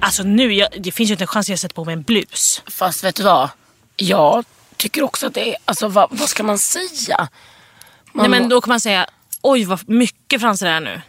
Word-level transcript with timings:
Alltså 0.00 0.22
nu, 0.22 0.52
jag, 0.52 0.68
det 0.78 0.92
finns 0.92 1.10
ju 1.10 1.14
inte 1.14 1.24
en 1.24 1.28
chans 1.28 1.44
att 1.46 1.48
jag 1.48 1.58
sätter 1.58 1.74
på 1.74 1.84
mig 1.84 1.92
en 1.92 2.02
blus. 2.02 2.62
Fast 2.66 3.04
vet 3.04 3.16
du 3.16 3.22
vad? 3.22 3.48
Jag 3.96 4.44
tycker 4.76 5.02
också 5.02 5.26
att 5.26 5.34
det 5.34 5.50
är, 5.50 5.56
alltså 5.64 5.88
vad, 5.88 6.08
vad 6.10 6.28
ska 6.28 6.42
man 6.42 6.58
säga? 6.58 7.28
Man 8.12 8.30
Nej 8.30 8.40
men 8.40 8.48
då 8.48 8.60
kan 8.60 8.68
man 8.68 8.80
säga, 8.80 9.06
oj 9.42 9.64
vad 9.64 9.88
mycket 9.88 10.40
fransar 10.40 10.66
det 10.66 10.72
är 10.72 10.80
nu. 10.80 11.02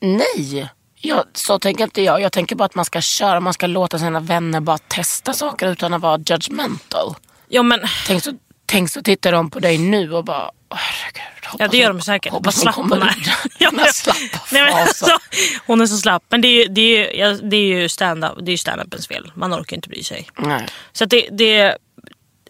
Nej, 0.00 0.68
jag, 0.94 1.24
så 1.32 1.58
tänker 1.58 1.84
inte 1.84 2.02
jag. 2.02 2.20
Jag 2.20 2.32
tänker 2.32 2.56
bara 2.56 2.64
att 2.64 2.74
man 2.74 2.84
ska 2.84 3.00
köra, 3.00 3.40
man 3.40 3.54
ska 3.54 3.66
låta 3.66 3.98
sina 3.98 4.20
vänner 4.20 4.60
bara 4.60 4.78
testa 4.78 5.32
saker 5.32 5.66
utan 5.72 5.94
att 5.94 6.00
vara 6.00 6.18
judgmental. 6.26 7.14
Ja 7.48 7.62
men, 7.62 7.80
Tänk 8.06 8.22
så, 8.24 8.32
tänk 8.66 8.90
så 8.90 9.02
tittar 9.02 9.32
de 9.32 9.50
på 9.50 9.58
dig 9.58 9.78
nu 9.78 10.12
och 10.12 10.24
bara, 10.24 10.50
"Åh, 10.70 10.78
herregud. 10.78 11.37
Ja 11.58 11.68
det 11.68 11.76
gör 11.76 11.88
de 11.92 12.00
säkert. 12.00 12.32
Vad 12.32 12.38
Hoppas 12.40 12.54
hon 12.54 12.62
slapp 12.62 12.74
hon 12.74 12.92
är. 13.02 13.16
Ja, 13.58 13.70
Nej, 13.72 14.62
men 14.64 14.72
alltså, 14.74 15.18
hon 15.66 15.80
är 15.80 15.86
så 15.86 15.96
slapp. 15.96 16.22
Men 16.28 16.40
det 16.40 16.48
är 16.48 16.62
ju, 16.62 16.68
det 16.68 16.80
är 16.80 16.98
ju, 16.98 17.18
ja, 17.20 17.32
det 17.42 17.56
är 17.56 17.60
ju 17.80 17.86
stand-upens 17.88 19.08
fel. 19.08 19.32
Man 19.34 19.54
orkar 19.54 19.76
inte 19.76 19.88
bry 19.88 20.02
sig. 20.02 20.28
Nej. 20.38 20.66
Så 20.92 21.04
att 21.04 21.10
det, 21.10 21.28
det, 21.32 21.76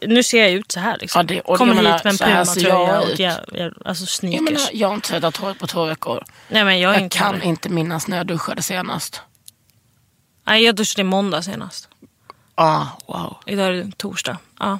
nu 0.07 0.23
ser 0.23 0.39
jag 0.43 0.51
ut 0.51 0.73
så 0.73 0.81
här 0.81 0.99
liksom. 1.01 1.19
Ja, 1.21 1.23
det- 1.35 1.41
och 1.41 1.59
Kommer 1.59 1.75
jag 1.75 1.83
menar, 1.83 1.95
hit 1.97 2.05
med 2.05 2.13
en 2.13 2.19
pumatröja 2.19 2.69
jag 2.69 3.03
och 3.03 3.09
jä- 3.09 3.45
jä- 3.53 3.73
alltså 3.85 4.03
Jag, 4.03 4.09
sneakers. 4.09 4.41
menar, 4.45 4.69
jag 4.73 4.89
har 4.89 4.95
inte 4.95 5.09
tvättat 5.09 5.37
håret 5.37 5.59
på 5.59 5.67
två 5.67 5.85
veckor. 5.85 6.25
Nej 6.49 6.65
men 6.65 6.79
jag 6.81 6.95
Jag 6.95 7.01
inte 7.03 7.19
kan 7.19 7.35
heller. 7.35 7.47
inte 7.47 7.69
minnas 7.69 8.07
när 8.09 8.17
jag 8.17 8.27
duschade 8.27 8.63
senast. 8.63 9.23
Nej 10.47 10.65
jag 10.65 10.75
duschade 10.75 11.01
i 11.01 11.05
måndag 11.05 11.43
senast. 11.43 11.89
Ah, 12.55 12.87
wow. 13.07 13.37
Idag 13.47 13.67
är 13.67 13.73
det 13.73 13.97
torsdag. 13.97 14.39
Ja. 14.59 14.79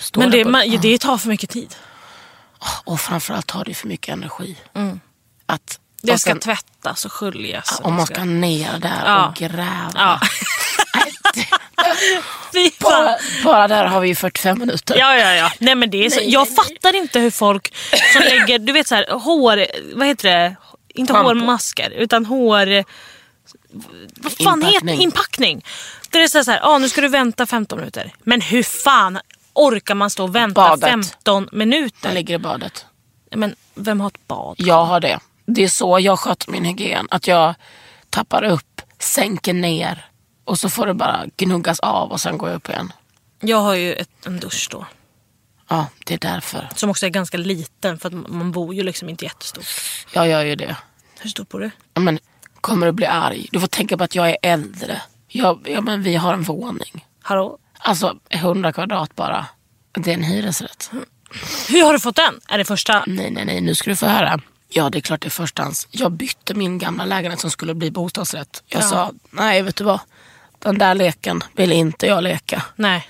Står 0.00 0.20
Men 0.22 0.30
det, 0.30 0.44
på- 0.44 0.50
man, 0.50 0.78
det 0.82 0.98
tar 0.98 1.18
för 1.18 1.28
mycket 1.28 1.50
tid. 1.50 1.74
Och 2.84 3.00
framförallt 3.00 3.46
tar 3.46 3.64
det 3.64 3.74
för 3.74 3.88
mycket 3.88 4.12
energi. 4.12 4.56
Att, 4.72 4.76
Mm. 4.76 5.00
Det 6.02 6.12
och 6.12 6.20
ska 6.20 6.30
sen- 6.30 6.40
tvättas 6.40 7.04
och 7.04 7.12
sköljas. 7.12 7.80
och 7.80 7.86
Om 7.86 7.92
det 7.92 7.96
man 7.96 8.06
ska 8.06 8.24
ner 8.24 8.78
där 8.78 9.02
Ja. 9.04 9.28
och 9.28 9.34
gräva. 9.34 9.90
Ja. 9.94 10.20
Bara, 12.80 13.16
bara 13.44 13.68
där 13.68 13.84
har 13.84 14.00
vi 14.00 14.08
ju 14.08 14.14
45 14.14 14.58
minuter. 14.58 14.96
Ja, 14.98 15.16
ja, 15.16 15.34
ja. 15.34 15.52
Nej, 15.58 15.74
men 15.74 15.90
det 15.90 16.06
är 16.06 16.10
så, 16.10 16.20
jag 16.24 16.48
fattar 16.54 16.94
inte 16.96 17.20
hur 17.20 17.30
folk 17.30 17.74
som 18.12 18.22
lägger, 18.22 18.58
du 18.58 18.72
vet 18.72 18.86
så 18.88 18.94
här, 18.94 19.06
hår, 19.10 19.66
vad 19.96 20.06
heter 20.06 20.28
det? 20.30 20.56
Inte 20.94 21.12
Shampoo. 21.12 21.28
hårmasker, 21.28 21.90
utan 21.90 22.26
hår... 22.26 22.84
Vad 24.22 24.32
fan 24.32 24.62
Inpackning. 24.62 24.72
heter 24.90 25.02
inpackning? 25.02 25.64
Där 26.10 26.18
det 26.20 26.24
är 26.24 26.28
så 26.28 26.38
här, 26.38 26.44
så 26.44 26.50
här 26.50 26.60
ah, 26.62 26.78
nu 26.78 26.88
ska 26.88 27.00
du 27.00 27.08
vänta 27.08 27.46
15 27.46 27.78
minuter. 27.78 28.12
Men 28.22 28.40
hur 28.40 28.62
fan 28.62 29.18
orkar 29.66 29.94
man 29.94 30.10
stå 30.10 30.24
och 30.24 30.34
vänta 30.34 30.54
Badet. 30.68 30.90
15 30.90 31.44
Den 31.50 31.58
minuter? 31.58 32.12
ligger 32.12 32.34
i 32.34 32.38
badet. 32.38 32.86
Men 33.34 33.54
vem 33.74 34.00
har 34.00 34.08
ett 34.08 34.26
bad? 34.28 34.54
Jag 34.58 34.84
har 34.84 35.00
det. 35.00 35.18
Det 35.46 35.64
är 35.64 35.68
så 35.68 36.00
jag 36.00 36.18
sköter 36.18 36.50
min 36.52 36.64
hygien. 36.64 37.06
Att 37.10 37.26
jag 37.26 37.54
tappar 38.10 38.42
upp, 38.44 38.82
sänker 38.98 39.52
ner 39.54 40.06
och 40.44 40.58
så 40.58 40.68
får 40.70 40.86
det 40.86 40.94
bara 40.94 41.24
gnuggas 41.36 41.80
av 41.80 42.10
och 42.12 42.20
sen 42.20 42.38
går 42.38 42.48
jag 42.48 42.56
upp 42.56 42.68
igen. 42.68 42.92
Jag 43.40 43.60
har 43.60 43.74
ju 43.74 43.92
ett, 43.94 44.26
en 44.26 44.40
dusch 44.40 44.68
då. 44.70 44.86
Ja, 45.68 45.86
det 46.06 46.14
är 46.14 46.18
därför. 46.18 46.68
Som 46.76 46.90
också 46.90 47.06
är 47.06 47.10
ganska 47.10 47.36
liten 47.36 47.98
för 47.98 48.08
att 48.08 48.14
man 48.14 48.52
bor 48.52 48.74
ju 48.74 48.82
liksom 48.82 49.08
inte 49.08 49.24
jättestort. 49.24 49.64
Jag 50.12 50.28
gör 50.28 50.42
ju 50.44 50.56
det. 50.56 50.76
Hur 51.20 51.30
stor 51.30 51.44
bor 51.44 51.60
du? 51.60 51.70
Ja, 51.94 52.00
Men 52.00 52.18
kommer 52.60 52.86
du 52.86 52.92
bli 52.92 53.06
arg? 53.06 53.48
Du 53.52 53.60
får 53.60 53.66
tänka 53.66 53.96
på 53.96 54.04
att 54.04 54.14
jag 54.14 54.30
är 54.30 54.36
äldre. 54.42 55.02
Jag, 55.28 55.66
ja, 55.70 55.80
men 55.80 56.02
vi 56.02 56.16
har 56.16 56.32
en 56.32 56.42
våning. 56.42 57.06
Hallå? 57.22 57.58
Alltså 57.82 58.16
100 58.30 58.72
kvadrat 58.72 59.16
bara. 59.16 59.46
Det 59.92 60.10
är 60.10 60.14
en 60.14 60.22
hyresrätt. 60.22 60.90
Hur 61.68 61.84
har 61.84 61.92
du 61.92 62.00
fått 62.00 62.16
den? 62.16 62.40
Är 62.48 62.58
det 62.58 62.64
första? 62.64 63.04
Nej, 63.06 63.30
nej, 63.30 63.44
nej. 63.44 63.60
Nu 63.60 63.74
ska 63.74 63.90
du 63.90 63.96
få 63.96 64.06
höra. 64.06 64.40
Ja, 64.68 64.90
det 64.90 64.98
är 64.98 65.00
klart 65.00 65.20
det 65.22 65.28
är 65.28 65.30
förstans. 65.30 65.88
Jag 65.90 66.12
bytte 66.12 66.54
min 66.54 66.78
gamla 66.78 67.04
lägenhet 67.04 67.40
som 67.40 67.50
skulle 67.50 67.74
bli 67.74 67.90
bostadsrätt. 67.90 68.62
Jag 68.66 68.82
Ja. 68.82 68.86
sa, 68.86 69.12
nej 69.30 69.62
vet 69.62 69.76
du 69.76 69.84
vad. 69.84 70.00
Den 70.58 70.78
där 70.78 70.94
leken 70.94 71.42
vill 71.56 71.72
inte 71.72 72.06
jag 72.06 72.22
leka. 72.22 72.62
Nej. 72.76 73.06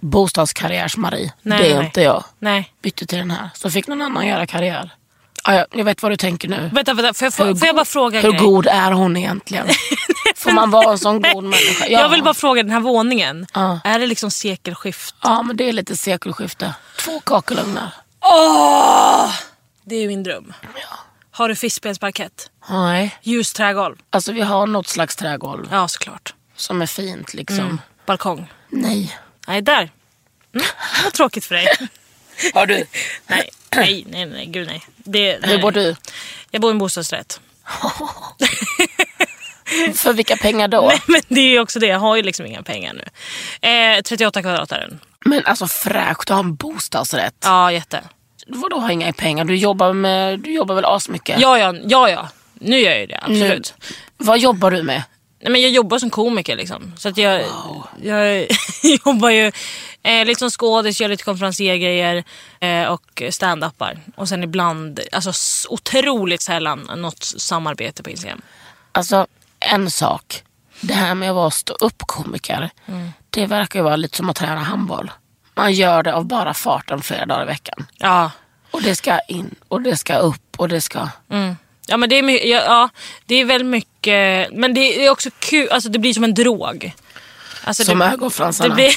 Bostadskarriärs-Marie, 0.00 1.32
Nej, 1.42 1.58
det 1.62 1.70
är 1.72 1.76
nej. 1.76 1.84
inte 1.86 2.02
jag. 2.02 2.24
Nej. 2.38 2.72
Bytte 2.82 3.06
till 3.06 3.18
den 3.18 3.30
här. 3.30 3.50
Så 3.54 3.70
fick 3.70 3.86
någon 3.86 4.02
annan 4.02 4.26
göra 4.26 4.46
karriär. 4.46 4.90
Ja, 5.46 5.66
jag, 5.72 5.84
vet 5.84 6.02
vad 6.02 6.12
du 6.12 6.16
tänker 6.16 6.48
nu. 6.48 6.70
Vänta, 6.72 6.94
vänta. 6.94 7.14
Får 7.14 7.26
jag, 7.26 7.34
får, 7.34 7.44
Hur 7.44 7.54
får 7.54 7.66
jag 7.66 7.76
bara 7.76 7.84
fråga 7.84 8.20
Hur 8.20 8.30
grej? 8.32 8.40
god 8.40 8.66
är 8.66 8.92
hon 8.92 9.16
egentligen? 9.16 9.66
Får 10.36 10.50
man 10.50 10.70
vara 10.70 10.90
en 10.92 10.98
sån 10.98 11.22
god 11.22 11.44
människa? 11.44 11.86
Ja. 11.88 12.00
Jag 12.00 12.08
vill 12.08 12.22
bara 12.22 12.34
fråga, 12.34 12.62
den 12.62 12.72
här 12.72 12.80
våningen, 12.80 13.46
Ja. 13.54 13.80
är 13.84 13.98
det 13.98 14.06
liksom 14.06 14.30
sekelskift? 14.30 15.14
Ja, 15.22 15.42
men 15.42 15.56
det 15.56 15.68
är 15.68 15.72
lite 15.72 15.96
sekelskifte. 15.96 16.74
Två 16.98 17.20
kakelugnar. 17.20 17.90
Åh! 18.20 19.30
Det 19.84 19.94
är 19.96 20.00
ju 20.00 20.08
min 20.08 20.22
dröm. 20.22 20.52
Har 21.30 21.48
du 21.48 21.54
fiskbensparkett? 21.56 22.50
Nej. 22.68 23.16
Ljus 23.22 23.52
trägolv? 23.52 23.96
Alltså 24.10 24.32
vi 24.32 24.40
har 24.40 24.66
något 24.66 24.88
slags 24.88 25.16
trägolv 25.16 25.68
Ja, 25.70 25.88
såklart. 25.88 26.34
som 26.56 26.82
är 26.82 26.86
fint 26.86 27.34
liksom. 27.34 27.80
Balkong? 28.06 28.52
Nej. 28.68 29.16
Nej, 29.46 29.62
där. 29.62 29.90
Mm. 30.54 30.66
Vad 31.04 31.12
tråkigt 31.12 31.44
för 31.44 31.54
dig. 31.54 31.66
Har 32.54 32.66
du? 32.66 32.84
nej, 33.26 33.50
nej, 33.76 34.04
nej, 34.10 34.26
nej, 34.26 34.46
gud 34.46 34.66
nej. 34.66 34.82
Det. 35.06 35.38
Hur 35.42 35.58
bor 35.58 35.72
du? 35.72 35.96
Jag 36.50 36.62
bor 36.62 36.70
i 36.70 36.72
en 36.72 36.78
bostadsrätt. 36.78 37.40
För 39.94 40.12
vilka 40.12 40.36
pengar 40.36 40.68
då? 40.68 40.86
Nej, 40.88 41.00
men 41.06 41.20
det 41.28 41.40
är 41.40 41.48
ju 41.48 41.60
också 41.60 41.78
det. 41.78 41.86
Jag 41.86 41.98
har 41.98 42.16
ju 42.16 42.22
liksom 42.22 42.46
inga 42.46 42.62
pengar 42.62 42.94
nu. 42.94 43.04
Eh, 43.68 44.02
38 44.02 44.42
kvadrat 44.42 44.72
är 44.72 44.80
den. 44.80 45.00
Men 45.24 45.46
alltså 45.46 45.66
fräscht 45.66 46.20
att 46.20 46.28
ha 46.28 46.38
en 46.38 46.54
bostadsrätt. 46.54 47.34
Ja, 47.44 47.72
jätte. 47.72 48.04
Vadå 48.46 48.78
har 48.78 48.90
inga 48.90 49.12
pengar? 49.12 49.44
Du 49.44 49.56
jobbar, 49.56 49.92
med, 49.92 50.40
du 50.40 50.52
jobbar 50.52 50.74
väl 50.74 50.84
asmycket? 50.84 51.40
Ja, 51.40 51.58
ja, 51.58 51.74
ja, 51.84 52.10
ja. 52.10 52.28
Nu 52.54 52.78
gör 52.78 52.90
jag 52.90 53.00
ju 53.00 53.06
det, 53.06 53.18
absolut. 53.22 53.74
Vad 54.16 54.38
jobbar 54.38 54.70
du 54.70 54.82
med? 54.82 55.02
Nej, 55.40 55.52
men 55.52 55.60
jag 55.62 55.70
jobbar 55.70 55.98
som 55.98 56.10
komiker 56.10 56.56
liksom. 56.56 56.92
Så 56.96 57.08
att 57.08 57.16
jag, 57.16 57.42
jag 58.02 58.46
jobbar 59.04 59.30
ju 59.30 59.52
eh, 60.02 60.24
lite 60.24 60.38
som 60.38 60.50
skådis, 60.50 61.00
gör 61.00 61.08
lite 61.08 61.24
konferenciergrejer 61.24 62.24
eh, 62.60 62.84
och 62.84 63.22
stand-upar. 63.30 63.98
Och 64.16 64.28
sen 64.28 64.42
ibland, 64.42 65.00
alltså 65.12 65.32
otroligt 65.68 66.42
sällan 66.42 66.90
något 66.96 67.24
samarbete 67.24 68.02
på 68.02 68.10
Instagram. 68.10 68.42
Alltså 68.92 69.26
en 69.60 69.90
sak. 69.90 70.42
Det 70.80 70.94
här 70.94 71.14
med 71.14 71.30
att 71.30 71.36
vara 71.36 71.50
stå-upp-komiker. 71.50 72.70
Det 73.30 73.46
verkar 73.46 73.78
ju 73.78 73.82
vara 73.82 73.96
lite 73.96 74.16
som 74.16 74.30
att 74.30 74.36
träna 74.36 74.60
handboll. 74.60 75.10
Man 75.54 75.72
gör 75.72 76.02
det 76.02 76.14
av 76.14 76.24
bara 76.24 76.54
farten 76.54 77.02
flera 77.02 77.26
dagar 77.26 77.42
i 77.42 77.46
veckan. 77.46 77.86
Ja, 77.98 78.30
Och 78.70 78.82
det 78.82 78.96
ska 78.96 79.20
in 79.28 79.54
och 79.68 79.82
det 79.82 79.96
ska 79.96 80.16
upp 80.16 80.42
och 80.56 80.68
det 80.68 80.80
ska... 80.80 81.08
Ja 81.86 81.96
men 81.96 82.08
det 82.08 82.18
är, 82.18 82.46
ja, 82.46 82.62
ja, 82.64 82.88
det 83.26 83.34
är 83.34 83.44
väldigt 83.44 83.70
mycket, 83.70 84.52
men 84.52 84.74
det 84.74 85.06
är 85.06 85.10
också 85.10 85.30
kul, 85.38 85.68
alltså 85.68 85.88
det 85.88 85.98
blir 85.98 86.14
som 86.14 86.24
en 86.24 86.34
drog. 86.34 86.94
Alltså 87.64 87.84
Som 87.84 87.98
det, 87.98 88.04
ögonfransarna. 88.04 88.68
Det 88.68 88.74
blir, 88.74 88.90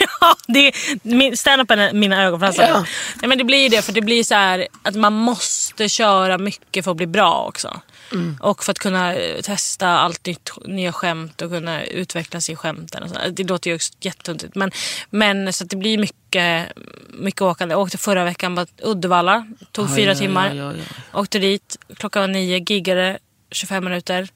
ja, 0.20 0.36
det 0.46 0.68
är, 0.68 0.74
min, 1.02 1.36
stand-upen 1.36 1.78
är 1.78 1.92
mina 1.92 2.22
ögonfransar. 2.22 2.68
Ja. 2.68 2.84
Nej, 3.22 3.28
men 3.28 3.38
det 3.38 3.44
blir 3.44 3.62
ju 3.62 3.68
det, 3.68 3.82
för 3.82 3.92
det 3.92 4.00
blir 4.00 4.24
så 4.24 4.34
här 4.34 4.68
att 4.82 4.94
man 4.94 5.12
måste 5.12 5.88
köra 5.88 6.38
mycket 6.38 6.84
för 6.84 6.90
att 6.90 6.96
bli 6.96 7.06
bra 7.06 7.44
också. 7.48 7.80
Mm. 8.12 8.38
Och 8.40 8.64
för 8.64 8.70
att 8.70 8.78
kunna 8.78 9.14
eh, 9.14 9.40
testa 9.40 9.88
allt 9.88 10.26
nytt, 10.26 10.50
nya 10.64 10.92
skämt 10.92 11.42
och 11.42 11.50
kunna 11.50 11.84
utvecklas 11.84 12.50
i 12.50 12.56
skämten. 12.56 13.02
Och 13.02 13.10
så. 13.10 13.16
Det 13.30 13.44
låter 13.44 13.70
ju 13.70 13.76
också 13.76 13.92
jättetuntigt. 14.00 14.54
Men, 14.54 14.70
men 15.10 15.52
så 15.52 15.64
det 15.64 15.76
blir 15.76 15.98
mycket, 15.98 16.72
mycket 17.08 17.42
åkande. 17.42 17.72
Jag 17.72 17.80
åkte 17.80 17.98
förra 17.98 18.24
veckan 18.24 18.56
på 18.56 18.66
Uddevalla. 18.82 19.46
Tog 19.72 19.96
fyra 19.96 20.10
oj, 20.10 20.18
timmar. 20.18 20.70
oj. 20.70 20.82
Åkte 21.12 21.38
dit. 21.38 21.78
Klockan 21.96 22.22
var 22.22 22.28
nio. 22.28 22.58
Giggade 22.58 23.18
25 23.50 23.84
minuter. 23.84 24.28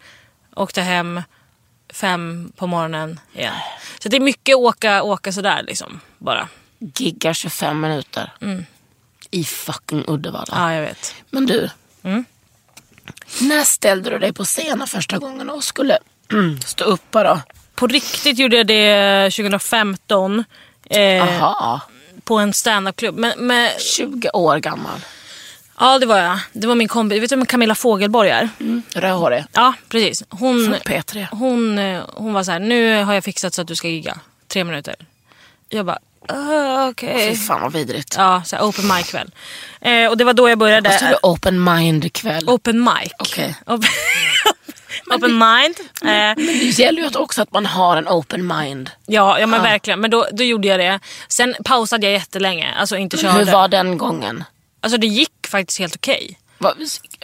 Åkte 0.54 0.82
hem 0.82 1.22
fem 1.92 2.52
på 2.56 2.66
morgonen 2.66 3.20
igen. 3.32 3.54
Så 4.02 4.08
det 4.08 4.16
är 4.16 4.20
mycket 4.20 4.56
åka, 4.56 5.02
åka 5.02 5.32
sådär 5.32 5.62
liksom. 5.62 6.00
Bara. 6.18 6.48
Giggar 6.78 7.32
25 7.32 7.80
minuter. 7.80 8.32
I 9.30 9.44
fucking 9.44 10.04
Uddevalla. 10.08 10.54
Ja, 10.56 10.74
jag 10.74 10.82
vet. 10.82 11.14
Men 11.30 11.46
du. 11.46 11.70
När 13.40 13.64
ställde 13.64 14.10
du 14.10 14.18
dig 14.18 14.32
på 14.32 14.44
scenen 14.44 14.86
första 14.86 15.18
gången 15.18 15.50
och 15.50 15.64
skulle 15.64 15.98
stå 16.64 16.84
upp 16.84 17.02
då? 17.10 17.40
På 17.74 17.86
riktigt 17.86 18.38
gjorde 18.38 18.56
jag 18.56 18.66
det 18.66 19.30
2015. 19.30 20.44
Eh, 20.90 21.22
Aha. 21.42 21.80
på 22.24 22.38
en 22.38 22.52
standupklubb. 22.52 23.18
Men, 23.18 23.32
men, 23.36 23.70
20 23.78 24.30
år 24.30 24.56
gammal. 24.58 25.00
ja, 25.78 25.98
det 25.98 26.06
var 26.06 26.18
jag. 26.18 26.38
Det 26.52 26.66
var 26.66 26.74
min 26.74 26.88
kompis. 26.88 27.22
Vet 27.22 27.30
du 27.30 27.36
vem 27.36 27.46
Camilla 27.46 27.74
Fogelborg 27.74 28.30
är? 28.30 28.48
Rödhårig. 28.94 29.44
Ja, 29.52 29.74
precis. 29.88 30.22
Hon, 30.30 30.64
Från 30.64 30.74
P3. 30.74 31.26
hon, 31.32 31.78
eh, 31.78 32.02
hon 32.14 32.32
var 32.32 32.44
så 32.44 32.50
här, 32.52 32.58
nu 32.58 33.02
har 33.04 33.14
jag 33.14 33.24
fixat 33.24 33.54
så 33.54 33.62
att 33.62 33.68
du 33.68 33.76
ska 33.76 33.88
gigga. 33.88 34.18
Tre 34.48 34.64
minuter. 34.64 34.94
Jag 35.68 35.86
bara, 35.86 35.98
uh, 36.32 36.88
okej. 36.88 37.30
Fy 37.30 37.36
fan 37.36 37.62
vad 37.62 37.72
vidrigt. 37.72 38.14
Ja, 38.18 38.42
så 38.46 38.56
här, 38.56 38.62
open 38.62 38.88
mic 38.88 39.10
kväll. 39.10 39.30
Eh, 39.80 40.08
och 40.10 40.16
det 40.16 40.24
var 40.24 40.32
då 40.34 40.48
jag 40.48 40.58
började. 40.58 40.88
Vad 40.88 40.98
sa 40.98 41.08
du? 41.08 41.16
Open 41.22 41.64
mind 41.64 42.12
kväll. 42.12 42.48
Open 42.48 42.82
mic. 42.84 43.12
Okej. 43.18 43.56
Open, 43.66 43.88
open 45.16 45.38
mind. 45.38 45.74
Eh, 46.02 46.06
Men 46.06 46.36
det 46.46 46.78
gäller 46.78 47.00
ju 47.02 47.06
att 47.08 47.16
också 47.16 47.42
att 47.42 47.52
man 47.52 47.66
har 47.66 47.96
en 47.96 48.08
open 48.08 48.46
mind. 48.46 48.90
ja, 49.06 49.38
ja, 49.40 49.46
men 49.46 49.62
verkligen. 49.62 50.00
Men 50.00 50.10
då, 50.10 50.26
då 50.32 50.44
gjorde 50.44 50.68
jag 50.68 50.80
det. 50.80 51.00
Sen 51.28 51.54
pausade 51.64 52.06
jag 52.06 52.12
jättelänge. 52.12 52.74
Alltså 52.78 52.96
inte 52.96 53.16
körde. 53.16 53.38
Hur 53.38 53.44
var 53.52 53.68
den 53.68 53.98
gången? 53.98 54.44
Alltså 54.80 54.98
det 54.98 55.06
gick 55.06 55.46
faktiskt 55.48 55.78
helt 55.78 55.96
okej. 55.96 56.26
Vad- 56.30 56.40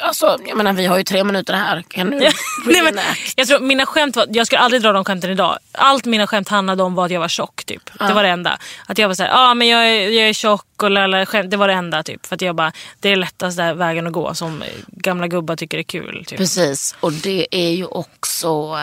Alltså, 0.01 0.39
jag 0.47 0.57
menar, 0.57 0.73
vi 0.73 0.87
har 0.87 0.99
ju 0.99 1.05
tre 1.05 1.25
minuter 1.25 1.55
här. 1.55 1.83
Kan 1.83 2.11
du 2.11 2.17
Nej, 2.67 2.83
men, 2.83 2.99
jag 3.37 3.49
tror 3.49 3.61
mina 3.61 3.87
skämt 3.87 4.17
var, 4.17 4.27
jag 4.31 4.47
skulle 4.47 4.59
aldrig 4.59 4.83
dra 4.83 4.93
de 4.93 5.05
skämten 5.05 5.31
idag. 5.31 5.59
Allt 5.73 6.05
mina 6.05 6.27
skämt 6.27 6.49
handlade 6.49 6.83
om 6.83 6.95
var 6.95 7.05
att 7.05 7.11
jag 7.11 7.21
var 7.21 7.29
tjock 7.29 7.65
typ. 7.65 7.91
Det 7.99 8.13
var 8.13 8.23
det 8.23 8.29
enda. 8.29 8.59
Att 8.87 8.99
jag 8.99 9.09
var 9.09 9.15
såhär, 9.15 9.31
ja 9.31 9.51
ah, 9.51 9.55
men 9.55 9.69
jag 9.69 9.89
är, 9.89 10.09
jag 10.09 10.29
är 10.29 10.33
tjock 10.33 10.83
och 10.83 10.91
lala, 10.91 11.27
skämt. 11.27 11.51
Det 11.51 11.57
var 11.57 11.69
det 11.69 11.75
enda 11.75 12.03
typ. 12.03 12.27
För 12.27 12.35
att 12.35 12.43
jag 12.43 12.57
bara, 12.57 12.73
det 13.01 13.09
är 13.09 13.17
lättaste 13.17 13.75
vägen 13.75 14.07
att 14.07 14.13
gå 14.13 14.35
som 14.35 14.65
gamla 14.87 15.27
gubbar 15.29 15.57
tycker 15.57 15.79
är 15.79 15.83
kul. 15.83 16.25
Typ. 16.27 16.39
Precis, 16.39 16.97
och 17.01 17.13
det 17.13 17.47
är 17.51 17.71
ju 17.71 17.87
också 17.87 18.77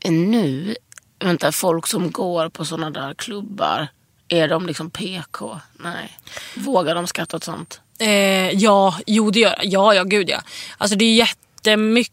eh, 0.00 0.10
nu, 0.10 0.76
vänta, 1.18 1.52
folk 1.52 1.86
som 1.86 2.10
går 2.10 2.48
på 2.48 2.64
sådana 2.64 2.90
där 2.90 3.14
klubbar, 3.14 3.88
är 4.28 4.48
de 4.48 4.66
liksom 4.66 4.90
PK? 4.90 5.60
Nej. 5.72 6.18
Vågar 6.54 6.94
de 6.94 7.06
skratta 7.06 7.36
åt 7.36 7.44
sånt? 7.44 7.80
Eh, 8.00 8.50
ja, 8.50 8.98
jo 9.06 9.30
det 9.30 9.40
gör 9.40 9.58
Ja, 9.62 9.94
ja 9.94 10.04
gud 10.04 10.30
ja. 10.30 10.42
Alltså 10.78 10.96
det 10.96 11.04
är 11.04 11.14
jättemycket, 11.14 12.12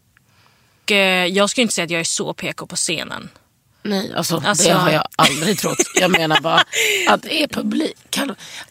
jag 1.36 1.50
skulle 1.50 1.62
inte 1.62 1.74
säga 1.74 1.84
att 1.84 1.90
jag 1.90 2.00
är 2.00 2.04
så 2.04 2.34
PK 2.34 2.66
på 2.66 2.76
scenen. 2.76 3.28
Nej, 3.82 4.12
alltså, 4.16 4.42
Alltså- 4.46 4.68
det 4.68 4.74
har 4.74 4.90
jag 4.90 5.08
aldrig 5.16 5.58
trott. 5.58 5.78
Jag 5.94 6.10
menar 6.10 6.40
bara 6.40 6.64
att 7.08 7.22
det 7.22 7.42
är 7.42 7.48
publik. 7.48 8.18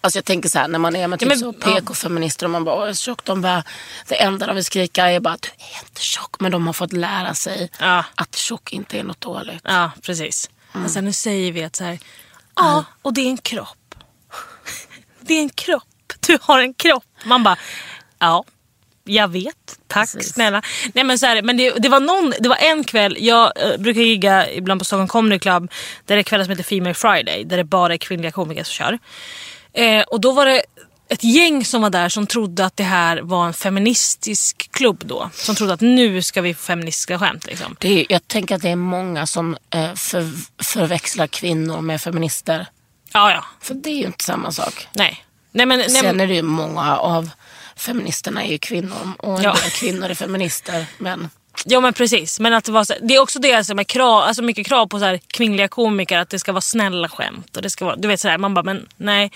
Alltså 0.02 0.18
jag 0.18 0.26
tänker 0.26 0.50
så 0.50 0.60
här, 0.60 0.68
när 0.68 0.80
man 0.80 0.96
är 0.96 1.08
med 1.08 1.20
typ 1.20 1.30
men- 1.30 1.40
så 1.40 1.54
PK-feminister 1.54 2.46
och 2.46 2.50
man 2.50 2.64
bara, 2.64 2.76
åh 2.76 2.82
jag 2.82 2.90
är 2.90 2.94
tjock. 2.94 3.26
De 3.26 3.42
bara, 3.42 3.64
det 4.08 4.16
enda 4.22 4.48
de 4.48 4.56
vill 4.56 4.66
skrika 4.66 5.12
är 5.12 5.20
bara 5.20 5.34
att 5.34 5.42
du 5.42 5.50
är 5.50 5.80
inte 5.88 6.02
tjock. 6.02 6.40
Men 6.40 6.52
de 6.52 6.66
har 6.68 6.74
fått 6.74 6.94
lära 6.94 7.34
sig 7.34 7.70
Ja. 7.80 8.04
att 8.16 8.36
tjock 8.36 8.74
inte 8.74 9.00
är 9.00 9.04
något 9.04 9.22
dåligt. 9.22 9.62
Ja, 9.64 9.92
precis. 10.02 10.50
Mm. 10.74 10.84
Alltså, 10.84 11.02
nu 11.02 11.14
säger 11.14 11.52
vi 11.52 11.64
att 11.64 11.76
så 11.76 11.84
här, 11.84 12.00
ja, 12.56 12.86
och 13.02 13.14
det 13.14 13.22
är 13.22 13.30
en 13.30 13.38
kropp. 13.38 13.96
Det 15.22 15.34
är 15.34 15.40
en 15.42 15.50
kropp. 15.50 15.84
Du 16.28 16.38
har 16.42 16.60
en 16.60 16.74
kropp. 16.74 17.04
Man 17.26 17.44
bara, 17.44 17.58
ja, 18.20 18.44
jag 19.04 19.28
vet. 19.28 19.80
Tack 19.88 20.14
Precis. 20.14 20.34
snälla. 20.34 20.62
Nej, 20.94 21.04
men 21.04 21.20
så 21.20 21.26
här, 21.26 21.42
men 21.42 21.58
det, 21.58 21.72
det, 21.78 21.90
var 21.90 22.00
någon, 22.00 22.34
det 22.40 22.50
var 22.50 22.58
en 22.58 22.84
kväll, 22.84 23.18
jag 23.20 23.52
eh, 23.56 23.78
brukar 23.78 24.02
gigga 24.02 24.52
ibland 24.52 24.82
på 24.82 24.86
Stockholm 24.86 25.08
Comedy 25.08 25.40
Club, 25.40 25.72
där 26.06 26.16
det 26.16 26.22
är 26.22 26.24
kvällar 26.24 26.44
som 26.44 26.52
heter 26.52 26.64
Female 26.64 26.94
Friday, 26.94 27.44
där 27.44 27.58
det 27.58 27.64
bara 27.64 27.94
är 27.94 27.98
kvinnliga 27.98 28.32
komiker 28.32 28.64
som 28.64 28.72
kör. 28.74 29.00
Eh, 29.74 30.02
och 30.02 30.22
då 30.22 30.32
var 30.32 30.46
det 30.46 30.64
ett 31.10 31.24
gäng 31.24 31.66
som 31.66 31.82
var 31.82 31.90
där 31.90 32.10
som 32.10 32.28
trodde 32.28 32.66
att 32.66 32.78
det 32.78 32.84
här 32.84 33.22
var 33.22 33.46
en 33.48 33.54
feministisk 33.54 34.72
klubb 34.72 35.04
då. 35.06 35.30
Som 35.34 35.56
trodde 35.56 35.74
att 35.74 35.82
nu 35.82 36.22
ska 36.22 36.42
vi 36.42 36.54
få 36.54 36.62
feministiska 36.62 37.20
skämt. 37.20 37.46
Liksom. 37.46 37.76
Det 37.80 38.00
är, 38.00 38.06
jag 38.10 38.28
tänker 38.28 38.56
att 38.56 38.62
det 38.62 38.70
är 38.70 38.76
många 38.76 39.26
som 39.26 39.58
eh, 39.70 39.94
för, 39.94 40.32
förväxlar 40.64 41.28
kvinnor 41.28 41.82
med 41.82 42.02
feminister. 42.02 42.68
Ja, 43.14 43.32
ja. 43.32 43.46
För 43.62 43.74
det 43.74 43.90
är 43.90 43.98
ju 43.98 44.06
inte 44.06 44.24
samma 44.24 44.52
sak. 44.52 44.88
Nej. 44.94 45.25
Nej, 45.56 45.66
men, 45.66 45.80
nej, 45.80 45.90
Sen 45.90 46.20
är 46.22 46.28
det 46.28 46.34
ju 46.36 46.42
många 46.42 46.98
av 46.98 47.30
feministerna 47.76 48.44
är 48.44 48.52
ju 48.52 48.58
kvinnor 48.58 49.12
och 49.18 49.44
Ja. 49.44 49.56
kvinnor 49.72 50.10
är 50.10 50.14
feminister. 50.16 50.86
Men 50.98 51.30
Ja 51.66 51.80
men 51.80 51.94
precis. 51.94 52.40
Men 52.40 52.54
att 52.54 52.64
det, 52.64 52.72
var 52.72 52.84
så, 52.84 52.94
det 53.02 53.16
är 53.16 53.20
också 53.20 53.40
det 53.40 53.64
som 53.64 53.80
är 53.80 53.84
krav, 53.84 54.22
alltså 54.24 54.44
mycket 54.44 54.68
krav 54.68 54.88
på 54.88 55.00
så 55.00 55.06
här, 55.06 55.20
kvinnliga 55.28 55.68
komiker. 55.68 56.18
Att 56.18 56.30
det 56.30 56.40
ska 56.40 56.52
vara 56.52 56.62
snälla 56.62 57.10
skämt. 57.10 57.56
Och 57.58 57.62
det 57.62 57.70
ska 57.70 57.86
vara, 57.86 57.96
du 57.96 58.08
vet 58.08 58.20
sådär, 58.20 58.38
man 58.38 58.54
bara 58.54 58.64
men 58.64 58.88
nej. 58.98 59.32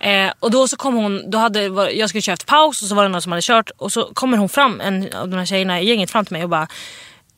Eh, 0.00 0.32
och 0.40 0.50
då 0.50 0.68
så 0.68 0.76
kom 0.76 0.94
hon, 0.94 1.30
då 1.30 1.38
hade, 1.38 1.62
jag 1.92 2.08
skulle 2.08 2.22
köra 2.22 2.32
efter 2.32 2.46
paus 2.46 2.82
och 2.82 2.88
så 2.88 2.94
var 2.94 3.02
det 3.02 3.08
någon 3.08 3.22
som 3.22 3.32
hade 3.32 3.42
kört. 3.42 3.70
Och 3.76 3.92
så 3.92 4.10
kommer 4.14 4.36
hon 4.38 4.48
fram, 4.48 4.80
en 4.80 5.12
av 5.14 5.28
de 5.28 5.36
här 5.36 5.46
tjejerna 5.46 5.80
i 5.80 5.86
gänget 5.88 6.10
fram 6.10 6.24
till 6.24 6.32
mig 6.32 6.42
och 6.42 6.48
bara 6.50 6.68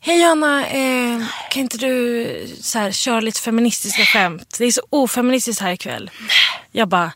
Hej 0.01 0.25
Anna, 0.25 0.67
eh, 0.67 1.23
kan 1.51 1.63
inte 1.63 1.79
du 1.79 2.27
så 2.63 2.79
här, 2.79 2.91
köra 2.93 3.21
lite 3.21 3.41
feministiska 3.41 4.03
skämt? 4.05 4.57
Det 4.59 4.65
är 4.65 4.73
så 4.73 4.83
ofeministiskt 4.91 5.61
här 5.63 5.73
ikväll. 5.73 6.11
Jag 6.73 6.89
bara 6.89 7.13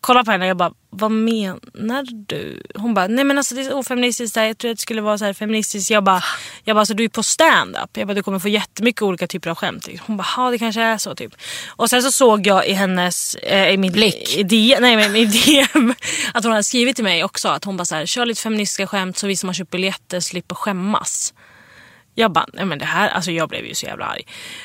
kollar 0.00 0.24
på 0.24 0.30
henne 0.30 0.44
och 0.44 0.48
jag 0.48 0.56
bara, 0.56 0.72
vad 0.90 1.10
menar 1.10 2.26
du? 2.26 2.62
Hon 2.74 2.94
bara, 2.94 3.06
nej 3.06 3.24
men 3.24 3.38
alltså 3.38 3.54
det 3.54 3.60
är 3.62 3.74
ofeministiskt 3.74 4.36
här. 4.36 4.44
Jag 4.44 4.58
tror 4.58 4.70
att 4.70 4.76
det 4.76 4.80
skulle 4.80 5.00
vara 5.00 5.18
så 5.18 5.24
här 5.24 5.32
feministiskt. 5.32 5.90
Jag 5.90 6.04
bara, 6.04 6.22
jag 6.64 6.76
bara, 6.76 6.80
alltså 6.80 6.94
du 6.94 7.04
är 7.04 7.08
på 7.08 7.22
stand-up. 7.22 7.96
Jag 7.96 8.06
bara, 8.08 8.14
du 8.14 8.22
kommer 8.22 8.38
få 8.38 8.48
jättemycket 8.48 9.02
olika 9.02 9.26
typer 9.26 9.50
av 9.50 9.56
skämt. 9.56 9.88
Hon 10.06 10.16
bara, 10.16 10.26
ja 10.36 10.50
det 10.50 10.58
kanske 10.58 10.82
är 10.82 10.98
så 10.98 11.14
typ. 11.14 11.32
Och 11.68 11.90
sen 11.90 12.02
så 12.02 12.12
såg 12.12 12.46
jag 12.46 12.66
i 12.66 12.72
hennes, 12.72 13.34
eh, 13.34 13.70
i 13.70 13.76
min 13.76 13.92
Blick. 13.92 14.36
I 14.36 14.42
DM, 14.42 14.82
nej 14.82 14.96
men 14.96 15.16
i 15.16 15.24
DM, 15.24 15.94
att 16.34 16.44
hon 16.44 16.52
hade 16.52 16.64
skrivit 16.64 16.96
till 16.96 17.04
mig 17.04 17.24
också. 17.24 17.48
Att 17.48 17.64
hon 17.64 17.76
bara 17.76 17.84
så 17.84 17.94
här, 17.94 18.06
kör 18.06 18.26
lite 18.26 18.40
feministiska 18.40 18.86
skämt 18.86 19.18
så 19.18 19.26
vi 19.26 19.36
som 19.36 19.48
har 19.48 19.54
köpt 19.54 19.70
biljetter 19.70 20.20
slipper 20.20 20.54
skämmas. 20.54 21.34
Jag 22.18 22.32
bara, 22.32 22.46
nej 22.52 22.64
men 22.64 22.78
det 22.78 22.84
här, 22.84 23.08
alltså 23.08 23.30
jag 23.30 23.48
blev 23.48 23.64
ju 23.64 23.74
så 23.74 23.86
jävla 23.86 24.04
arg. 24.04 24.22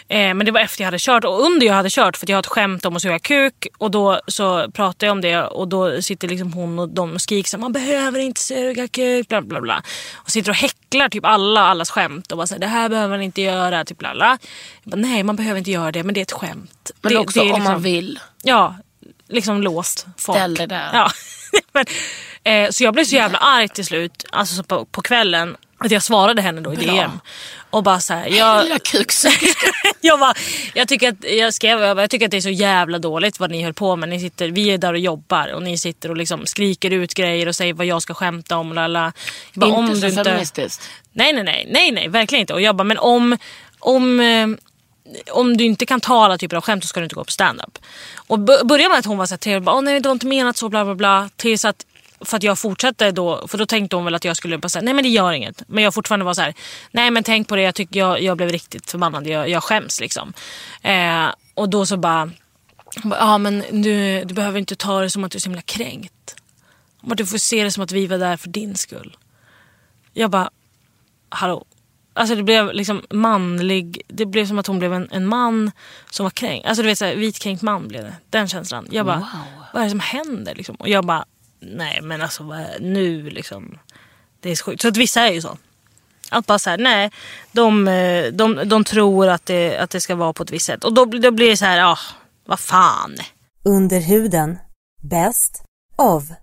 Eh, 0.07 0.33
men 0.33 0.45
det 0.45 0.51
var 0.51 0.59
efter 0.59 0.81
jag 0.81 0.87
hade 0.87 0.97
kört 0.99 1.23
och 1.23 1.41
under 1.45 1.67
jag 1.67 1.73
hade 1.73 1.89
kört 1.89 2.17
för 2.17 2.25
att 2.25 2.29
jag 2.29 2.37
har 2.37 2.39
ett 2.39 2.47
skämt 2.47 2.85
om 2.85 2.95
att 2.95 3.01
suga 3.01 3.19
kuk 3.19 3.67
och 3.77 3.91
då 3.91 4.21
så 4.27 4.71
pratade 4.71 5.05
jag 5.05 5.11
om 5.11 5.21
det 5.21 5.41
och 5.43 5.67
då 5.67 6.01
sitter 6.01 6.27
liksom 6.27 6.53
hon 6.53 6.79
och 6.79 6.89
de 6.89 7.19
skriker 7.19 7.49
så 7.49 7.57
här, 7.57 7.61
man 7.61 7.71
behöver 7.71 8.19
inte 8.19 8.41
suga 8.41 8.87
kuk 8.87 9.27
bla 9.27 9.41
bla 9.41 9.61
bla. 9.61 9.83
Och 10.15 10.31
sitter 10.31 10.51
och 10.51 10.55
häcklar 10.55 11.09
typ 11.09 11.25
alla 11.25 11.61
allas 11.61 11.89
skämt 11.91 12.31
och 12.31 12.37
bara 12.37 12.47
så 12.47 12.53
här, 12.53 12.59
det 12.59 12.67
här 12.67 12.89
behöver 12.89 13.09
man 13.09 13.21
inte 13.21 13.41
göra 13.41 13.85
typ 13.85 13.97
bla 13.97 14.13
bla. 14.13 14.37
Jag 14.83 14.91
bara, 14.91 15.01
nej 15.01 15.23
man 15.23 15.35
behöver 15.35 15.57
inte 15.57 15.71
göra 15.71 15.91
det 15.91 16.03
men 16.03 16.13
det 16.13 16.19
är 16.19 16.23
ett 16.23 16.31
skämt. 16.31 16.91
men 17.01 17.13
det, 17.13 17.19
också 17.19 17.39
det 17.39 17.49
är 17.49 17.53
om 17.53 17.63
man 17.63 17.71
liksom- 17.73 17.83
vill. 17.83 18.19
Ja, 18.43 18.75
liksom 19.27 19.61
låst 19.61 20.05
folk. 20.17 20.37
Ställ 20.37 20.55
dig 20.55 20.67
där. 20.67 20.89
Ja. 20.93 21.11
Men, 21.73 21.85
eh, 22.43 22.69
så 22.69 22.83
jag 22.83 22.93
blev 22.93 23.03
så 23.05 23.15
jävla 23.15 23.37
arg 23.37 23.69
till 23.69 23.85
slut, 23.85 24.25
alltså 24.31 24.55
så 24.55 24.63
på, 24.63 24.85
på 24.85 25.01
kvällen, 25.01 25.57
att 25.85 25.91
jag 25.91 26.03
svarade 26.03 26.41
henne 26.41 26.61
då 26.61 26.73
i 26.73 26.77
Bra. 26.77 26.93
DM. 26.93 27.11
Och 27.69 27.83
bara 27.83 27.99
så 27.99 28.13
här, 28.13 28.27
jag, 28.27 28.63
Lilla 28.63 28.79
jag, 30.01 30.19
bara, 30.19 30.33
jag, 30.73 30.87
tycker 30.87 31.09
att, 31.09 31.15
jag 31.31 31.53
skrev, 31.53 31.79
jag, 31.79 31.97
bara, 31.97 32.03
jag 32.03 32.09
tycker 32.09 32.25
att 32.25 32.31
det 32.31 32.37
är 32.37 32.41
så 32.41 32.49
jävla 32.49 32.99
dåligt 32.99 33.39
vad 33.39 33.51
ni 33.51 33.63
höll 33.63 33.73
på 33.73 33.95
med. 33.95 34.09
Ni 34.09 34.19
sitter, 34.19 34.47
vi 34.49 34.71
är 34.71 34.77
där 34.77 34.93
och 34.93 34.99
jobbar 34.99 35.53
och 35.53 35.63
ni 35.63 35.77
sitter 35.77 36.09
och 36.09 36.17
liksom 36.17 36.45
skriker 36.45 36.91
ut 36.91 37.13
grejer 37.13 37.47
och 37.47 37.55
säger 37.55 37.73
vad 37.73 37.85
jag 37.85 38.01
ska 38.01 38.13
skämta 38.13 38.57
om. 38.57 38.73
Lala. 38.73 39.13
Jag 39.53 39.61
bara, 39.61 39.71
om 39.71 39.85
inte 39.91 40.07
du 40.07 40.15
så 40.15 40.23
feministiskt. 40.23 40.89
Nej, 41.13 41.33
nej, 41.33 41.43
nej, 41.43 41.67
nej, 41.71 41.91
nej, 41.91 42.07
verkligen 42.07 42.39
inte. 42.41 42.53
Och 42.53 42.61
jag 42.61 42.75
bara, 42.75 42.83
men 42.83 42.97
om, 42.97 43.37
om, 43.79 44.19
eh, 44.19 44.47
om 45.31 45.57
du 45.57 45.63
inte 45.63 45.85
kan 45.85 46.01
ta 46.01 46.25
alla 46.25 46.37
typer 46.37 46.57
av 46.57 46.63
skämt 46.63 46.83
så 46.83 46.87
ska 46.87 46.99
du 46.99 47.03
inte 47.03 47.15
gå 47.15 47.23
på 47.23 47.31
stand-up. 47.31 47.77
Och 48.15 48.39
b- 48.39 48.57
började 48.63 48.89
med 48.89 48.99
att 48.99 49.05
hon 49.05 49.17
var 49.17 49.25
så 49.25 49.33
här 49.33 49.37
trevlig, 49.39 49.63
bara, 49.63 49.81
nej 49.81 49.99
det 49.99 50.09
var 50.09 50.13
inte 50.13 50.27
menat 50.27 50.57
så 50.57 50.69
bla 50.69 50.85
bla 50.85 50.95
bla. 50.95 51.29
Tills 51.35 51.65
att, 51.65 51.85
för 52.25 52.37
att 52.37 52.43
jag 52.43 52.59
fortsatte 52.59 53.11
då, 53.11 53.47
för 53.47 53.57
då 53.57 53.65
tänkte 53.65 53.95
hon 53.95 54.05
väl 54.05 54.15
att 54.15 54.25
jag 54.25 54.37
skulle 54.37 54.57
bara 54.57 54.69
säga 54.69 54.83
nej 54.83 54.93
men 54.93 55.03
det 55.03 55.09
gör 55.09 55.31
inget. 55.31 55.63
Men 55.67 55.83
jag 55.83 55.93
fortfarande 55.93 56.25
var 56.25 56.33
så 56.33 56.41
här, 56.41 56.53
nej 56.91 57.11
men 57.11 57.23
tänk 57.23 57.47
på 57.47 57.55
det, 57.55 57.61
jag, 57.61 57.75
tycker 57.75 57.99
jag, 57.99 58.21
jag 58.21 58.37
blev 58.37 58.49
riktigt 58.49 58.91
förbannad, 58.91 59.27
jag, 59.27 59.49
jag 59.49 59.63
skäms 59.63 59.99
liksom. 59.99 60.33
Eh, 60.81 61.27
och 61.53 61.69
då 61.69 61.85
så 61.85 61.97
bara, 61.97 62.31
ja 63.03 63.37
men 63.37 63.63
du, 63.71 64.23
du 64.23 64.33
behöver 64.33 64.59
inte 64.59 64.75
ta 64.75 65.01
det 65.01 65.09
som 65.09 65.23
att 65.23 65.31
du 65.31 65.37
är 65.37 65.39
så 65.39 65.49
himla 65.49 65.61
kränkt. 65.61 66.35
Bara, 67.01 67.15
Du 67.15 67.25
får 67.25 67.37
se 67.37 67.63
det 67.63 67.71
som 67.71 67.83
att 67.83 67.91
vi 67.91 68.07
var 68.07 68.17
där 68.17 68.37
för 68.37 68.49
din 68.49 68.75
skull. 68.75 69.17
Jag 70.13 70.29
bara, 70.29 70.49
hallå. 71.29 71.65
Alltså 72.13 72.35
det 72.35 72.43
blev 72.43 72.73
liksom 72.73 73.01
manlig. 73.09 74.01
Det 74.07 74.25
blev 74.25 74.45
som 74.45 74.59
att 74.59 74.67
hon 74.67 74.79
blev 74.79 74.93
en, 74.93 75.09
en 75.11 75.27
man 75.27 75.71
som 76.09 76.23
var 76.23 76.31
kränkt. 76.31 76.67
Alltså 76.67 76.81
du 76.81 76.87
vet 76.87 76.97
såhär, 76.97 77.15
vitkränkt 77.15 77.61
man 77.61 77.87
blev 77.87 78.03
det. 78.03 78.15
Den 78.29 78.47
känslan. 78.47 78.87
Jag 78.91 79.05
bara, 79.05 79.27
vad 79.73 79.81
är 79.81 79.83
det 79.83 79.89
som 79.89 79.99
händer 79.99 80.55
liksom? 80.55 80.75
Och 80.75 80.89
jag 80.89 81.05
bara, 81.05 81.25
nej 81.65 81.99
men 82.01 82.21
alltså 82.21 82.43
vad 82.43 82.59
är, 82.59 82.77
nu 82.79 83.29
liksom. 83.29 83.77
Det 84.41 84.49
är 84.51 84.55
så 84.55 84.63
sjukt. 84.63 84.81
Så 84.81 84.87
att 84.87 84.97
vissa 84.97 85.21
är 85.21 85.31
ju 85.31 85.41
så. 85.41 85.57
Att 86.29 86.45
bara 86.45 86.59
såhär, 86.59 86.77
nej. 86.77 87.11
De, 87.51 87.87
eh, 87.87 88.25
de, 88.25 88.61
de 88.69 88.83
tror 88.83 89.27
att 89.27 89.45
det, 89.45 89.77
att 89.77 89.89
det 89.89 90.01
ska 90.01 90.15
vara 90.15 90.33
på 90.33 90.43
ett 90.43 90.51
visst 90.51 90.65
sätt. 90.65 90.83
Och 90.83 90.93
då, 90.93 91.05
då 91.05 91.31
blir 91.31 91.49
det 91.49 91.57
så 91.57 91.65
här, 91.65 91.77
ja, 91.77 91.97
vad 92.45 92.59
fan. 92.59 93.15
Under 93.65 93.99
huden. 93.99 94.57
Bäst 95.01 95.63
av. 95.95 96.33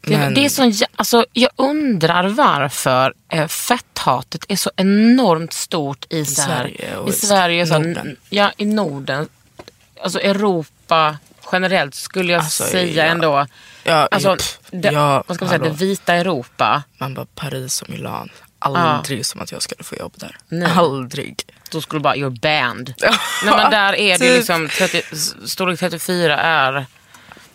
Det, 0.00 0.18
Men- 0.18 0.34
det 0.34 0.44
är 0.44 0.48
så, 0.48 0.62
jä- 0.62 0.86
alltså, 0.96 1.26
jag 1.32 1.50
undrar 1.56 2.28
varför 2.28 3.14
eh, 3.28 3.46
fetthatet 3.46 4.44
är 4.48 4.56
så 4.56 4.70
enormt 4.76 5.52
stort 5.52 6.06
i, 6.12 6.24
så 6.24 6.42
här, 6.42 6.48
Sverige 6.58 6.96
och 6.96 7.08
i 7.08 7.12
Sverige. 7.12 7.66
Så, 7.66 7.78
Norden. 7.78 8.16
Ja, 8.30 8.52
i 8.56 8.64
Norden. 8.64 9.28
Alltså 10.02 10.20
Europa 10.20 11.18
generellt 11.52 11.94
skulle 11.94 12.32
jag 12.32 12.40
Alltså, 12.42 12.64
säga 12.64 13.04
ja. 13.06 13.10
ändå. 13.12 13.46
Ja, 13.84 14.08
Alltså, 14.10 14.36
det, 14.70 14.92
ja, 14.92 15.24
vad 15.26 15.36
ska 15.36 15.44
man 15.44 15.50
säga, 15.58 15.64
det 15.70 15.76
vita 15.84 16.14
Europa. 16.14 16.82
Man 16.98 17.14
bara 17.14 17.26
Paris 17.34 17.82
och 17.82 17.90
Milan. 17.90 18.28
Aldrig 18.58 19.26
som 19.26 19.40
att 19.40 19.52
jag 19.52 19.62
skulle 19.62 19.84
få 19.84 19.96
jobb 19.96 20.12
där. 20.16 20.36
Nej. 20.48 20.72
Aldrig. 20.76 21.42
Då 21.70 21.80
skulle 21.80 21.98
du 21.98 22.02
bara, 22.02 22.14
you're 22.16 22.40
banned. 22.40 22.94
Nej, 23.00 23.54
men 23.56 23.70
där 23.70 23.92
är 23.94 24.18
det 24.18 24.18
Typ. 24.24 24.36
liksom, 24.36 24.68
30, 24.68 25.02
storlek 25.46 25.80
34 25.80 26.36
är 26.38 26.86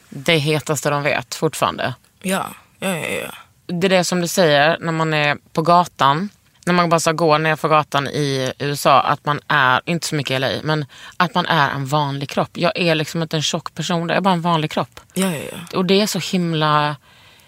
det 0.09 0.37
hetaste 0.37 0.89
de 0.89 1.03
vet 1.03 1.35
fortfarande. 1.35 1.93
Ja, 2.21 2.47
ja, 2.79 2.97
ja. 2.97 3.07
ja. 3.07 3.33
det 3.73 3.87
är 3.87 3.89
det 3.89 4.03
som 4.03 4.21
du 4.21 4.27
säger 4.27 4.77
när 4.79 4.91
man 4.91 5.13
är 5.13 5.37
på 5.53 5.61
gatan. 5.61 6.29
När 6.65 6.73
man 6.73 6.89
bara 6.89 6.99
så 6.99 7.13
går 7.13 7.39
ner 7.39 7.55
för 7.55 7.69
gatan 7.69 8.07
i 8.07 8.53
USA. 8.59 8.99
Att 9.01 9.25
man 9.25 9.39
är, 9.47 9.81
inte 9.85 10.07
så 10.07 10.15
mycket 10.15 10.31
i 10.35 10.39
LA, 10.39 10.49
men 10.63 10.85
att 11.17 11.33
man 11.35 11.45
är 11.45 11.69
en 11.71 11.85
vanlig 11.85 12.29
kropp. 12.29 12.49
Jag 12.53 12.71
är 12.75 12.95
liksom 12.95 13.21
inte 13.21 13.35
en 13.37 13.41
tjock 13.43 13.73
person, 13.75 14.09
jag 14.09 14.17
är 14.17 14.21
bara 14.21 14.33
en 14.33 14.41
vanlig 14.41 14.71
kropp. 14.71 14.99
ja, 15.13 15.35
ja, 15.35 15.41
ja. 15.51 15.77
Och 15.77 15.85
det 15.85 16.01
är 16.01 16.07
så 16.07 16.19
himla... 16.19 16.95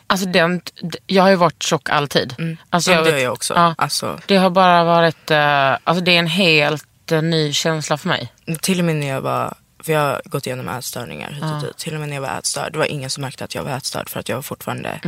Alltså 0.08 0.28
den, 0.28 0.62
jag 1.08 1.24
har 1.24 1.30
ju 1.30 1.36
varit 1.36 1.64
tjock 1.64 1.90
alltid. 1.90 2.58
Alltså 2.70 2.92
Ja, 2.92 3.02
det 3.02 3.10
gör 3.10 3.18
jag 3.18 3.34
också. 3.34 3.54
Ja, 3.54 3.76
Alltså, 3.78 4.20
det 4.26 4.38
har 4.38 4.50
bara 4.50 4.84
varit... 4.84 5.32
eh, 5.32 5.78
alltså 5.84 6.04
det 6.04 6.12
är 6.16 6.20
en 6.20 6.28
helt 6.28 7.12
eh, 7.12 7.22
ny 7.22 7.54
känsla 7.54 7.98
för 7.98 8.08
mig. 8.08 8.34
till 8.62 8.80
och 8.80 8.86
med 8.86 8.96
när 8.96 9.08
jag 9.08 9.22
var, 9.22 9.54
för 9.84 9.94
jag 9.94 10.00
har 10.00 10.22
gått 10.26 10.46
igenom 10.48 10.68
ätstörningar 10.70 11.32
hit 11.32 11.44
och 11.44 11.62
dit. 11.62 11.78
Till 11.78 11.94
och 11.94 12.00
med 12.00 12.10
när 12.10 12.16
jag 12.16 12.22
var 12.22 12.38
ätstörd, 12.40 12.72
det 12.74 12.78
var 12.80 12.86
ingen 12.86 13.10
som 13.10 13.22
märkte 13.22 13.44
att 13.44 13.56
jag 13.56 13.64
var 13.64 13.72
ätstörd 13.78 14.10
för 14.10 14.20
att 14.20 14.30
jag 14.30 14.36
var 14.36 14.42
fortfarande 14.44 15.00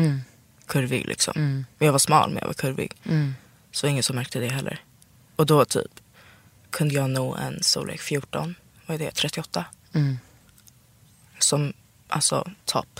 kurvig 0.68 1.06
liksom. 1.08 1.34
Men 1.78 1.86
jag 1.86 1.92
var 1.92 2.00
smal 2.00 2.30
men 2.30 2.40
jag 2.42 2.48
var 2.48 2.54
kurvig. 2.54 2.92
Så 3.74 3.88
ingen 3.88 4.04
som 4.04 4.16
märkte 4.16 4.40
det 4.40 4.50
heller. 4.50 4.82
Och 5.36 5.46
då 5.46 5.66
typ 5.66 5.92
kunde 6.70 6.94
jag 6.94 7.10
nå 7.10 7.36
en 7.36 7.64
storlek 7.64 8.02
14, 8.02 8.56
vad 8.86 8.96
är 8.96 9.00
det, 9.06 9.12
38? 9.12 9.66
Som, 11.40 11.74
alltså 12.08 12.52
topp. 12.66 13.00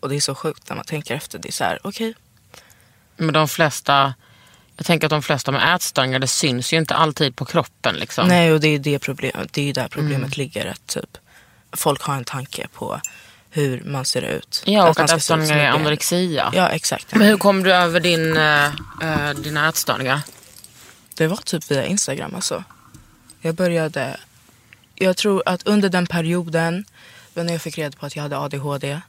Och 0.00 0.08
det 0.08 0.16
är 0.16 0.20
så 0.20 0.34
sjukt 0.34 0.68
när 0.68 0.76
man 0.76 0.84
tänker 0.84 1.14
efter. 1.14 1.38
Det 1.38 1.48
är 1.48 1.52
så 1.52 1.64
här, 1.64 1.78
okej. 1.84 2.14
Men 3.16 3.32
de 3.32 3.48
flesta... 3.48 4.14
Jag 4.76 4.86
tänker 4.86 5.06
att 5.06 5.10
de 5.10 5.22
flesta 5.22 5.52
med 5.52 5.74
ätstörningar, 5.74 6.18
det 6.18 6.26
syns 6.26 6.72
ju 6.72 6.76
inte 6.76 6.94
alltid 6.94 7.36
på 7.36 7.44
kroppen. 7.44 7.94
Liksom. 7.94 8.28
Nej, 8.28 8.52
och 8.52 8.60
det 8.60 8.68
är 8.68 8.78
det 8.78 8.98
problemet. 8.98 9.52
Det 9.52 9.68
är 9.68 9.74
där 9.74 9.88
problemet 9.88 10.36
ligger. 10.36 10.66
Att 10.66 10.86
typ, 10.86 11.18
folk 11.72 12.02
har 12.02 12.16
en 12.16 12.24
tanke 12.24 12.68
på 12.68 13.00
hur 13.50 13.82
man 13.84 14.04
ser 14.04 14.22
ut. 14.22 14.62
Ja, 14.66 14.88
och 14.88 15.00
att 15.00 15.10
ut 15.10 15.16
ätstörningar 15.16 15.56
är 15.56 15.68
anorexia. 15.68 16.50
Ja, 16.54 16.68
exakt. 16.68 17.14
Men 17.14 17.26
hur 17.26 17.36
kom 17.36 17.62
du 17.62 17.72
över 17.72 18.00
din, 18.00 18.36
äh, 18.36 19.30
dina 19.42 19.68
ätstörningar? 19.68 20.20
Det 21.14 21.26
var 21.26 21.36
typ 21.36 21.70
via 21.70 21.86
Instagram 21.86 22.34
alltså. 22.34 22.64
Jag 23.40 23.54
började, 23.54 24.20
jag 24.94 25.16
tror 25.16 25.42
att 25.46 25.66
under 25.66 25.88
den 25.88 26.06
perioden, 26.06 26.84
när 27.44 27.52
jag 27.52 27.62
fick 27.62 27.78
reda 27.78 27.96
på 27.96 28.06
att 28.06 28.16
jag 28.16 28.22
hade 28.22 28.38
ADHD. 28.38 29.00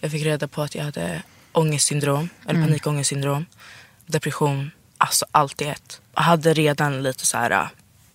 Jag 0.00 0.10
fick 0.10 0.24
reda 0.24 0.48
på 0.48 0.62
att 0.62 0.74
jag 0.74 0.84
hade 0.84 1.22
ångestsyndrom, 1.52 2.28
eller 2.48 2.60
panikångestsyndrom, 2.60 3.46
depression, 4.06 4.70
alltså 4.98 5.26
allt 5.30 5.62
i 5.62 5.64
ett. 5.64 6.00
Jag 6.14 6.22
hade 6.22 6.54
redan 6.54 7.02
lite 7.02 7.26
så 7.26 7.36
här, 7.38 7.50
äh, 7.50 7.66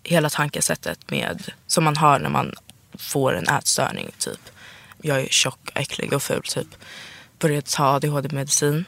hela 0.03 0.29
tankesättet 0.29 1.11
med, 1.11 1.51
som 1.67 1.83
man 1.83 1.97
har 1.97 2.19
när 2.19 2.29
man 2.29 2.53
får 2.97 3.35
en 3.35 3.47
ätstörning 3.47 4.11
typ. 4.17 4.39
Jag 5.01 5.19
är 5.21 5.27
tjock, 5.29 5.59
äcklig 5.75 6.13
och 6.13 6.23
ful 6.23 6.41
typ. 6.43 6.67
Började 7.39 7.61
ta 7.61 7.83
ADHD-medicin. 7.95 8.85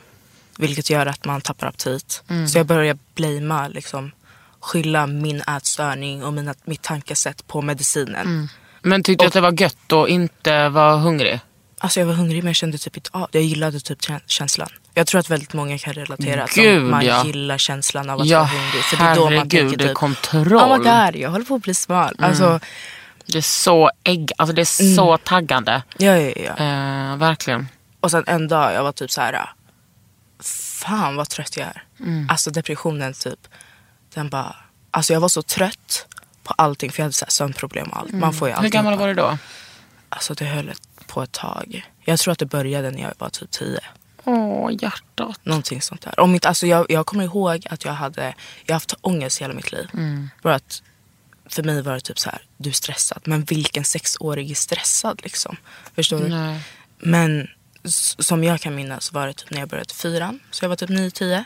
Vilket 0.57 0.89
gör 0.89 1.05
att 1.05 1.25
man 1.25 1.41
tappar 1.41 1.67
aptit. 1.67 2.23
Så 2.51 2.57
jag 2.57 2.65
började 2.65 2.99
blamea, 3.15 3.67
liksom, 3.67 4.11
skylla 4.59 5.07
min 5.07 5.41
ätstörning 5.41 6.23
och 6.23 6.33
mina, 6.33 6.53
mitt 6.63 6.81
tankesätt 6.81 7.47
på 7.47 7.61
medicinen. 7.61 8.49
Men 8.81 9.03
tyckte 9.03 9.23
du 9.23 9.27
att 9.27 9.33
det 9.33 9.41
var 9.41 9.61
gött 9.61 9.91
att 9.93 10.09
inte 10.09 10.69
vara 10.69 10.97
hungrig? 10.97 11.39
Alltså 11.77 11.99
jag 11.99 12.07
var 12.07 12.13
hungrig 12.13 12.43
men 12.43 12.47
jag 12.49 12.55
kände 12.55 12.77
typ 12.77 12.97
inte 12.97 13.09
av. 13.13 13.27
Jag 13.31 13.43
gillade 13.43 13.79
typ 13.79 13.99
kä- 14.01 14.21
känslan. 14.25 14.69
Jag 14.93 15.07
tror 15.07 15.19
att 15.19 15.29
väldigt 15.29 15.53
många 15.53 15.77
kan 15.77 15.93
relatera. 15.93 16.43
Att 16.43 16.53
Gud, 16.53 16.83
man 16.83 17.05
ja. 17.05 17.25
gillar 17.25 17.57
känslan 17.57 18.09
av 18.09 18.21
att 18.21 18.27
Ja, 18.27 18.37
vara 18.39 18.47
hungrig. 18.47 18.83
För 18.83 18.97
det 18.97 19.03
är 19.03 19.15
då 19.15 19.29
man 19.29 19.49
tänker 19.49 19.77
typ, 19.77 19.93
kontroll. 19.93 20.53
oh 20.53 20.77
my 20.77 20.83
god, 20.83 21.15
jag 21.21 21.29
håller 21.29 21.45
på 21.45 21.55
att 21.55 21.61
bli 21.61 21.73
smal. 21.73 22.15
Alltså, 22.19 22.59
Det 23.25 23.37
är 23.37 23.41
så 23.41 23.91
ägg, 24.03 24.31
alltså 24.37 24.55
det 24.55 24.61
är 24.61 24.95
så 24.95 25.17
taggande. 25.17 25.83
ja, 25.97 26.17
ja, 26.17 26.33
ja. 26.35 26.51
Eh, 27.11 27.17
verkligen. 27.17 27.67
Och 27.99 28.11
sen 28.11 28.23
en 28.27 28.47
dag 28.47 28.73
jag 28.73 28.83
var 28.83 28.91
typ 28.91 29.11
så 29.11 29.21
här. 29.21 29.49
Fan 30.43 31.15
vad 31.15 31.29
trött 31.29 31.57
jag 31.57 31.67
är. 31.67 31.83
Alltså 32.29 32.51
depressionen 32.51 33.13
typ. 33.13 33.39
Den 34.13 34.29
bara. 34.29 34.55
Alltså 34.91 35.13
jag 35.13 35.19
var 35.19 35.29
så 35.29 35.41
trött 35.41 36.07
på 36.43 36.53
allting. 36.57 36.91
För 36.91 36.99
jag 36.99 37.05
hade 37.05 37.13
så 37.13 37.25
här 37.25 37.31
sömnproblem 37.31 37.87
och 37.89 37.97
allt. 37.97 38.11
Man 38.13 38.33
får 38.33 38.47
ju 38.47 38.51
Hur 38.53 38.57
allting. 38.57 38.71
gammal 38.71 38.97
var 38.97 39.07
du 39.07 39.13
då? 39.13 39.37
Alltså 40.09 40.33
det 40.33 40.45
höll 40.45 40.71
på 41.07 41.23
ett 41.23 41.31
tag. 41.31 41.85
Jag 42.05 42.19
tror 42.19 42.31
att 42.31 42.39
det 42.39 42.45
började 42.45 42.91
när 42.91 43.01
jag 43.01 43.13
var 43.17 43.29
typ 43.29 43.51
10. 43.51 43.79
Åh, 44.23 44.71
hjärtat. 44.81 45.39
Någonting 45.43 45.81
sånt 45.81 46.01
där. 46.01 46.19
Om 46.19 46.33
inte, 46.33 46.47
alltså 46.47 46.67
jag, 46.67 46.85
jag 46.91 47.05
kommer 47.05 47.23
ihåg 47.23 47.67
att 47.69 47.85
jag 47.85 47.93
hade 47.93 48.23
jag 48.65 48.73
har 48.73 48.75
haft 48.75 48.93
ångest 49.01 49.41
hela 49.41 49.53
mitt 49.53 49.71
liv. 49.71 49.87
Bara 50.41 50.55
att 50.55 50.81
för 51.53 51.63
mig 51.63 51.81
var 51.81 51.93
det 51.93 51.99
typ 51.99 52.19
så 52.19 52.29
här, 52.29 52.41
du 52.57 52.69
är 52.69 52.73
stressad. 52.73 53.21
Men 53.25 53.43
vilken 53.43 53.85
sexårig 53.85 54.51
är 54.51 54.55
stressad 54.55 55.21
liksom? 55.23 55.57
Förstår 55.95 56.19
du? 56.19 56.27
Nej. 56.27 56.61
Men 56.97 57.47
som 58.19 58.43
jag 58.43 58.61
kan 58.61 58.75
minnas 58.75 59.11
var 59.11 59.27
det 59.27 59.33
typ 59.33 59.49
när 59.49 59.59
jag 59.59 59.69
började 59.69 59.93
fyran. 59.93 60.39
Så 60.51 60.63
jag 60.63 60.69
var 60.69 60.75
typ 60.75 60.89
9-10. 60.89 61.43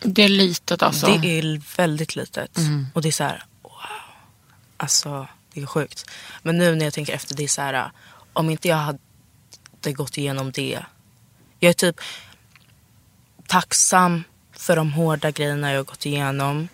Det 0.00 0.22
är 0.22 0.28
litet 0.28 0.82
alltså. 0.82 1.06
Det 1.06 1.38
är 1.38 1.76
väldigt 1.76 2.16
litet. 2.16 2.58
Och 2.92 3.02
det 3.02 3.08
är 3.08 3.12
så 3.12 3.24
här, 3.24 3.44
wow. 3.62 3.72
Alltså, 4.76 5.28
det 5.52 5.62
är 5.62 5.66
sjukt. 5.66 6.10
Men 6.42 6.58
nu 6.58 6.74
när 6.74 6.84
jag 6.84 6.94
tänker 6.94 7.12
efter, 7.12 7.34
det 7.34 7.44
är 7.44 7.48
så 7.48 7.62
här, 7.62 7.90
om 8.32 8.50
inte 8.50 8.68
jag 8.68 8.76
hade 8.76 9.92
gått 9.92 10.18
igenom 10.18 10.52
det. 10.52 10.84
Jag 11.60 11.70
är 11.70 11.74
typ 11.74 12.00
tacksam 13.46 14.24
för 14.52 14.76
de 14.76 14.92
hårda 14.92 15.30
grejerna 15.30 15.70
jag 15.70 15.78
har 15.78 15.84
gått 15.84 16.06
igenom. 16.06 16.68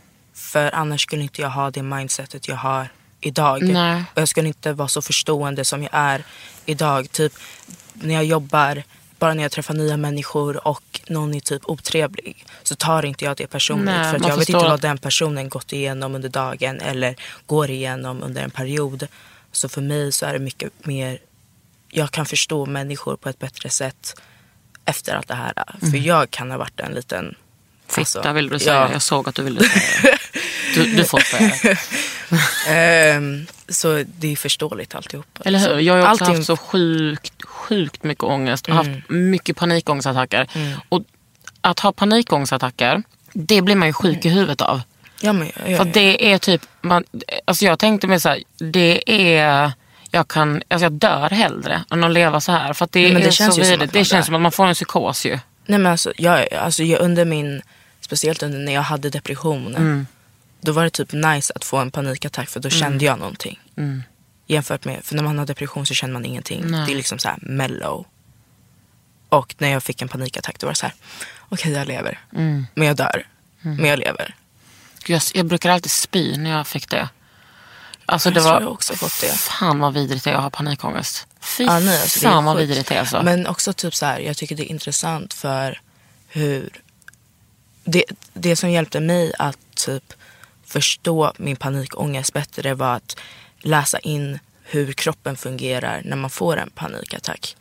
För 0.51 0.75
annars 0.75 1.03
skulle 1.03 1.23
inte 1.23 1.41
jag 1.41 1.51
ha 1.51 1.71
det 1.71 1.83
mindsetet 1.83 2.49
jag 2.49 2.57
har 2.57 2.89
idag. 3.21 3.63
Nej. 3.63 4.05
Och 4.15 4.21
jag 4.21 4.29
skulle 4.29 4.49
inte 4.49 4.73
vara 4.73 4.89
så 4.89 5.03
förstående 5.03 5.65
som 5.65 5.83
jag 5.83 5.91
är 5.93 6.25
idag. 6.67 7.13
Typ 7.13 7.33
när 7.95 8.15
jag 8.15 8.25
jobbar, 8.25 8.83
bara 9.19 9.35
när 9.35 9.43
jag 9.43 9.53
träffar 9.53 9.75
nya 9.75 9.97
människor 9.97 10.69
och 10.69 11.01
någon 11.09 11.35
är 11.35 11.41
typ 11.41 11.63
otrevlig 11.65 12.45
så 12.63 12.75
tar 12.75 13.05
inte 13.05 13.25
jag 13.25 13.37
det 13.37 13.47
personligt. 13.47 13.85
Nej, 13.85 14.11
för 14.11 14.29
jag 14.29 14.37
vet 14.37 14.49
inte 14.49 14.69
vad 14.69 14.81
den 14.81 14.99
personen 14.99 15.49
gått 15.49 15.73
igenom 15.73 16.15
under 16.15 16.29
dagen 16.29 16.81
eller 16.81 17.17
går 17.47 17.71
igenom 17.71 18.23
under 18.23 18.43
en 18.43 18.51
period. 18.51 19.07
Så 19.53 19.69
för 19.69 19.81
mig 19.81 20.13
så 20.13 20.27
är 20.27 20.33
det 20.33 20.39
mycket 20.39 20.87
mer, 20.87 21.19
jag 21.91 22.11
kan 22.11 22.27
förstå 22.27 22.67
människor 22.67 23.17
på 23.17 23.29
ett 23.29 23.39
bättre 23.39 23.71
sätt 23.71 24.21
efter 24.85 25.15
allt 25.15 25.29
det 25.29 25.35
här. 25.35 25.53
För 25.81 25.97
jag 25.97 26.31
kan 26.31 26.51
ha 26.51 26.59
varit 26.59 26.81
en 26.81 26.93
liten 26.93 27.35
Fitta 27.87 28.01
alltså, 28.01 28.33
vill 28.33 28.49
du 28.49 28.59
säga. 28.59 28.75
ja. 28.75 28.93
Jag 28.93 29.03
såg 29.03 29.29
att 29.29 29.35
du 29.35 29.43
ville 29.43 29.61
säga 29.61 30.01
det. 30.03 30.19
Du, 30.75 30.97
du 30.97 31.05
får 31.05 31.19
säga 31.21 31.53
det. 31.63 31.79
Ehm, 32.69 33.47
så 33.69 34.05
det 34.19 34.33
är 34.33 34.37
förståeligt 34.37 34.95
alltihop. 34.95 35.39
Eller 35.45 35.59
hur? 35.59 35.79
Jag 35.79 35.95
har 35.95 36.01
också 36.13 36.25
Allting- 36.25 36.27
Mm. 36.27 36.37
haft 36.37 36.47
så 36.47 36.57
sjukt, 36.57 37.45
sjukt 37.45 38.03
mycket 38.05 38.25
ångest 38.25 38.69
och 38.69 38.75
haft 38.75 38.91
mycket 39.09 39.57
panikångestattacker. 39.57 40.47
Och 40.89 41.03
att 41.61 41.81
ha 41.81 41.93
panikångestattacker, 41.93 43.03
det 43.33 43.63
blir 43.63 43.77
man 43.77 43.89
ju 43.89 43.93
sjuk 43.93 44.25
i 44.25 44.29
huvudet 44.29 44.61
av. 44.61 44.81
Ja, 45.21 45.33
men, 45.33 45.47
ja, 45.57 45.63
ja, 45.71 45.77
För 45.79 45.85
det 45.85 46.33
är 46.33 46.39
typ, 46.39 46.63
man, 46.81 47.05
alltså 47.45 47.65
jag 47.65 47.79
tänkte 47.79 48.07
mig 48.07 48.21
så 48.21 48.29
här, 48.29 48.43
det 48.59 49.03
är, 49.39 49.73
jag 50.11 50.29
kan, 50.29 50.63
alltså 50.69 50.85
jag 50.85 50.93
dör 50.93 51.31
hellre 51.31 51.85
än 51.91 52.05
att 52.05 52.11
leva 52.13 52.41
så 52.41 52.53
här. 52.53 52.73
För 52.73 52.85
att 52.85 52.93
det, 52.93 53.13
Nej, 53.13 53.23
det 53.23 53.29
är 53.29 53.31
känns 53.31 53.55
så 53.55 53.61
vidrigt. 53.63 53.93
Det 53.93 54.05
känns 54.05 54.27
som 54.27 54.35
att 54.35 54.41
man 54.41 54.53
får 54.53 54.67
en 54.67 54.75
psykos 54.75 55.27
ju. 55.27 55.39
Nej 55.67 55.79
men 55.79 55.93
alltså, 55.93 56.13
jag, 56.17 56.55
alltså 56.55 56.83
jag, 56.83 57.01
under 57.01 57.25
min, 57.25 57.63
speciellt 58.01 58.43
under 58.43 58.59
när 58.59 58.73
jag 58.73 58.83
hade 58.83 59.11
depression. 59.11 59.75
Mm. 59.77 60.07
Då 60.61 60.73
var 60.73 60.85
det 60.85 60.91
typ 60.91 61.13
nice 61.13 61.53
att 61.57 61.65
få 61.65 61.77
en 61.77 61.91
panikattack 61.91 62.49
för 62.49 62.61
då 62.61 62.69
Mm. 62.69 62.81
kände 62.81 63.05
jag 63.05 63.19
någonting. 63.19 63.61
Jämfört 64.47 64.85
med, 64.85 65.05
för 65.05 65.15
när 65.17 65.23
man 65.23 65.39
har 65.39 65.47
depression 65.47 65.87
så 65.87 65.95
känner 65.95 66.13
man 66.13 66.25
ingenting. 66.25 66.65
Nej. 66.67 66.87
Det 66.87 66.93
är 66.93 66.97
liksom 66.97 67.19
så 67.19 67.29
här 67.29 67.39
mellow. 67.43 68.07
Och 69.29 69.55
när 69.59 69.69
jag 69.69 69.83
fick 69.83 70.03
en 70.03 70.09
panikattack 70.09 70.59
då 70.59 70.67
var 70.67 70.73
det 70.73 70.77
så 70.79 70.87
här, 70.87 70.95
okej 71.49 71.73
jag 71.73 71.89
lever. 71.89 72.19
Mm. 72.35 72.67
Men 72.75 72.87
jag 72.87 72.97
dör. 72.97 73.27
Men 73.61 73.85
jag 73.85 73.99
lever. 73.99 74.35
Jag, 75.07 75.23
jag 75.35 75.47
brukar 75.47 75.71
alltid 75.71 75.91
spy 75.91 76.37
när 76.37 76.51
jag 76.51 76.67
fick 76.67 76.89
det. 76.91 77.09
Alltså 78.07 78.29
Jag 78.29 78.35
det 78.35 78.41
var... 78.41 78.61
jag 78.61 78.73
också 78.73 78.95
fått 78.95 79.21
det. 79.21 79.33
Fan 79.33 79.79
vad 79.79 79.95
vidrigt 79.95 80.25
det 80.25 80.31
är 80.31 80.35
att 80.35 80.43
ha 80.43 80.51
panikångest. 80.51 81.27
Fy 81.41 81.65
Ja, 81.65 81.79
nej, 81.79 82.01
alltså, 82.01 82.21
fan 82.21 82.45
vad 82.45 82.57
vidrigt 82.57 82.89
det 82.89 82.95
är 82.95 83.01
alltså. 83.01 83.23
Men 83.23 83.47
också 83.47 83.73
typ 83.73 83.95
så 83.95 84.07
här, 84.07 84.21
jag 84.21 84.37
tycker 84.37 84.57
det 84.57 84.63
är 84.63 84.71
intressant 84.71 85.35
för 85.35 85.81
hur... 86.29 86.83
Det, 87.85 88.05
det 88.33 88.57
som 88.57 88.71
hjälpte 88.71 89.01
mig 89.01 89.33
att 89.39 89.59
typ 89.75 90.13
förstå 90.71 91.33
min 91.37 91.57
panikångest 91.57 92.33
bättre 92.33 92.75
var 92.75 92.95
att 92.95 93.17
läsa 93.59 93.99
in 93.99 94.39
hur 94.63 94.93
kroppen 94.93 95.37
fungerar 95.37 96.03
när 96.05 96.17
man 96.17 96.31
får 96.31 96.57
en 96.57 96.71
panikattack. 96.71 97.57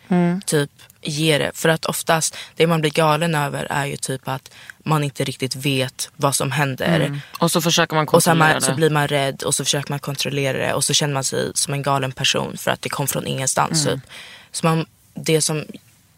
Typ 0.45 0.71
ge 1.01 1.37
det. 1.37 1.51
För 1.53 1.69
att 1.69 1.85
oftast, 1.85 2.37
det 2.55 2.67
man 2.67 2.81
blir 2.81 2.91
galen 2.91 3.35
över 3.35 3.67
är 3.69 3.85
ju 3.85 3.97
typ 3.97 4.27
att 4.27 4.51
man 4.79 5.03
inte 5.03 5.23
riktigt 5.23 5.55
vet 5.55 6.09
vad 6.15 6.35
som 6.35 6.51
händer. 6.51 7.21
Och 7.39 7.51
så 7.51 7.61
försöker 7.61 7.95
man 7.95 8.07
Och 8.07 8.23
så, 8.23 8.29
kontrollera 8.29 8.53
man, 8.53 8.61
så 8.61 8.73
blir 8.73 8.89
man 8.89 9.07
rädd 9.07 9.43
och 9.43 9.55
så 9.55 9.63
försöker 9.65 9.91
man 9.91 9.99
kontrollera 9.99 10.57
det 10.57 10.73
och 10.73 10.83
så 10.83 10.93
känner 10.93 11.13
man 11.13 11.23
sig 11.23 11.51
som 11.53 11.73
en 11.73 11.83
galen 11.83 12.11
person 12.11 12.57
för 12.57 12.71
att 12.71 12.81
det 12.81 12.89
kom 12.89 13.07
från 13.07 13.27
ingenstans. 13.27 13.85
Mm. 13.85 13.99
Typ. 13.99 14.09
Så 14.51 14.65
man, 14.65 14.85
det 15.13 15.41
som 15.41 15.65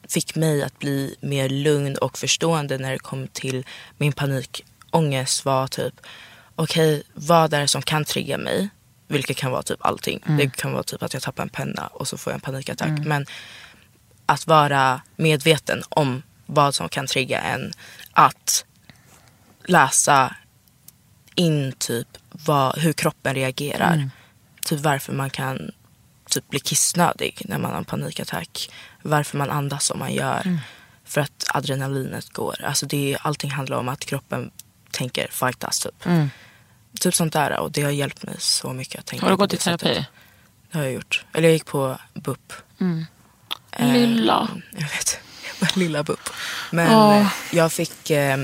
fick 0.10 0.36
mig 0.36 0.64
att 0.64 0.80
bli 0.80 1.16
mer 1.22 1.50
lugn 1.50 1.96
och 1.96 2.18
förstående 2.18 2.78
när 2.78 2.92
det 2.92 3.00
kom 3.00 3.28
till 3.28 3.66
min 3.98 4.14
panikångest 4.14 5.46
var 5.46 5.68
typ 5.68 5.94
okej, 6.56 7.04
vad 7.14 7.54
är 7.54 7.62
det 7.62 7.68
som 7.68 7.82
kan 7.82 8.06
trigga 8.06 8.38
mig? 8.38 8.70
Vilket 9.08 9.38
kan 9.38 9.52
vara 9.52 9.64
typ 9.64 9.86
allting. 9.86 10.24
Mm. 10.26 10.38
Det 10.38 10.58
kan 10.58 10.74
vara 10.74 10.84
typ 10.84 11.04
att 11.04 11.14
jag 11.14 11.24
tappar 11.24 11.44
en 11.44 11.50
penna 11.50 11.88
och 11.88 12.08
så 12.08 12.18
får 12.18 12.32
jag 12.32 12.36
en 12.36 12.42
panikattack. 12.42 13.00
Men 13.06 13.26
att 14.26 14.48
vara 14.48 15.02
medveten 15.16 15.84
om 15.90 16.24
vad 16.46 16.76
som 16.76 16.90
kan 16.90 17.08
trigga 17.08 17.42
en. 17.42 17.72
Att 18.12 18.66
läsa 19.66 20.36
in 21.36 21.74
typ 21.78 22.08
vad, 22.32 22.78
hur 22.78 22.94
kroppen 22.94 23.36
reagerar. 23.36 24.10
Typ 24.66 24.80
varför 24.80 25.14
man 25.14 25.30
kan 25.30 25.72
typ 26.30 26.50
bli 26.50 26.60
kissnödig 26.60 27.42
när 27.46 27.58
man 27.58 27.72
har 27.72 27.78
en 27.78 27.86
panikattack. 27.86 28.72
Varför 29.02 29.38
man 29.38 29.50
andas 29.50 29.86
som 29.86 30.00
man 30.00 30.14
gör. 30.14 30.60
För 31.04 31.22
att 31.22 31.46
adrenalinet 31.54 32.30
går. 32.30 32.64
Alltså 32.64 32.86
det, 32.86 33.18
allting 33.22 33.52
handlar 33.52 33.78
om 33.78 33.90
att 33.90 34.06
kroppen 34.06 34.52
tänker 34.92 35.28
fightas 35.32 35.80
typ. 35.80 36.04
Typ 37.00 37.16
sånt 37.16 37.34
där 37.34 37.60
och 37.60 37.72
det 37.72 37.82
har 37.82 37.92
hjälpt 37.92 38.24
mig 38.24 38.36
så 38.40 38.74
mycket 38.74 39.00
att 39.00 39.06
tänka 39.06 39.26
Har 39.26 39.32
du 39.32 39.38
gått 39.38 39.54
i 39.54 39.56
det 39.56 39.62
sättet. 39.62 39.80
terapi? 39.82 40.06
Det 40.72 40.78
har 40.78 40.86
jag 40.86 40.94
gjort. 40.94 41.26
Eller 41.34 41.48
jag 41.48 41.54
gick 41.54 41.66
på 41.66 41.98
BUP. 42.14 42.54
Eh, 43.72 43.94
Lilla. 43.94 44.48
Jag 44.72 44.82
vet. 44.90 45.20
Jag 45.60 45.70
lilla 45.78 46.04
BUP. 46.04 46.30
Men 46.72 47.20
eh, 47.22 47.28
jag 47.52 47.72
fick 47.74 48.10
eh, 48.10 48.38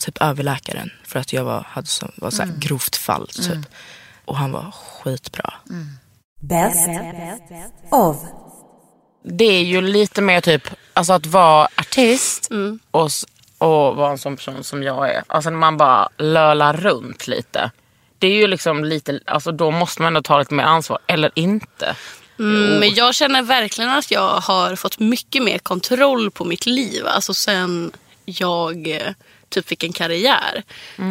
typ 0.00 0.18
överläkaren 0.22 0.90
för 1.04 1.18
att 1.20 1.32
jag 1.32 1.44
var, 1.44 1.66
hade 1.68 1.86
som, 1.86 2.12
var 2.16 2.30
så 2.30 2.42
här 2.42 2.52
grovt 2.58 2.96
fall. 2.96 3.28
Typ. 3.28 3.66
Och 4.24 4.36
han 4.36 4.52
var 4.52 4.70
skitbra. 4.70 5.54
Bäst 6.40 6.88
av. 7.90 8.26
Det 9.24 9.44
är 9.44 9.62
ju 9.64 9.80
lite 9.80 10.22
mer 10.22 10.40
typ 10.40 10.62
alltså 10.94 11.12
att 11.12 11.26
vara 11.26 11.68
artist 11.76 12.48
och, 12.90 13.06
s- 13.06 13.26
och 13.58 13.96
vara 13.96 14.10
en 14.10 14.18
sån 14.18 14.36
person 14.36 14.64
som 14.64 14.82
jag 14.82 15.10
är. 15.10 15.24
Alltså 15.26 15.50
när 15.50 15.58
man 15.58 15.76
bara 15.76 16.08
lölar 16.16 16.72
runt 16.72 17.26
lite. 17.26 17.70
Det 18.18 18.26
är 18.26 18.34
ju 18.34 18.46
liksom 18.46 18.84
lite, 18.84 19.20
alltså 19.24 19.52
då 19.52 19.70
måste 19.70 20.02
man 20.02 20.06
ändå 20.06 20.22
ta 20.22 20.38
lite 20.38 20.54
mer 20.54 20.64
ansvar. 20.64 20.98
Eller 21.06 21.30
inte. 21.34 21.96
Mm, 22.38 22.78
men 22.80 22.94
jag 22.94 23.14
känner 23.14 23.42
verkligen 23.42 23.90
att 23.90 24.10
jag 24.10 24.28
har 24.40 24.76
fått 24.76 24.98
mycket 24.98 25.42
mer 25.42 25.58
kontroll 25.58 26.30
på 26.30 26.44
mitt 26.44 26.66
liv. 26.66 27.06
Alltså 27.06 27.34
sen 27.34 27.92
jag 28.24 28.88
eh, 28.88 29.12
typ 29.48 29.68
fick 29.68 29.84
en 29.84 29.92
karriär. 29.92 30.62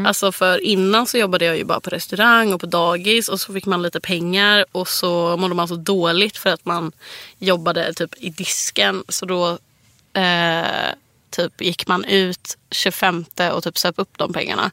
Alltså 0.06 0.32
för 0.32 0.64
innan 0.64 1.08
så 1.08 1.18
jobbade 1.18 1.46
jag 1.46 1.58
ju 1.58 1.64
bara 1.64 1.80
på 1.80 1.90
restaurang 1.90 2.54
och 2.54 2.62
på 2.62 2.68
dagis 2.68 3.30
och 3.30 3.42
så 3.42 3.54
fick 3.54 3.66
man 3.66 3.82
lite 3.82 4.00
pengar 4.00 4.66
och 4.72 4.88
så 4.88 5.38
mådde 5.38 5.56
man 5.56 5.68
så 5.68 5.75
dåligt 5.75 6.38
för 6.38 6.50
att 6.50 6.66
man 6.66 6.92
jobbade 7.40 7.94
typ 7.94 8.16
i 8.18 8.29
disken. 8.29 9.03
Så 9.10 9.25
då 9.25 9.58
eh, 10.14 10.92
typ 11.36 11.62
gick 11.62 11.88
man 11.88 12.06
ut 12.06 12.58
25 12.72 13.26
och 13.54 13.64
typ 13.64 13.78
söp 13.78 13.96
upp 13.98 14.18
de 14.18 14.34
pengarna. 14.34 14.72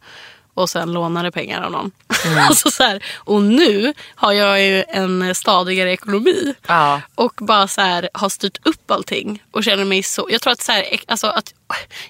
Och 0.55 0.71
sen 0.71 0.93
lånade 0.93 1.31
pengar 1.31 1.63
av 1.63 1.73
någon. 1.73 1.91
alltså 2.39 2.71
så 2.71 2.83
här. 2.83 3.05
Och 3.15 3.43
nu 3.43 3.95
har 4.15 4.33
jag 4.33 4.63
ju 4.63 4.85
en 4.89 5.35
stadigare 5.35 5.93
ekonomi. 5.93 6.55
Ja. 6.67 7.01
Och 7.15 7.33
bara 7.39 7.69
så 7.69 7.81
här, 7.81 8.09
har 8.15 8.29
styrt 8.29 8.67
upp 8.67 8.91
allting. 8.91 9.43
Och 9.51 9.65
känner 9.65 9.85
mig 9.85 10.03
så... 10.03 10.27
Jag 10.31 10.43
tror 10.43 10.53
att 10.53 10.61
så 10.61 10.73
här, 10.73 10.85
alltså 11.07 11.27
att, 11.27 11.55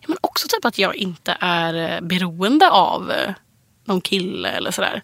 men 0.06 0.16
också 0.20 0.48
typ 0.48 0.64
att 0.64 0.78
jag 0.78 0.96
inte 0.96 1.36
är 1.40 1.74
eh, 1.74 2.00
beroende 2.00 2.70
av 2.70 3.10
eh, 3.10 3.34
någon 3.84 4.00
kille 4.00 4.48
eller 4.48 4.70
sådär. 4.70 5.02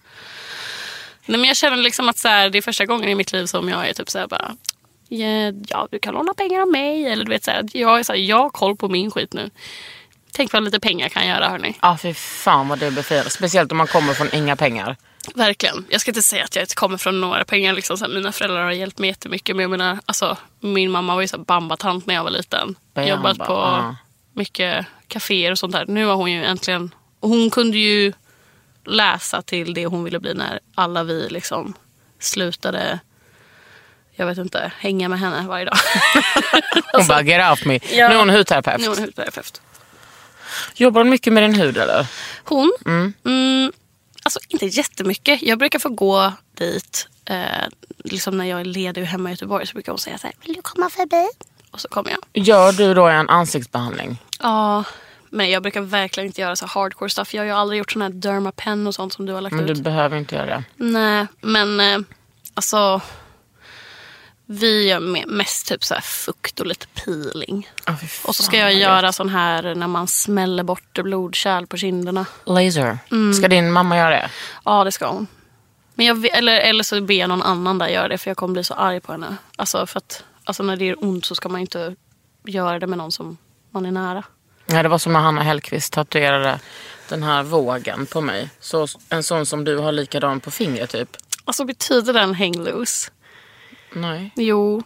Nej, 1.27 1.41
men 1.41 1.49
jag 1.49 1.57
känner 1.57 1.77
liksom 1.77 2.09
att 2.09 2.19
så 2.19 2.29
här, 2.29 2.51
det 2.51 2.59
är 2.59 2.63
första 2.63 2.87
gången 2.87 3.09
i 3.09 3.15
mitt 3.15 3.33
liv 3.33 3.47
som 3.47 3.69
jag 3.69 3.89
är 3.89 3.95
typ 3.95 4.11
så 4.11 4.19
här 4.19 4.27
bara... 4.27 4.57
Ja, 5.09 5.53
ja, 5.69 5.89
du 5.91 5.99
kan 5.99 6.15
låna 6.15 6.35
pengar 6.35 6.61
av 6.61 6.69
mig. 6.69 7.07
Eller 7.07 7.25
du 7.25 7.31
vet 7.31 7.45
så 7.45 7.51
här, 7.51 7.65
jag 7.73 7.99
är 7.99 8.03
så 8.03 8.13
här, 8.13 8.21
jag 8.21 8.39
har 8.39 8.51
koll 8.51 8.77
på 8.77 8.89
min 8.89 9.11
skit 9.11 9.33
nu. 9.33 9.51
Tänk 10.33 10.53
vad 10.53 10.65
lite 10.65 10.81
pengar 10.81 11.09
kan 11.09 11.27
göra 11.27 11.49
hörni. 11.49 11.77
Ja 11.83 11.99
fy 12.03 12.15
fan 12.15 12.69
vad 12.69 12.79
det 12.79 12.87
är 12.87 12.91
befriande. 12.91 13.31
Speciellt 13.31 13.73
om 13.73 13.79
man 13.79 13.87
kommer 13.87 14.15
från 14.15 14.35
inga 14.35 14.57
pengar. 14.57 14.97
Verkligen. 15.35 15.87
Jag 15.89 16.01
ska 16.01 16.11
inte 16.11 16.23
säga 16.23 16.45
att 16.45 16.57
jag 16.57 16.63
inte 16.63 16.75
kommer 16.75 16.97
från 16.97 17.21
några 17.21 17.45
pengar. 17.45 17.73
Liksom. 17.73 17.99
Så 17.99 18.05
här, 18.05 18.15
mina 18.15 18.33
föräldrar 18.33 18.65
har 18.65 18.71
hjälpt 18.71 18.99
mig 18.99 19.09
jättemycket. 19.09 19.57
Men 19.57 19.63
jag 19.63 19.71
menar, 19.71 19.99
alltså, 20.07 20.37
min 20.61 20.91
mamma 20.91 21.15
var 21.15 21.23
ju 21.23 21.29
så 21.29 21.39
bambatant 21.39 22.07
när 22.07 22.15
jag 22.15 22.25
var 22.25 22.31
liten. 22.31 22.75
Bamba, 22.95 23.11
Jobbat 23.11 23.39
på 23.39 23.53
ja. 23.53 23.97
mycket 24.33 24.87
kaféer 25.09 25.51
och 25.51 25.59
sånt 25.59 25.73
där. 25.73 25.85
Nu 25.87 26.07
har 26.07 26.15
hon 26.15 26.33
ju 26.33 26.45
äntligen... 26.45 26.95
Hon 27.21 27.51
kunde 27.51 27.79
ju 27.79 28.13
läsa 28.85 29.43
till 29.43 29.75
det 29.75 29.87
hon 29.87 30.05
ville 30.05 30.21
bli 30.21 30.35
när 30.35 30.61
alla 30.75 31.05
vi 31.05 31.29
liksom 31.29 31.75
slutade 32.19 32.99
jag 34.19 34.27
vet 34.27 34.39
inte, 34.39 34.73
hänga 34.79 35.09
med 35.09 35.19
henne 35.19 35.45
varje 35.49 35.65
dag. 35.65 35.77
Hon 36.93 37.07
bara 37.07 37.23
get 37.23 37.53
off 37.53 37.65
me. 37.65 37.75
Alltså- 37.75 37.95
Ja. 37.95 38.09
Nu 38.09 38.15
är 38.15 38.19
hon 38.19 38.31
hudterapeut. 38.31 38.79
Nu 38.81 38.85
är 38.85 38.89
hon 38.89 38.99
hudterapeut. 38.99 39.61
Jobbar 40.75 41.01
hon 41.01 41.11
mycket 41.11 41.33
med 41.33 41.43
din 41.43 41.55
hud 41.55 41.77
eller? 41.77 42.07
Hon? 42.45 42.73
Mm. 42.87 43.73
alltså 44.23 44.39
inte 44.49 44.67
jättemycket. 44.67 45.43
Jag 45.43 45.59
brukar 45.59 45.79
få 45.79 45.89
gå 45.89 46.33
dit. 46.55 47.09
Eh, 47.25 47.37
liksom 48.05 48.39
när 48.39 48.45
jag 48.45 48.61
är 48.61 48.65
ledig 48.65 49.03
hemma 49.05 49.29
i 49.29 49.33
Göteborg 49.33 49.67
så 49.67 49.73
brukar 49.75 49.93
hon 49.93 49.99
säga 49.99 50.19
så 50.19 50.27
här, 50.27 50.37
vill 50.45 50.55
du 50.55 50.63
komma 50.63 50.91
förbi? 50.91 51.29
Och 51.71 51.81
så 51.81 51.89
kommer 51.89 52.11
jag. 52.11 52.45
Gör 52.47 52.73
du 52.73 52.95
då 52.95 53.07
en 53.07 53.29
ansiktsbehandling? 53.29 54.19
Ja, 54.41 54.85
men 55.31 55.51
jag 55.51 55.63
brukar 55.63 55.81
verkligen 55.81 56.27
inte 56.27 56.41
göra 56.41 56.57
så 56.57 56.67
hardcore 56.67 57.11
stuff. 57.11 57.35
Jag 57.35 57.41
har 57.41 57.47
ju 57.47 57.53
aldrig 57.53 57.79
gjort 57.79 57.93
sån 57.93 58.03
här 58.03 58.09
dermapen 58.09 58.87
och 58.87 58.95
sånt 58.95 59.13
som 59.13 59.27
du 59.27 59.33
har 59.33 59.41
lagt 59.41 59.55
Men 59.55 59.67
du 59.67 59.73
ut. 59.73 59.79
behöver 59.81 60.17
inte 60.17 60.35
göra 60.35 60.47
det. 60.47 60.65
Nej, 60.77 61.27
men 61.41 61.81
eh, 61.81 61.99
alltså. 62.55 63.01
Vi 64.51 64.89
gör 64.89 65.01
me- 65.01 65.27
mest 65.27 65.69
typ 65.69 65.85
så 65.85 65.95
fukt 66.03 66.61
och 66.61 66.67
lite 66.67 66.87
peeling. 66.87 67.71
Och 68.25 68.37
så 68.37 68.43
ska 68.43 68.57
jag 68.57 68.75
göra 68.75 69.13
sån 69.13 69.29
här 69.29 69.75
när 69.75 69.87
man 69.87 70.07
smäller 70.09 70.63
bort 70.63 71.03
blodkärl 71.03 71.67
på 71.67 71.77
kinderna. 71.77 72.27
Laser. 72.45 72.99
Mm. 73.11 73.35
Ska 73.35 73.49
din 73.49 73.73
mamma 73.73 73.97
göra 73.97 74.11
det? 74.11 74.31
Ja, 74.65 74.85
det 74.85 74.93
ska 74.93 75.09
hon. 75.09 75.27
Men 75.95 76.07
jag, 76.07 76.27
eller, 76.27 76.61
eller 76.61 76.85
så 76.85 77.01
ber 77.01 77.15
jag 77.15 77.29
någon 77.29 77.43
annan 77.43 77.79
där 77.79 77.89
göra 77.89 78.09
det 78.09 78.19
för 78.19 78.31
jag 78.31 78.37
kommer 78.37 78.53
bli 78.53 78.65
så 78.65 78.75
arg 78.75 79.01
på 79.01 79.13
henne. 79.13 79.37
Alltså, 79.57 79.87
för 79.87 79.99
att, 79.99 80.25
alltså 80.45 80.63
när 80.63 80.77
det 80.77 80.85
gör 80.85 81.05
ont 81.05 81.25
så 81.25 81.35
ska 81.35 81.49
man 81.49 81.61
inte 81.61 81.95
göra 82.45 82.79
det 82.79 82.87
med 82.87 82.99
någon 82.99 83.13
som 83.13 83.37
man 83.71 83.87
är 83.87 83.91
nära. 83.93 84.23
Ja, 84.67 84.83
det 84.83 84.89
var 84.89 84.99
som 84.99 85.13
när 85.13 85.21
Hanna 85.21 85.43
Hellquist 85.43 85.93
tatuerade 85.93 86.61
den 87.09 87.23
här 87.23 87.43
vågen 87.43 88.07
på 88.07 88.21
mig. 88.21 88.51
Så, 88.61 88.87
en 89.09 89.23
sån 89.23 89.47
som 89.47 89.65
du 89.65 89.79
har 89.79 89.93
likadan 89.93 90.41
på 90.41 90.51
fingret 90.51 90.91
typ. 90.91 91.17
Alltså 91.45 91.65
betyder 91.65 92.13
den 92.13 92.35
hang 92.35 92.55
loose? 92.65 93.11
Nej. 93.93 94.31
Jo. 94.37 94.83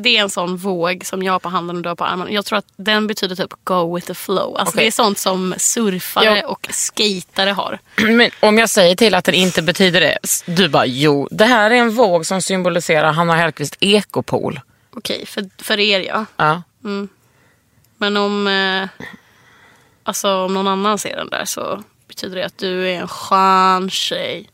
Det 0.00 0.16
är 0.16 0.20
en 0.22 0.30
sån 0.30 0.56
våg 0.56 1.06
som 1.06 1.22
jag 1.22 1.32
har 1.32 1.38
på 1.38 1.48
handen 1.48 1.76
och 1.76 1.82
du 1.82 1.88
har 1.88 1.96
på 1.96 2.04
armen. 2.04 2.32
Jag 2.32 2.44
tror 2.44 2.58
att 2.58 2.66
den 2.76 3.06
betyder 3.06 3.36
typ 3.36 3.52
go 3.64 3.94
with 3.96 4.06
the 4.06 4.14
flow. 4.14 4.56
Alltså 4.56 4.74
Okej. 4.74 4.84
Det 4.84 4.86
är 4.86 4.90
sånt 4.90 5.18
som 5.18 5.54
surfare 5.58 6.24
Ja. 6.24 6.46
och 6.46 6.66
skatare 6.70 7.50
har. 7.50 7.78
Men 7.96 8.30
om 8.40 8.58
jag 8.58 8.70
säger 8.70 8.96
till 8.96 9.14
att 9.14 9.24
den 9.24 9.34
inte 9.34 9.62
betyder 9.62 10.00
det. 10.00 10.18
Du 10.46 10.68
bara 10.68 10.86
jo. 10.86 11.28
Det 11.30 11.44
här 11.44 11.70
är 11.70 11.74
en 11.74 11.90
våg 11.90 12.26
som 12.26 12.42
symboliserar 12.42 13.12
Hanna 13.12 13.34
Hellquist 13.34 13.76
ekopol. 13.80 14.60
Okej, 14.94 15.26
för, 15.26 15.50
för 15.62 15.78
er 15.80 16.00
ja. 16.00 16.26
Ja. 16.36 16.62
Men 17.98 18.16
om, 18.16 18.46
eh, 18.46 18.88
alltså, 20.02 20.34
om 20.34 20.54
någon 20.54 20.68
annan 20.68 20.98
ser 20.98 21.16
den 21.16 21.30
där 21.30 21.44
så 21.44 21.82
betyder 22.08 22.36
det 22.36 22.46
att 22.46 22.58
du 22.58 22.88
är 22.88 22.94
en 23.00 23.08
skön 23.08 23.90
tjej. 23.90 24.50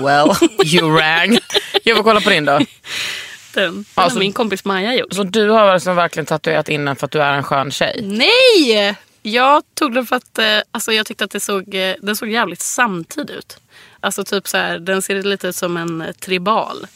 Well, 0.00 0.30
you 0.64 0.96
rang. 0.98 1.38
Jag 1.82 1.96
får 1.96 2.04
kolla 2.04 2.20
på 2.20 2.30
din 2.30 2.44
då. 2.44 2.52
Den, 3.54 3.74
den 3.74 3.84
Alltså- 3.94 4.16
har 4.16 4.20
min 4.20 4.32
kompis 4.32 4.64
Maja 4.64 4.94
gjort. 4.94 5.12
Så 5.14 5.22
du 5.22 5.48
har 5.48 5.60
alltså 5.68 5.92
verkligen 5.92 6.26
tatuerat 6.26 6.68
in 6.68 6.84
den 6.84 6.96
för 6.96 7.04
att 7.06 7.10
du 7.10 7.22
är 7.22 7.32
en 7.32 7.42
skön 7.42 7.70
tjej? 7.70 8.00
Nej! 8.02 8.96
Jag 9.22 9.62
tog 9.74 9.94
den 9.94 10.06
för 10.06 10.16
att 10.16 10.38
eh, 10.38 10.58
alltså, 10.70 10.92
jag 10.92 11.06
tyckte 11.06 11.24
att 11.24 11.30
det 11.30 11.40
såg, 11.40 11.74
eh, 11.74 11.94
den 12.02 12.16
såg 12.16 12.28
jävligt 12.28 12.60
samtid 12.60 13.30
ut. 13.30 13.58
Alltså 14.00 14.24
typ 14.24 14.48
så 14.48 14.56
här, 14.56 14.78
den 14.78 15.02
ser 15.02 15.22
lite 15.22 15.48
ut 15.48 15.56
som 15.56 15.76
en 15.76 16.02
eh, 16.02 16.12
tribal. 16.12 16.86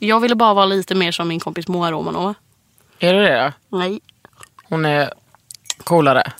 Jag 0.00 0.20
ville 0.20 0.34
bara 0.34 0.54
vara 0.54 0.66
lite 0.66 0.94
mer 0.94 1.12
som 1.12 1.28
min 1.28 1.40
kompis 1.40 1.68
Moa 1.68 1.90
Romanova. 1.90 2.34
Är 2.98 3.14
du 3.14 3.22
det 3.22 3.52
då? 3.70 3.78
Nej. 3.78 4.00
Hon 4.64 4.84
är 4.84 5.12
coolare. 5.84 6.32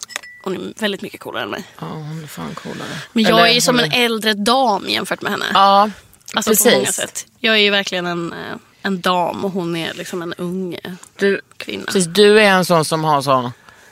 hon 0.45 0.55
är 0.55 0.81
väldigt 0.81 1.03
mycket 1.03 1.21
coolare 1.21 1.42
än 1.42 1.51
mig. 1.51 1.64
Ja, 1.81 1.87
hon 1.87 2.23
är 2.23 2.27
fan 2.27 2.55
coolare. 2.55 2.88
Men 3.12 3.25
jag 3.25 3.33
Eller, 3.38 3.49
är 3.49 3.53
ju 3.55 3.61
som 3.61 3.79
hon 3.79 3.85
en 3.85 3.92
äldre 3.92 4.35
dam 4.35 4.88
jämfört 4.88 5.23
med 5.23 5.33
henne. 5.33 5.47
Ja, 5.55 5.90
alltså 6.35 6.51
precis. 6.51 6.73
på 6.73 6.79
många 6.79 6.92
sätt. 6.92 7.27
Jag 7.38 7.55
är 7.55 7.59
ju 7.59 7.71
verkligen 7.71 8.07
en, 8.07 8.33
eh, 8.33 8.57
en 8.83 9.01
dam 9.01 9.45
och 9.45 9.51
hon 9.51 9.77
är 9.77 9.95
liksom 9.95 10.23
en 10.23 10.33
ung 10.35 10.77
Du, 11.18 11.40
kvinna. 11.57 11.85
precis, 11.85 12.07
du 12.07 12.40
är 12.40 12.51
en 12.51 12.64
sån 12.64 12.85
som 12.85 13.05
har 13.05 13.23
sån, 13.23 13.51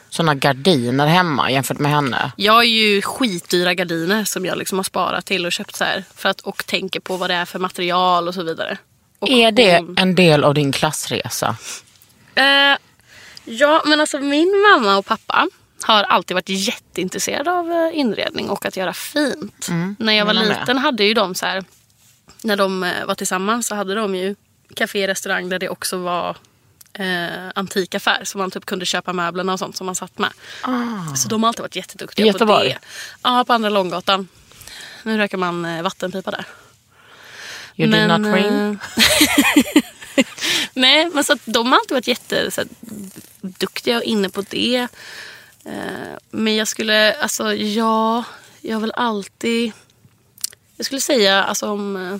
såna 0.09 0.35
gardiner 0.35 1.07
hemma 1.07 1.51
jämfört 1.51 1.79
med 1.79 1.91
henne. 1.91 2.33
Jag 2.37 2.53
har 2.53 2.63
ju 2.63 3.03
skitdyra 3.03 3.75
gardiner 3.75 4.25
som 4.25 4.47
jag 4.47 4.59
liksom 4.59 4.79
har 4.79 4.85
sparat 4.85 5.27
till 5.27 5.47
och 5.47 5.53
köpt 5.53 5.77
så 5.77 5.85
här. 5.85 6.05
För 6.15 6.29
att, 6.29 6.41
och 6.41 6.67
tänker 6.67 7.01
på 7.01 7.17
vad 7.17 7.31
det 7.31 7.35
är 7.35 7.45
för 7.45 7.59
material 7.59 8.29
och 8.29 8.35
så 8.35 8.43
vidare. 8.43 8.79
Och 9.19 9.29
Är 9.29 9.53
det 9.53 9.77
hon- 9.79 9.95
en 9.99 10.15
del 10.15 10.45
av 10.45 10.55
din 10.55 10.73
klassresa? 10.73 11.57
Eh, 12.35 12.77
ja, 13.45 13.83
men 13.87 14.01
alltså 14.01 14.19
min 14.19 14.67
mamma 14.73 14.97
och 14.97 15.07
pappa 15.07 15.49
har 15.83 16.03
alltid 16.03 16.35
varit 16.35 16.49
jätteintresserade 16.49 17.53
av 17.53 17.71
eh, 17.73 17.99
inredning 17.99 18.49
och 18.51 18.67
att 18.67 18.77
göra 18.77 18.93
fint. 18.93 19.69
När 19.99 20.13
jag 20.13 20.25
var 20.27 20.35
mina 20.35 20.47
med. 20.49 20.61
liten 20.61 20.79
hade 20.79 21.05
ju 21.05 21.15
de 21.15 21.35
så 21.35 21.47
här, 21.47 21.65
när 22.43 22.57
de 22.57 22.83
eh, 22.83 23.05
var 23.07 23.15
tillsammans 23.15 23.67
så 23.67 23.75
hade 23.75 23.95
de 23.95 24.15
ju 24.15 24.35
café, 24.75 25.07
restaurang 25.09 25.49
där 25.49 25.59
det 25.59 25.69
också 25.69 25.97
var 25.99 26.37
eh, 26.93 27.29
antikaffär. 27.55 28.25
Så 28.25 28.39
man 28.39 28.51
typ 28.51 28.67
kunde 28.67 28.87
köpa 28.87 29.13
möblerna 29.13 29.53
och 29.53 29.59
sånt 29.59 29.77
som 29.77 29.87
man 29.87 29.95
satt 29.95 30.19
med. 30.19 30.31
Så 31.17 31.29
de 31.29 31.43
har 31.43 31.49
alltid 31.49 31.63
varit 31.63 31.77
jätteduktiga 31.77 32.27
Göteborg? 32.27 32.69
på 32.69 32.75
det. 32.75 32.79
Ja, 33.23 33.45
på 33.47 33.53
Andra 33.53 33.69
Långgatan. 33.69 34.29
Nu 35.03 35.17
röker 35.17 35.37
man 35.37 35.65
eh, 35.65 35.83
vattenpipa 35.83 36.31
där. 36.31 36.45
You 37.77 37.91
did 37.91 38.09
not 38.09 38.35
ring? 38.35 38.45
eh, 38.45 38.77
Nej, 40.75 41.11
men 41.15 41.25
så 41.25 41.33
att 41.33 41.41
de 41.45 41.73
har 41.73 41.79
alltid 41.79 41.95
varit 41.95 42.07
jätte 42.09 42.51
så 42.51 42.61
här, 42.61 42.69
duktiga 43.41 43.97
och 43.97 44.03
inne 44.03 44.29
på 44.29 44.45
det. 44.51 44.89
Eh, 45.65 46.17
Men 46.31 46.57
jag 46.57 46.69
skulle, 46.69 47.15
alltså 47.15 47.55
ja, 47.55 48.25
jag 48.61 48.77
har 48.77 48.81
väl 48.81 48.93
alltid... 48.97 49.73
Jag 50.81 50.87
skulle 50.87 51.01
säga 51.01 51.43
alltså 51.45 51.71
om 51.71 51.97
eh, 51.97 52.19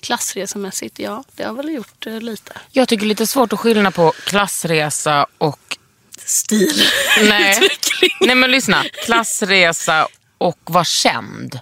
klassresemässigt, 0.00 0.98
ja, 0.98 1.24
det 1.36 1.44
har 1.44 1.52
väl 1.52 1.68
gjort 1.74 2.06
eh, 2.06 2.20
lite. 2.20 2.52
Jag 2.70 2.88
tycker 2.88 3.00
det 3.00 3.06
är 3.06 3.08
lite 3.08 3.26
svårt 3.26 3.52
att 3.52 3.60
skilja 3.60 3.90
på 3.90 4.12
klassresa 4.26 5.26
och... 5.38 5.78
Stil. 6.18 6.82
Nej, 7.28 7.58
Nej 8.20 8.34
men 8.34 8.50
lyssna. 8.50 8.84
Klassresa 9.04 10.08
och 10.38 10.58
vara 10.64 10.84
känd. 10.84 11.58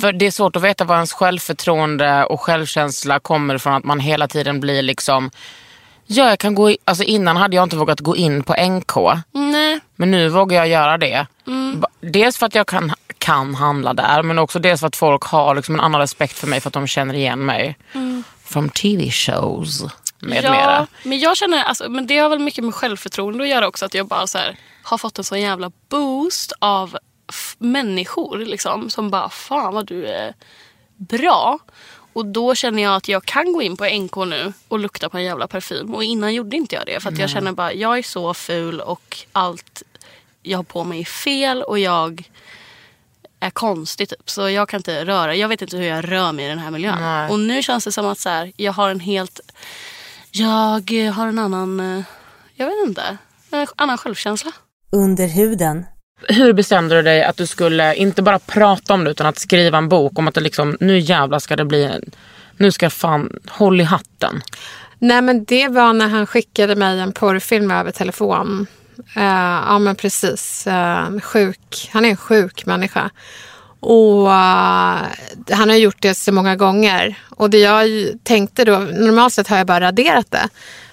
För 0.00 0.12
det 0.12 0.26
är 0.26 0.30
svårt 0.30 0.56
att 0.56 0.62
veta 0.62 0.84
var 0.84 0.94
ens 0.94 1.12
självförtroende 1.12 2.24
och 2.24 2.40
självkänsla 2.40 3.20
kommer 3.20 3.54
ifrån 3.54 3.74
att 3.74 3.84
man 3.84 4.00
hela 4.00 4.28
tiden 4.28 4.60
blir 4.60 4.82
liksom... 4.82 5.30
Ja, 6.06 6.28
jag 6.28 6.38
kan 6.38 6.54
gå 6.54 6.70
i, 6.70 6.78
alltså 6.84 7.04
innan 7.04 7.36
hade 7.36 7.56
jag 7.56 7.62
inte 7.62 7.76
vågat 7.76 8.00
gå 8.00 8.16
in 8.16 8.42
på 8.42 8.54
NK. 8.68 8.96
Nej, 9.32 9.80
Men 9.96 10.10
nu 10.10 10.28
vågar 10.28 10.56
jag 10.56 10.68
göra 10.68 10.98
det. 10.98 11.26
Ba- 11.74 11.88
Dels 12.00 12.38
för 12.38 12.46
att 12.46 12.54
jag 12.54 12.66
kan, 12.66 12.92
kan 13.24 13.54
handla 13.54 13.94
där 13.94 14.22
men 14.22 14.38
också 14.38 14.58
dels 14.58 14.80
för 14.80 14.86
att 14.86 14.96
folk 14.96 15.22
har 15.22 15.54
liksom 15.54 15.74
en 15.74 15.80
annan 15.80 16.00
respekt 16.00 16.38
för 16.38 16.46
mig 16.46 16.60
för 16.60 16.68
att 16.68 16.74
de 16.74 16.86
känner 16.86 17.14
igen 17.14 17.44
mig. 17.46 17.76
From 18.44 18.68
TV 18.68 19.10
shows 19.10 19.84
med 20.20 20.44
ja, 20.44 20.50
mera. 20.50 20.86
men 21.02 21.18
jag 21.18 21.36
känner, 21.36 21.64
alltså, 21.64 21.88
men 21.88 22.06
det 22.06 22.18
har 22.18 22.28
väl 22.28 22.38
mycket 22.38 22.64
med 22.64 22.74
självförtroende 22.74 23.44
att 23.44 23.50
göra 23.50 23.68
också. 23.68 23.84
Att 23.84 23.94
jag 23.94 24.06
bara 24.06 24.26
så 24.26 24.38
här, 24.38 24.56
har 24.82 24.98
fått 24.98 25.18
en 25.18 25.24
sån 25.24 25.40
jävla 25.40 25.72
boost 25.88 26.52
av 26.58 26.98
människor 27.58 28.38
liksom, 28.38 28.90
som 28.90 29.10
bara, 29.10 29.28
fan 29.28 29.74
vad 29.74 29.86
du 29.86 30.06
är 30.06 30.34
bra. 30.96 31.58
Och 32.12 32.26
då 32.26 32.54
känner 32.54 32.82
jag 32.82 32.94
att 32.94 33.08
jag 33.08 33.24
kan 33.24 33.52
gå 33.52 33.62
in 33.62 33.76
på 33.76 33.84
NK 33.84 34.16
nu 34.16 34.52
och 34.68 34.78
lukta 34.78 35.08
på 35.08 35.18
en 35.18 35.24
jävla 35.24 35.46
parfym. 35.46 35.94
Och 35.94 36.04
innan 36.04 36.34
gjorde 36.34 36.56
inte 36.56 36.74
jag 36.74 36.86
det. 36.86 37.00
För 37.00 37.08
att 37.08 37.18
jag 37.18 37.30
känner 37.30 37.52
bara, 37.52 37.72
jag 37.72 37.98
är 37.98 38.02
så 38.02 38.34
ful 38.34 38.80
och 38.80 39.18
allt 39.32 39.82
jag 40.42 40.58
har 40.58 40.64
på 40.64 40.84
mig 40.84 41.00
är 41.00 41.04
fel 41.04 41.62
och 41.62 41.78
jag 41.78 42.30
är 43.46 43.50
konstig 43.50 44.08
typ. 44.08 44.30
Så 44.30 44.48
jag 44.50 44.68
kan 44.68 44.78
inte 44.78 45.04
röra, 45.04 45.34
jag 45.34 45.48
vet 45.48 45.62
inte 45.62 45.76
hur 45.76 45.84
jag 45.84 46.12
rör 46.12 46.32
mig 46.32 46.44
i 46.44 46.48
den 46.48 46.58
här 46.58 46.70
miljön. 46.70 46.98
Nej. 47.00 47.30
Och 47.30 47.38
nu 47.40 47.62
känns 47.62 47.84
det 47.84 47.92
som 47.92 48.06
att 48.06 48.18
så 48.18 48.28
här, 48.28 48.52
jag 48.56 48.72
har 48.72 48.90
en 48.90 49.00
helt, 49.00 49.40
jag 50.30 51.06
eh, 51.06 51.12
har 51.12 51.26
en 51.28 51.38
annan, 51.38 51.80
eh, 51.80 52.04
jag 52.54 52.66
vet 52.66 52.86
inte, 52.88 53.16
en 53.50 53.66
annan 53.76 53.98
självkänsla. 53.98 54.52
Under 54.92 55.26
huden. 55.26 55.86
Hur 56.28 56.52
bestämde 56.52 56.94
du 56.96 57.02
dig 57.02 57.24
att 57.24 57.36
du 57.36 57.46
skulle 57.46 57.94
inte 57.94 58.22
bara 58.22 58.38
prata 58.38 58.94
om 58.94 59.04
det 59.04 59.10
utan 59.10 59.26
att 59.26 59.38
skriva 59.38 59.78
en 59.78 59.88
bok 59.88 60.18
om 60.18 60.28
att 60.28 60.34
det 60.34 60.40
liksom, 60.40 60.76
nu 60.80 60.98
jävlar 60.98 61.38
ska 61.38 61.56
det 61.56 61.64
bli, 61.64 61.84
en- 61.84 62.10
nu 62.56 62.72
ska 62.72 62.90
fan, 62.90 63.38
håll 63.48 63.80
i 63.80 63.84
hatten. 63.84 64.42
Nej 64.98 65.22
men 65.22 65.44
det 65.44 65.68
var 65.68 65.92
när 65.92 66.08
han 66.08 66.26
skickade 66.26 66.76
mig 66.76 67.00
en 67.00 67.12
porrfilm 67.12 67.70
över 67.70 67.90
telefon. 67.90 68.66
Eh, 69.16 69.22
ja 69.66 69.78
men 69.78 69.96
precis. 69.96 70.66
Eh, 70.66 71.20
sjuk. 71.20 71.90
Han 71.92 72.04
är 72.04 72.08
en 72.10 72.16
sjuk 72.16 72.66
människa. 72.66 73.10
Och 73.80 74.26
eh, 74.32 74.98
han 75.50 75.68
har 75.68 75.76
gjort 75.76 75.96
det 76.02 76.14
så 76.14 76.32
många 76.32 76.56
gånger. 76.56 77.18
Och 77.30 77.50
det 77.50 77.58
jag 77.58 77.88
tänkte 78.22 78.64
då, 78.64 78.78
normalt 78.78 79.32
sett 79.34 79.48
har 79.48 79.56
jag 79.56 79.66
bara 79.66 79.80
raderat 79.80 80.30
det. 80.30 80.48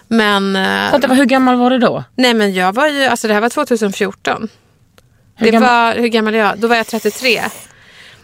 Men, 0.07 0.55
eh, 0.55 0.91
Vänta, 0.91 1.07
hur 1.13 1.25
gammal 1.25 1.55
var 1.55 1.69
du 1.69 1.77
då? 1.77 2.03
nej 2.15 2.33
men 2.33 2.53
jag 2.53 2.73
var 2.73 2.87
ju, 2.87 3.03
alltså 3.05 3.27
det 3.27 3.33
här 3.33 3.41
var 3.41 3.49
2014. 3.49 4.47
Hur 5.35 5.45
det 5.45 5.51
gammal- 5.51 5.69
var, 5.69 5.95
hur 6.01 6.07
gammal 6.07 6.33
är 6.35 6.39
jag? 6.39 6.59
Då 6.59 6.67
var 6.67 6.75
jag 6.75 6.87
33. 6.87 7.41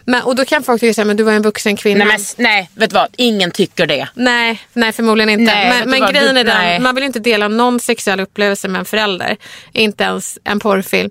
Men, 0.08 0.22
och 0.22 0.34
då 0.36 0.44
kan 0.44 0.62
folk 0.62 0.80
tycka 0.80 1.04
men 1.04 1.16
du 1.16 1.22
var 1.22 1.32
en 1.32 1.42
vuxen 1.42 1.76
kvinna. 1.76 2.04
Nej, 2.04 2.18
men, 2.36 2.44
nej, 2.44 2.70
vet 2.74 2.90
du 2.90 2.94
vad? 2.94 3.08
Ingen 3.16 3.50
tycker 3.50 3.86
det. 3.86 4.08
Nej, 4.14 4.60
nej 4.72 4.92
förmodligen 4.92 5.30
inte. 5.40 5.54
Nej, 5.54 5.68
men 5.80 5.90
men 5.90 6.00
vad, 6.00 6.14
grejen 6.14 6.34
du- 6.34 6.40
är 6.40 6.44
den, 6.44 6.56
nej. 6.58 6.80
man 6.80 6.94
vill 6.94 7.04
inte 7.04 7.18
dela 7.20 7.48
någon 7.48 7.80
sexuell 7.80 8.20
upplevelse 8.20 8.68
med 8.68 8.78
en 8.78 8.84
förälder. 8.84 9.36
Inte 9.72 10.04
ens 10.04 10.38
en 10.44 10.60
porrfilm. 10.60 11.10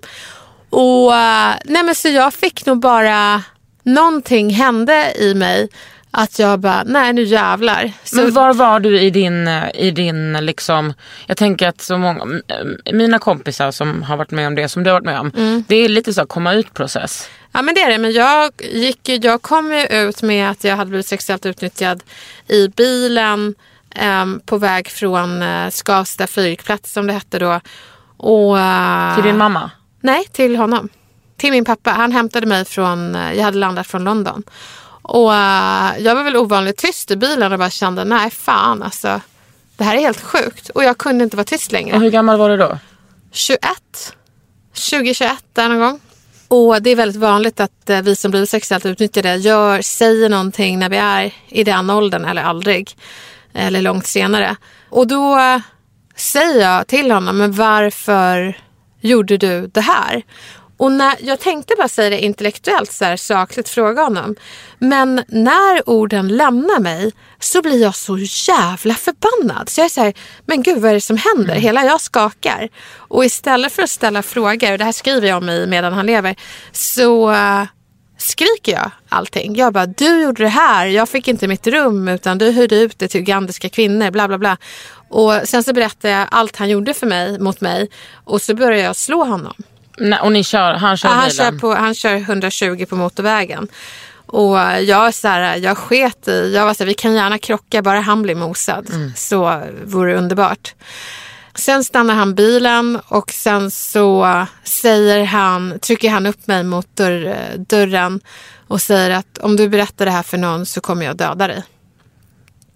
Och 0.70 1.14
eh, 1.16 1.54
nej 1.64 1.82
men 1.82 1.94
så 1.94 2.08
jag 2.08 2.34
fick 2.34 2.66
nog 2.66 2.78
bara, 2.80 3.42
någonting 3.82 4.50
hände 4.50 5.12
i 5.18 5.34
mig. 5.34 5.68
Att 6.10 6.38
jag 6.38 6.60
bara, 6.60 6.82
nej 6.86 7.12
nu 7.12 7.22
jävlar. 7.22 7.92
Så, 8.04 8.16
Men 8.16 8.32
var 8.34 8.54
var 8.54 8.80
du 8.80 9.00
i 9.00 9.10
din, 9.10 9.48
eh, 9.48 9.64
i 9.74 9.90
din 9.90 10.32
liksom, 10.32 10.92
jag 11.26 11.36
tänker 11.36 11.68
att 11.68 11.80
så 11.80 11.98
många, 11.98 12.24
mina 12.92 13.18
kompisar 13.18 13.70
som 13.70 14.02
har 14.02 14.16
varit 14.16 14.30
med 14.30 14.46
om 14.46 14.54
det 14.54 14.68
som 14.68 14.84
du 14.84 14.90
har 14.90 14.94
varit 14.94 15.04
med 15.04 15.20
om, 15.20 15.32
Mm. 15.36 15.64
det 15.68 15.76
är 15.76 15.88
lite 15.88 16.14
så 16.14 16.26
komma 16.26 16.52
ut 16.54 16.74
process. 16.74 17.28
Ja 17.58 17.62
men 17.62 17.74
det 17.74 17.80
är 17.80 17.90
det. 17.90 17.98
Men 17.98 18.12
jag, 18.12 18.52
gick, 18.58 19.08
jag 19.08 19.42
kom 19.42 19.72
ju 19.72 19.86
ut 19.86 20.22
med 20.22 20.50
att 20.50 20.64
jag 20.64 20.76
hade 20.76 20.88
blivit 20.88 21.06
sexuellt 21.06 21.46
utnyttjad 21.46 22.02
i 22.48 22.68
bilen 22.68 23.54
em, 23.94 24.40
på 24.46 24.58
väg 24.58 24.88
från 24.88 25.42
uh, 25.42 25.70
Skavsta 25.70 26.26
flygplats 26.26 26.92
som 26.92 27.06
det 27.06 27.12
hette 27.12 27.38
då. 27.38 27.60
Och, 28.16 28.58
eh, 28.58 29.14
Till 29.14 29.24
din 29.24 29.38
mamma? 29.38 29.70
Nej, 30.00 30.24
till 30.32 30.56
honom. 30.56 30.88
Till 31.36 31.50
min 31.50 31.64
pappa. 31.64 31.90
Han 31.90 32.12
hämtade 32.12 32.46
mig 32.46 32.64
från, 32.64 33.14
eh, 33.14 33.32
jag 33.32 33.44
hade 33.44 33.58
landat 33.58 33.86
från 33.86 34.04
London. 34.04 34.42
Och 35.02 35.34
eh, 35.34 35.98
jag 35.98 36.14
var 36.14 36.24
väl 36.24 36.36
ovanligt 36.36 36.76
tyst 36.76 37.10
i 37.10 37.16
bilen 37.16 37.52
och 37.52 37.58
bara 37.58 37.70
kände, 37.70 38.04
nej 38.04 38.30
fan 38.30 38.82
alltså. 38.82 39.20
Det 39.76 39.84
här 39.84 39.96
är 39.96 40.00
helt 40.00 40.20
sjukt. 40.20 40.68
Och 40.68 40.84
jag 40.84 40.98
kunde 40.98 41.24
inte 41.24 41.36
vara 41.36 41.44
tyst 41.44 41.72
längre. 41.72 41.96
Och 41.96 42.02
hur 42.02 42.10
gammal 42.10 42.38
var 42.38 42.50
du 42.50 42.56
då? 42.56 42.78
21. 43.32 43.60
2021 44.90 45.44
där 45.52 45.68
någon 45.68 45.78
gång. 45.78 46.00
Och 46.48 46.82
det 46.82 46.90
är 46.90 46.96
väldigt 46.96 47.20
vanligt 47.20 47.60
att 47.60 47.90
eh, 47.90 48.02
vi 48.02 48.16
som 48.16 48.30
blir 48.30 48.46
sexuellt 48.46 48.86
utnyttjade 48.86 49.36
gör, 49.36 49.82
säger 49.82 50.28
någonting 50.28 50.78
när 50.78 50.88
vi 50.88 50.96
är 50.96 51.34
i 51.48 51.64
den 51.64 51.90
åldern 51.90 52.24
eller 52.24 52.42
aldrig. 52.42 52.96
Eller 53.52 53.82
långt 53.82 54.06
senare. 54.06 54.56
Och 54.90 55.06
då 55.06 55.38
eh, 55.38 55.60
säger 56.16 56.72
jag 56.72 56.86
till 56.86 57.10
honom, 57.10 57.38
men 57.38 57.52
varför 57.52 58.58
gjorde 59.00 59.36
du 59.36 59.66
det 59.66 59.80
här? 59.80 60.22
Och 60.78 60.92
när, 60.92 61.16
jag 61.20 61.40
tänkte 61.40 61.74
bara 61.78 61.88
säga 61.88 62.10
det 62.10 62.20
intellektuellt, 62.20 62.92
så 62.92 63.04
här, 63.04 63.16
sakligt 63.16 63.68
fråga 63.68 64.02
honom. 64.02 64.36
Men 64.78 65.24
när 65.28 65.88
orden 65.88 66.28
lämnar 66.28 66.80
mig 66.80 67.12
så 67.40 67.62
blir 67.62 67.82
jag 67.82 67.94
så 67.94 68.18
jävla 68.48 68.94
förbannad. 68.94 69.68
Så 69.68 69.80
jag 69.80 69.84
är 69.84 69.88
så 69.88 70.00
här, 70.00 70.14
men 70.46 70.62
gud 70.62 70.78
vad 70.78 70.90
är 70.90 70.94
det 70.94 71.00
som 71.00 71.16
händer? 71.16 71.54
Hela 71.54 71.84
jag 71.84 72.00
skakar. 72.00 72.68
Och 72.96 73.24
istället 73.24 73.72
för 73.72 73.82
att 73.82 73.90
ställa 73.90 74.22
frågor, 74.22 74.72
och 74.72 74.78
det 74.78 74.84
här 74.84 74.92
skriver 74.92 75.28
jag 75.28 75.36
om 75.36 75.48
i 75.48 75.66
Medan 75.66 75.92
han 75.92 76.06
lever, 76.06 76.36
så 76.72 77.30
eh, 77.30 77.62
skriker 78.18 78.72
jag 78.72 78.90
allting. 79.08 79.56
Jag 79.56 79.72
bara, 79.72 79.86
du 79.86 80.22
gjorde 80.22 80.42
det 80.42 80.48
här, 80.48 80.86
jag 80.86 81.08
fick 81.08 81.28
inte 81.28 81.48
mitt 81.48 81.66
rum 81.66 82.08
utan 82.08 82.38
du 82.38 82.50
hyrde 82.50 82.76
ut 82.76 82.98
det 82.98 83.08
till 83.08 83.20
ugandiska 83.20 83.68
kvinnor, 83.68 84.10
bla 84.10 84.28
bla 84.28 84.38
bla. 84.38 84.56
Och 85.08 85.32
sen 85.44 85.62
så 85.62 85.72
berättade 85.72 86.14
jag 86.14 86.28
allt 86.30 86.56
han 86.56 86.68
gjorde 86.68 86.94
för 86.94 87.06
mig, 87.06 87.38
mot 87.38 87.60
mig 87.60 87.90
och 88.24 88.42
så 88.42 88.54
började 88.54 88.82
jag 88.82 88.96
slå 88.96 89.24
honom. 89.24 89.54
Nej, 90.00 90.18
och 90.20 90.32
ni 90.32 90.44
kör, 90.44 90.72
han 90.74 90.96
kör 90.96 91.08
Ja, 91.08 91.14
han, 91.14 91.28
bilen? 91.28 91.52
kör 91.52 91.58
på, 91.58 91.74
han 91.74 91.94
kör 91.94 92.14
120 92.16 92.86
på 92.88 92.96
motorvägen. 92.96 93.68
Och 94.26 94.58
jag, 94.82 95.14
så 95.14 95.28
här, 95.28 95.56
jag 95.56 95.78
sket 95.78 96.28
i, 96.28 96.52
jag 96.54 96.64
var 96.66 96.74
så 96.74 96.82
här, 96.84 96.88
vi 96.88 96.94
kan 96.94 97.14
gärna 97.14 97.38
krocka 97.38 97.82
bara 97.82 98.00
han 98.00 98.22
blir 98.22 98.34
mosad. 98.34 98.86
Så 99.16 99.62
vore 99.84 100.12
det 100.12 100.18
underbart. 100.18 100.74
Sen 101.54 101.84
stannar 101.84 102.14
han 102.14 102.34
bilen 102.34 103.00
och 103.08 103.30
sen 103.30 103.70
så 103.70 104.46
säger 104.64 105.24
han, 105.24 105.78
trycker 105.78 106.10
han 106.10 106.26
upp 106.26 106.46
mig 106.46 106.64
mot 106.64 106.96
dörr, 106.96 107.34
dörren 107.56 108.20
och 108.68 108.80
säger 108.82 109.10
att 109.10 109.38
om 109.38 109.56
du 109.56 109.68
berättar 109.68 110.04
det 110.04 110.10
här 110.10 110.22
för 110.22 110.38
någon 110.38 110.66
så 110.66 110.80
kommer 110.80 111.06
jag 111.06 111.16
döda 111.16 111.46
dig. 111.48 111.62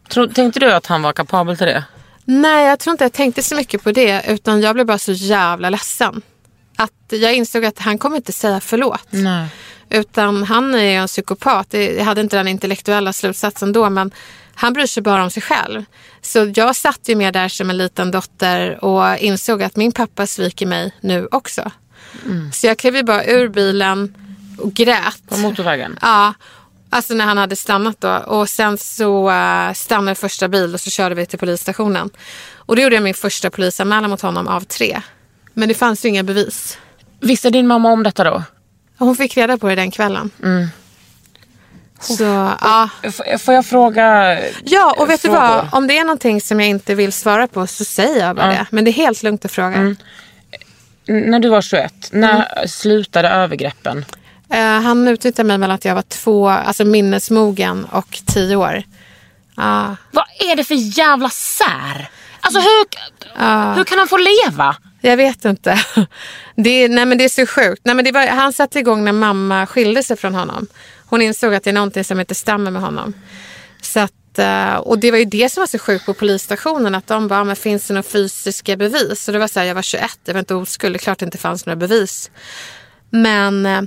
Tro, 0.09 0.27
tänkte 0.29 0.61
du 0.61 0.73
att 0.73 0.87
han 0.87 1.03
var 1.03 1.13
kapabel 1.13 1.57
till 1.57 1.67
det? 1.67 1.85
Nej, 2.25 2.67
jag 2.67 2.79
tror 2.79 2.93
inte 2.93 3.05
jag 3.05 3.13
tänkte 3.13 3.43
så 3.43 3.55
mycket 3.55 3.83
på 3.85 3.93
det 3.93 4.23
utan 4.29 4.61
jag 4.61 4.75
blev 4.75 4.87
bara 4.87 4.99
så 4.99 5.13
jävla 5.13 5.71
ledsen. 5.71 6.23
Att 6.77 6.93
jag 7.09 7.35
insåg 7.35 7.65
att 7.65 7.79
han 7.79 7.99
kommer 7.99 8.17
inte 8.17 8.33
säga 8.33 8.61
förlåt. 8.61 9.07
Nej. 9.11 9.49
Utan 9.91 10.43
han 10.43 10.75
är 10.75 10.85
ju 10.85 10.93
en 10.93 11.07
psykopat. 11.07 11.75
Jag 11.75 12.05
hade 12.05 12.21
inte 12.21 12.37
den 12.37 12.49
intellektuella 12.49 13.13
slutsatsen 13.13 13.73
då 13.73 13.91
men 13.91 14.11
han 14.55 14.73
bryr 14.73 14.87
sig 14.87 15.03
bara 15.03 15.25
om 15.25 15.31
sig 15.31 15.43
själv. 15.43 15.85
Så 16.23 16.53
jag 16.55 16.77
satt 16.77 17.09
ju 17.09 17.17
med 17.17 17.35
där 17.35 17.49
som 17.49 17.71
en 17.71 17.79
liten 17.79 18.11
dotter 18.11 18.85
och 18.85 19.19
insåg 19.19 19.63
att 19.63 19.77
min 19.77 19.93
pappa 19.93 20.27
sviker 20.27 20.67
mig 20.67 20.93
nu 21.01 21.29
också. 21.31 21.71
Så 22.53 22.67
jag 22.67 22.79
klev 22.79 22.97
ju 22.97 23.03
bara 23.03 23.25
ur 23.25 23.49
bilen 23.49 24.15
och 24.59 24.73
grät. 24.73 25.23
På 25.29 25.37
motorvägen? 25.37 25.99
Ja, 26.03 26.35
alltså 26.91 27.15
när 27.15 27.25
han 27.25 27.39
hade 27.39 27.57
stannat 27.57 28.01
då. 28.01 28.17
Och 28.17 28.49
sen 28.49 28.79
så 28.79 29.31
uh, 29.31 29.73
stannade 29.73 30.15
första 30.15 30.49
bil 30.49 30.75
och 30.75 30.81
så 30.81 30.91
körde 30.91 31.15
vi 31.15 31.27
till 31.27 31.39
polisstationen. 31.39 32.11
Och 32.57 32.77
då 32.77 32.83
gjorde 32.83 32.95
jag 32.95 33.05
min 33.05 33.15
första 33.15 33.51
polisanmälan 33.51 34.11
mot 34.11 34.21
honom 34.21 34.49
av 34.49 34.61
tre. 34.61 35.03
Men 35.55 35.69
det 35.69 35.75
fanns 35.75 36.05
ju 36.05 36.09
inga 36.09 36.23
bevis. 36.23 36.79
Visste 37.21 37.51
din 37.51 37.67
mamma 37.67 37.93
om 37.93 38.03
detta 38.03 38.25
då? 38.25 38.43
Hon 38.99 39.17
fick 39.17 39.37
reda 39.37 39.59
på 39.59 39.69
det 39.69 39.75
den 39.75 39.91
kvällen. 39.91 40.31
Så, 42.01 42.25
ja. 42.61 42.89
Får 43.39 43.55
jag 43.55 43.67
fråga? 43.67 44.39
Ja, 44.65 44.95
och 44.99 45.11
vet 45.11 45.23
du 45.23 45.29
vad? 45.29 45.53
frågor? 45.53 45.69
Om 45.73 45.87
det 45.87 45.99
är 45.99 46.05
någonting 46.05 46.41
som 46.41 46.61
jag 46.61 46.69
inte 46.69 46.95
vill 46.95 47.13
svara 47.13 47.47
på 47.49 47.67
så 47.67 47.85
säger 47.85 48.27
jag 48.27 48.37
bara 48.37 48.47
det. 48.47 48.67
Men 48.71 48.85
det 48.85 48.91
är 48.91 48.93
helt 48.93 49.23
lugnt 49.23 49.45
att 49.45 49.53
fråga. 49.53 49.77
N- 49.77 49.97
När 51.07 51.39
du 51.41 51.49
var 51.49 51.63
21, 51.63 51.95
när 52.13 52.67
slutade 52.67 53.29
övergreppen? 53.29 54.05
Eh, 54.51 54.59
han 54.81 55.09
utnyttjade 55.09 55.47
mig 55.47 55.59
mellan 55.59 55.75
att 55.75 55.85
jag 55.85 55.95
var 55.95 56.03
två, 56.03 56.49
alltså 56.49 56.85
minnesmogen 56.85 57.85
och 57.85 58.19
tio 58.27 58.57
år. 58.57 58.83
Ja. 59.57 59.97
Vad 60.11 60.25
är 60.39 60.57
det 60.57 60.65
för 60.65 60.99
jävla 60.99 61.29
sär? 61.31 62.11
Alltså 62.41 62.61
hur, 62.61 62.85
hur 63.77 63.85
kan 63.85 63.99
han 63.99 64.09
få 64.09 64.17
leva? 64.19 64.77
Jag 65.05 65.17
vet 65.17 65.45
inte. 65.45 65.81
Det 66.57 66.71
är, 66.71 66.89
nej 66.89 67.07
men 67.07 67.19
det 67.19 67.25
är 67.25 67.29
så 67.29 67.47
sjukt. 67.47 67.83
Nej 67.85 67.95
men 67.95 68.05
det 68.05 68.13
var, 68.13 68.27
han 68.27 68.53
satte 68.53 68.79
igång 68.79 69.05
när 69.05 69.13
mamma 69.13 69.67
skilde 69.67 70.03
sig 70.03 70.17
från 70.17 70.35
honom. 70.35 70.67
Hon 71.07 71.23
insåg 71.23 71.55
att 71.55 71.65
det 71.65 71.71
är 71.71 71.75
någonting 71.75 72.05
som 72.05 72.21
inte 72.21 72.35
stämmer 72.35 72.71
med 72.71 72.83
honom. 72.83 73.15
Så 73.83 74.01
att, 74.01 74.39
eh, 74.39 74.75
och 74.75 74.99
det 74.99 75.11
var 75.11 75.19
ju 75.19 75.25
det 75.25 75.53
som 75.53 75.61
var 75.61 75.67
så 75.67 75.79
sjukt 75.79 76.07
på 76.07 76.15
polisstationen. 76.15 76.95
Att 76.95 77.07
de 77.07 77.29
bara, 77.29 77.41
ah, 77.41 77.45
men 77.45 77.57
finns 77.57 77.87
det 77.87 77.95
några 77.95 78.03
fysiska 78.03 78.77
bevis? 78.77 79.29
Och 79.29 79.33
det 79.33 79.39
var 79.39 79.49
så 79.49 79.61
här, 79.61 79.67
jag 79.67 79.75
var 79.75 79.83
21, 79.83 80.19
jag 80.25 80.35
var 80.35 80.39
inte 80.39 80.55
oskuld. 80.55 80.95
Det 80.95 80.97
är 80.97 80.99
klart 80.99 81.19
det 81.19 81.25
inte 81.25 81.39
fanns 81.39 81.67
några 81.67 81.77
bevis. 81.77 82.31
Men 83.11 83.67
eh, 83.67 83.83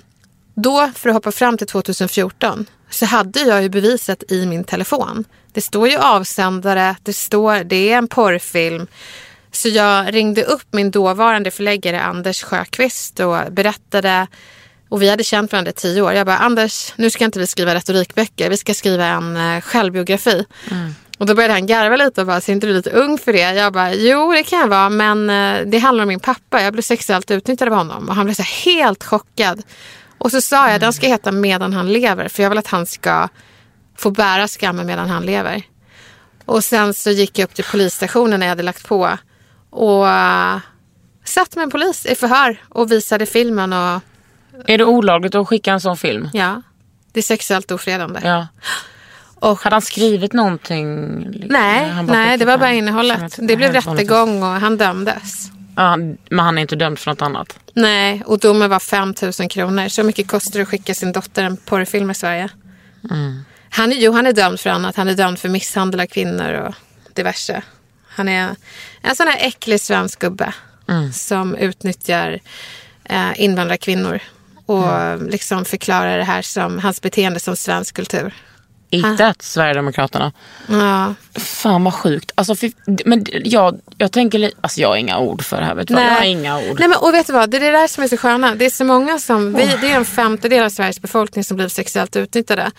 då, 0.56 0.91
för 0.95 1.10
att 1.10 1.15
hoppa 1.15 1.32
fram 1.32 1.58
till 1.58 1.67
2014, 1.67 2.65
så 2.89 3.06
hade 3.06 3.39
jag 3.39 3.63
ju 3.63 3.69
beviset 3.69 4.23
i 4.32 4.45
min 4.45 4.63
telefon. 4.63 5.25
Det 5.54 5.62
står 5.62 5.88
ju 5.88 5.97
avsändare, 5.97 6.95
det 7.04 7.13
står, 7.13 7.63
det 7.63 7.91
är 7.91 7.97
en 7.97 8.08
porrfilm. 8.08 8.88
Så 9.56 9.70
jag 9.70 10.13
ringde 10.13 10.44
upp 10.44 10.68
min 10.72 10.91
dåvarande 10.91 11.52
förläggare 11.52 12.02
Anders 12.02 12.44
Sjöqvist 12.44 13.20
och 13.20 13.38
berättade 13.52 14.28
och 14.89 15.02
vi 15.02 15.10
hade 15.10 15.24
känt 15.24 15.52
varandra 15.52 15.70
i 15.70 15.74
tio 15.74 16.02
år. 16.02 16.13
Jag 16.13 16.26
bara, 16.26 16.38
Anders, 16.38 16.94
nu 16.96 17.10
ska 17.10 17.26
inte 17.26 17.39
vi 17.39 17.48
skriva 17.48 17.76
retorikböcker, 17.76 18.50
vi 18.50 18.58
ska 18.58 18.74
skriva 18.74 19.06
en 19.06 19.38
eh, 19.38 19.62
självbiografi. 19.62 20.46
Och 21.18 21.26
då 21.26 21.36
började 21.36 21.54
han 21.54 21.65
garva 21.65 21.96
lite 21.96 22.22
och 22.22 22.28
bara, 22.28 22.41
ser 22.41 22.54
inte 22.54 22.68
du 22.68 22.74
lite 22.74 22.89
ung 22.89 23.18
för 23.18 23.34
det? 23.34 23.54
Jag 23.54 23.74
bara, 23.74 23.94
jo 23.94 24.32
det 24.32 24.44
kan 24.44 24.60
jag 24.60 24.68
vara, 24.68 24.89
men 24.89 25.30
eh, 25.30 25.65
det 25.65 25.78
handlar 25.78 26.04
om 26.04 26.08
min 26.08 26.20
pappa. 26.20 26.62
Jag 26.62 26.74
blev 26.74 26.82
sexuellt 26.84 27.32
utnyttjad 27.32 27.70
av 27.70 27.78
honom 27.78 28.10
och 28.10 28.15
han 28.15 28.26
blev 28.26 28.36
så 28.36 28.44
helt 28.44 29.04
chockad. 29.04 29.62
Och 30.18 30.32
så 30.32 30.41
sa 30.41 30.72
jag, 30.72 30.82
den 30.82 30.94
ska 30.94 31.08
heta 31.08 31.32
Medan 31.32 31.74
han 31.74 31.94
lever, 31.94 32.28
för 32.28 32.44
jag 32.44 32.50
vill 32.50 32.60
att 32.60 32.68
han 32.68 32.86
ska 32.86 33.30
få 33.98 34.12
bära 34.12 34.48
skammen 34.48 34.86
medan 34.86 35.10
han 35.10 35.26
lever. 35.26 35.63
Och 36.46 36.63
sen 36.63 36.94
så 36.94 37.12
gick 37.12 37.39
jag 37.39 37.44
upp 37.44 37.56
till 37.56 37.65
polisstationen 37.72 38.39
när 38.39 38.48
jag 38.48 38.52
hade 38.52 38.63
lagt 38.63 38.88
på 38.88 39.18
och 39.75 40.03
uh, 40.05 40.57
satt 41.23 41.55
med 41.55 41.63
en 41.63 41.69
polis 41.71 42.05
i 42.05 42.15
förhör 42.15 42.57
och 42.69 42.91
visade 42.91 43.25
filmen 43.25 43.73
och 43.73 44.01
Är 44.67 44.77
det 44.77 44.85
olagligt 44.85 45.35
att 45.35 45.47
skicka 45.47 45.73
en 45.73 45.81
sån 45.81 45.97
film? 45.97 46.29
ja, 46.33 46.61
det 47.13 47.19
är 47.19 47.23
sexuellt 47.23 47.71
ofredande. 47.71 48.19
Ja. 48.23 48.47
Och, 49.39 49.59
Hade 49.59 49.75
han 49.75 49.81
skrivit 49.81 50.33
någonting? 50.33 51.19
nej, 51.49 51.89
Han 51.89 52.05
nej, 52.05 52.38
det 52.38 52.45
var 52.45 52.57
bara 52.57 52.71
innehållet. 52.73 53.35
Det 53.38 53.55
blev 53.55 53.71
rättegång 53.73 54.43
och 54.43 54.49
han 54.49 54.77
dömdes. 54.77 55.49
Ja, 55.75 55.81
han- 55.83 56.17
men 56.29 56.39
han 56.45 56.57
är 56.57 56.61
inte 56.61 56.75
dömd 56.75 56.99
för 56.99 57.11
något 57.11 57.21
annat? 57.21 57.59
Nej, 57.73 58.23
och 58.25 58.39
domen 58.39 58.69
var 58.69 58.79
5 58.79 59.13
000 59.39 59.49
kronor. 59.49 59.88
Så 59.88 60.03
mycket 60.03 60.27
kostar 60.27 60.59
det 60.59 60.63
att 60.63 60.67
skicka 60.69 60.93
sin 60.93 61.11
dotter 61.11 61.43
en 61.43 61.57
porrfilm 61.57 62.11
i 62.11 62.13
Sverige. 62.15 62.49
Han, 63.69 63.91
är, 63.91 63.95
jo, 63.95 64.11
han 64.11 64.25
är 64.27 64.33
dömd 64.33 64.59
för 64.59 64.69
annat. 64.69 64.95
Han 64.95 65.07
är 65.07 65.13
dömd 65.13 65.39
för 65.39 65.49
misshandel 65.49 65.99
av 65.99 66.05
kvinnor 66.05 66.51
och 66.53 66.75
diverse. 67.13 67.61
Han 68.15 68.28
är 68.28 68.56
en 69.01 69.15
sån 69.15 69.28
här 69.28 69.47
äcklig 69.47 69.82
svensk 69.82 70.19
gubbe 70.19 70.54
som 71.13 71.56
utnyttjar 71.56 72.39
eh, 73.04 73.41
invandrarkvinnor 73.41 74.19
och 74.65 75.21
liksom 75.21 75.65
förklarar 75.65 76.17
det 76.17 76.23
här 76.23 76.41
som 76.41 76.80
hans 76.80 77.01
beteende 77.01 77.39
som 77.39 77.56
svensk 77.56 77.95
kultur. 77.95 78.34
Att 79.19 79.41
Sverigedemokraterna. 79.41 80.32
Ja. 80.67 81.13
Fan 81.39 81.84
vad 81.84 81.93
sjukt. 81.93 82.32
Alltså, 82.36 82.56
för, 82.56 82.71
men 83.06 83.26
jag, 83.43 83.80
jag 83.98 84.12
tänker 84.12 84.52
alltså 84.62 84.82
jag 84.82 84.89
har 84.89 84.95
inga 84.95 85.17
ord 85.19 85.43
för 85.43 85.58
det 85.58 85.65
här. 85.65 85.76
Vet 85.76 85.88
du 85.88 85.93
vad? 85.93 86.04
Jag 86.04 86.10
har 86.10 86.24
inga 86.24 86.58
ord. 86.58 86.80
Nej, 86.80 86.88
men, 86.89 86.98
och 86.98 87.13
vet 87.13 87.28
du 87.28 87.34
vad? 87.34 87.50
Det 87.50 87.58
är 87.58 87.62
det 87.62 87.71
där 87.71 87.88
som 87.88 88.04
är 88.04 88.08
så 88.08 88.17
sköna. 88.17 88.56
Det 88.56 88.65
är 88.65 88.69
så 88.69 88.84
många 88.84 89.19
som, 89.19 89.54
vi, 89.54 89.65
det 89.82 89.91
är 89.91 89.95
en 89.95 90.06
femtedel 90.06 90.63
av 90.63 90.69
Sveriges 90.69 91.02
befolkning 91.02 91.43
som 91.43 91.58
blir 91.58 91.67
sexuellt 91.67 92.15
utnyttjade. 92.15 92.71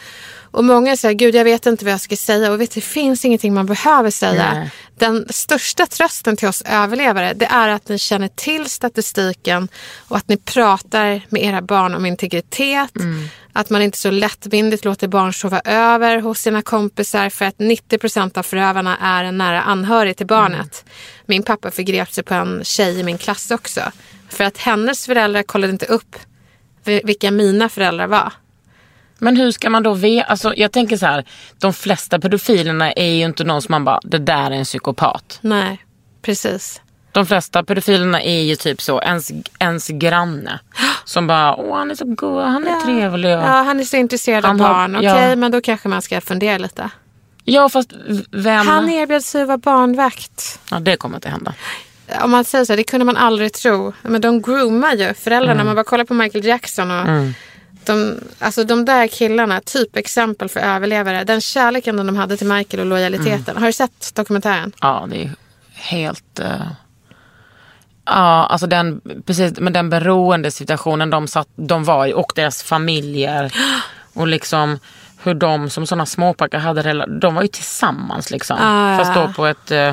Och 0.51 0.65
många 0.65 0.97
säger, 0.97 1.15
gud 1.15 1.35
jag 1.35 1.45
vet 1.45 1.67
inte 1.67 1.85
vad 1.85 1.93
jag 1.93 2.01
ska 2.01 2.17
säga. 2.17 2.53
Och 2.53 2.61
vet 2.61 2.71
du, 2.71 2.81
det 2.81 2.87
finns 2.87 3.25
ingenting 3.25 3.55
man 3.55 3.67
behöver 3.67 4.11
säga. 4.11 4.55
Nej. 4.55 4.71
Den 4.99 5.27
största 5.31 5.87
trösten 5.87 6.37
till 6.37 6.49
oss 6.49 6.63
överlevare, 6.67 7.33
det 7.35 7.47
är 7.47 7.69
att 7.69 7.89
ni 7.89 7.99
känner 7.99 8.29
till 8.29 8.71
statistiken 8.71 9.69
och 10.09 10.17
att 10.17 10.29
ni 10.29 10.37
pratar 10.37 11.21
med 11.29 11.43
era 11.43 11.63
barn 11.63 11.95
om 11.95 12.07
integritet. 12.07 12.91
Att 13.59 13.71
man 13.71 13.83
inte 13.83 13.99
så 13.99 14.11
lättvindigt 14.11 14.85
låter 14.85 15.09
barn 15.09 15.33
sova 15.33 15.61
över 15.65 16.19
hos 16.21 16.41
sina 16.41 16.63
kompisar 16.63 17.29
för 17.31 17.45
att 17.45 17.59
90 17.59 17.99
procent 17.99 18.37
av 18.37 18.43
förövarna 18.43 18.97
är 19.01 19.25
en 19.25 19.39
nära 19.39 19.63
anhörig 19.63 20.17
till 20.17 20.27
barnet. 20.27 20.85
Min 21.27 21.43
pappa 21.43 21.71
förgrep 21.71 22.13
sig 22.13 22.25
på 22.25 22.35
en 22.35 22.65
tjej 22.65 23.01
i 23.01 23.03
min 23.03 23.19
klass 23.19 23.51
också. 23.51 23.81
För 24.29 24.45
att 24.45 24.59
hennes 24.59 25.07
föräldrar 25.07 25.43
kollade 25.43 25.73
inte 25.73 25.87
upp 25.87 26.17
vi- 26.85 27.01
vilka 27.05 27.31
mina 27.31 27.69
föräldrar 27.69 28.07
var. 28.07 28.33
Men 29.19 29.37
hur 29.37 29.51
ska 29.51 29.71
man 29.71 29.83
då 29.83 29.95
veta? 29.95 30.27
Alltså, 30.27 30.55
jag 30.57 30.73
tänker 30.73 30.97
så 30.97 31.07
här. 31.07 31.25
De 31.59 31.73
flesta 31.73 32.19
pedofilerna 32.21 32.93
är 32.93 33.11
ju 33.15 33.25
inte 33.25 33.45
någon 33.45 33.63
som 33.63 33.73
man 33.73 33.85
bara, 33.85 34.01
det 34.03 34.19
där 34.19 34.51
är 34.51 34.55
en 34.55 34.65
psykopat. 34.65 35.39
Nej, 35.41 35.85
precis. 36.23 36.81
De 37.17 37.27
flesta 37.27 37.65
pedofilerna 37.65 38.23
är 38.23 38.43
ju 38.43 38.57
typ 38.57 38.83
så, 38.83 39.01
ens, 39.03 39.31
ens 39.59 39.89
granne. 39.89 40.61
Som 41.05 41.27
bara, 41.27 41.57
åh 41.57 41.77
han 41.77 41.91
är 41.91 41.95
så 41.95 42.05
god, 42.05 42.43
han 42.43 42.67
är 42.67 42.81
trevlig. 42.81 43.37
Och... 43.37 43.43
Ja, 43.43 43.63
han 43.63 43.81
är 43.81 43.85
så 43.85 43.97
intresserad 43.97 44.45
Han 44.45 44.61
av 44.61 44.67
har- 44.67 44.75
barn. 44.75 44.97
Okej, 44.97 45.09
ja. 45.31 45.37
men 45.37 45.53
då 45.53 45.61
kanske 45.61 45.89
man 45.89 46.03
ska 46.03 46.21
fundera 46.21 46.59
lite. 46.59 46.91
Ja 47.45 47.69
fast 47.69 47.93
vem? 48.31 48.67
Han 48.67 48.91
erbjöd 48.91 49.25
sig 49.25 49.43
att 49.43 49.49
vara 49.49 49.59
barnvakt. 49.59 50.61
Ja 50.71 50.79
det 50.81 50.97
kommer 50.97 51.17
inte 51.17 51.29
hända. 51.29 51.55
Om 52.23 52.31
man 52.31 52.45
säger 52.45 52.65
så, 52.65 52.73
här, 52.73 52.77
det 52.77 52.85
kunde 52.85 53.07
man 53.07 53.17
aldrig 53.17 53.53
tro. 53.53 53.93
Men 54.03 54.21
de 54.21 54.43
groomar 54.43 54.93
ju 54.95 55.15
föräldrarna. 55.15 55.65
Man 55.65 55.75
bara 55.75 55.85
kollar 55.85 56.05
på 56.05 56.15
Michael 56.15 56.45
Jackson 56.45 56.91
och 56.91 57.07
de, 57.85 58.15
alltså 58.39 58.65
de 58.65 58.85
där 58.85 59.07
killarna, 59.07 59.61
typexempel 59.61 60.49
för 60.49 60.61
överlevare. 60.61 61.25
Den 61.25 61.41
kärleken 61.41 61.97
de 61.97 62.17
hade 62.17 62.37
till 62.37 62.47
Michael 62.47 62.81
och 62.81 62.87
lojaliteten. 62.87 63.57
Har 63.57 63.67
du 63.67 63.73
sett 63.73 64.15
dokumentären? 64.15 64.73
Ja 64.81 65.07
det 65.11 65.23
är 65.23 65.31
helt... 65.75 66.39
eh, 66.39 66.51
Ja, 68.07 68.47
alltså 68.47 68.67
den, 68.67 69.01
precis, 69.27 69.61
men 69.61 69.73
den 69.73 69.91
beroendesituationen 69.91 71.11
de, 71.11 71.27
satt, 71.29 71.49
de 71.57 71.85
var 71.85 72.07
i 72.07 72.13
och 72.13 72.33
deras 72.35 72.63
familjer. 72.63 73.53
Och 74.15 74.27
liksom 74.27 74.79
hur 75.23 75.35
de 75.35 75.71
som 75.71 75.87
sådana 75.87 76.07
småpojkar 76.07 76.59
hade 76.59 77.07
De 77.21 77.35
var 77.35 77.43
ju 77.43 77.49
tillsammans 77.49 78.31
liksom. 78.31 78.57
Ah, 78.61 78.99
Fast 78.99 79.15
då 79.15 79.33
på 79.33 79.47
ett 79.47 79.71
eh, 79.71 79.93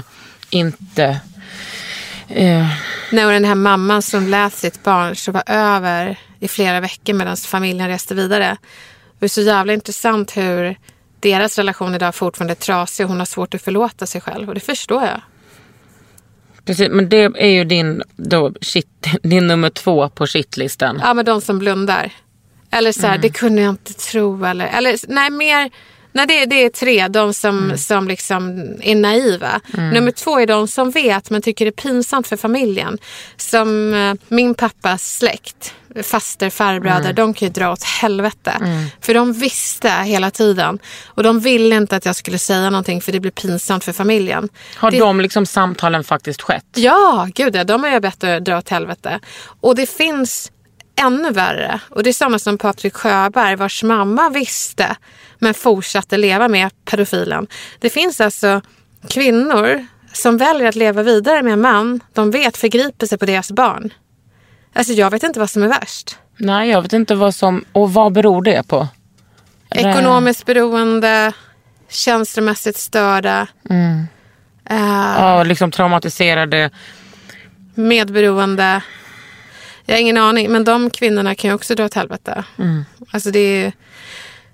inte... 0.49 1.03
eh, 2.27 2.67
Nej, 3.11 3.25
och 3.25 3.31
den 3.31 3.45
här 3.45 3.55
mamman 3.55 4.01
som 4.01 4.27
lät 4.27 4.53
sitt 4.53 4.83
barn 4.83 5.15
sova 5.15 5.41
över 5.45 6.19
i 6.39 6.47
flera 6.47 6.79
veckor 6.79 7.13
medan 7.13 7.37
familjen 7.37 7.87
reste 7.87 8.15
vidare. 8.15 8.57
Det 9.19 9.25
är 9.25 9.29
så 9.29 9.41
jävla 9.41 9.73
intressant 9.73 10.37
hur 10.37 10.75
deras 11.19 11.57
relation 11.57 11.95
idag 11.95 12.15
fortfarande 12.15 12.53
är 12.53 12.55
trasig 12.55 13.05
och 13.05 13.09
hon 13.09 13.19
har 13.19 13.25
svårt 13.25 13.53
att 13.53 13.61
förlåta 13.61 14.05
sig 14.05 14.21
själv. 14.21 14.49
Och 14.49 14.55
det 14.55 14.61
förstår 14.61 15.03
jag. 15.03 15.21
Precis, 16.65 16.89
men 16.89 17.09
det 17.09 17.23
är 17.35 17.49
ju 17.49 17.63
din, 17.63 18.03
då, 18.15 18.53
shit, 18.61 19.07
din 19.23 19.47
nummer 19.47 19.69
två 19.69 20.09
på 20.09 20.27
shitlistan. 20.27 20.99
Ja, 21.03 21.13
men 21.13 21.25
de 21.25 21.41
som 21.41 21.59
blundar. 21.59 22.11
Eller 22.71 22.91
så 22.91 23.07
här, 23.07 23.17
det 23.17 23.29
kunde 23.29 23.61
jag 23.61 23.69
inte 23.69 23.93
tro. 23.93 24.45
Eller, 24.45 24.67
eller 24.67 24.95
nej, 25.07 25.29
mer 25.29 25.71
Nej, 26.13 26.27
det, 26.27 26.45
det 26.45 26.63
är 26.63 26.69
tre. 26.69 27.07
De 27.07 27.33
som, 27.33 27.77
som 27.77 28.07
liksom 28.07 28.65
är 28.81 28.95
naiva. 28.95 29.61
Nummer 29.71 30.11
två 30.11 30.39
är 30.39 30.47
de 30.47 30.67
som 30.67 30.91
vet 30.91 31.29
men 31.29 31.41
tycker 31.41 31.65
det 31.65 31.69
är 31.69 31.81
pinsamt 31.81 32.27
för 32.27 32.37
familjen. 32.37 32.97
Som 33.37 33.93
eh, 33.93 34.13
min 34.27 34.55
pappas 34.55 35.17
släkt. 35.17 35.73
Faster, 36.03 36.49
farbröder, 36.49 37.13
de 37.13 37.33
kan 37.33 37.47
ju 37.47 37.51
dra 37.51 37.71
åt 37.71 37.83
helvete. 37.83 38.53
För 39.01 39.13
de 39.13 39.33
visste 39.33 39.89
hela 39.89 40.31
tiden. 40.31 40.79
Och 41.05 41.23
de 41.23 41.39
ville 41.39 41.75
inte 41.75 41.95
att 41.95 42.05
jag 42.05 42.15
skulle 42.15 42.39
säga 42.39 42.69
någonting 42.69 43.01
för 43.01 43.11
det 43.11 43.19
blir 43.19 43.31
pinsamt 43.31 43.83
för 43.83 43.93
familjen. 43.93 44.49
Har 44.75 44.91
det, 44.91 44.99
de 44.99 45.21
liksom 45.21 45.45
samtalen 45.45 46.03
faktiskt 46.03 46.41
skett? 46.41 46.65
Ja, 46.75 47.27
gud 47.35 47.55
ja. 47.55 47.63
De 47.63 47.83
har 47.83 47.89
jag 47.89 48.01
bett 48.01 48.23
att 48.23 48.45
dra 48.45 48.57
åt 48.57 48.69
helvete. 48.69 49.19
Och 49.61 49.75
det 49.75 49.89
finns 49.89 50.51
ännu 50.95 51.31
värre. 51.31 51.79
Och 51.89 52.03
det 52.03 52.09
är 52.09 52.13
sådana 52.13 52.39
som 52.39 52.57
Patrik 52.57 52.93
Sjöberg 52.93 53.55
vars 53.55 53.83
mamma 53.83 54.29
visste 54.29 54.95
men 55.39 55.53
fortsatte 55.53 56.17
leva 56.17 56.47
med 56.47 56.71
pedofilen. 56.85 57.47
Det 57.79 57.89
finns 57.89 58.21
alltså 58.21 58.61
kvinnor 59.09 59.85
som 60.13 60.37
väljer 60.37 60.67
att 60.69 60.75
leva 60.75 61.03
vidare 61.03 61.43
med 61.43 61.53
en 61.53 61.61
man 61.61 61.99
de 62.13 62.31
vet 62.31 62.57
förgriper 62.57 63.05
sig 63.07 63.17
på 63.17 63.25
deras 63.25 63.51
barn. 63.51 63.93
Alltså 64.73 64.93
jag 64.93 65.11
vet 65.11 65.23
inte 65.23 65.39
vad 65.39 65.49
som 65.49 65.63
är 65.63 65.67
värst. 65.67 66.17
Nej, 66.37 66.69
jag 66.69 66.81
vet 66.81 66.93
inte 66.93 67.15
vad 67.15 67.35
som... 67.35 67.65
Och 67.71 67.93
vad 67.93 68.13
beror 68.13 68.41
det 68.41 68.67
på? 68.67 68.87
Ekonomiskt 69.69 70.45
beroende, 70.45 71.31
känslomässigt 71.89 72.77
störda, 72.77 73.47
eh, 73.69 74.77
Ja, 75.17 75.43
liksom 75.43 75.71
traumatiserade. 75.71 76.69
medberoende. 77.75 78.81
Jag 79.85 79.95
har 79.95 80.01
ingen 80.01 80.17
aning, 80.17 80.51
men 80.51 80.63
de 80.63 80.89
kvinnorna 80.89 81.35
kan 81.35 81.49
ju 81.49 81.55
också 81.55 81.75
dra 81.75 81.85
åt 81.85 81.93
helvete. 81.93 82.43
Alltså 83.11 83.31
det 83.31 83.39
är... 83.39 83.73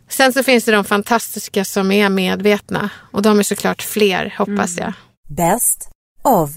Sen 0.08 0.34
så 0.34 0.44
finns 0.44 0.66
det 0.66 0.72
de 0.72 0.84
fantastiska 0.84 1.66
som 1.66 1.92
är 1.92 2.10
medvetna 2.10 2.90
och 3.12 3.22
de 3.22 3.40
är 3.40 3.44
såklart 3.44 3.82
fler, 3.82 4.34
hoppas 4.38 4.78
jag. 4.78 4.94
Best 5.30 5.90
of. 6.24 6.50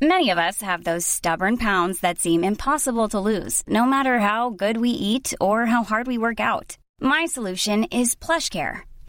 Many 0.00 0.32
of 0.32 0.38
us 0.38 0.62
have 0.62 0.84
those 0.84 1.08
stubborn 1.08 1.56
pounds 1.56 2.00
that 2.00 2.18
seem 2.18 2.44
impossible 2.44 3.08
to 3.08 3.20
lose, 3.20 3.62
no 3.66 3.86
matter 3.86 4.18
how 4.18 4.50
good 4.50 4.76
we 4.76 4.88
eat 4.88 5.34
or 5.40 5.66
how 5.66 5.84
hard 5.84 6.06
we 6.06 6.18
work 6.18 6.40
out. 6.40 6.76
My 7.00 7.26
solution 7.28 7.84
is 7.84 8.16
PlushCare. 8.16 8.76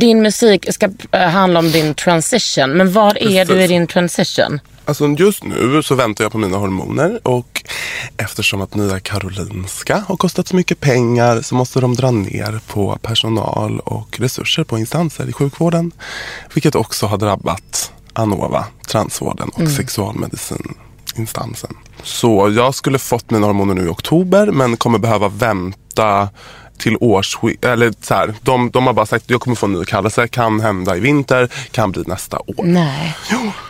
Din 0.00 0.22
musik 0.22 0.72
ska 0.72 0.88
eh, 1.12 1.20
handla 1.20 1.58
om 1.58 1.70
din 1.70 1.94
transition. 1.94 2.70
Men 2.70 2.92
var 2.92 3.22
är 3.22 3.44
du 3.44 3.62
i 3.62 3.66
din 3.66 3.86
transition? 3.86 4.60
Alltså 4.84 5.08
just 5.08 5.44
nu 5.44 5.82
så 5.82 5.94
väntar 5.94 6.24
jag 6.24 6.32
på 6.32 6.38
mina 6.38 6.56
hormoner 6.56 7.20
och 7.22 7.62
eftersom 8.16 8.60
att 8.60 8.74
nya 8.74 9.00
Karolinska 9.00 10.04
har 10.08 10.16
kostat 10.16 10.48
så 10.48 10.56
mycket 10.56 10.80
pengar 10.80 11.42
så 11.42 11.54
måste 11.54 11.80
de 11.80 11.94
dra 11.94 12.10
ner 12.10 12.60
på 12.66 12.98
personal 13.02 13.80
och 13.80 14.20
resurser 14.20 14.64
på 14.64 14.78
instanser 14.78 15.28
i 15.28 15.32
sjukvården. 15.32 15.92
Vilket 16.54 16.74
också 16.74 17.06
har 17.06 17.18
drabbat 17.18 17.92
Anova, 18.12 18.64
transvården 18.88 19.48
och 19.48 19.68
sexualmedicininstansen. 19.68 21.76
Så 22.02 22.52
jag 22.56 22.74
skulle 22.74 22.98
fått 22.98 23.30
mina 23.30 23.46
hormoner 23.46 23.74
nu 23.74 23.84
i 23.84 23.88
oktober 23.88 24.46
men 24.46 24.76
kommer 24.76 24.98
behöva 24.98 25.28
vänta 25.28 26.28
till 26.78 26.96
års... 27.00 27.36
Eller 27.62 27.92
så 28.00 28.14
här, 28.14 28.34
de, 28.42 28.70
de 28.70 28.86
har 28.86 28.92
bara 28.94 29.06
sagt 29.06 29.24
att 29.24 29.30
jag 29.30 29.40
kommer 29.40 29.54
få 29.54 29.66
en 29.66 29.72
ny 29.72 29.84
kallelse. 29.84 30.28
Kan 30.28 30.60
hända 30.60 30.96
i 30.96 31.00
vinter, 31.00 31.48
kan 31.70 31.92
bli 31.92 32.02
nästa 32.06 32.38
år. 32.38 32.54
Nej. 32.64 33.16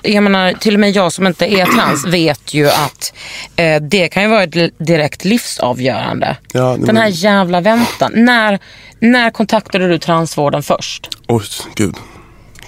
Jag 0.03 0.23
menar, 0.23 0.53
till 0.53 0.75
och 0.75 0.81
med 0.81 0.91
jag 0.91 1.13
som 1.13 1.27
inte 1.27 1.47
är 1.47 1.67
trans 1.67 2.07
vet 2.09 2.55
ju 2.55 2.69
att 2.71 3.13
eh, 3.57 3.83
det 3.83 4.09
kan 4.09 4.23
ju 4.23 4.29
vara 4.29 4.43
ett 4.43 4.79
direkt 4.79 5.25
livsavgörande. 5.25 6.37
Ja, 6.53 6.77
Den 6.81 6.97
här 6.97 7.05
men- 7.05 7.11
jävla 7.13 7.61
väntan. 7.61 8.13
När, 8.15 8.59
när 8.99 9.31
kontaktade 9.31 9.89
du 9.89 9.99
transvården 9.99 10.63
först? 10.63 11.09
Oj, 11.29 11.43
gud. 11.75 11.95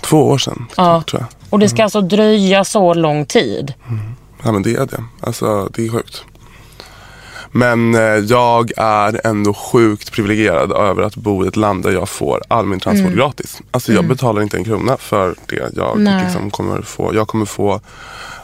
Två 0.00 0.26
år 0.28 0.38
sedan, 0.38 0.66
Ja. 0.76 1.02
tror 1.10 1.20
jag. 1.22 1.28
Och 1.50 1.58
det 1.58 1.68
ska 1.68 1.82
alltså 1.82 2.00
dröja 2.00 2.64
så 2.64 2.94
lång 2.94 3.26
tid? 3.26 3.74
Ja 4.44 4.52
men 4.52 4.62
det 4.62 4.70
är 4.74 4.86
det. 4.86 5.04
Alltså 5.20 5.70
det 5.74 5.86
är 5.86 5.90
sjukt. 5.90 6.24
Men 7.56 7.94
eh, 7.94 8.00
jag 8.00 8.72
är 8.76 9.26
ändå 9.26 9.54
sjukt 9.54 10.12
privilegierad 10.12 10.72
över 10.72 11.02
att 11.02 11.16
bo 11.16 11.44
i 11.44 11.48
ett 11.48 11.56
land 11.56 11.82
där 11.82 11.90
jag 11.92 12.08
får 12.08 12.42
all 12.48 12.66
min 12.66 12.80
transvård 12.80 13.14
gratis. 13.14 13.60
Alltså 13.70 13.92
jag 13.92 14.04
betalar 14.04 14.42
inte 14.42 14.56
en 14.56 14.64
krona 14.64 14.96
för 14.96 15.34
det. 15.46 15.70
Jag, 15.76 15.98
Nej. 15.98 16.24
liksom 16.24 16.50
kommer, 16.50 16.82
få, 16.82 17.14
jag 17.14 17.28
kommer 17.28 17.46
få 17.46 17.80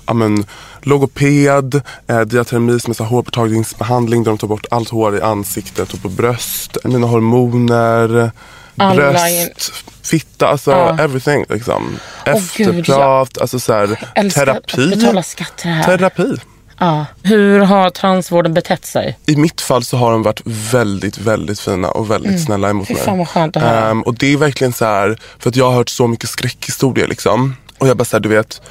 ja, 0.07 0.15
men, 0.15 0.45
logoped, 0.81 1.83
eh, 2.07 2.21
diatermi 2.21 2.81
som 2.81 2.91
är 2.91 2.95
så 2.95 3.05
hårborttagningsbehandling 3.05 4.25
där 4.25 4.31
de 4.31 4.39
tar 4.39 4.49
bort 4.49 4.67
allt 4.71 4.89
hår 4.91 5.17
i 5.17 5.21
ansiktet 5.21 5.93
och 5.93 6.03
på 6.03 6.09
bröst. 6.09 6.77
Mina 6.85 7.07
hormoner, 7.07 8.31
Alla 8.77 8.95
bröst, 8.95 9.73
fitta, 10.03 10.49
alltså 10.49 10.71
Ja. 10.71 10.99
everything. 10.99 11.45
Liksom. 11.49 11.99
Gud, 12.25 12.37
Efterprat, 12.37 13.39
alltså 13.39 13.61
så 13.61 13.73
här, 13.73 13.87
terapi. 14.31 14.93
att 14.93 14.99
betala 14.99 15.23
skatt 15.23 15.57
till 15.57 15.69
det 15.71 15.75
här. 15.77 15.85
Terapi. 15.85 16.37
Ja. 16.79 17.07
Hur 17.23 17.61
har 17.61 17.91
transvården 17.91 18.55
betett 18.55 18.85
sig? 18.87 19.19
I 19.27 19.37
mitt 19.37 19.61
fall 19.61 19.85
så 19.85 19.97
har 19.97 20.13
de 20.13 20.23
varit 20.23 20.41
väldigt, 20.45 21.19
väldigt 21.19 21.61
fina 21.61 21.89
och 21.91 22.11
väldigt 22.11 22.45
snälla 22.45 22.71
emot 22.71 22.89
Mm. 22.91 22.97
Fy 22.99 23.01
mig. 23.01 23.05
fan 23.05 23.19
vad 23.19 23.29
skönt 23.29 23.57
att 23.57 23.63
höra. 23.63 23.91
Ehm, 23.91 24.03
och 24.03 24.15
det 24.15 24.33
är 24.33 24.37
verkligen 24.37 24.73
så 24.73 24.85
här, 24.85 25.19
för 25.39 25.51
att 25.51 25.57
jag 25.57 25.65
har 25.71 25.75
hört 25.77 25.89
så 25.89 26.07
mycket 26.09 26.31
skräckhistorier 26.31 27.09
liksom. 27.09 27.57
Och 27.79 27.89
jag 27.89 27.97
bara 27.97 28.05
såhär, 28.05 28.21
du 28.21 28.29
vet. 28.29 28.63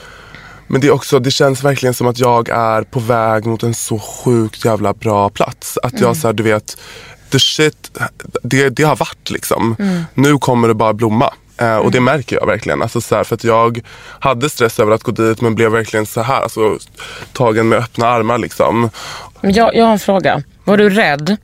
Men 0.67 0.81
det 0.81 0.87
är 0.87 0.91
också, 0.91 1.19
det 1.19 1.31
känns 1.31 1.63
verkligen 1.63 1.93
som 1.93 2.07
att 2.07 2.19
jag 2.19 2.49
är 2.49 2.83
på 2.83 2.99
väg 2.99 3.45
mot 3.45 3.63
en 3.63 3.73
så 3.73 3.99
sjukt 3.99 4.65
jävla 4.65 4.93
bra 4.93 5.29
plats. 5.29 5.77
Att 5.83 5.91
Mm. 5.91 6.03
jag 6.03 6.17
såhär, 6.17 6.33
du 6.33 6.43
vet, 6.43 6.77
the 7.31 7.39
shit, 7.39 7.99
det, 8.43 8.69
det 8.69 8.83
har 8.83 8.95
varit 8.95 9.29
liksom. 9.29 9.75
Mm. 9.79 10.03
Nu 10.13 10.37
kommer 10.37 10.67
det 10.67 10.73
bara 10.73 10.93
blomma. 10.93 11.33
Eh, 11.61 11.75
och 11.75 11.91
det 11.91 11.99
märker 11.99 12.35
jag 12.35 12.47
verkligen. 12.47 12.81
Alltså 12.81 13.01
så 13.01 13.15
här, 13.15 13.23
för 13.23 13.35
att 13.35 13.43
jag 13.43 13.81
hade 14.19 14.49
stress 14.49 14.79
över 14.79 14.91
att 14.91 15.03
gå 15.03 15.11
dit 15.11 15.41
men 15.41 15.55
blev 15.55 15.71
verkligen 15.71 16.05
så 16.05 16.21
här, 16.21 16.41
alltså, 16.41 16.77
tagen 17.33 17.69
med 17.69 17.79
öppna 17.79 18.07
armar 18.07 18.37
liksom. 18.37 18.89
Jag, 19.41 19.75
jag 19.75 19.85
har 19.85 19.91
en 19.91 19.99
fråga. 19.99 20.43
Var 20.63 20.77
du 20.77 20.89
rädd 20.89 21.37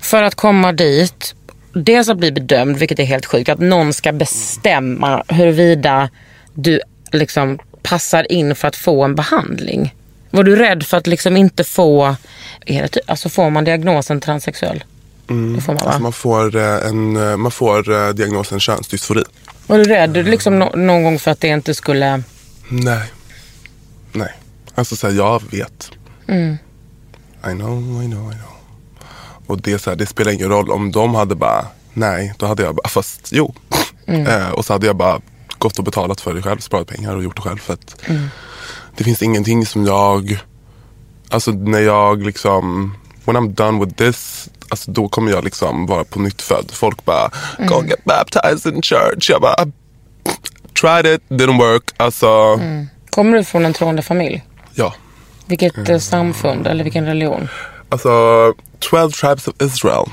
för 0.00 0.22
att 0.22 0.34
komma 0.34 0.72
dit, 0.72 1.34
dels 1.72 2.08
att 2.08 2.18
bli 2.18 2.32
bedömd, 2.32 2.76
vilket 2.76 2.98
är 2.98 3.04
helt 3.04 3.26
sjukt, 3.26 3.48
att 3.48 3.58
någon 3.58 3.92
ska 3.92 4.12
bestämma 4.12 5.24
huruvida 5.28 6.10
du 6.54 6.80
liksom 7.12 7.58
passar 7.82 8.32
in 8.32 8.54
för 8.54 8.68
att 8.68 8.76
få 8.76 9.04
en 9.04 9.14
behandling? 9.14 9.94
Var 10.30 10.42
du 10.42 10.56
rädd 10.56 10.86
för 10.86 10.96
att 10.96 11.06
liksom 11.06 11.36
inte 11.36 11.64
få, 11.64 12.16
är 12.66 12.82
det, 12.82 13.00
alltså 13.06 13.28
får 13.28 13.50
man 13.50 13.64
diagnosen 13.64 14.20
transsexuell? 14.20 14.84
Det 15.26 15.60
får 15.60 15.72
man? 15.72 15.82
Alltså 15.82 16.02
man 16.02 16.12
får, 16.12 16.56
eh, 16.56 16.86
en, 16.86 17.16
eh, 17.16 17.36
man 17.36 17.50
får 17.50 17.92
eh, 17.92 18.08
diagnosen 18.08 18.60
könsdysfori. 18.60 19.24
Var 19.66 19.78
du 19.78 19.84
rädd 19.84 20.12
liksom 20.16 20.58
nå- 20.58 20.72
någon 20.76 21.02
gång 21.04 21.18
för 21.18 21.30
att 21.30 21.40
det 21.40 21.48
inte 21.48 21.74
skulle... 21.74 22.22
Nej. 22.68 23.10
Nej. 24.12 24.32
Alltså 24.74 24.96
så 24.96 25.06
här, 25.08 25.14
jag 25.14 25.42
vet. 25.50 25.90
Mm. 26.28 26.56
I 27.46 27.50
know, 27.50 28.02
I 28.02 28.06
know, 28.06 28.32
I 28.32 28.34
know. 28.34 28.50
Och 29.46 29.60
det, 29.60 29.78
så 29.78 29.90
här, 29.90 29.96
det 29.96 30.06
spelar 30.06 30.32
ingen 30.32 30.48
roll 30.48 30.70
om 30.70 30.92
de 30.92 31.14
hade 31.14 31.34
bara, 31.34 31.66
nej, 31.92 32.34
då 32.38 32.46
hade 32.46 32.62
jag 32.62 32.74
bara, 32.74 32.88
fast 32.88 33.28
jo. 33.32 33.54
Mm. 34.06 34.26
Eh, 34.26 34.48
och 34.50 34.64
så 34.64 34.72
hade 34.72 34.86
jag 34.86 34.96
bara 34.96 35.20
gått 35.58 35.78
och 35.78 35.84
betalat 35.84 36.20
för 36.20 36.34
det 36.34 36.42
själv, 36.42 36.58
sparat 36.58 36.88
pengar 36.88 37.16
och 37.16 37.22
gjort 37.22 37.36
det 37.36 37.42
själv. 37.42 37.58
För 37.58 37.72
att 37.74 37.96
Mm. 38.08 38.28
det 38.96 39.04
finns 39.04 39.22
ingenting 39.22 39.66
som 39.66 39.86
jag, 39.86 40.38
alltså 41.28 41.50
när 41.50 41.80
jag 41.80 42.22
liksom, 42.22 42.94
when 43.24 43.36
I'm 43.36 43.48
done 43.54 43.84
with 43.84 43.96
this, 43.96 44.48
alltså 44.68 44.90
då 44.90 45.08
kommer 45.08 45.30
jag 45.32 45.44
liksom 45.44 45.86
vara 45.86 46.04
på 46.04 46.20
nytt 46.20 46.42
född. 46.42 46.70
Folk 46.72 47.04
bara, 47.04 47.30
go 47.58 47.84
get 47.84 48.04
baptized 48.04 48.74
in 48.74 48.82
church. 48.82 49.30
Jag 49.30 49.40
bara, 49.42 49.66
tried 50.80 51.06
it, 51.14 51.22
didn't 51.28 51.58
work. 51.58 51.90
Alltså, 51.96 52.60
Kommer 53.10 53.36
du 53.38 53.44
från 53.44 53.64
en 53.64 53.72
troende 53.72 54.02
familj? 54.02 54.44
Ja. 54.74 54.94
Vilket 55.46 55.88
eh, 55.88 55.98
samfund 55.98 56.66
eller 56.66 56.84
vilken 56.84 57.06
religion? 57.06 57.48
Alltså, 57.88 58.10
12 58.78 59.10
tribes 59.10 59.48
of 59.48 59.54
Israel. 59.62 60.04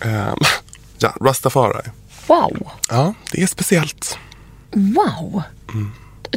Ehm, 0.00 0.38
ja, 0.98 1.12
Rastafari. 1.20 1.82
Wow. 2.26 2.68
Ja, 2.90 3.14
det 3.32 3.42
är 3.42 3.46
speciellt. 3.46 4.18
Wow. 4.72 5.42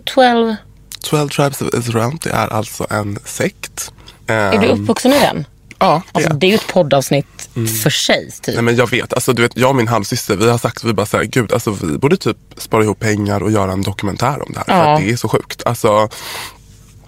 12. 0.06 0.56
12 1.04 1.30
tribes 1.30 1.62
of 1.62 1.74
Israel, 1.74 2.12
det 2.24 2.30
är 2.30 2.54
alltså 2.54 2.88
en 2.90 3.20
sekt. 3.26 3.92
Är 4.28 4.58
du 4.58 4.68
Ehm, 4.70 4.82
uppvuxen 4.82 5.14
i 5.14 5.20
den? 5.20 5.46
Ja, 5.80 6.02
det 6.06 6.18
Alltså, 6.18 6.32
är. 6.32 6.38
det 6.38 6.46
är 6.48 6.50
ju 6.50 6.56
ett 6.56 6.68
poddavsnitt 6.68 7.50
för 7.84 7.90
sig. 7.90 8.32
Typ. 8.42 8.56
Nej 8.56 8.64
men 8.64 8.76
jag 8.76 8.90
vet, 8.90 9.14
alltså 9.14 9.34
du 9.34 9.42
vet 9.42 9.58
jag 9.58 9.70
och 9.70 9.76
min 9.76 9.88
halvsyster 9.88 10.36
vi 10.36 10.50
har 10.50 10.58
sagt, 10.58 10.84
vi 10.84 10.94
bara 10.94 11.06
såhär, 11.06 11.24
gud 11.24 11.54
alltså 11.54 11.72
vi 11.72 11.98
borde 11.98 12.18
typ 12.18 12.38
spara 12.58 12.84
ihop 12.84 13.00
pengar 13.00 13.44
och 13.44 13.52
göra 13.52 13.72
en 13.72 13.82
dokumentär 13.82 14.42
om 14.48 14.52
det 14.54 14.58
här. 14.60 14.66
För 14.66 14.74
Ja. 14.74 14.94
att 14.96 15.02
det 15.02 15.12
är 15.12 15.16
så 15.16 15.28
sjukt. 15.30 15.64
Alltså, 15.66 16.10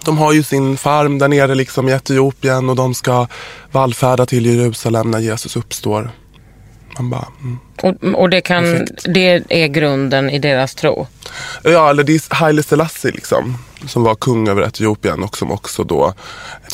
de 0.04 0.18
har 0.18 0.32
ju 0.32 0.42
sin 0.42 0.76
farm 0.76 1.18
där 1.18 1.28
nere 1.28 1.54
liksom 1.54 1.88
i 1.88 1.92
Etiopien 1.92 2.68
och 2.70 2.76
de 2.76 2.94
ska 2.94 3.26
vallfärda 3.72 4.26
till 4.26 4.46
Jerusalem 4.46 5.10
när 5.10 5.18
Jesus 5.18 5.56
uppstår. 5.56 6.10
Man 6.98 7.10
bara, 7.10 7.26
mm. 7.40 7.58
Och, 7.82 8.20
och 8.20 8.30
det, 8.30 8.40
kan, 8.40 8.86
det 9.04 9.42
är 9.48 9.66
grunden 9.66 10.30
i 10.30 10.38
deras 10.38 10.74
tro. 10.74 11.06
Ja, 11.62 11.90
eller 11.90 12.04
det 12.04 12.12
är 12.14 12.34
Haile 12.34 12.62
Selassie 12.62 13.10
liksom. 13.10 13.58
Som 13.86 14.02
var 14.02 14.14
kung 14.14 14.48
över 14.48 14.62
Etiopien 14.62 15.22
och 15.22 15.36
som 15.36 15.50
också 15.50 15.84
då 15.84 16.14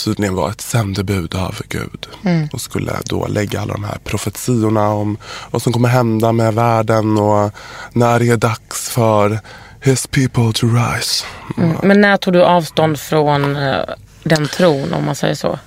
tydligen 0.05 0.35
var 0.35 0.51
ett 0.51 0.61
sändebud 0.61 1.35
av 1.35 1.61
Gud. 1.69 2.07
Mm. 2.25 2.49
Och 2.53 2.61
skulle 2.61 2.93
då 3.05 3.27
lägga 3.27 3.61
alla 3.61 3.73
de 3.73 3.85
här 3.85 3.99
profetiorna 4.05 4.89
om 4.89 5.17
vad 5.51 5.63
som 5.63 5.73
kommer 5.73 5.89
hända 5.89 6.33
med 6.33 6.55
världen 6.55 7.19
och 7.19 7.51
när 7.93 8.19
det 8.19 8.29
är 8.29 8.37
dags 8.37 8.89
för 8.89 9.39
his 9.81 10.07
people 10.07 10.53
to 10.55 10.67
rise. 10.67 11.25
Mm. 11.57 11.77
Men 11.83 12.01
när 12.01 12.17
tog 12.17 12.33
du 12.33 12.45
avstånd 12.45 13.01
från 13.01 13.57
eh, 13.57 13.81
den 14.23 14.49
tron 14.49 14.95
om 14.95 15.05
man 15.05 15.15
säger 15.15 15.35
så? 15.35 15.59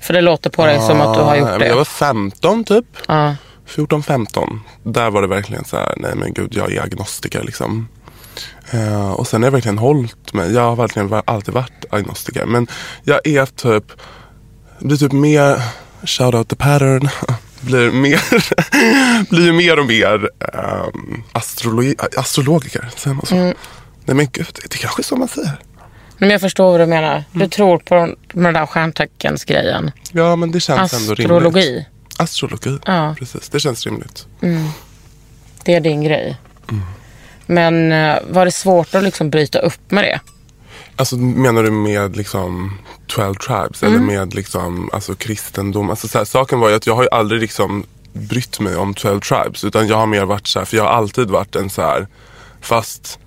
För 0.00 0.14
det 0.14 0.20
låter 0.20 0.50
på 0.50 0.66
dig 0.66 0.80
som 0.80 1.00
att 1.00 1.14
du 1.14 1.20
har 1.20 1.36
gjort 1.36 1.58
det. 1.58 1.66
Jag 1.66 1.76
var 1.76 1.84
15 1.84 2.64
typ. 2.64 2.84
Ja. 3.08 3.34
14-15. 3.68 4.58
Där 4.82 5.10
var 5.10 5.22
det 5.22 5.28
verkligen 5.28 5.64
så 5.64 5.76
här, 5.76 5.94
nej 5.96 6.12
men 6.16 6.32
gud 6.32 6.54
jag 6.54 6.72
är 6.72 6.82
agnostiker 6.82 7.42
liksom. 7.42 7.88
Eh, 8.70 9.10
och 9.10 9.26
sen 9.26 9.42
har 9.42 9.46
jag 9.46 9.52
verkligen 9.52 9.78
hållit 9.78 10.32
mig. 10.32 10.52
Jag 10.54 10.62
har 10.62 10.76
verkligen 10.76 11.22
alltid 11.24 11.54
varit 11.54 11.84
agnostiker. 11.90 12.46
Men 12.46 12.66
jag 13.02 13.26
är 13.26 13.46
typ, 13.46 13.84
blir 14.78 14.96
typ 14.96 15.12
mer, 15.12 15.60
shout 16.06 16.34
out 16.34 16.48
the 16.48 16.56
pattern. 16.56 17.08
blir, 17.60 17.90
mer, 17.90 18.20
blir 19.30 19.52
mer 19.52 19.78
och 19.78 19.86
mer 19.86 20.28
um, 20.94 21.22
astrologi, 21.32 21.94
astrologiker. 22.16 22.88
Säger 22.96 23.14
man 23.14 23.26
så? 23.26 23.34
Mm. 23.36 23.54
Nej 24.04 24.16
men 24.16 24.26
gud, 24.32 24.46
det 24.54 24.74
är 24.74 24.78
kanske 24.78 25.00
är 25.00 25.04
så 25.04 25.16
man 25.16 25.28
säger. 25.28 25.52
Men 26.18 26.30
jag 26.30 26.40
förstår 26.40 26.70
vad 26.70 26.80
du 26.80 26.86
menar. 26.86 27.24
Du 27.32 27.38
Mm. 27.38 27.50
tror 27.50 27.78
på 27.78 27.94
den, 27.94 28.16
den 28.32 28.54
där 28.54 28.66
stjärnteckensgrejen. 28.66 29.90
Ja 30.12 30.36
men 30.36 30.50
det 30.50 30.60
känns 30.60 30.92
ändå 30.92 31.14
rimligt. 31.14 31.20
Astrologi. 31.30 31.86
Astrologi, 32.18 32.78
Ja. 32.86 33.14
precis. 33.18 33.48
Det 33.48 33.60
känns 33.60 33.86
rimligt. 33.86 34.26
Mm. 34.42 34.68
Det 35.64 35.74
är 35.74 35.80
din 35.80 36.02
grej. 36.04 36.36
Mm. 36.70 36.82
Men 37.46 37.92
eh, 37.92 38.18
var 38.30 38.44
det 38.44 38.52
svårt 38.52 38.94
att 38.94 39.02
liksom 39.02 39.30
bryta 39.30 39.58
upp 39.58 39.90
med 39.90 40.04
det? 40.04 40.20
Alltså 40.96 41.16
menar 41.16 41.62
du 41.62 41.70
med 41.70 42.16
liksom 42.16 42.78
12 43.06 43.34
tribes 43.34 43.82
Mm. 43.82 43.94
eller 43.94 44.04
med 44.06 44.34
liksom 44.34 44.90
alltså 44.92 45.14
kristendom? 45.14 45.90
Alltså 45.90 46.08
så 46.08 46.18
här, 46.18 46.24
saken 46.24 46.60
var 46.60 46.68
ju 46.68 46.74
att 46.74 46.86
jag 46.86 46.94
har 46.96 47.02
ju 47.02 47.08
aldrig 47.12 47.40
liksom 47.40 47.84
brytt 48.12 48.60
mig 48.60 48.76
om 48.76 48.94
12 48.94 49.20
tribes 49.20 49.64
utan 49.64 49.88
jag 49.88 49.96
har 49.96 50.06
mer 50.06 50.24
varit 50.24 50.46
så 50.46 50.58
här, 50.58 50.66
för 50.66 50.76
jag 50.76 50.84
har 50.84 50.90
alltid 50.90 51.30
varit 51.30 51.56
en 51.56 51.70
så 51.70 51.82
här 51.82 52.06
fast 52.60 53.18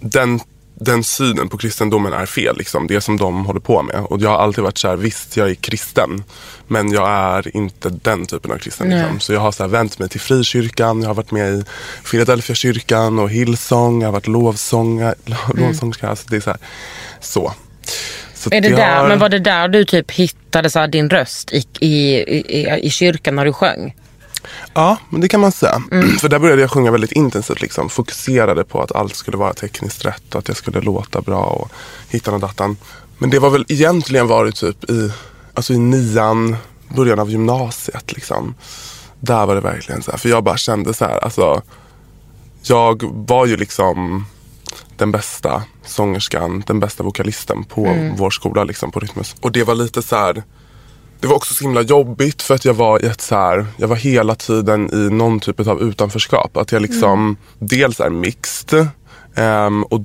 den, 0.00 0.40
den 0.80 1.04
synen 1.04 1.48
på 1.48 1.58
kristendomen 1.58 2.12
är 2.12 2.26
fel 2.26 2.56
liksom. 2.56 2.86
Det 2.86 3.00
som 3.00 3.16
de 3.16 3.46
håller 3.46 3.60
på 3.60 3.82
med. 3.82 3.96
Och 3.96 4.20
jag 4.20 4.30
har 4.30 4.38
alltid 4.38 4.64
varit 4.64 4.78
så 4.78 4.88
här, 4.88 4.96
visst 4.96 5.36
jag 5.36 5.50
är 5.50 5.54
kristen 5.54 6.24
men 6.68 6.92
jag 6.92 7.08
är 7.08 7.56
inte 7.56 7.88
den 7.88 8.26
typen 8.26 8.52
av 8.52 8.58
kristen. 8.58 8.90
Liksom. 8.90 9.20
Så 9.20 9.32
jag 9.32 9.40
har 9.40 9.52
så 9.52 9.62
här, 9.62 9.70
vänt 9.70 9.98
mig 9.98 10.08
till 10.08 10.20
frikyrkan, 10.20 11.02
jag 11.02 11.08
har 11.08 11.14
varit 11.14 11.30
med 11.30 11.54
i 11.54 11.64
Philadelphia 12.10 12.56
kyrkan 12.56 13.18
och 13.18 13.30
Hillsong, 13.30 14.00
jag 14.00 14.08
har 14.08 14.12
varit 14.12 14.26
lovsångare, 14.26 15.14
lovsångerska. 15.54 16.08
Alltså 16.08 16.26
det 16.28 16.36
är 16.36 16.40
så 16.40 16.50
här, 16.50 16.58
så. 17.20 17.52
så 18.34 18.50
är 18.52 18.60
det 18.60 18.68
jag 18.68 18.78
där, 18.78 19.08
men 19.08 19.18
var 19.18 19.28
det 19.28 19.38
där 19.38 19.68
du 19.68 19.84
typ 19.84 20.10
hittade 20.10 20.70
så 20.70 20.86
din 20.86 21.10
röst 21.10 21.52
i, 21.52 21.66
i, 21.80 22.16
i, 22.58 22.80
i 22.82 22.90
kyrkan 22.90 23.36
när 23.36 23.44
du 23.44 23.52
sjöng? 23.52 23.94
Ja, 24.74 24.96
men 25.10 25.20
det 25.20 25.28
kan 25.28 25.40
man 25.40 25.52
säga. 25.52 25.82
Mm. 25.92 26.08
För 26.20 26.28
där 26.28 26.38
började 26.38 26.62
jag 26.62 26.70
sjunga 26.70 26.90
väldigt 26.90 27.12
intensivt. 27.12 27.60
Liksom. 27.62 27.88
Fokuserade 27.88 28.64
på 28.64 28.82
att 28.82 28.92
allt 28.92 29.14
skulle 29.16 29.36
vara 29.36 29.52
tekniskt 29.54 30.04
rätt 30.04 30.34
och 30.34 30.38
att 30.38 30.48
jag 30.48 30.56
skulle 30.56 30.80
låta 30.80 31.20
bra 31.20 31.42
och 31.44 31.70
hitta 32.08 32.32
och 32.32 32.40
dattan. 32.40 32.76
Men 33.18 33.30
det 33.30 33.38
var 33.38 33.50
väl 33.50 33.64
egentligen 33.68 34.26
varit 34.26 34.56
typ 34.56 34.90
i, 34.90 35.12
alltså 35.54 35.72
i 35.72 35.78
nian, 35.78 36.56
början 36.96 37.18
av 37.18 37.30
gymnasiet. 37.30 38.12
Liksom. 38.12 38.54
Där 39.20 39.46
var 39.46 39.54
det 39.54 39.60
verkligen 39.60 40.02
så 40.02 40.10
här. 40.10 40.18
För 40.18 40.28
jag 40.28 40.44
bara 40.44 40.56
kände 40.56 40.94
så 40.94 41.04
här, 41.04 41.24
alltså. 41.24 41.62
Jag 42.62 43.02
var 43.28 43.46
ju 43.46 43.56
liksom 43.56 44.26
den 44.96 45.12
bästa 45.12 45.62
sångerskan, 45.84 46.62
den 46.66 46.80
bästa 46.80 47.02
vokalisten 47.02 47.64
på 47.64 47.86
Mm. 47.86 48.16
vår 48.16 48.30
skola 48.30 48.64
liksom 48.64 48.92
på 48.92 49.00
Rytmus. 49.00 49.34
Och 49.40 49.52
det 49.52 49.64
var 49.64 49.74
lite 49.74 50.02
så 50.02 50.16
här. 50.16 50.42
Det 51.20 51.26
var 51.26 51.36
också 51.36 51.54
så 51.54 51.64
himla 51.64 51.82
jobbigt 51.82 52.42
för 52.42 52.54
att 52.54 52.64
jag 52.64 52.74
var 52.74 53.04
i 53.04 53.06
ett 53.06 53.20
så 53.20 53.34
här, 53.34 53.66
jag 53.76 53.88
var 53.88 53.96
hela 53.96 54.34
tiden 54.34 54.90
i 54.94 55.10
någon 55.14 55.40
typ 55.40 55.60
av 55.60 55.82
utanförskap. 55.82 56.56
Att 56.56 56.72
jag 56.72 56.82
liksom 56.82 57.36
dels 57.58 58.00
är 58.00 58.10
mixed 58.10 58.88
ehm, 59.34 59.82
och 59.84 60.00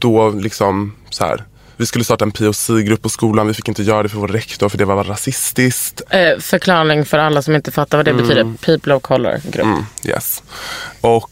då 0.00 0.30
liksom 0.30 0.92
så 1.10 1.24
här. 1.24 1.44
Vi 1.76 1.86
skulle 1.86 2.04
starta 2.04 2.24
en 2.24 2.32
POC-grupp 2.32 3.02
på 3.02 3.08
skolan. 3.08 3.46
Vi 3.46 3.54
fick 3.54 3.68
inte 3.68 3.82
göra 3.82 4.02
det 4.02 4.08
för 4.08 4.18
vår 4.18 4.28
rektor 4.28 4.68
för 4.68 4.78
det 4.78 4.84
var 4.84 5.04
rasistiskt. 5.04 6.02
Eh, 6.10 6.38
förklaring 6.38 7.04
för 7.04 7.18
alla 7.18 7.42
som 7.42 7.54
inte 7.54 7.70
fattar 7.72 7.98
vad 7.98 8.04
det 8.04 8.10
Mm. 8.10 8.22
betyder. 8.28 8.52
People 8.64 8.94
of 8.94 9.02
color 9.02 9.40
grupp. 9.50 9.64
Mm, 9.66 9.82
yes. 10.04 10.42
Och 11.00 11.30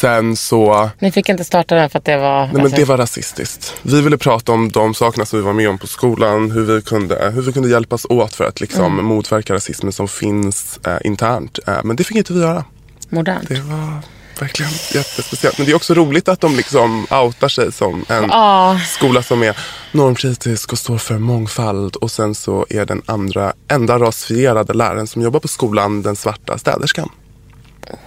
sen 0.00 0.36
så 0.36 0.90
Ni 0.98 1.12
fick 1.12 1.28
inte 1.28 1.44
starta 1.44 1.74
den 1.74 1.90
för 1.90 1.98
att 1.98 2.04
det 2.04 2.16
var... 2.16 2.46
Nej 2.46 2.62
men 2.62 2.70
det 2.70 2.84
var 2.84 2.96
rasistiskt. 2.96 3.74
Vi 3.82 4.00
ville 4.00 4.18
prata 4.18 4.52
om 4.52 4.68
de 4.72 4.94
sakerna 4.94 5.24
som 5.26 5.38
vi 5.38 5.44
var 5.44 5.52
med 5.52 5.68
om 5.68 5.78
på 5.78 5.86
skolan. 5.86 6.50
Hur 6.50 6.64
vi 6.64 6.82
kunde, 6.82 7.30
hur 7.34 7.42
vi 7.42 7.52
kunde 7.52 7.68
hjälpas 7.68 8.04
åt 8.10 8.34
för 8.34 8.44
att 8.44 8.60
liksom 8.60 8.84
Mm. 8.92 9.04
motverka 9.04 9.54
rasismen 9.54 9.92
som 9.92 10.08
finns 10.08 10.80
eh, 10.86 10.96
internt. 11.04 11.58
Eh, 11.66 11.74
men 11.84 11.96
det 11.96 12.04
fick 12.04 12.16
inte 12.16 12.32
vi 12.32 12.40
göra. 12.40 12.64
Modernt. 13.08 13.48
Det 13.48 13.60
var 13.60 14.00
verkligen 14.40 14.72
jättespeciellt. 14.94 15.58
Men 15.58 15.66
det 15.66 15.72
är 15.72 15.76
också 15.76 15.94
roligt 15.94 16.28
att 16.28 16.40
de 16.40 16.56
liksom 16.56 17.06
outar 17.10 17.48
sig 17.48 17.72
som 17.72 18.04
en 18.08 18.24
Ja. 18.30 18.78
skola 18.88 19.22
som 19.22 19.42
är 19.42 19.56
normkritisk 19.92 20.72
och 20.72 20.78
står 20.78 20.98
för 20.98 21.18
mångfald. 21.18 21.96
Och 21.96 22.10
sen 22.10 22.34
så 22.34 22.66
är 22.70 22.84
den 22.86 23.02
andra 23.06 23.52
enda 23.68 23.98
rasifierade 23.98 24.72
läraren 24.74 25.06
som 25.06 25.22
jobbar 25.22 25.40
på 25.40 25.48
skolan 25.48 26.02
den 26.02 26.16
svarta 26.16 26.58
städerskan. 26.58 27.08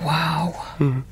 Wow. 0.03 0.53
Mm. 0.79 1.03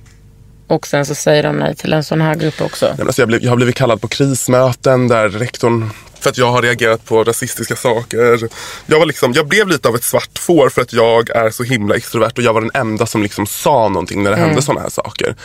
Och 0.67 0.87
sen 0.87 1.05
så 1.05 1.15
säger 1.15 1.43
de 1.43 1.55
nej 1.57 1.75
till 1.75 1.93
en 1.93 2.03
sån 2.03 2.21
här 2.21 2.35
grupp 2.35 2.61
också. 2.61 2.85
Nej, 2.85 2.95
men 2.97 3.07
Alltså 3.07 3.21
jag, 3.21 3.27
blev, 3.29 3.43
jag 3.43 3.51
har 3.51 3.55
blivit 3.55 3.75
kallad 3.75 4.01
på 4.01 4.07
krismöten 4.07 5.07
där 5.07 5.29
rektorn, 5.29 5.89
för 6.19 6.29
att 6.29 6.37
jag 6.37 6.51
har 6.51 6.61
reagerat 6.61 7.05
på 7.05 7.23
rasistiska 7.23 7.75
saker. 7.75 8.49
Jag, 8.85 8.99
var 8.99 9.05
liksom, 9.05 9.33
jag 9.33 9.47
blev 9.47 9.67
lite 9.67 9.87
av 9.87 9.95
ett 9.95 10.03
svart 10.03 10.39
får 10.39 10.69
för 10.69 10.81
att 10.81 10.93
jag 10.93 11.29
är 11.29 11.49
så 11.49 11.63
himla 11.63 11.95
extrovert 11.95 12.31
och 12.37 12.43
jag 12.43 12.53
var 12.53 12.61
den 12.61 12.71
enda 12.73 13.05
som 13.05 13.23
liksom 13.23 13.45
sa 13.47 13.89
någonting 13.89 14.23
när 14.23 14.29
det 14.31 14.37
Mm. 14.37 14.47
hände 14.49 14.61
sådana 14.61 14.81
här 14.81 14.89
saker. 14.89 15.35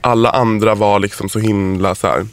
Alla 0.00 0.30
andra 0.30 0.74
var 0.74 1.00
liksom 1.00 1.28
så 1.28 1.38
himla 1.38 1.94
så 1.94 2.06
här, 2.06 2.26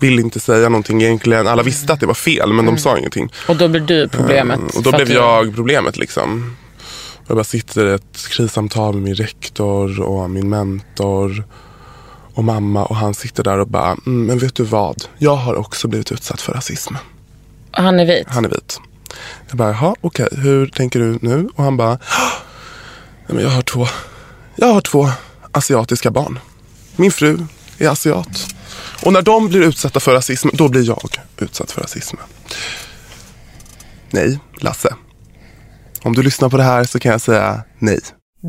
ville 0.00 0.22
inte 0.22 0.40
säga 0.40 0.68
någonting 0.68 1.02
egentligen. 1.02 1.46
Alla 1.46 1.62
visste 1.62 1.92
att 1.92 2.00
det 2.00 2.06
var 2.06 2.14
fel 2.14 2.52
men 2.52 2.66
de 2.66 2.78
sa 2.78 2.98
ingenting. 2.98 3.32
Och 3.48 3.56
då 3.56 3.68
blir 3.68 3.80
du 3.80 4.08
problemet. 4.08 4.58
Mm, 4.58 4.70
och 4.76 4.82
då 4.82 4.92
blev 4.92 5.10
jag 5.12 5.54
problemet 5.54 5.96
liksom. 5.96 6.56
Jag 7.26 7.36
bara 7.36 7.44
sitter 7.44 7.86
i 7.86 7.94
ett 7.94 8.28
krissamtal 8.30 8.94
med 8.94 9.02
min 9.02 9.14
rektor 9.14 10.00
och 10.00 10.30
min 10.30 10.48
mentor 10.48 11.44
och 12.34 12.44
mamma 12.44 12.84
och 12.84 12.96
han 12.96 13.14
sitter 13.14 13.42
där 13.44 13.58
och 13.58 13.68
bara, 13.68 13.96
mm, 14.06 14.26
men 14.26 14.38
vet 14.38 14.54
du 14.54 14.64
vad? 14.64 15.04
Jag 15.18 15.36
har 15.36 15.54
också 15.54 15.88
blivit 15.88 16.12
utsatt 16.12 16.40
för 16.40 16.52
rasism. 16.52 16.94
Han 17.70 18.00
är 18.00 18.06
vit? 18.06 18.26
Han 18.28 18.44
är 18.44 18.48
vit. 18.48 18.80
Jag 19.48 19.56
bara, 19.56 19.68
jaha 19.68 19.94
okej, 20.00 20.28
hur 20.32 20.66
tänker 20.66 21.00
du 21.00 21.18
nu? 21.22 21.48
Och 21.56 21.64
han 21.64 21.76
bara, 21.76 21.92
"Ah, 21.92 22.32
nej, 23.26 23.34
men 23.36 23.38
jag 23.44 23.50
har 23.50 23.62
två, 23.62 23.86
jag 24.56 24.66
har 24.72 24.80
två 24.80 25.08
asiatiska 25.52 26.10
barn. 26.10 26.38
Min 26.96 27.12
fru 27.12 27.38
är 27.78 27.88
asiat. 27.88 28.46
Och 29.04 29.12
när 29.12 29.22
de 29.22 29.48
blir 29.48 29.60
utsatta 29.62 30.00
för 30.00 30.12
rasism, 30.14 30.48
då 30.52 30.68
blir 30.68 30.82
jag 30.82 31.18
utsatt 31.38 31.70
för 31.70 31.80
rasism. 31.80 32.16
Nej, 34.10 34.38
Lasse. 34.60 34.94
Om 36.02 36.12
du 36.14 36.22
lyssnar 36.22 36.48
på 36.48 36.56
det 36.56 36.62
här 36.62 36.84
så 36.84 36.98
kan 36.98 37.12
jag 37.12 37.20
säga 37.20 37.62
nej. 37.78 38.00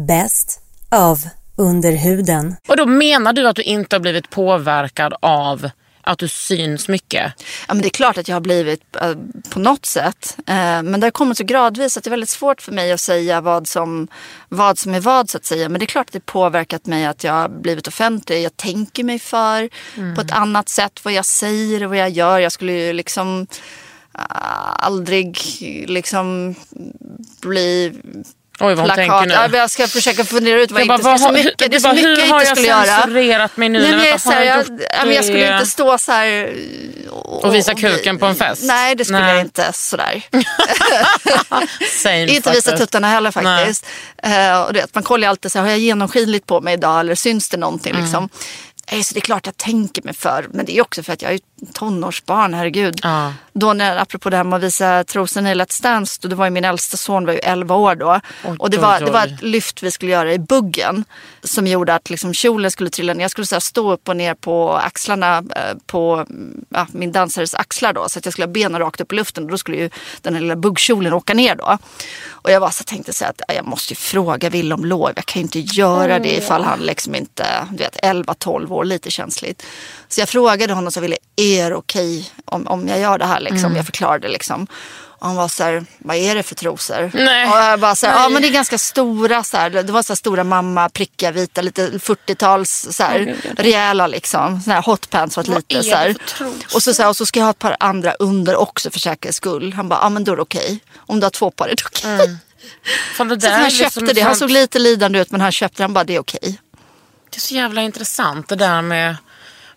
Bäst 0.08 0.60
av 0.92 1.20
Underhuden. 1.56 2.56
Och 2.68 2.78
då 2.78 2.86
menar 2.86 3.34
du 3.34 3.48
att 3.48 3.56
du 3.56 3.64
inte 3.64 3.96
har 3.96 4.02
blivit 4.02 4.30
påverkad 4.30 5.14
av 5.20 5.70
Att 6.06 6.20
du 6.20 6.28
syns 6.28 6.88
mycket? 6.88 7.34
Ja, 7.68 7.74
men 7.74 7.82
det 7.82 7.88
är 7.88 7.90
klart 7.90 8.18
att 8.18 8.28
jag 8.28 8.36
har 8.36 8.42
blivit 8.42 8.96
eh, 8.96 9.14
på 9.50 9.60
något 9.60 9.86
sätt. 9.86 10.38
Eh, 10.48 10.56
men 10.84 11.00
det 11.00 11.06
har 11.06 11.12
kommit 11.12 11.38
så 11.38 11.44
gradvis 11.44 11.98
att 11.98 12.04
det 12.04 12.08
är 12.08 12.12
väldigt 12.12 12.30
svårt 12.30 12.62
för 12.62 12.72
mig 12.72 12.92
att 12.92 13.00
säga 13.00 13.42
vad 13.42 13.68
som, 13.68 14.08
vad 14.50 14.80
som 14.80 14.94
är 14.94 15.00
vad 15.00 15.30
så 15.30 15.38
att 15.38 15.46
säga. 15.46 15.70
Men 15.70 15.80
det 15.80 15.86
är 15.86 15.88
klart 15.88 16.08
att 16.08 16.14
det 16.14 16.26
påverkat 16.26 16.86
mig 16.86 17.06
att 17.06 17.24
jag 17.24 17.34
har 17.34 17.50
blivit 17.50 17.88
offentlig. 17.88 18.42
Jag 18.44 18.58
tänker 18.58 19.04
mig 19.04 19.20
för 19.20 19.70
Mm. 19.98 20.16
på 20.16 20.22
ett 20.22 20.32
annat 20.32 20.70
sätt 20.70 21.00
vad 21.06 21.14
jag 21.14 21.26
säger 21.26 21.84
och 21.84 21.90
vad 21.90 21.98
jag 22.00 22.10
gör. 22.10 22.40
Jag 22.40 22.52
skulle 22.52 22.72
ju 22.74 22.94
liksom 22.94 23.48
ah, 24.12 24.26
aldrig 24.88 25.38
liksom 25.88 26.56
bli 27.42 27.94
Oj, 28.60 28.76
vad 28.76 28.80
hon 28.88 28.96
tänker 28.96 29.50
nu. 29.50 29.58
Jag 29.58 29.72
ska 29.72 29.88
försöka 29.88 30.24
fundera 30.26 30.62
ut 30.62 30.72
vad 30.72 30.82
Jag 30.82 30.88
jag 30.88 31.02
bara, 31.04 31.12
inte 31.12 31.20
ska, 31.24 31.28
vad 31.32 31.34
det 31.34 31.40
har- 31.40 31.44
så 31.44 31.50
mycket, 31.50 31.72
det 31.72 31.76
är 31.76 31.80
så 31.80 31.88
bara, 31.88 31.94
mycket 31.94 32.10
hur 32.10 32.18
jag 32.18 32.28
har 32.28 32.40
inte 32.40 32.50
jag 32.50 32.58
skulle 32.58 32.68
göra. 32.68 32.86
censurerat 33.02 33.58
mig 33.58 33.70
nu? 33.70 33.80
Nej, 33.82 33.92
men 33.92 34.06
jag, 34.06 34.22
så 34.22 34.30
här, 34.32 34.38
har 34.40 34.46
jag 34.46 34.66
jag, 35.08 35.14
jag 35.16 35.26
skulle 35.26 35.46
det? 35.48 35.54
inte 35.54 35.66
stå 35.66 35.98
så 35.98 36.12
här. 36.12 36.54
och- 37.10 37.44
Och 37.46 37.56
visa 37.56 37.72
och- 37.72 37.80
kuken 37.80 38.18
på 38.20 38.26
en 38.26 38.36
fest? 38.36 38.62
Nej, 38.64 38.96
det 38.96 39.06
skulle 39.06 39.20
Nej. 39.20 39.32
jag 39.36 39.42
inte 39.42 39.70
sådär. 39.74 40.22
Same 42.04 42.26
inte 42.28 42.52
visa 42.52 42.78
tuttarna 42.78 43.08
heller 43.08 43.32
faktiskt. 43.32 43.86
Eh, 44.24 44.62
och 44.62 44.74
du 44.74 44.80
vet, 44.80 44.96
man 44.96 45.04
kollar 45.04 45.28
ju 45.28 45.30
alltid 45.30 45.52
så 45.52 45.58
här, 45.60 45.64
har 45.66 45.72
jag 45.72 45.80
genomskinligt 45.80 46.46
på 46.48 46.62
mig 46.62 46.74
idag 46.74 47.00
eller 47.00 47.16
syns 47.16 47.50
det 47.50 47.58
någonting 47.58 47.92
Mm. 47.92 48.04
liksom. 48.04 48.30
Eh, 48.88 49.02
Så 49.02 49.14
det 49.14 49.20
är 49.20 49.22
klart 49.22 49.46
jag 49.46 49.58
tänker 49.58 50.02
mig 50.04 50.14
för. 50.14 50.48
Men 50.52 50.66
det 50.66 50.78
är 50.78 50.82
också 50.82 51.04
för 51.04 51.14
att 51.14 51.22
jag 51.22 51.34
är 51.34 51.40
tonårsbarn, 51.74 52.54
herregud. 52.54 53.00
Ja. 53.04 53.34
Då 53.54 53.74
när, 53.74 53.98
apropå 53.98 54.30
det 54.30 54.38
här 54.38 54.44
med 54.44 54.58
att 54.58 54.64
visa 54.64 55.04
trosorna 55.04 55.52
i 55.52 55.56
Let's 55.56 55.84
Dance, 55.84 56.20
då, 56.22 56.28
det 56.28 56.36
var 56.36 56.46
ju 56.46 56.52
min 56.52 56.66
äldsta 56.66 56.98
son 56.98 57.26
var 57.26 57.34
ju 57.34 57.40
11 57.40 57.76
år 57.76 57.96
då. 57.96 58.20
Oj, 58.46 58.56
och 58.60 58.70
det 58.70 58.78
var, 58.78 59.00
oj, 59.00 59.06
det 59.06 59.12
var 59.12 59.28
ett 59.28 59.42
lyft 59.42 59.84
vi 59.84 59.92
skulle 59.92 60.12
göra 60.12 60.34
i 60.34 60.40
buggen. 60.40 61.06
Som 61.44 61.68
gjorde 61.68 61.94
att 61.96 62.10
liksom 62.10 62.34
kjolen 62.34 62.72
skulle 62.72 62.90
trilla 62.90 63.14
ner. 63.14 63.22
Jag 63.22 63.32
skulle 63.32 63.48
så 63.48 63.56
här 63.56 63.60
stå 63.60 63.92
upp 63.94 64.10
och 64.10 64.18
ner 64.18 64.34
på 64.34 64.74
axlarna 64.78 65.38
eh, 65.38 65.78
på 65.86 66.14
mm, 66.16 66.66
ja, 66.70 66.88
min 66.92 67.12
dansares 67.12 67.56
axlar 67.56 67.94
då. 67.94 68.10
Så 68.10 68.20
att 68.20 68.26
jag 68.26 68.32
skulle 68.34 68.46
ha 68.46 68.52
benen 68.54 68.80
rakt 68.82 69.02
upp 69.02 69.14
i 69.14 69.16
luften. 69.16 69.44
Och 69.44 69.50
då 69.52 69.58
skulle 69.58 69.78
ju 69.78 69.90
den 70.22 70.34
här 70.34 70.42
lilla 70.42 70.56
buggkjolen 70.56 71.14
åka 71.14 71.34
ner 71.34 71.56
då. 71.56 71.78
Och 72.30 72.52
jag 72.52 72.60
var 72.60 72.70
så 72.70 72.84
tänkte 72.84 73.14
så 73.14 73.24
här 73.24 73.32
att 73.32 73.42
ja, 73.48 73.54
jag 73.54 73.66
måste 73.66 73.94
ju 73.94 73.96
fråga 73.96 74.50
Wille 74.50 74.76
om 74.76 74.86
lov. 74.86 75.12
Jag 75.16 75.26
kan 75.26 75.40
ju 75.40 75.44
inte 75.44 75.60
göra 75.60 76.20
det 76.20 76.38
ifall 76.38 76.64
han 76.64 76.80
liksom 76.80 77.16
inte, 77.16 77.46
du 77.72 77.78
vet 77.78 77.98
11-12 78.04 78.73
år, 78.74 78.86
lite 78.86 79.12
känsligt. 79.12 79.66
Så 80.08 80.22
jag 80.22 80.30
frågade 80.30 80.74
honom 80.74 80.92
så 80.92 81.00
ville 81.00 81.18
är 81.36 81.70
det 81.70 81.76
okej 81.76 82.32
om, 82.46 82.68
om 82.68 82.88
jag 82.88 83.00
gör 83.00 83.18
det 83.18 83.26
här 83.26 83.40
liksom? 83.40 83.66
Mm. 83.66 83.76
Jag 83.76 83.86
förklarade 83.86 84.28
liksom. 84.28 84.68
Och 85.24 85.28
han 85.28 85.36
var 85.36 85.48
så 85.48 85.64
här, 85.64 85.86
vad 85.98 86.18
är 86.18 86.36
det 86.36 86.44
för 86.44 86.56
trosor? 86.56 87.12
Nej. 87.14 87.50
Och 87.50 87.58
jag 87.58 87.80
bara 87.80 87.96
så 87.96 88.08
här, 88.08 88.24
ja 88.24 88.30
men 88.30 88.42
det 88.42 88.48
är 88.48 88.52
ganska 88.52 88.78
stora 88.78 89.44
så 89.44 89.58
här. 89.58 89.70
Det 89.70 89.92
var 89.92 90.04
så 90.04 90.16
stora 90.16 90.44
mamma, 90.44 90.90
prickiga, 90.90 91.32
vita, 91.32 91.62
lite 91.62 91.90
40-tals 91.90 92.88
så 92.92 93.04
här, 93.04 93.36
rejäla 93.58 94.08
liksom. 94.08 94.62
Såna 94.62 94.76
här 94.76 94.82
hotpants 94.82 95.38
var 95.38 95.44
lite 95.44 95.84
så 95.84 95.96
här. 95.96 96.16
Och 96.76 96.84
så, 96.84 96.94
så 96.94 97.02
här, 97.02 97.10
och 97.10 97.18
så 97.18 97.26
ska 97.26 97.40
jag 97.40 97.46
ha 97.46 97.52
ett 97.52 97.60
par 97.60 97.78
andra 97.80 98.14
under 98.14 98.56
också 98.56 98.92
för 98.92 99.00
säkerhets 99.00 99.38
skull. 99.38 99.74
Han 99.74 99.90
bara, 99.90 100.00
ja 100.02 100.10
men 100.10 100.24
då 100.24 100.32
är 100.32 100.36
det 100.36 100.42
okej. 100.42 100.80
Om 100.96 101.20
du 101.20 101.26
har 101.26 101.32
två 101.32 101.52
par 101.52 101.68
är 101.68 101.76
det 101.76 101.86
okej. 101.86 102.38
Fan, 103.16 103.28
det 103.28 103.42
Så 103.42 103.50
han 103.50 103.72
köpte 103.72 104.00
liksom 104.00 104.16
det. 104.16 104.22
Han 104.22 104.36
såg 104.36 104.50
lite 104.50 104.80
lidande 104.80 105.20
ut 105.20 105.32
men 105.32 105.42
han 105.42 105.52
köpte 105.52 105.78
det. 105.78 105.84
Han 105.84 105.94
bara, 105.94 106.04
det 106.04 106.16
är 106.16 106.20
okej. 106.20 106.60
Det 107.34 107.38
är 107.38 107.42
så 107.42 107.56
jävla 107.56 107.82
intressant 107.82 108.50
det 108.50 108.56
där 108.56 108.82
med 108.82 109.16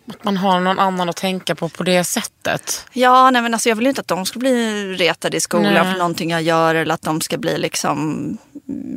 att 0.08 0.24
man 0.24 0.36
har 0.36 0.60
någon 0.60 0.78
annan 0.78 1.08
att 1.08 1.16
tänka 1.16 1.54
på 1.54 1.68
på 1.68 1.82
det 1.82 2.04
sättet. 2.04 2.86
Ja, 2.92 3.30
nej 3.30 3.42
men 3.42 3.54
alltså 3.54 3.68
jag 3.68 3.76
vill 3.76 3.84
ju 3.84 3.88
inte 3.88 4.00
att 4.00 4.08
de 4.08 4.26
ska 4.26 4.38
bli 4.38 4.84
retade 4.94 5.36
i 5.36 5.40
skolan 5.40 5.72
Nej. 5.72 5.92
för 5.92 5.98
någonting 5.98 6.30
jag 6.30 6.42
gör 6.42 6.74
eller 6.74 6.94
att 6.94 7.02
de 7.02 7.20
ska 7.20 7.38
bli 7.38 7.58
liksom 7.58 8.38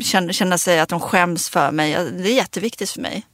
känna, 0.02 0.34
känna 0.34 0.58
sig 0.58 0.80
att 0.80 0.90
de 0.90 1.00
skäms 1.00 1.50
för 1.50 1.72
mig. 1.72 1.94
Det 2.12 2.30
är 2.30 2.36
jätteviktigt 2.36 2.90
för 2.90 3.02
mig. 3.02 3.26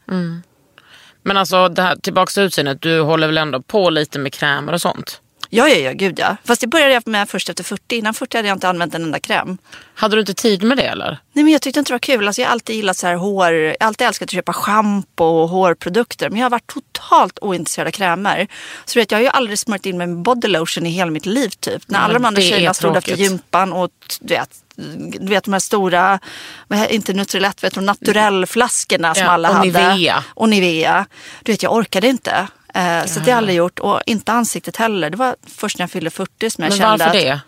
Men 1.23 1.37
alltså 1.37 1.69
det 1.69 1.81
här, 1.81 1.95
tillbaka 1.95 2.31
till 2.31 2.43
utseendet, 2.43 2.81
du 2.81 3.01
håller 3.01 3.27
väl 3.27 3.37
ändå 3.37 3.61
på 3.61 3.89
lite 3.89 4.19
med 4.19 4.33
krämer 4.33 4.73
och 4.73 4.81
sånt? 4.81 5.21
Ja, 5.49 5.67
ja, 5.67 5.75
ja, 5.75 5.91
gud 5.93 6.19
ja. 6.19 6.37
Fast 6.43 6.61
det 6.61 6.67
började 6.67 6.93
jag 6.93 7.07
med 7.07 7.29
först 7.29 7.49
efter 7.49 7.63
40. 7.63 7.95
Innan 7.95 8.13
40 8.13 8.37
hade 8.37 8.47
jag 8.47 8.55
inte 8.55 8.69
använt 8.69 8.95
en 8.95 9.03
enda 9.03 9.19
kräm. 9.19 9.57
Hade 9.93 10.15
du 10.15 10.19
inte 10.19 10.33
tid 10.33 10.63
med 10.63 10.77
det 10.77 10.83
eller? 10.83 11.17
Nej, 11.33 11.43
men 11.43 11.53
jag 11.53 11.61
tyckte 11.61 11.79
inte 11.79 11.91
det 11.91 11.93
var 11.93 11.99
kul. 11.99 12.27
Alltså, 12.27 12.41
jag 12.41 12.47
har 12.47 12.51
alltid 12.51 12.75
gillat 12.75 12.97
så 12.97 13.07
här 13.07 13.15
hår. 13.15 13.53
Jag 13.53 13.77
har 13.79 13.87
alltid 13.87 14.07
älskat 14.07 14.25
att 14.25 14.31
köpa 14.31 14.53
schampo 14.53 15.23
och 15.23 15.49
hårprodukter. 15.49 16.29
Men 16.29 16.39
jag 16.39 16.45
har 16.45 16.49
varit 16.49 16.67
totalt 16.67 17.39
ointresserad 17.41 17.87
av 17.87 17.91
krämer. 17.91 18.47
Så 18.85 18.99
vet, 18.99 19.11
jag 19.11 19.17
har 19.17 19.23
ju 19.23 19.29
aldrig 19.29 19.59
smörjt 19.59 19.85
in 19.85 19.97
mig 19.97 20.07
med 20.07 20.17
body 20.17 20.47
lotion 20.47 20.85
i 20.85 20.89
hela 20.89 21.11
mitt 21.11 21.25
liv 21.25 21.49
typ. 21.49 21.83
När 21.87 21.99
alla 21.99 22.13
de 22.13 22.25
andra 22.25 22.41
tjejerna 22.41 22.73
stod 22.73 22.97
efter 22.97 23.15
gympan 23.15 23.73
och 23.73 23.91
du 24.21 24.33
vet, 24.33 24.49
du 25.19 25.27
vet 25.27 25.43
de 25.43 25.53
här 25.53 25.59
stora, 25.59 26.19
inte 26.89 27.13
Nutrilett, 27.13 27.63
vet 27.63 27.73
du, 27.73 27.81
naturellflaskorna 27.81 29.15
som 29.15 29.23
Ja, 29.23 29.29
alla 29.29 29.49
och 29.49 29.55
hade. 29.55 29.67
Nivea. 29.67 30.23
Och 30.27 30.49
Nivea. 30.49 31.05
Du 31.43 31.51
vet, 31.51 31.63
jag 31.63 31.73
orkade 31.73 32.07
inte. 32.07 32.47
Eh, 32.75 33.05
så 33.05 33.19
det 33.19 33.25
har 33.25 33.29
jag 33.29 33.37
aldrig 33.37 33.57
gjort. 33.57 33.79
Och 33.79 34.01
inte 34.05 34.31
ansiktet 34.31 34.77
heller. 34.77 35.09
Det 35.09 35.17
var 35.17 35.35
först 35.47 35.77
när 35.77 35.83
jag 35.83 35.91
fyllde 35.91 36.09
40 36.09 36.49
som 36.49 36.63
jag 36.63 36.69
Men 36.69 36.77
kände 36.79 37.05
varför 37.05 37.05
att... 37.05 37.13
det? 37.13 37.41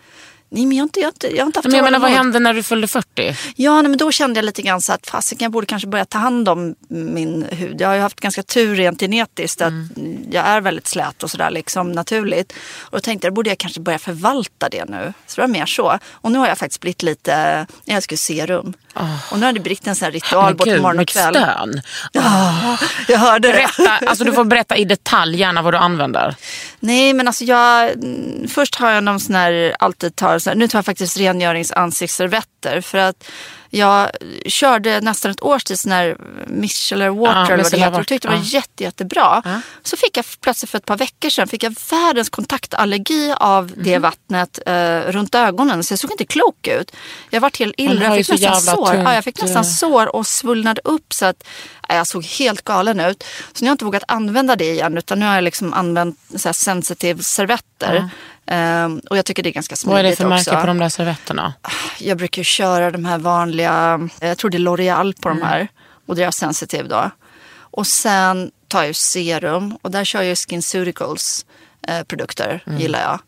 Nej, 0.50 0.66
men 0.66 0.76
jag 0.76 0.82
har 0.82 0.86
inte, 0.86 1.00
jag 1.00 1.06
har 1.06 1.12
inte, 1.12 1.36
jag 1.36 1.42
har 1.42 1.46
inte 1.46 1.58
haft 1.58 1.66
Men 1.66 1.76
jag 1.76 1.84
menar, 1.84 1.98
vad 1.98 2.10
hände 2.10 2.38
när 2.38 2.54
du 2.54 2.62
fyllde 2.62 2.86
40? 2.86 3.36
Ja, 3.56 3.82
nej, 3.82 3.88
men 3.88 3.98
då 3.98 4.12
kände 4.12 4.38
jag 4.38 4.44
lite 4.44 4.62
grann 4.62 4.80
så 4.80 4.92
att 4.92 5.06
fasiken, 5.06 5.44
jag 5.44 5.52
borde 5.52 5.66
kanske 5.66 5.88
börja 5.88 6.04
ta 6.04 6.18
hand 6.18 6.48
om 6.48 6.74
min 6.88 7.46
hud. 7.50 7.80
Jag 7.80 7.88
har 7.88 7.94
ju 7.94 8.00
haft 8.00 8.20
ganska 8.20 8.42
tur 8.42 8.74
rent 8.76 9.00
genetiskt 9.00 9.62
att 9.62 9.72
jag 10.30 10.46
är 10.46 10.60
väldigt 10.60 10.86
slät 10.86 11.22
och 11.22 11.30
sådär 11.30 11.50
liksom 11.50 11.92
naturligt. 11.92 12.52
Och 12.78 12.98
då 12.98 13.00
tänkte 13.00 13.26
jag, 13.26 13.32
då 13.32 13.34
borde 13.34 13.50
jag 13.50 13.58
kanske 13.58 13.80
börja 13.80 13.98
förvalta 13.98 14.68
det 14.68 14.84
nu. 14.84 15.12
Så 15.26 15.36
det 15.36 15.40
var 15.40 15.48
mer 15.48 15.66
så. 15.66 15.98
Och 16.10 16.32
nu 16.32 16.38
har 16.38 16.48
jag 16.48 16.58
faktiskt 16.58 16.80
blivit 16.80 17.02
lite, 17.02 17.66
jag 17.84 17.96
älskar 17.96 18.14
ju 18.14 18.72
serum. 18.98 19.18
Och 19.30 19.38
nu 19.38 19.46
har 19.46 19.52
det 19.52 19.60
blivit 19.60 19.86
en 19.86 19.96
sån 19.96 20.04
här 20.04 20.12
ritual 20.12 20.54
både 20.54 20.70
Gud, 20.70 20.82
morgon 20.82 21.00
och 21.00 21.08
kväll. 21.08 21.34
stön. 21.34 21.82
Ja, 22.12 22.78
jag 23.08 23.18
hörde 23.18 23.48
det. 23.48 23.54
Berätta, 23.54 24.06
alltså 24.06 24.24
du 24.24 24.32
får 24.32 24.44
berätta 24.44 24.76
i 24.76 24.84
detalj 24.84 25.38
gärna 25.40 25.62
vad 25.62 25.74
du 25.74 25.78
använder. 25.78 26.34
Nej 26.80 27.12
men 27.12 27.26
alltså 27.26 27.44
jag, 27.44 27.90
mm, 27.90 28.48
först 28.48 28.74
har 28.74 28.90
jag 28.90 29.04
någon 29.04 29.20
sån 29.20 29.34
här, 29.34 29.76
alltid 29.78 30.16
tar, 30.16 30.38
så 30.38 30.50
här, 30.50 30.56
nu 30.56 30.68
tar 30.68 30.78
jag 30.78 30.84
faktiskt 30.86 31.16
rengöringsansiktsservetter 31.16 32.80
för 32.80 32.98
att 32.98 33.30
jag 33.70 34.10
körde 34.46 35.00
nästan 35.00 35.30
ett 35.30 35.42
års 35.42 35.64
tid 35.64 35.80
sån 35.80 35.92
här 35.92 36.16
micellar 36.46 37.08
water 37.08 37.32
Ja, 37.34 37.46
eller 37.52 37.62
vad 37.62 37.72
det 37.72 37.78
heter 37.78 38.00
och 38.00 38.06
tyckte 38.06 38.28
det 38.28 38.32
var 38.32 38.38
water, 38.38 38.54
jätte, 38.54 38.82
jättebra. 38.84 39.42
Så 39.82 39.96
fick 39.96 40.16
jag 40.16 40.24
plötsligt 40.40 40.70
för 40.70 40.78
ett 40.78 40.84
par 40.86 40.96
veckor 40.96 41.30
sedan 41.30 41.48
fick 41.48 41.62
jag 41.62 41.74
världens 41.90 42.30
kontaktallergi 42.30 43.34
av 43.36 43.64
Mhm. 43.64 43.72
det 43.84 43.98
vattnet 43.98 44.58
eh, 44.66 45.00
runt 45.00 45.34
ögonen 45.34 45.84
så 45.84 45.92
jag 45.92 45.98
såg 45.98 46.10
inte 46.10 46.24
klok 46.24 46.66
ut. 46.66 46.92
Jag 47.30 47.40
vart 47.40 47.58
helt 47.58 47.74
illa, 47.76 48.04
jag 48.16 48.26
fick 48.26 48.40
nästan 48.40 48.76
sår. 48.76 48.94
Ja, 48.94 49.14
jag 49.14 49.24
fick 49.24 49.42
nästan 49.42 49.62
eh. 49.64 49.68
sår 49.70 50.16
och 50.16 50.26
svullnade 50.26 50.80
upp 50.84 51.12
så 51.12 51.26
att 51.26 51.44
ja, 51.88 51.94
jag 51.94 52.06
såg 52.06 52.24
helt 52.24 52.64
galen 52.64 53.00
ut. 53.00 53.24
Så 53.52 53.64
nu 53.64 53.66
har 53.66 53.70
jag 53.70 53.74
inte 53.74 53.84
vågat 53.84 54.04
använda 54.08 54.56
det 54.56 54.70
igen 54.72 54.98
utan 54.98 55.18
nu 55.20 55.26
har 55.26 55.34
jag 55.34 55.44
liksom 55.44 55.74
använt 55.74 56.18
så 56.36 56.52
sensitive 56.54 57.22
servetter. 57.22 58.10
Ehm, 58.50 59.00
och 59.10 59.18
jag 59.18 59.24
tycker 59.24 59.42
det 59.42 59.48
är 59.48 59.52
ganska 59.52 59.76
smidigt 59.76 59.92
Vad 59.94 59.98
är 60.00 60.10
det 60.10 60.16
för 60.16 60.24
också. 60.24 60.50
märke 60.50 60.60
på 60.60 60.66
de 60.66 60.78
där 60.78 60.88
servetterna? 60.88 61.54
Jag 61.98 62.18
brukar 62.18 62.40
ju 62.40 62.44
köra 62.44 62.90
de 62.90 63.04
här 63.04 63.18
vanliga, 63.18 64.08
jag 64.20 64.38
tror 64.38 64.50
det 64.50 64.56
är 64.56 64.60
L'Oreal 64.60 65.20
på 65.22 65.28
Mm. 65.28 65.40
de 65.40 65.46
här. 65.46 65.68
Och 66.06 66.16
det 66.16 66.22
är 66.22 66.30
sensitive 66.30 66.88
då. 66.88 67.10
Och 67.70 67.86
sen 67.86 68.50
tar 68.68 68.84
jag 68.84 68.96
serum 68.96 69.78
och 69.82 69.90
där 69.90 70.04
kör 70.04 70.22
jag 70.22 70.38
SkinCeuticals 70.38 71.46
eh, 71.88 72.02
produkter, 72.02 72.62
Mm. 72.66 72.80
gillar 72.80 73.00
jag. 73.00 73.20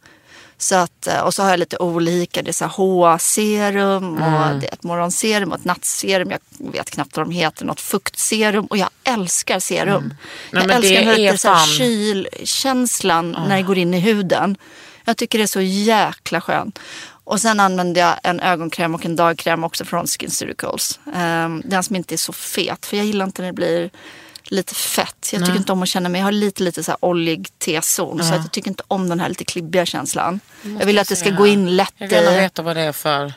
Så 0.59 0.75
att, 0.77 1.07
eh, 1.07 1.21
och 1.21 1.35
så 1.35 1.43
har 1.43 1.51
jag 1.51 1.59
lite 1.59 1.77
olika, 1.79 2.43
det 2.43 2.51
är 2.51 2.53
så 2.53 2.65
här 2.65 2.73
H-serum 2.77 4.15
och 4.15 4.27
Mm. 4.29 4.61
det 4.61 4.67
är 4.69 4.73
ett 4.73 4.83
morgonserum 4.83 5.53
och 5.53 5.59
ett 5.59 5.65
nattserum. 5.65 6.31
Jag 6.31 6.39
vet 6.73 6.91
knappt 6.91 7.17
vad 7.17 7.27
de 7.27 7.33
heter, 7.33 7.65
något 7.65 7.81
fuktserum. 7.81 8.65
Och 8.67 8.77
jag 8.77 8.89
älskar 9.05 9.59
serum. 9.61 9.89
Mm. 10.05 10.17
Nej, 10.53 10.63
jag 10.67 10.75
älskar 10.77 10.91
det 10.95 10.97
den 11.01 11.07
här 11.07 11.19
är 11.19 11.37
fan- 11.37 11.67
kylkänslan 11.67 13.37
när 13.49 13.57
det 13.57 13.63
går 13.63 13.79
in 13.79 13.95
i 13.95 14.01
huden. 14.01 14.57
Jag 15.11 15.17
tycker 15.17 15.39
det 15.39 15.45
är 15.45 15.47
så 15.47 15.61
jäkla 15.61 16.41
skönt. 16.41 16.79
Och 17.25 17.41
sen 17.41 17.61
använder 17.61 18.01
jag 18.01 18.15
en 18.23 18.41
ögonkräm 18.41 18.95
och 18.95 19.05
en 19.07 19.17
dagkräm 19.17 19.65
också 19.65 19.85
från 19.85 20.07
SkinCeuticals. 20.07 21.01
Um, 21.05 21.63
den 21.65 21.83
som 21.83 21.97
inte 21.97 22.15
är 22.15 22.17
så 22.17 22.33
fet, 22.33 22.87
för 22.87 22.97
jag 22.97 23.07
gillar 23.07 23.25
inte 23.25 23.43
när 23.43 23.47
det 23.49 23.53
blir 23.55 23.91
lite 24.45 24.75
fett. 24.75 25.29
Jag 25.33 25.41
tycker 25.41 25.49
Nej. 25.53 25.57
inte 25.57 25.73
om 25.73 25.83
att 25.83 25.89
känna 25.89 26.09
mig, 26.09 26.19
jag 26.19 26.27
har 26.27 26.33
lite 26.33 26.63
lite 26.63 26.85
så 26.85 26.91
här 26.91 26.99
oljig 27.01 27.49
T-zon. 27.59 28.19
Så 28.19 28.25
Ja. 28.25 28.35
att 28.39 28.45
jag 28.45 28.53
tycker 28.53 28.69
inte 28.69 28.83
om 28.89 29.09
den 29.09 29.21
här 29.21 29.29
lite 29.29 29.45
klibbiga 29.45 29.87
känslan. 29.87 30.41
måste 30.63 30.79
Jag 30.83 30.87
vill 30.87 30.99
att 30.99 31.09
det 31.09 31.17
ska 31.17 31.31
gå 31.31 31.47
in 31.47 31.77
lätt 31.77 31.95
Jag 31.97 32.09
vill 32.09 32.17
gärna 32.17 32.37
veta 32.37 32.63
vad 32.63 32.77
det 32.77 32.83
är 32.83 32.93
för... 32.93 33.33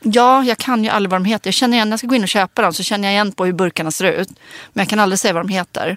Ja, 0.00 0.44
jag 0.44 0.58
kan 0.58 0.84
ju 0.84 0.90
aldrig 0.90 1.10
vad 1.10 1.20
de 1.20 1.24
heter. 1.24 1.46
Jag 1.48 1.54
känner 1.54 1.76
igen, 1.76 1.88
när 1.88 1.92
jag 1.92 1.98
ska 2.00 2.06
gå 2.06 2.14
in 2.14 2.22
och 2.22 2.28
köpa 2.28 2.62
dem 2.62 2.72
så 2.74 2.82
känner 2.82 3.08
jag 3.08 3.12
igen 3.12 3.32
på 3.32 3.44
hur 3.44 3.52
burkarna 3.52 3.90
ser 3.90 4.12
ut. 4.12 4.28
Men 4.72 4.82
jag 4.82 4.88
kan 4.88 5.00
aldrig 5.00 5.18
säga 5.18 5.32
vad 5.34 5.42
de 5.48 5.52
heter. 5.52 5.96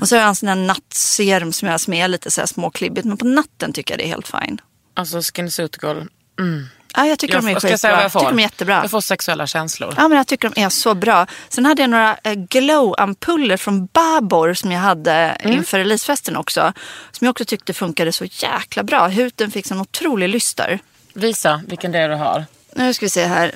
Och 0.00 0.08
så 0.08 0.14
har 0.16 0.20
jag 0.20 0.28
en 0.28 0.34
sån 0.36 0.48
här 0.48 0.56
nattserum 0.56 1.52
som 1.52 1.68
jag 1.68 1.94
är 1.94 2.08
lite 2.08 2.30
så 2.30 2.40
här 2.40 2.46
småklibbigt. 2.46 3.04
Men 3.06 3.16
på 3.16 3.24
natten 3.26 3.72
tycker 3.72 3.92
jag 3.94 3.98
det 3.98 4.04
är 4.04 4.08
helt 4.08 4.28
fine. 4.28 4.60
Alltså 4.94 5.22
SkinCeutical. 5.22 5.96
Mm. 6.40 6.66
Ja, 6.96 7.06
jag 7.06 7.18
tycker 7.18 7.34
de 7.40 7.48
är 7.48 7.58
ska 7.58 7.68
jag 7.70 7.80
säga 7.80 7.92
skitbra. 7.92 8.00
Jag 8.00 8.04
jag 8.04 8.12
får? 8.12 8.20
tycker 8.20 8.32
de 8.32 8.38
är 8.38 8.42
jättebra. 8.42 8.80
Jag 8.82 8.90
får 8.90 9.00
sexuella 9.00 9.46
känslor. 9.46 9.94
Ja, 9.96 10.08
men 10.08 10.18
jag 10.18 10.26
tycker 10.26 10.50
de 10.54 10.60
är 10.62 10.68
så 10.68 10.94
bra. 10.94 11.26
Sen 11.48 11.66
hade 11.66 11.82
jag 11.82 11.90
några 11.90 12.16
eh, 12.24 12.32
glow-ampuller 12.34 13.56
från 13.56 13.86
Babor 13.86 14.54
som 14.54 14.72
jag 14.72 14.80
hade 14.80 15.12
Mm. 15.12 15.56
inför 15.56 15.78
releasefesten 15.78 16.36
också. 16.36 16.72
Som 17.12 17.24
jag 17.24 17.30
också 17.30 17.44
tyckte 17.44 17.72
funkade 17.74 18.12
så 18.12 18.24
jäkla 18.24 18.82
bra. 18.82 19.06
Huden 19.08 19.50
fick 19.50 19.70
en 19.70 19.80
otrolig 19.80 20.28
lyster. 20.28 20.78
Visa 21.14 21.62
vilken 21.66 21.92
det 21.92 21.98
är 21.98 22.08
du 22.08 22.14
har. 22.14 22.44
Nu 22.74 22.94
ska 22.94 23.06
vi 23.06 23.10
se 23.10 23.24
här. 23.26 23.52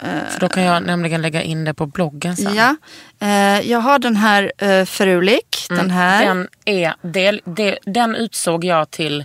För 0.00 0.40
då 0.40 0.48
kan 0.48 0.62
jag 0.62 0.82
nämligen 0.82 1.22
lägga 1.22 1.42
in 1.42 1.64
det 1.64 1.74
på 1.74 1.86
bloggen 1.86 2.36
sen. 2.36 2.54
Ja, 2.54 2.76
eh, 3.20 3.60
jag 3.70 3.78
har 3.80 3.98
den 3.98 4.16
här 4.16 4.52
eh, 4.58 4.84
Ferulik. 4.84 5.66
Den 5.68 5.90
här. 5.90 6.26
Den, 6.26 6.48
är, 6.64 6.94
del, 7.02 7.40
det, 7.44 7.78
den 7.86 8.14
utsåg 8.14 8.64
jag 8.64 8.90
till 8.90 9.24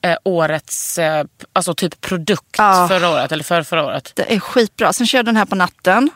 eh, 0.00 0.16
årets 0.24 0.98
eh, 0.98 1.24
alltså 1.52 1.74
typ 1.74 2.00
produkt 2.00 2.54
Ja. 2.58 2.86
förra 2.88 3.10
året 3.10 3.32
eller 3.32 3.44
för 3.44 3.62
förra 3.62 3.84
året. 3.86 4.12
Det 4.14 4.34
är 4.34 4.40
skitbra. 4.40 4.92
Sen 4.92 5.06
kör 5.06 5.18
jag 5.18 5.26
den 5.26 5.36
här 5.36 5.44
på 5.44 5.54
natten. 5.54 6.10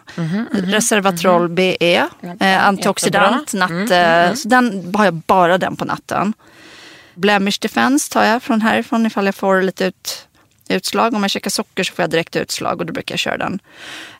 Resveratrol 0.53 1.49
BE. 1.49 2.07
Eh, 2.41 2.66
antioxidant. 2.66 3.55
Jättebra. 3.55 3.66
Natt, 3.81 3.91
Mm, 3.91 4.29
eh, 4.31 4.35
Så 4.35 4.49
den 4.49 4.95
har 4.95 5.05
jag 5.05 5.14
bara 5.14 5.59
den 5.59 5.77
på 5.77 5.85
natten. 5.85 6.33
Blemish 7.14 7.59
Defense 7.61 8.12
tar 8.12 8.25
jag 8.25 8.43
från 8.43 8.61
härifrån 8.61 9.07
ifall 9.07 9.27
jag 9.27 9.35
får 9.35 9.62
lite 9.62 9.85
ut, 9.85 10.28
utslag. 10.69 11.14
Om 11.14 11.23
jag 11.23 11.31
käkar 11.31 11.51
socker 11.51 11.85
så 11.85 11.95
får 11.95 12.03
jag 12.03 12.11
direkt 12.11 12.37
utslag 12.37 12.81
och 12.81 12.87
då 12.87 12.93
brukar 12.93 13.12
jag 13.12 13.19
köra 13.19 13.39
den. 13.39 13.59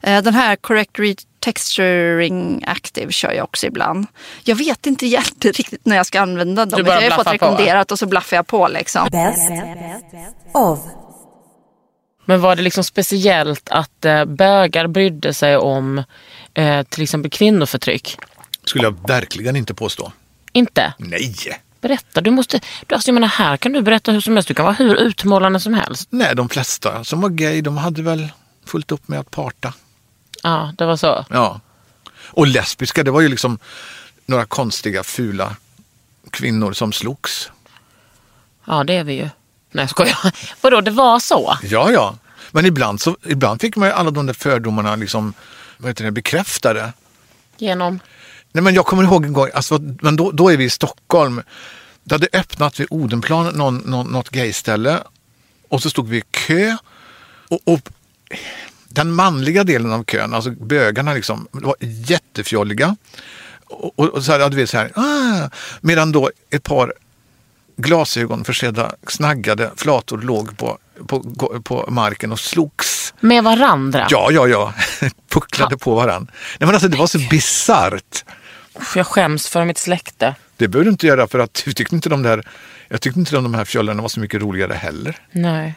Eh, 0.03 0.23
den 0.23 0.35
här 0.35 0.57
Correct 0.57 0.99
Retexturing 0.99 2.65
Active 2.67 3.13
kör 3.13 3.33
jag 3.33 3.45
också 3.45 3.67
ibland. 3.67 4.07
Jag 4.45 4.57
vet 4.57 4.87
inte 4.87 5.07
riktigt 5.07 5.87
när 5.87 5.97
jag 5.97 6.07
ska 6.07 6.21
använda 6.21 6.67
dem. 6.67 6.77
Du 6.77 6.85
bara 6.85 7.03
jag 7.03 7.11
har 7.11 7.17
fått 7.17 7.27
på, 7.27 7.33
rekommenderat 7.33 7.93
och 7.93 7.99
så 7.99 8.07
blaffar 8.07 8.37
jag 8.37 8.47
på 8.47 8.69
liksom. 8.69 9.09
Best 9.11 9.51
of. 10.55 10.79
Men 12.25 12.41
var 12.41 12.57
det 12.57 12.63
liksom 12.63 12.85
speciellt 12.85 13.69
att 13.71 14.05
eh, 14.05 14.25
bögar 14.25 14.87
brydde 14.87 15.35
sig 15.35 15.57
om 15.57 16.05
eh, 16.55 16.83
till 16.83 17.03
exempel 17.03 17.31
kvinnoförtryck? 17.31 18.19
Skulle 18.65 18.85
jag 18.85 19.09
verkligen 19.09 19.57
inte 19.57 19.75
påstå. 19.75 20.13
Inte? 20.53 20.93
Nej. 20.99 21.35
Berätta, 21.81 22.21
du 22.21 22.31
måste... 22.31 22.61
Du, 22.87 22.95
alltså 22.95 23.09
jag 23.09 23.15
menar, 23.15 23.29
här 23.29 23.57
kan 23.57 23.73
du 23.73 23.83
berätta 23.83 24.13
hur 24.13 24.21
som 24.21 24.35
helst. 24.35 24.49
Du 24.49 24.55
kan 24.55 24.65
vara 24.65 24.75
hur 24.75 24.97
utmålande 24.97 25.61
som 25.61 25.75
helst. 25.75 26.09
Nej, 26.11 26.35
de 26.35 26.49
flesta 26.49 27.05
som 27.05 27.21
var 27.21 27.29
gay, 27.29 27.61
de 27.61 27.77
hade 27.77 28.03
väl 28.03 28.29
fullt 28.67 28.93
upp 28.93 29.09
med 29.09 29.21
att 29.21 29.31
parta. 29.31 29.75
Ja, 30.43 30.73
det 30.79 30.87
var 30.87 30.97
så. 30.97 31.25
Ja. 31.31 31.61
Och 32.31 32.47
lesbiska, 32.47 33.03
det 33.03 33.11
var 33.11 33.21
ju 33.21 33.29
liksom 33.29 33.59
några 34.27 34.45
konstiga, 34.45 35.03
fula 35.03 35.57
kvinnor 36.31 36.73
som 36.73 36.93
slogs. 36.93 37.51
Ja, 38.65 38.85
det 38.85 38.95
är 38.95 39.05
vi 39.05 39.13
ju. 39.13 39.29
Nej, 39.71 39.83
jag 39.83 39.91
skojar. 39.91 40.35
Vadå, 40.61 40.81
det 40.81 40.91
var 40.91 41.21
så? 41.21 41.59
Ja, 41.63 41.93
ja. 41.93 42.15
Men 42.51 42.67
ibland, 42.67 43.01
så, 43.01 43.17
ibland 43.25 43.61
fick 43.61 43.77
man 43.77 43.89
ju 43.89 43.95
alla 43.95 44.11
de 44.11 44.27
där 44.27 44.35
fördomarna 44.35 44.97
liksom, 44.97 45.35
vad 45.77 45.91
heter 45.91 46.05
det, 46.05 46.11
bekräftade. 46.11 46.93
Genom? 47.57 48.01
Nej, 48.59 48.63
men 48.63 48.75
jag 48.75 48.87
kommer 48.87 49.03
ihåg 49.03 49.25
en 49.25 49.33
gång, 49.33 49.49
alltså, 49.55 49.79
men 50.03 50.17
då, 50.17 50.31
då 50.31 50.49
är 50.49 50.57
vi 50.57 50.65
i 50.65 50.71
Stockholm. 50.71 51.43
Det 52.05 52.15
hade 52.15 52.29
öppnat 52.33 52.81
vid 52.81 52.87
Odenplan 52.91 53.55
någon, 53.55 53.77
någon, 53.77 54.07
något 54.07 54.31
gayställe 54.31 54.99
och 55.69 55.83
så 55.83 55.91
stod 55.91 56.09
vi 56.09 56.17
i 56.17 56.23
kö. 56.31 56.77
Och, 57.49 57.61
och 57.65 57.81
den 58.89 59.13
manliga 59.13 59.65
delen 59.65 59.93
av 59.93 60.05
kön, 60.05 60.35
alltså 60.35 60.51
bögarna, 60.51 61.15
liksom, 61.15 61.49
var 61.51 61.77
jättefjolliga. 61.81 62.97
Och, 63.65 63.99
och, 63.99 64.09
och 64.09 64.25
så 64.25 64.33
här, 64.33 64.41
ja, 64.41 64.49
du 64.49 64.57
vet, 64.57 64.71
så 64.71 64.79
här, 64.79 64.93
ah, 64.95 65.51
medan 65.81 66.13
då 66.13 66.31
ett 66.51 66.63
par 66.63 66.93
glasögon 67.77 68.45
försedda 68.45 68.95
snaggade 69.07 69.71
flator 69.77 70.19
låg 70.19 70.57
på, 70.57 70.79
på, 71.07 71.21
på 71.65 71.87
marken 71.89 72.33
och 72.33 72.41
slogs. 72.41 73.15
Med 73.21 73.45
varandra? 73.45 74.07
Ja, 74.11 74.29
ja, 74.33 74.49
ja. 74.49 74.75
Pucklade 75.29 75.77
på 75.77 75.95
varandra. 75.95 76.33
Nej, 76.59 76.67
men 76.67 76.75
alltså, 76.75 76.89
det 76.89 76.97
var 76.97 77.07
så 77.07 77.19
bisarrt. 77.31 78.25
Jag 78.95 79.07
skäms 79.07 79.49
för 79.49 79.65
mitt 79.65 79.79
släkte. 79.79 80.35
Det 80.57 80.69
behöver 80.69 80.85
du 80.85 80.91
inte 80.91 81.07
göra 81.07 81.29
för 81.29 81.39
att 81.39 81.63
du 81.65 81.73
tyckte 81.73 81.95
inte 81.95 82.09
de 82.09 82.23
där, 82.23 82.47
jag 82.89 83.01
tyckte 83.01 83.21
inte 83.21 83.35
de 83.35 83.55
här 83.55 83.65
fjollarna 83.65 84.03
var 84.03 84.09
så 84.09 84.21
mycket 84.21 84.41
roligare 84.41 84.75
heller. 84.75 85.17
Nej. 85.33 85.75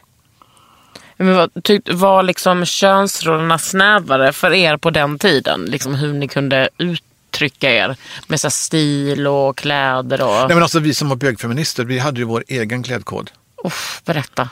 Men 1.18 1.36
vad, 1.36 1.64
tyck, 1.64 1.90
var 1.94 2.24
liksom 2.24 2.66
könsrollerna 2.66 3.60
snävare 3.60 4.34
för 4.34 4.54
er 4.54 4.78
på 4.78 4.90
den 4.90 5.20
tiden? 5.20 5.66
Liksom 5.66 5.96
hur 5.96 6.14
ni 6.14 6.28
kunde 6.28 6.70
uttrycka 6.78 7.72
er 7.72 7.96
med 8.28 8.42
så 8.42 8.50
stil 8.50 9.28
och 9.28 9.58
kläder 9.58 10.22
och... 10.22 10.48
Nej 10.48 10.48
men 10.48 10.64
alltså 10.64 10.80
vi 10.80 10.94
som 10.94 11.10
var 11.10 11.16
bögfeminister, 11.16 11.84
vi 11.84 12.00
hade 12.00 12.20
ju 12.20 12.26
vår 12.26 12.44
egen 12.48 12.84
klädkod. 12.84 13.32
Uff, 13.64 14.02
berätta. 14.06 14.50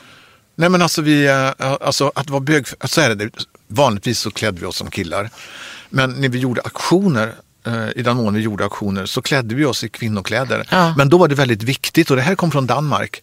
Nej 0.54 0.68
men 0.68 0.82
alltså 0.82 1.02
vi, 1.02 1.26
eh, 1.26 1.72
alltså 1.80 2.12
att 2.14 2.30
vara 2.30 2.40
bög, 2.40 2.66
så 2.84 3.00
är 3.00 3.14
det, 3.14 3.30
vanligtvis 3.66 4.20
så 4.20 4.30
klädde 4.30 4.60
vi 4.60 4.66
oss 4.66 4.76
som 4.76 4.90
killar. 4.90 5.30
Men 5.88 6.10
när 6.10 6.28
vi 6.28 6.38
gjorde 6.38 6.60
aktioner, 6.64 7.26
eh, 7.26 7.34
i 7.96 8.02
den 8.02 8.16
mån 8.16 8.34
vi 8.34 8.40
gjorde 8.40 8.64
aktioner, 8.64 9.06
så 9.06 9.22
klädde 9.22 9.54
vi 9.54 9.64
oss 9.64 9.84
i 9.84 9.88
kvinnokläder. 9.88 10.66
Ja. 10.70 10.94
Men 10.96 11.08
då 11.08 11.18
var 11.18 11.28
det 11.28 11.34
väldigt 11.34 11.62
viktigt, 11.62 12.10
och 12.10 12.16
det 12.16 12.22
här 12.22 12.34
kom 12.34 12.50
från 12.50 12.66
Danmark, 12.66 13.22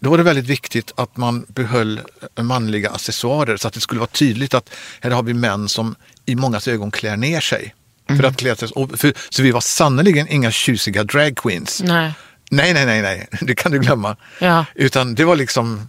då 0.00 0.10
var 0.10 0.18
det 0.18 0.24
väldigt 0.24 0.46
viktigt 0.46 0.92
att 0.96 1.16
man 1.16 1.46
behöll 1.48 2.00
eh, 2.36 2.44
manliga 2.44 2.90
accessoarer 2.90 3.56
så 3.56 3.68
att 3.68 3.74
det 3.74 3.80
skulle 3.80 4.00
vara 4.00 4.10
tydligt 4.10 4.54
att 4.54 4.70
här 5.00 5.10
har 5.10 5.22
vi 5.22 5.34
män 5.34 5.68
som 5.68 5.94
i 6.26 6.34
mångas 6.34 6.68
ögon 6.68 6.90
klär 6.90 7.16
ner 7.16 7.40
sig. 7.40 7.74
För 8.08 8.22
att 8.22 8.36
klä 8.36 8.56
sig, 8.56 8.68
för, 8.96 9.34
så 9.34 9.42
vi 9.42 9.50
var 9.50 9.60
sannerligen 9.60 10.28
inga 10.28 10.50
tjusiga 10.50 11.04
drag 11.04 11.36
queens. 11.36 11.82
Nej. 11.84 12.12
Nej, 12.50 12.74
nej, 12.74 12.86
nej, 12.86 13.02
nej, 13.02 13.28
det 13.40 13.54
kan 13.54 13.72
du 13.72 13.78
glömma. 13.78 14.16
Ja. 14.38 14.64
Utan 14.74 15.14
det 15.14 15.24
var 15.24 15.36
liksom, 15.36 15.88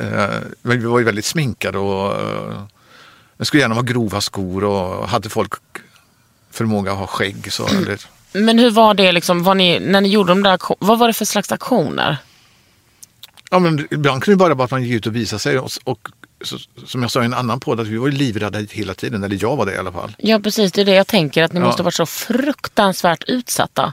eh, 0.00 0.28
vi 0.62 0.76
var 0.76 0.98
ju 0.98 1.04
väldigt 1.04 1.24
sminkade 1.24 1.78
och 1.78 2.20
eh, 2.20 2.62
skulle 3.42 3.62
gärna 3.62 3.74
vara 3.74 3.84
grova 3.84 4.20
skor 4.20 4.64
och 4.64 5.08
hade 5.08 5.28
folk 5.28 5.52
förmåga 6.58 6.92
att 6.92 6.98
ha 6.98 7.06
skägg 7.06 7.52
så. 7.52 7.66
Det, 7.66 8.06
Men 8.32 8.58
hur 8.58 8.70
var 8.70 8.94
det 8.94 9.12
liksom, 9.12 9.42
var 9.44 9.54
ni, 9.54 9.80
när 9.80 10.00
ni 10.00 10.08
gjorde 10.08 10.30
de 10.30 10.42
där 10.42 10.58
vad 10.78 10.98
var 10.98 11.06
det 11.06 11.12
för 11.12 11.24
slags 11.24 11.52
aktioner? 11.52 12.16
ja, 13.50 13.58
men 13.58 13.88
ibland 13.90 14.22
kunde 14.22 14.34
det 14.34 14.38
bara 14.38 14.54
vara 14.54 14.64
att 14.64 14.70
man 14.70 14.82
gick 14.82 14.92
ut 14.92 15.06
och 15.06 15.16
visade 15.16 15.40
sig 15.40 15.58
och, 15.58 15.70
och 15.84 16.08
så, 16.44 16.58
som 16.86 17.02
jag 17.02 17.10
sa 17.10 17.22
i 17.22 17.24
en 17.24 17.34
annan 17.34 17.60
podd, 17.60 17.80
att 17.80 17.86
vi 17.86 17.96
var 17.96 18.08
livrädda 18.08 18.58
hela 18.70 18.94
tiden, 18.94 19.24
eller 19.24 19.38
jag 19.42 19.56
var 19.56 19.66
det 19.66 19.72
i 19.74 19.76
alla 19.78 19.92
fall. 19.92 20.16
Ja 20.18 20.40
precis, 20.40 20.72
det 20.72 20.80
är 20.80 20.84
det 20.84 20.94
jag 20.94 21.06
tänker, 21.06 21.42
att 21.42 21.52
ni 21.52 21.60
Ja. 21.60 21.66
måste 21.66 21.82
ha 21.82 21.84
varit 21.84 21.94
så 21.94 22.06
fruktansvärt 22.06 23.24
utsatta. 23.28 23.92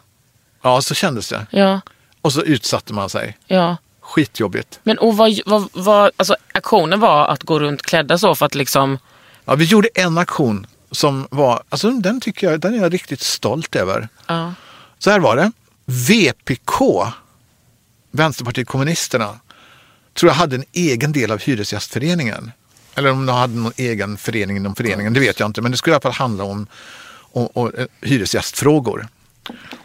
Ja, 0.62 0.82
så 0.82 0.94
kändes 0.96 1.30
det. 1.30 1.46
Ja, 1.50 1.82
Och 2.22 2.34
så 2.34 2.42
utsatte 2.42 2.94
man 2.94 3.10
sig. 3.10 3.38
ja. 3.48 3.78
Skitjobbigt. 4.02 4.80
Men 4.84 4.98
och 4.98 5.18
vad, 5.18 5.40
vad, 5.46 5.70
vad, 5.74 6.12
alltså 6.18 6.36
aktionen 6.54 7.00
var 7.00 7.28
att 7.28 7.44
gå 7.44 7.60
runt 7.60 7.82
klädda 7.82 8.18
så 8.18 8.36
för 8.36 8.46
att 8.46 8.56
liksom, 8.56 8.98
Ja, 9.46 9.56
vi 9.56 9.66
gjorde 9.66 9.90
en 9.96 10.18
aktion 10.18 10.68
som 10.92 11.28
var, 11.32 11.64
alltså 11.70 11.92
den 11.92 12.22
tycker 12.22 12.52
jag, 12.52 12.60
den 12.60 12.74
är 12.74 12.78
jag 12.78 12.94
riktigt 12.94 13.22
stolt 13.22 13.76
över. 13.76 14.08
ja. 14.28 14.54
Så 15.00 15.12
här 15.12 15.20
var 15.20 15.36
det. 15.36 15.52
VPK, 15.86 16.82
Vänsterpartiet 18.12 18.68
kommunisterna, 18.68 19.40
tror 20.14 20.30
jag 20.30 20.36
hade 20.36 20.56
en 20.56 20.64
egen 20.72 21.12
del 21.12 21.32
av 21.32 21.40
Hyresgästföreningen. 21.40 22.52
Eller 22.96 23.12
om 23.12 23.26
de 23.26 23.36
hade 23.36 23.56
någon 23.56 23.74
egen 23.78 24.18
förening 24.18 24.58
inom 24.58 24.76
föreningen, 24.76 25.14
det 25.14 25.20
vet 25.20 25.40
jag 25.40 25.50
inte. 25.50 25.62
Men 25.62 25.72
det 25.72 25.78
skulle 25.78 25.94
i 25.94 25.96
alla 25.96 26.02
fall 26.02 26.12
handla 26.12 26.44
om, 26.44 26.68
om, 27.14 27.50
om 27.54 27.72
eh, 27.78 27.86
hyresgästfrågor. 28.02 29.08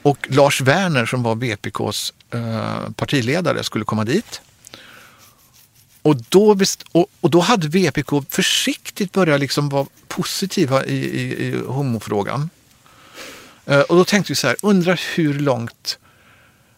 Och 0.03 0.27
Lars 0.31 0.61
Werner 0.61 1.07
som 1.07 1.23
var 1.23 1.35
VPKs 1.35 2.13
eh, 2.31 2.91
partiledare 2.97 3.65
skulle 3.65 3.85
komma 3.85 4.05
dit. 4.05 4.41
Och 6.03 6.17
då, 6.29 6.57
och, 6.93 7.07
och 7.21 7.31
då 7.31 7.41
hade 7.41 7.69
VPK 7.69 8.11
försiktigt 8.29 9.13
börjat 9.13 9.41
liksom 9.41 9.69
vara 9.69 9.87
positiva 10.09 10.85
i, 10.85 10.95
i, 10.97 11.47
i 11.47 11.61
homofrågan. 11.67 12.51
Eh, 13.67 13.81
och 13.81 13.97
då 13.97 14.05
tänkte 14.05 14.31
vi 14.33 14.37
så 14.37 14.47
här, 14.47 14.57
undrar 14.63 15.01
hur 15.15 15.39
långt 15.39 15.99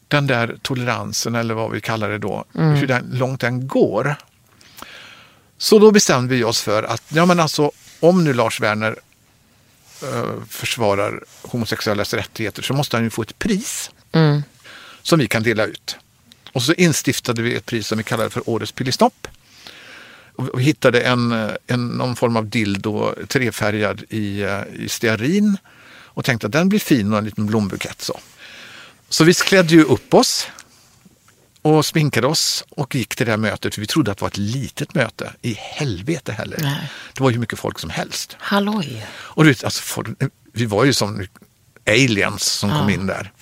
den 0.09 0.27
där 0.27 0.57
toleransen, 0.63 1.35
eller 1.35 1.55
vad 1.55 1.71
vi 1.71 1.81
kallar 1.81 2.09
det 2.11 2.19
då, 2.19 2.45
Mm. 2.55 2.75
hur 2.75 2.87
den, 2.87 3.11
långt 3.13 3.41
den 3.41 3.69
går. 3.69 4.17
Så 5.59 5.79
då 5.79 5.91
bestämde 5.91 6.35
vi 6.35 6.45
oss 6.45 6.63
för 6.63 6.83
att, 6.83 7.03
ja 7.09 7.27
men 7.27 7.41
alltså 7.41 7.71
om 8.01 8.25
nu 8.25 8.33
Lars 8.33 8.61
Werner 8.61 8.97
eh, 10.03 10.31
försvarar 10.49 11.25
homosexuellas 11.43 12.15
rättigheter 12.15 12.63
så 12.63 12.75
måste 12.75 12.97
han 12.97 13.05
ju 13.05 13.11
få 13.11 13.23
ett 13.23 13.39
pris 13.39 13.91
Mm. 14.15 14.43
som 15.03 15.19
vi 15.19 15.29
kan 15.29 15.43
dela 15.43 15.65
ut. 15.65 15.97
Och 16.53 16.63
så 16.63 16.73
instiftade 16.73 17.43
vi 17.43 17.55
ett 17.55 17.67
pris 17.67 17.87
som 17.87 17.99
vi 17.99 18.05
kallade 18.05 18.31
för 18.31 18.49
Årets 18.51 18.73
Pillisnopp. 18.73 19.29
Och 20.37 20.61
vi 20.61 20.65
hittade 20.65 21.01
en, 21.01 21.51
en, 21.67 21.89
någon 21.89 22.17
form 22.17 22.37
av 22.37 22.49
dildo 22.49 23.15
trefärgad 23.29 24.03
i, 24.09 24.43
eh, 24.43 24.61
i 24.79 24.89
stearin 24.89 25.57
och 26.15 26.25
tänkte 26.25 26.47
att 26.47 26.53
den 26.53 26.69
blir 26.69 26.79
fin 26.81 27.13
och 27.13 27.19
en 27.19 27.25
liten 27.25 27.47
blombukett. 27.47 28.01
Så, 28.03 28.21
så 29.09 29.25
vi 29.25 29.35
klädde 29.35 29.75
ju 29.75 29.83
upp 29.85 30.15
oss 30.15 30.47
och 31.63 31.87
sminkade 31.87 32.27
oss 32.27 32.65
och 32.71 32.95
gick 32.95 33.17
till 33.17 33.27
det 33.27 33.33
här 33.33 33.37
mötet. 33.37 33.75
För 33.75 33.81
vi 33.81 33.87
trodde 33.87 34.11
att 34.13 34.19
det 34.19 34.23
var 34.23 34.29
ett 34.29 34.37
litet 34.39 34.95
möte. 34.95 35.33
I 35.43 35.53
helvete 35.59 36.33
heller. 36.33 36.59
Nej. 36.63 36.91
Det 37.13 37.23
var 37.23 37.31
ju 37.31 37.39
mycket 37.39 37.59
folk 37.59 37.79
som 37.79 37.91
helst. 37.91 38.37
Halloj. 38.39 39.07
Och 39.13 39.45
du 39.45 39.51
vet, 39.51 39.65
alltså, 39.65 39.83
folk, 39.83 40.09
vi 40.53 40.67
var 40.67 40.85
ju 40.85 40.93
som 40.93 41.27
aliens 41.87 42.43
som 42.43 42.71
kom 42.71 42.89
Ja. 42.89 42.95
in 42.95 43.07
där. 43.07 43.33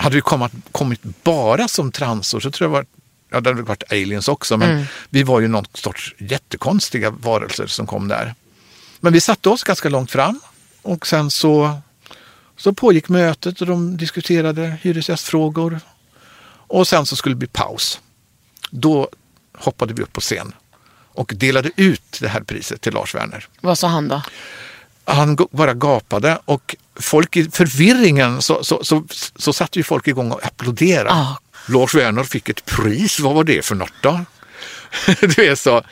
Hade 0.00 0.14
vi 0.16 0.20
kommit, 0.20 0.52
kommit 0.72 1.00
bara 1.24 1.68
som 1.68 1.92
transor 1.92 2.40
så 2.40 2.50
tror 2.50 2.66
jag 2.66 2.72
var, 2.72 2.86
ja, 3.30 3.40
det 3.40 3.50
hade 3.50 3.62
varit 3.62 3.92
aliens 3.92 4.28
också, 4.28 4.56
men 4.56 4.70
Mm. 4.70 4.84
vi 5.10 5.22
var 5.22 5.40
ju 5.40 5.48
någon 5.48 5.64
sorts 5.74 6.14
jättekonstiga 6.18 7.10
varelser 7.10 7.66
som 7.66 7.86
kom 7.86 8.08
där. 8.08 8.34
Men 9.00 9.12
vi 9.12 9.20
satte 9.20 9.48
oss 9.48 9.64
ganska 9.64 9.88
långt 9.88 10.10
fram 10.10 10.40
och 10.82 11.06
sen 11.06 11.30
så, 11.30 11.78
så 12.56 12.72
pågick 12.72 13.08
mötet 13.08 13.60
och 13.60 13.66
de 13.66 13.96
diskuterade 13.96 14.76
hyresgästfrågor. 14.82 15.80
Och 16.72 16.88
sen 16.88 17.06
så 17.06 17.16
skulle 17.16 17.34
det 17.34 17.38
bli 17.38 17.48
paus. 17.48 18.00
Då 18.70 19.08
hoppade 19.58 19.94
vi 19.94 20.02
upp 20.02 20.12
på 20.12 20.20
scen 20.20 20.52
och 21.12 21.32
delade 21.36 21.70
ut 21.76 22.18
det 22.20 22.28
här 22.28 22.40
priset 22.40 22.80
till 22.80 22.92
Lars 22.94 23.14
Werner. 23.14 23.48
Vad 23.60 23.78
sa 23.78 23.88
han 23.88 24.08
då? 24.08 24.22
Han 25.12 25.38
bara 25.50 25.74
gapade 25.74 26.38
och 26.44 26.76
folk 27.00 27.36
i 27.36 27.50
förvirringen 27.50 28.42
så, 28.42 28.64
så, 28.64 28.84
så, 28.84 29.04
så 29.36 29.52
satte 29.52 29.78
ju 29.78 29.82
folk 29.82 30.08
igång 30.08 30.32
och 30.32 30.46
applåderade. 30.46 31.10
Ah. 31.10 31.38
Lars 31.68 31.94
Werner 31.94 32.24
fick 32.24 32.48
ett 32.48 32.64
pris, 32.64 33.20
vad 33.20 33.34
var 33.34 33.44
det 33.44 33.64
för 33.64 33.74
något 33.74 33.92
då? 34.00 34.20
du 35.20 35.44
är 35.44 35.54
så, 35.54 35.82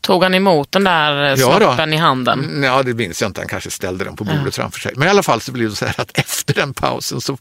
Tog 0.00 0.22
han 0.22 0.34
emot 0.34 0.72
den 0.72 0.84
där 0.84 1.22
eh, 1.24 1.40
Ja 1.40 1.56
snoppen 1.58 1.92
i 1.92 1.96
handen? 1.96 2.44
Mm, 2.44 2.62
Ja, 2.62 2.82
det 2.82 2.94
minns 2.94 3.22
jag 3.22 3.28
inte. 3.28 3.40
Han 3.40 3.48
kanske 3.48 3.70
ställde 3.70 4.04
den 4.04 4.16
på 4.16 4.24
bordet 4.24 4.56
framför 4.56 4.80
sig. 4.80 4.92
Men 4.96 5.08
i 5.08 5.10
alla 5.10 5.22
fall 5.22 5.40
så 5.40 5.52
blev 5.52 5.70
det 5.70 5.76
så 5.76 5.86
här 5.86 6.00
att 6.00 6.10
efter 6.18 6.54
den 6.54 6.74
pausen 6.74 7.20
så 7.20 7.38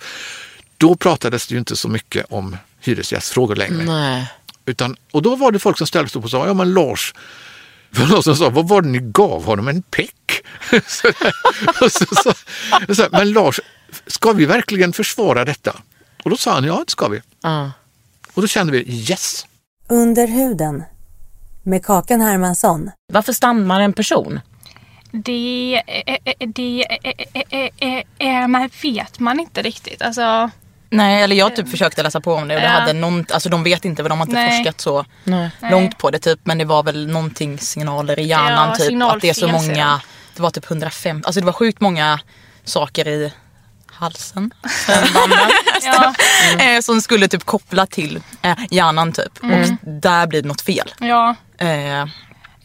då 0.78 0.96
pratades 0.96 1.48
det 1.48 1.54
ju 1.54 1.60
inte 1.60 1.76
så 1.76 1.88
mycket 1.88 2.26
om 2.30 2.58
hyresgästfrågor 2.80 3.56
längre. 3.56 3.84
Nej. 3.84 4.28
Utan, 4.66 4.96
och 5.12 5.22
då 5.22 5.36
var 5.36 5.52
det 5.52 5.60
folk 5.60 5.78
som 5.78 5.88
ställde 5.88 6.10
sig 6.10 6.20
upp 6.20 6.26
och 6.26 6.32
sa, 6.32 6.48
ja 6.48 6.54
men 6.54 6.74
Lars, 6.74 7.14
det 7.14 7.20
var 8.00 8.08
någon 8.08 8.24
som 8.24 8.36
sa, 8.36 8.50
vad 8.50 8.68
var 8.68 8.82
det 8.82 8.88
ni 8.88 9.00
gav 9.00 9.46
honom? 9.46 9.68
En 9.68 9.82
peck? 9.82 10.42
så 10.88 11.12
så, 11.90 12.34
så, 12.96 13.08
men 13.12 13.32
Lars, 13.32 13.60
ska 14.08 14.32
vi 14.32 14.46
verkligen 14.46 14.94
försvara 14.94 15.46
detta? 15.46 15.76
Och 16.24 16.30
då 16.30 16.38
sa 16.38 16.54
han, 16.54 16.64
ja 16.64 16.84
det 16.86 16.92
ska 16.92 17.08
vi. 17.08 17.22
Ja. 17.42 17.72
Och 18.34 18.42
då 18.42 18.48
kände 18.48 18.72
vi, 18.74 19.10
yes. 19.10 19.46
Under 19.90 20.28
huden 20.28 20.84
med 21.64 21.86
Kakan 21.86 22.22
Hermansson. 22.22 22.92
Varför 23.14 23.34
stammar 23.34 23.82
en 23.82 23.94
person? 23.94 24.40
Det, 25.12 25.82
det, 26.40 26.86
det 28.18 28.48
man 28.48 28.70
vet 28.84 29.20
man 29.20 29.40
inte 29.40 29.62
riktigt. 29.62 30.02
Alltså, 30.02 30.50
Nej, 30.94 31.24
eller 31.24 31.36
jag 31.36 31.56
typ 31.56 31.70
försökte 31.70 32.04
läsa 32.04 32.22
på 32.22 32.34
om 32.34 32.48
det 32.48 32.56
och 32.56 32.62
det 32.62 32.68
Ja. 32.68 32.72
hade 32.80 32.94
någon, 32.94 33.26
alltså 33.34 33.50
de 33.50 33.64
vet 33.64 33.86
inte, 33.86 34.04
för 34.04 34.10
de 34.10 34.20
har 34.20 34.26
inte 34.26 34.36
Nej. 34.36 34.58
forskat 34.58 34.82
så 34.82 35.06
Nej. 35.24 35.50
långt 35.72 35.98
på 35.98 36.10
det 36.12 36.20
typ. 36.20 36.40
Men 36.44 36.58
det 36.58 36.66
var 36.66 36.84
väl 36.84 37.08
någonting 37.08 37.60
signaler 37.60 38.20
i 38.20 38.24
hjärnan 38.28 38.70
Ja, 38.70 38.76
typ. 38.76 39.02
Att 39.04 39.22
det 39.22 39.30
är 39.30 39.34
så 39.34 39.48
många, 39.48 40.02
det 40.36 40.42
var 40.42 40.50
typ 40.50 40.66
105, 40.72 41.22
alltså 41.26 41.40
det 41.40 41.46
var 41.46 41.54
sjukt 41.54 41.82
många 41.82 42.20
saker 42.64 43.08
i 43.08 43.34
halsen. 43.86 44.54
ja, 45.84 46.14
eh, 46.66 46.80
som 46.82 47.02
skulle 47.02 47.28
typ 47.28 47.44
koppla 47.44 47.86
till 47.86 48.22
eh, 48.42 48.58
hjärnan 48.72 49.12
typ. 49.14 49.44
Mm. 49.44 49.62
Och 49.62 49.78
där 49.84 50.28
blir 50.28 50.42
det 50.42 50.48
något 50.48 50.62
fel. 50.62 50.94
ja. 51.00 51.36
Eh, 51.58 52.06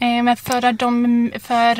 Eh, 0.01 0.23
Men 0.23 0.37
för 0.37 0.65
att 0.65 0.79
de, 0.79 1.31
för, 1.43 1.75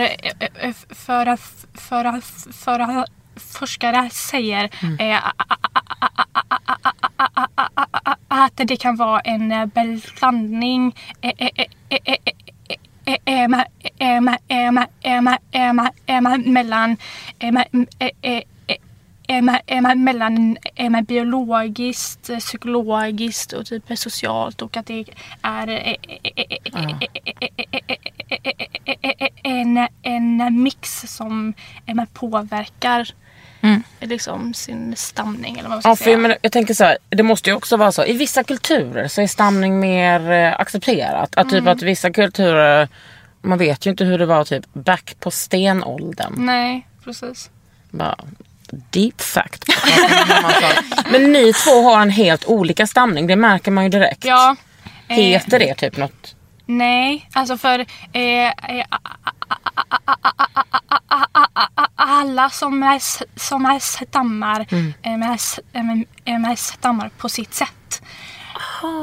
för, 0.96 1.26
att- 1.26 1.66
för, 1.90 2.06
att- 2.06 2.48
för, 2.64 2.80
att 2.80 3.10
forskare 3.40 4.10
säger 4.10 4.70
att 8.28 8.54
det 8.56 8.78
kan 8.78 8.96
vara 8.96 9.20
en 9.20 9.72
blandning 10.20 10.96
mellan 16.46 16.98
mellan 19.96 20.58
biologiskt, 21.08 22.30
psykologiskt 22.40 23.54
och 23.54 23.66
typ 23.66 23.98
socialt 23.98 24.62
och 24.62 24.78
att 24.78 24.86
det 24.86 25.06
är 25.42 25.98
en, 29.44 29.88
en 30.02 30.62
mix 30.64 31.02
som 31.08 31.54
påverkar 32.14 33.14
påverkar 33.62 34.08
liksom 34.08 34.54
sin 34.54 34.96
stamning 34.96 35.54
eller 35.60 35.70
vad 35.70 35.76
man 35.76 35.82
ska 35.82 35.90
Ja, 35.90 35.96
för 35.96 36.04
säga. 36.04 36.14
jag, 36.14 36.22
menar, 36.22 36.38
jag 36.42 36.52
tänker 36.52 36.74
så 36.74 36.84
här, 36.84 36.98
det 37.10 37.24
måste 37.24 37.50
ju 37.50 37.56
också 37.56 37.78
vara 37.78 37.92
så. 37.92 38.06
I 38.06 38.14
vissa 38.14 38.44
kulturer 38.44 39.08
så 39.08 39.22
är 39.22 39.28
stamning 39.28 39.80
mer 39.80 40.32
eh, 40.32 40.60
accepterat. 40.60 41.36
Att 41.38 41.50
typ 41.50 41.60
Mm. 41.60 41.68
att 41.74 41.82
vissa 41.82 42.12
kulturer, 42.12 42.88
man 43.42 43.58
vet 43.58 43.86
ju 43.86 43.90
inte 43.90 44.04
hur 44.06 44.18
det 44.18 44.26
var 44.26 44.44
typ 44.46 44.74
back 44.74 45.16
på 45.20 45.32
stenåldern. 45.32 46.34
Nej, 46.38 46.88
precis. 47.04 47.50
Bara, 47.92 48.16
deep 48.90 49.22
fact. 49.22 49.64
Men 51.12 51.32
ni 51.32 51.54
två 51.54 51.82
har 51.82 52.02
en 52.02 52.10
helt 52.10 52.46
olika 52.46 52.88
stamning, 52.88 53.28
det 53.28 53.36
märker 53.36 53.72
man 53.72 53.84
ju 53.84 53.90
direkt. 53.90 54.26
Ja. 54.26 54.56
eh, 55.08 55.16
Heter 55.16 55.60
det 55.60 55.74
typ 55.76 55.98
något? 55.98 56.36
Nej, 56.66 57.30
alltså 57.34 57.58
för 57.58 57.80
eh, 58.14 58.48
eh, 58.48 58.86
alla 61.96 62.50
som 62.50 62.84
är, 62.84 63.02
som 63.40 63.66
är 63.66 63.80
stammar 63.80 64.66
Mm. 64.72 64.94
är 65.24 66.52
är 66.52 66.56
stammar 66.56 67.10
på 67.18 67.30
sitt 67.30 67.54
sätt. 67.54 68.02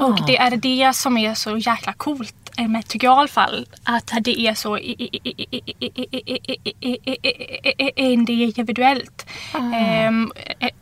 Och 0.03 0.27
det 0.27 0.37
är 0.37 0.57
det 0.57 0.97
som 0.97 1.17
är 1.17 1.35
så 1.35 1.59
jäkla 1.59 1.93
coolt 1.93 2.51
eh, 2.57 2.69
med 2.69 2.87
tycker 2.89 3.07
jag 3.07 3.17
i 3.17 3.19
alla 3.19 3.29
fall. 3.29 3.67
Att 3.85 4.13
det 4.21 4.41
är 4.41 4.55
så 4.55 4.79
individuellt. 7.97 9.27
Ehm, 9.75 10.33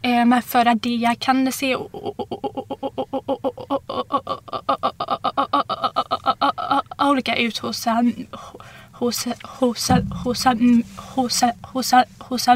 ehm, 0.03 0.43
För 0.43 0.67
att 0.67 0.83
det 0.83 1.17
kan 1.19 1.53
se 1.53 1.77
olika 6.99 7.37
ut 7.37 7.59
hos 7.59 7.87
hos 8.95 9.27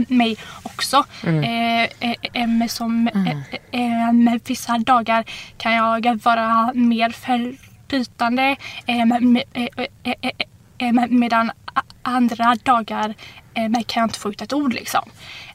mig 0.09 0.37
också. 0.63 1.05
Mm. 1.23 1.45
Eh, 1.45 1.91
eh, 2.01 2.17
eh, 2.33 2.43
eh 2.43 2.67
som, 2.67 3.09
mm. 3.15 3.43
Eh, 3.73 4.41
vissa 4.45 4.79
dagar 4.79 5.25
kan 5.57 5.73
jag 5.73 6.25
vara 6.25 6.73
mer 6.75 7.11
förbytande 7.11 8.57
medan 11.09 11.51
andra 12.03 12.57
dagar 12.63 13.15
kan 13.87 14.01
jag 14.01 14.07
inte 14.07 14.19
få 14.19 14.31
ut 14.31 14.43
ett 14.43 14.53
ord. 14.53 14.73
Liksom. 14.73 15.11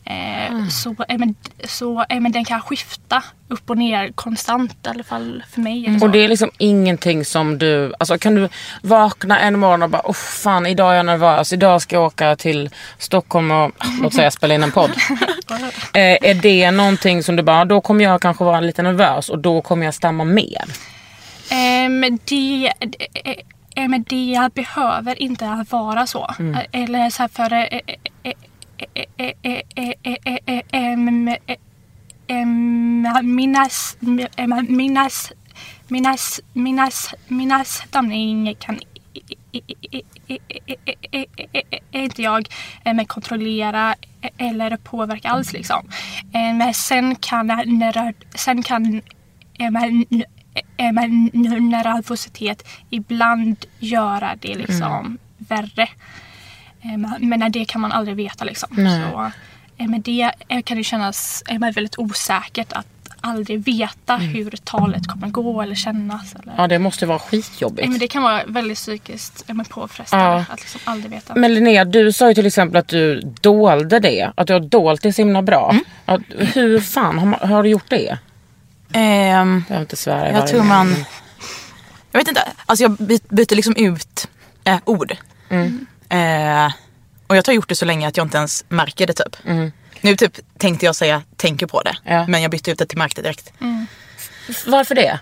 Eh, 0.06 0.34
Mm. 0.54 0.70
Så, 0.70 0.96
eh, 1.08 1.18
men, 1.18 1.36
så 1.64 2.06
eh, 2.10 2.20
men 2.20 2.32
den 2.32 2.46
kan 2.46 2.62
skifta 2.62 3.24
upp 3.48 3.70
och 3.70 3.78
ner 3.78 4.12
konstant 4.12 4.78
i 4.86 4.90
alla 4.90 5.04
fall 5.04 5.44
för 5.52 5.62
mig. 5.62 6.00
så. 6.00 6.06
Och 6.06 6.12
det 6.12 6.24
är 6.24 6.28
liksom 6.28 6.52
ingenting 6.58 7.26
som 7.26 7.58
du, 7.58 7.94
alltså 8.00 8.18
kan 8.18 8.36
du 8.36 8.50
vakna 8.82 9.40
en 9.40 9.60
morgon 9.60 9.84
och 9.84 9.90
bara 9.90 10.02
oh 10.06 10.14
fan 10.14 10.66
idag 10.66 10.92
är 10.92 10.98
jag 10.98 11.06
nervös, 11.06 11.54
idag 11.54 11.82
ska 11.82 11.96
jag 11.96 12.06
åka 12.06 12.36
till 12.36 12.70
Stockholm 12.98 13.52
och 13.52 13.72
låt 14.02 14.14
säga 14.14 14.32
spela 14.32 14.56
in 14.56 14.64
en 14.64 14.72
podd. 14.72 14.92
eh, 15.94 16.18
är 16.22 16.42
det 16.42 16.72
någonting 16.72 17.24
som 17.24 17.36
du 17.36 17.44
bara, 17.44 17.66
då 17.66 17.82
kommer 17.82 18.04
jag 18.04 18.22
kanske 18.22 18.44
vara 18.44 18.60
lite 18.60 18.82
nervös 18.82 19.30
och 19.30 19.40
då 19.40 19.62
kommer 19.62 19.86
jag 19.86 19.94
stamma 19.94 20.24
mer? 20.24 20.64
Eh, 21.52 21.90
men 21.90 22.20
det, 22.26 22.74
eh, 23.76 23.88
men 23.88 24.04
det 24.04 24.50
behöver 24.54 25.22
inte 25.22 25.66
vara 25.70 26.08
så. 26.08 26.32
Mm. 26.40 26.60
Eller 26.72 27.10
så 27.10 27.24
här 27.24 27.30
för... 27.30 27.70
Minas, 33.24 33.98
minas, 34.68 35.32
minas, 35.88 36.42
minas, 36.54 37.14
minas 37.28 37.70
stamning 37.88 38.56
kan 38.60 38.80
inte 41.92 42.22
jag 42.22 42.48
kontrollera 43.08 43.96
eller 44.38 44.78
påverka 44.78 45.30
alls 45.30 45.54
liksom. 45.54 45.90
Men 46.32 46.74
sen 46.74 47.16
kan, 47.16 47.48
sen 48.36 48.64
kan 48.64 49.02
nervositet 51.72 52.68
ibland 52.90 53.66
göra 53.80 54.36
det 54.36 54.56
liksom 54.56 55.18
värre. 55.38 55.90
Eh, 56.84 56.98
Men 57.20 57.52
det 57.52 57.66
kan 57.66 57.82
man 57.82 57.92
aldrig 57.92 58.18
veta 58.18 58.44
liksom. 58.46 58.70
Nej. 58.72 59.02
Så, 59.12 59.32
eh, 59.78 59.88
men 59.90 60.02
det 60.02 60.32
eh, 60.48 60.62
kan 60.62 60.78
ju 60.78 60.84
kännas 60.84 61.44
väldigt 61.60 61.98
osäkert 62.00 62.74
att 62.74 62.88
aldrig 63.26 63.64
veta 63.66 64.16
hur 64.18 64.52
talet 64.64 65.08
kommer 65.08 65.28
gå 65.28 65.62
eller 65.62 65.76
kännas. 65.76 66.36
Eller. 66.36 66.54
Ja 66.58 66.68
det 66.68 66.80
måste 66.80 67.06
vara 67.06 67.20
skitjobbigt. 67.20 67.90
Men 67.90 68.00
det 68.00 68.08
kan 68.08 68.24
vara 68.24 68.42
väldigt 68.46 68.78
psykiskt 68.78 69.46
påfrestande 69.70 70.26
Ja. 70.26 70.46
att 70.50 70.60
liksom 70.62 70.82
aldrig 70.84 71.12
veta. 71.12 71.36
Men 71.36 71.54
Linnea, 71.54 71.86
du 71.86 72.12
sa 72.14 72.28
ju 72.30 72.34
till 72.36 72.46
exempel 72.46 72.78
att 72.80 72.88
du 72.88 73.22
dolde 73.42 74.00
det. 74.00 74.32
Att 74.36 74.48
du 74.48 74.54
har 74.54 74.60
dolt 74.60 75.02
det 75.02 75.14
så 75.14 75.22
himla 75.22 75.42
bra. 75.42 75.70
Mm. 75.72 75.84
Att, 76.06 76.22
hur 76.56 76.80
fan 76.80 77.20
har, 77.20 77.26
man- 77.26 77.50
har 77.50 77.64
du 77.64 77.70
gjort 77.70 77.90
det? 77.90 78.18
Ehm, 78.94 79.64
Jag 79.70 79.82
inte 79.82 79.96
svära 79.96 80.32
jag 80.32 80.48
tror 80.48 80.64
man... 80.64 80.96
Jag 82.12 82.20
vet 82.20 82.28
inte. 82.28 82.42
Alltså 82.66 82.84
jag 82.84 82.92
by- 82.92 83.20
byter 83.30 83.56
liksom 83.56 83.76
ut 83.76 84.28
eh, 84.64 84.78
ord. 84.86 85.16
Mm. 85.50 85.86
Eh, 86.14 86.72
och 87.28 87.38
jag 87.38 87.48
har 87.48 87.54
gjort 87.54 87.70
det 87.70 87.76
så 87.76 87.86
länge 87.86 88.08
att 88.08 88.18
jag 88.18 88.26
inte 88.26 88.38
ens 88.38 88.66
märker 88.70 89.08
det 89.08 89.14
typ. 89.14 89.36
Mm. 89.46 89.72
Nu 90.02 90.16
typ 90.16 90.40
tänkte 90.58 90.86
jag 90.86 90.96
säga 90.96 91.22
tänker 91.38 91.66
på 91.66 91.82
det. 91.82 91.98
Men 92.28 92.42
jag 92.42 92.52
bytte 92.52 92.72
ut 92.72 92.80
det 92.80 92.86
till 92.86 92.98
märkte 92.98 93.22
direkt. 93.22 93.54
Varför 94.66 94.96
det? 94.96 95.20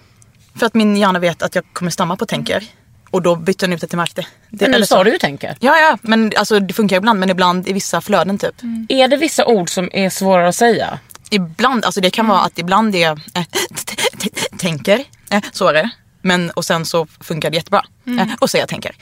För 0.56 0.66
att 0.66 0.74
min 0.74 0.98
hjärna 0.98 1.20
vet 1.20 1.42
att 1.42 1.56
jag 1.56 1.64
kommer 1.74 1.92
stamma 1.92 2.16
på 2.16 2.26
tänker. 2.26 2.64
Och 3.12 3.22
då 3.22 3.36
bytte 3.36 3.66
den 3.66 3.74
ut 3.74 3.82
det 3.82 3.88
till 3.88 3.98
märkte. 3.98 4.22
Det, 4.50 4.62
Men 4.66 4.72
nu 4.72 4.76
eller 4.76 4.86
sa 4.86 5.04
du 5.04 5.12
ju 5.12 5.18
tänker. 5.18 5.58
Ja, 5.60 5.78
ja. 5.80 5.98
Men 6.02 6.32
alltså, 6.38 6.60
det 6.60 6.74
funkar 6.74 6.98
ibland. 6.98 7.20
Men 7.20 7.30
ibland 7.30 7.68
i 7.68 7.74
vissa 7.74 8.02
flöden 8.02 8.38
typ. 8.38 8.56
Är 8.90 9.08
det 9.08 9.18
vissa 9.18 9.46
ord 9.46 9.70
som 9.70 9.90
är 9.94 10.10
svårare 10.10 10.48
att 10.48 10.56
säga? 10.56 11.00
Ibland. 11.30 11.86
Alltså 11.86 12.02
det 12.02 12.10
kan 12.10 12.28
vara 12.28 12.40
att 12.40 12.60
ibland 12.60 12.96
är 12.96 13.12
äh, 13.34 13.44
tänker. 14.58 15.04
Äh, 15.30 15.44
så 15.52 15.68
är 15.68 15.74
det. 15.74 15.90
Men, 16.22 16.50
och 16.52 16.66
sen 16.66 16.86
så 16.86 17.08
funkar 17.20 17.50
det 17.50 17.56
jättebra. 17.56 17.86
Mm. 18.08 18.20
Eh, 18.20 18.36
och 18.40 18.50
så 18.50 18.58
jag 18.58 18.70
tänker. 18.70 18.96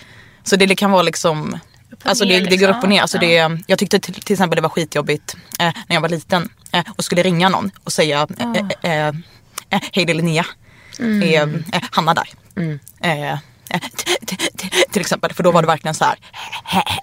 Så 0.43 0.55
det 0.55 0.75
kan 0.75 0.91
vara 0.91 1.01
liksom 1.01 1.59
Alltså 2.03 2.25
det, 2.25 2.39
det 2.39 2.39
går 2.39 2.49
liksom. 2.49 2.69
upp 2.69 2.83
och 2.83 2.89
ner. 2.89 3.01
Alltså 3.01 3.17
det, 3.17 3.59
jag 3.67 3.79
tyckte 3.79 3.99
till, 3.99 4.13
till 4.13 4.33
exempel 4.33 4.55
det 4.55 4.61
var 4.61 4.69
skitjobbigt 4.69 5.35
eh, 5.59 5.73
när 5.87 5.95
jag 5.95 6.01
var 6.01 6.09
liten 6.09 6.49
eh, 6.71 6.83
och 6.97 7.03
skulle 7.03 7.23
ringa 7.23 7.49
någon 7.49 7.71
och 7.83 7.93
säga 7.93 8.27
eh, 8.39 8.51
eh, 8.51 8.91
eh, 8.91 9.07
eh, 9.69 9.81
Hej 9.93 10.05
det 10.05 10.11
är 10.11 10.13
Linnea. 10.13 10.45
Mm. 10.99 11.63
Eh, 11.73 11.81
Hanna 11.91 12.13
där? 12.13 12.29
T- 14.57 14.69
till 14.91 15.01
exempel. 15.01 15.33
För 15.33 15.43
då 15.43 15.51
var 15.51 15.61
det 15.61 15.67
verkligen 15.67 15.95
så 15.95 16.05
här. 16.05 16.15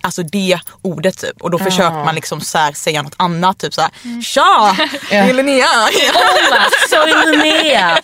Alltså 0.02 0.22
det 0.22 0.58
ordet 0.82 1.18
typ. 1.18 1.42
Och 1.42 1.50
då 1.50 1.58
försöker 1.58 2.04
man 2.04 2.14
liksom 2.14 2.40
så 2.40 2.58
här, 2.58 2.72
säga 2.72 3.02
något 3.02 3.14
annat. 3.16 3.58
Typ 3.58 3.74
så 3.74 3.80
här. 3.80 4.22
Tja! 4.22 4.76
Det 5.10 5.16
är 5.16 5.32
Linnea. 5.34 5.66
Hola, 6.14 6.66
soy 6.90 7.30
Linnea. 7.36 7.98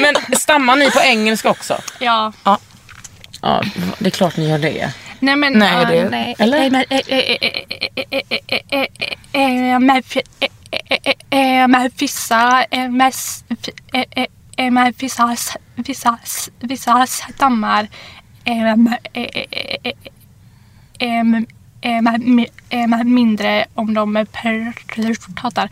Men 0.00 0.14
stammar 0.36 0.76
ni 0.76 0.90
på 0.90 1.00
engelska 1.00 1.50
också? 1.50 1.80
Ja. 1.98 2.32
Ja. 2.44 2.58
Ja, 3.40 3.62
det 3.98 4.06
är 4.06 4.10
klart 4.10 4.36
ni 4.36 4.48
gör 4.50 4.58
det. 4.58 4.92
Nej 5.22 5.36
men... 5.36 5.52
Nej, 5.52 5.86
det, 5.86 6.10
nej. 6.10 6.34
Eller? 6.38 6.70
Med 11.68 11.92
vissa... 11.98 12.66
Med 14.70 14.94
vissa... 14.98 15.36
Vissa... 15.74 16.18
Vissa 16.60 17.06
stammar... 17.06 17.88
Mindre 23.04 23.64
om 23.74 23.94
de 23.94 24.26
pratar 25.36 25.70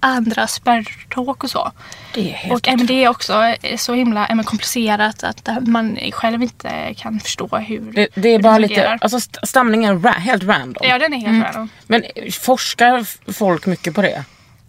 andra 0.00 0.46
språk 0.46 1.44
och 1.44 1.50
så. 1.50 1.72
Det 2.14 2.30
är 2.30 2.34
helt 2.34 2.54
Och 2.54 2.68
eh, 2.68 2.76
men 2.76 2.86
det 2.86 3.04
är 3.04 3.08
också 3.08 3.42
eh, 3.62 3.76
så 3.76 3.94
himla 3.94 4.26
eh, 4.26 4.34
men 4.34 4.44
komplicerat 4.44 5.24
att 5.24 5.48
eh, 5.48 5.60
man 5.60 5.98
själv 6.12 6.42
inte 6.42 6.94
kan 6.96 7.20
förstå 7.20 7.56
hur 7.58 7.92
Det, 7.92 8.08
det 8.14 8.28
är 8.28 8.32
hur 8.32 8.42
bara 8.42 8.58
lite, 8.58 8.74
fungerar. 8.74 8.98
alltså 9.00 9.16
st- 9.16 9.38
stamningen 9.46 9.90
är 9.94 9.98
ra- 9.98 10.18
helt 10.18 10.42
random. 10.44 10.88
Ja, 10.88 10.98
den 10.98 11.12
är 11.14 11.18
helt 11.18 11.44
random. 11.44 11.68
Men 11.86 12.02
forskar 12.40 13.06
folk 13.32 13.66
mycket 13.66 13.94
på 13.94 14.02
det? 14.02 14.24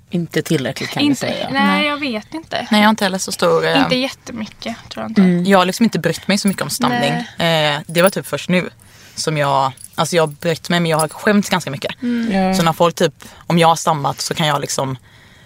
Inte 0.09 0.41
tillräckligt 0.41 0.89
kan 0.89 0.99
vi 1.01 1.05
Inte, 1.05 1.19
säga. 1.19 1.49
nej, 1.51 1.85
jag 1.87 1.97
vet 1.97 2.33
inte. 2.33 2.67
Nej 2.71 2.81
jag 2.81 2.87
har 2.87 2.89
inte 2.89 3.03
heller 3.05 3.17
så 3.17 3.31
stor... 3.31 3.65
eh, 3.67 3.79
Inte 3.79 3.95
jättemycket 3.95 4.75
tror 4.89 5.03
jag 5.03 5.11
inte. 5.11 5.49
Jag 5.51 5.57
har 5.57 5.65
liksom 5.65 5.83
inte 5.83 5.99
brytt 5.99 6.27
mig 6.27 6.37
så 6.37 6.47
mycket 6.47 6.61
om 6.63 6.69
stamning. 6.69 7.11
Eh, 7.47 7.79
det 7.87 8.01
var 8.01 8.09
typ 8.09 8.27
först 8.27 8.49
nu 8.49 8.69
som 9.15 9.37
jag, 9.37 9.71
alltså 9.97 10.15
jag 10.15 10.23
har 10.23 10.27
brytt 10.27 10.69
mig 10.69 10.79
men 10.79 10.91
jag 10.91 10.97
har 10.99 11.07
skämts 11.07 11.49
ganska 11.49 11.71
mycket. 11.71 12.01
Mm. 12.01 12.31
Ja. 12.31 12.53
Så 12.53 12.63
när 12.63 12.73
folk 12.73 12.95
typ, 12.95 13.13
om 13.47 13.59
jag 13.59 13.67
har 13.67 13.75
stammat 13.75 14.21
så 14.21 14.33
kan 14.33 14.47
jag 14.47 14.61
liksom 14.61 14.97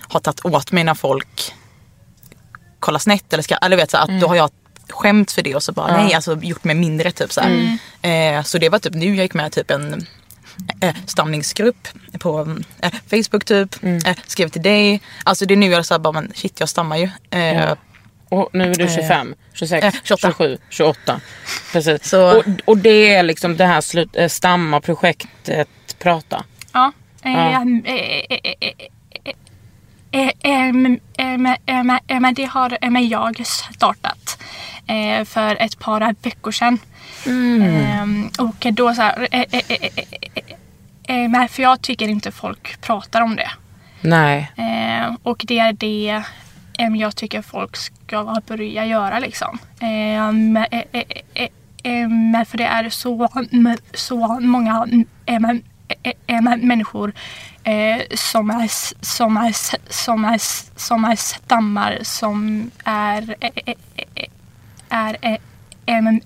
ha 0.08 0.20
tagit 0.20 0.46
åt 0.46 0.72
mig 0.72 0.84
när 0.84 0.94
folk 0.94 1.54
kollar 2.80 3.00
snett 3.00 3.34
eller 3.34 3.44
ska, 3.44 3.56
eller 3.56 3.78
vet 3.78 3.92
så 3.92 3.98
att 3.98 4.22
då 4.22 4.28
har 4.28 4.36
jag 4.36 4.50
skämt 4.90 5.32
för 5.32 5.42
det 5.42 5.56
och 5.56 5.64
så 5.64 5.72
bara 5.72 5.92
Ja. 5.92 6.04
nej 6.04 6.14
alltså 6.14 6.38
gjort 6.42 6.64
mig 6.64 6.76
mindre 6.76 7.12
typ 7.12 7.32
så 7.34 7.42
här. 7.42 7.78
Eh, 8.38 8.44
så 8.44 8.58
det 8.58 8.70
var 8.70 8.80
typ 8.80 8.94
nu 8.94 9.06
jag 9.16 9.24
gick 9.24 9.34
med 9.34 9.52
typ 9.52 9.72
en 9.72 10.06
eh, 10.82 10.96
stamningsgrupp 11.06 11.88
på 12.20 12.58
eh, 12.82 12.92
Facebook 13.10 13.46
typ. 13.46 13.84
Eh, 13.84 14.16
skrev 14.28 14.50
till 14.50 14.62
dig. 14.62 15.02
Alltså 15.24 15.46
det 15.46 15.54
är 15.54 15.56
nu 15.56 15.66
jag 15.66 15.80
är 15.80 15.84
så 15.84 15.94
här, 15.94 16.00
bara 16.00 16.12
men 16.14 16.32
shit 16.36 16.60
jag 16.60 16.70
stammar 16.70 16.98
ju. 16.98 17.10
Ja. 17.30 17.76
Och 18.32 18.50
nu 18.54 18.72
är 18.72 18.76
du 18.76 18.88
25, 18.88 19.36
26, 19.54 19.86
Eh, 19.86 19.92
28. 20.04 20.28
27, 20.28 20.58
28. 20.70 21.22
Precis. 21.74 22.10
Så- 22.10 22.38
Och, 22.38 22.44
och 22.66 22.78
det 22.78 23.14
är 23.16 23.24
liksom 23.24 23.58
det 23.58 23.66
här 23.66 23.82
slut, 23.82 24.16
eh, 24.16 24.28
stamma 24.28 24.82
projektet 24.82 25.68
prata. 26.00 26.44
Ja. 26.74 26.92
Eh, 27.24 27.32
Ja. 27.32 27.40
ehm, 27.62 27.84
eh, 27.86 27.94
eh, 27.94 28.24
eh, 28.30 28.54
eh, 28.60 28.72
eh, 30.12 30.22
eh, 30.28 30.32
ehm, 30.44 31.00
ehm, 31.18 31.46
ehm, 31.66 31.90
ehm, 32.08 32.34
Det 32.34 32.46
har 32.46 32.78
ehm, 32.82 32.96
jag 33.08 33.42
startat 33.76 34.38
eh, 34.88 35.26
för 35.26 35.56
ett 35.62 35.80
par 35.80 36.16
veckor 36.24 36.52
sedan. 36.52 36.80
Ehm, 37.26 38.30
Och 38.40 38.66
då 38.74 38.94
så 38.94 39.02
här, 39.02 39.28
eh, 39.32 39.42
eh, 39.42 39.48
eh, 39.52 39.62
eh, 39.70 39.90
eh, 41.06 41.16
eh, 41.24 41.30
men 41.30 41.50
för 41.50 41.64
jag 41.64 41.82
tycker 41.82 42.08
inte 42.08 42.32
folk 42.32 42.82
pratar 42.82 43.22
om 43.22 43.36
det. 43.36 43.52
Nej. 44.02 44.52
Eh, 44.58 45.16
och 45.24 45.42
det 45.48 45.60
är 45.60 45.74
det 45.74 46.10
eh, 46.10 46.22
jag 46.90 47.16
tycker 47.16 47.42
folk 47.42 47.76
ska 47.76 48.42
börja 48.48 48.86
göra 48.86 49.20
liksom. 49.20 49.60
För 52.46 52.58
det 52.58 52.66
är 52.66 52.90
så, 52.90 53.28
så 53.94 54.40
många 54.40 54.88
människor 56.62 57.14
som 58.16 58.50
är, 58.50 58.70
som 59.06 59.38
är, 59.38 59.56
som 59.92 60.26
är, 60.26 60.40
som 60.80 61.06
är 61.06 61.16
stammar 61.16 62.00
som 62.02 62.72
är, 62.84 63.36
är, 64.90 65.18
är, 65.86 66.20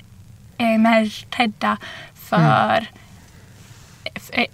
är 0.57 1.35
rädda 1.37 1.77
för 2.13 2.87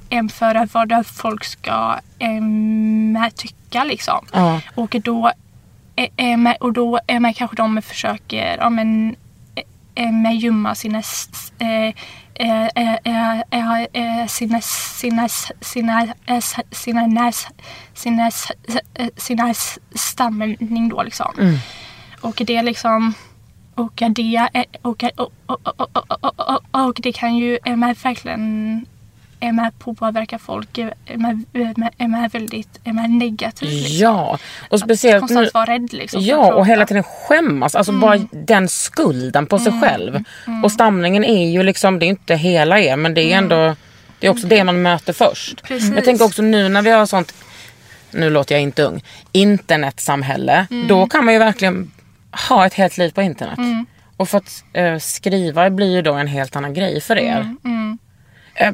en 0.09 0.29
för 0.29 0.67
vad 0.73 1.07
folk 1.07 1.43
ska 1.43 1.99
äm, 2.19 3.29
tycka 3.35 3.83
liksom. 3.83 4.25
Mm. 4.33 4.59
Och 4.75 4.95
då 5.03 5.31
och 6.59 6.73
då 6.73 6.99
kanske 7.33 7.55
de 7.55 7.81
försöker 7.81 8.57
ja, 8.57 8.69
men, 8.69 9.15
em, 9.95 10.31
gömma 10.31 10.75
sina 10.75 11.01
eh, 11.59 11.93
eh, 12.33 12.67
eh, 12.75 12.95
eh, 13.03 13.39
eh, 13.51 13.81
eh, 13.93 14.27
sina 14.27 14.61
sina 14.61 15.29
sina 15.61 16.07
eh, 16.25 16.39
sina 16.71 17.07
näs 17.07 17.47
sina 17.93 18.31
eh, 18.93 19.07
sina 19.17 19.53
stamning 19.95 20.89
då 20.89 21.03
liksom. 21.03 21.33
Mm. 21.39 21.57
Och 22.21 22.41
det 22.45 22.61
liksom 22.61 23.13
och 23.75 24.03
det, 24.09 24.49
och, 24.81 25.03
och, 25.45 25.61
och, 25.63 25.89
och, 26.07 26.39
och, 26.49 26.87
och, 26.87 26.99
det 27.03 27.11
kan 27.11 27.35
ju 27.35 27.59
är 29.41 29.51
med 29.51 29.51
är 29.51 29.63
med 29.63 29.79
påverka 29.79 30.39
folk 30.39 30.77
är 30.77 30.93
med, 31.17 31.45
är 31.97 32.07
med, 32.07 32.31
väldigt 32.31 32.79
är 32.83 32.93
med 32.93 33.09
negativt. 33.09 33.71
Liksom. 33.71 33.97
Ja, 33.97 34.37
och 34.69 34.79
speciellt 34.79 35.19
konstant 35.19 35.45
nu. 35.45 35.49
vara 35.53 35.65
rädd 35.65 35.93
liksom. 35.93 36.19
att 36.19 36.25
Ja, 36.25 36.53
och 36.53 36.65
hela 36.65 36.85
tiden 36.85 37.03
skämmas. 37.03 37.75
Alltså 37.75 37.91
bara 37.91 38.17
den 38.31 38.67
skulden 38.67 39.45
på 39.45 39.59
sig 39.59 39.81
själv. 39.81 40.23
Och 40.63 40.71
stamningen 40.71 41.23
är 41.23 41.51
ju 41.51 41.63
liksom, 41.63 41.99
det 41.99 42.05
är 42.05 42.07
inte 42.07 42.35
hela 42.35 42.79
er 42.79 42.95
men 42.95 43.13
det 43.13 43.33
är 43.33 43.37
ändå, 43.37 43.75
det 44.19 44.27
är 44.27 44.31
också 44.31 44.47
det 44.47 44.63
man 44.63 44.81
möter 44.81 45.13
först. 45.13 45.63
Precis. 45.63 45.95
Jag 45.95 46.05
tänker 46.05 46.25
också 46.25 46.41
nu 46.41 46.69
när 46.69 46.81
vi 46.81 46.89
har 46.89 47.05
sånt, 47.05 47.33
nu 48.11 48.29
låter 48.29 48.55
jag 48.55 48.61
inte 48.61 48.83
ung, 48.83 49.03
internetsamhälle. 49.31 50.67
Då 50.87 51.07
kan 51.07 51.25
man 51.25 51.33
ju 51.33 51.39
verkligen 51.39 51.91
ha 52.49 52.65
ett 52.65 52.73
helt 52.73 52.97
liv 52.97 53.09
på 53.09 53.21
internet. 53.21 53.59
Och 54.17 54.29
för 54.29 54.37
att 54.37 54.63
eh, 54.73 54.97
skriva 54.97 55.69
blir 55.69 55.91
ju 55.91 56.01
då 56.01 56.13
en 56.13 56.27
helt 56.27 56.55
annan 56.55 56.73
grej 56.73 57.01
för 57.01 57.17
er. 57.17 57.55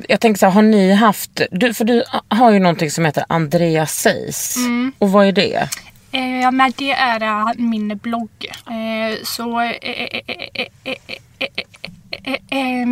Jag 0.07 0.19
tänker 0.19 0.39
så 0.39 0.45
här, 0.45 0.53
har 0.53 0.61
ni 0.61 0.93
haft, 0.93 1.41
du, 1.51 1.73
för 1.73 1.85
du 1.85 2.03
har 2.29 2.51
ju 2.51 2.59
någonting 2.59 2.91
som 2.91 3.05
heter 3.05 3.25
Andreas 3.29 3.95
sägs. 3.95 4.57
Mm. 4.57 4.91
Och 4.97 5.11
vad 5.11 5.27
är 5.27 5.31
det? 5.31 5.69
Eh, 6.11 6.51
men 6.51 6.73
det 6.77 6.91
är 6.91 7.53
min 7.57 7.97
blogg. 7.97 8.29
Eh, 8.51 9.23
så 9.23 9.61
eh, 9.61 10.21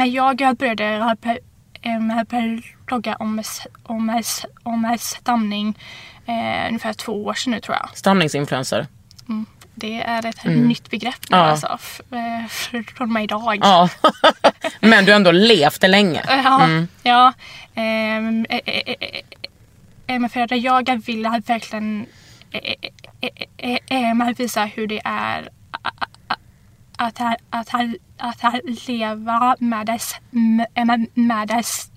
jag 0.05 0.47
började 2.27 2.61
blogga 2.85 3.15
om, 3.15 3.43
om, 3.83 4.23
om 4.63 4.97
stamning 4.99 5.77
eh, 6.25 6.67
ungefär 6.67 6.93
två 6.93 7.25
år 7.25 7.33
sedan 7.33 7.51
nu 7.51 7.59
tror 7.59 7.77
jag. 7.77 7.89
Stamningsinfluencer? 7.97 8.87
Mm. 9.29 9.45
Det 9.75 10.01
är 10.01 10.25
ett 10.25 10.45
Mm. 10.45 10.67
nytt 10.67 10.89
begrepp 10.89 11.29
nu 11.29 11.37
Ja. 11.37 11.43
alltså. 11.43 11.77
eh, 12.11 12.81
Från 12.95 13.13
mig 13.13 13.23
idag. 13.23 13.59
Ja. 13.61 13.89
Men 14.79 15.05
du 15.05 15.11
har 15.11 15.15
ändå 15.15 15.31
levt 15.31 15.81
det 15.81 15.87
länge. 15.87 16.23
Ja. 16.27 16.63
Mm. 16.63 16.87
ja. 17.03 17.33
Ehm, 17.75 18.45
eh, 18.49 18.59
eh, 18.65 18.77
eh, 18.87 18.95
eh, 18.99 19.21
eh, 20.07 20.19
men 20.19 20.29
för 20.29 20.39
att 20.41 20.51
jag 20.61 21.05
vill 21.05 21.23
verkligen 21.23 22.05
eh, 22.51 22.59
eh, 22.63 22.75
eh, 23.57 23.77
eh, 23.87 24.09
eh, 24.09 24.13
men 24.13 24.33
visa 24.33 24.65
hur 24.65 24.87
det 24.87 25.01
är 25.05 25.49
att, 26.97 27.21
att, 27.21 27.39
att, 27.49 27.73
att, 28.17 28.43
att 28.43 28.87
leva 28.87 29.55
med 29.59 29.85
dess, 29.85 30.15
med, 31.13 31.47
dess, 31.47 31.91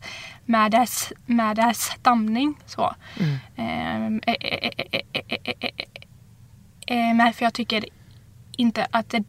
med 0.47 0.71
dess, 0.71 1.13
med 1.27 1.57
dess 1.57 1.81
stamning. 1.83 2.55
Så. 2.67 2.95
Ehm, 3.57 4.21
Eh, 6.91 7.33
för 7.33 7.45
jag 7.45 7.55
tycker 7.55 7.85
inte 8.57 8.87
att 8.91 9.11
det 9.11 9.25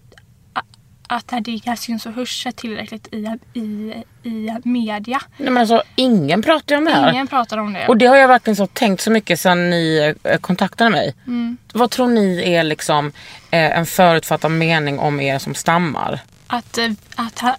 att 1.11 1.33
det 1.41 1.77
syns 1.77 2.05
och 2.05 2.13
hörs 2.13 2.47
tillräckligt 2.55 3.07
i, 3.13 3.27
i, 3.53 3.93
i 4.23 4.49
media. 4.63 5.21
Nej 5.37 5.49
men 5.49 5.57
alltså 5.57 5.83
ingen 5.95 6.41
pratar 6.41 6.75
om 6.75 6.85
det 6.85 6.91
här. 6.91 7.11
Ingen 7.11 7.27
pratar 7.27 7.57
om 7.57 7.73
det. 7.73 7.87
Och 7.87 7.97
det 7.97 8.05
har 8.05 8.15
jag 8.15 8.27
verkligen 8.27 8.55
så 8.55 8.67
tänkt 8.67 9.01
så 9.01 9.11
mycket 9.11 9.39
sedan 9.39 9.69
ni 9.69 10.15
eh, 10.23 10.37
kontaktade 10.37 10.89
mig. 10.89 11.15
Mm. 11.27 11.57
Vad 11.73 11.91
tror 11.91 12.07
ni 12.07 12.53
är 12.53 12.63
liksom 12.63 13.07
eh, 13.51 13.77
en 13.77 13.85
förutfattad 13.85 14.51
mening 14.51 14.99
om 14.99 15.19
er 15.19 15.39
som 15.39 15.55
stammar? 15.55 16.19
Att, 16.47 16.77
eh, 16.77 16.91
att, 17.15 17.43
att, 17.43 17.57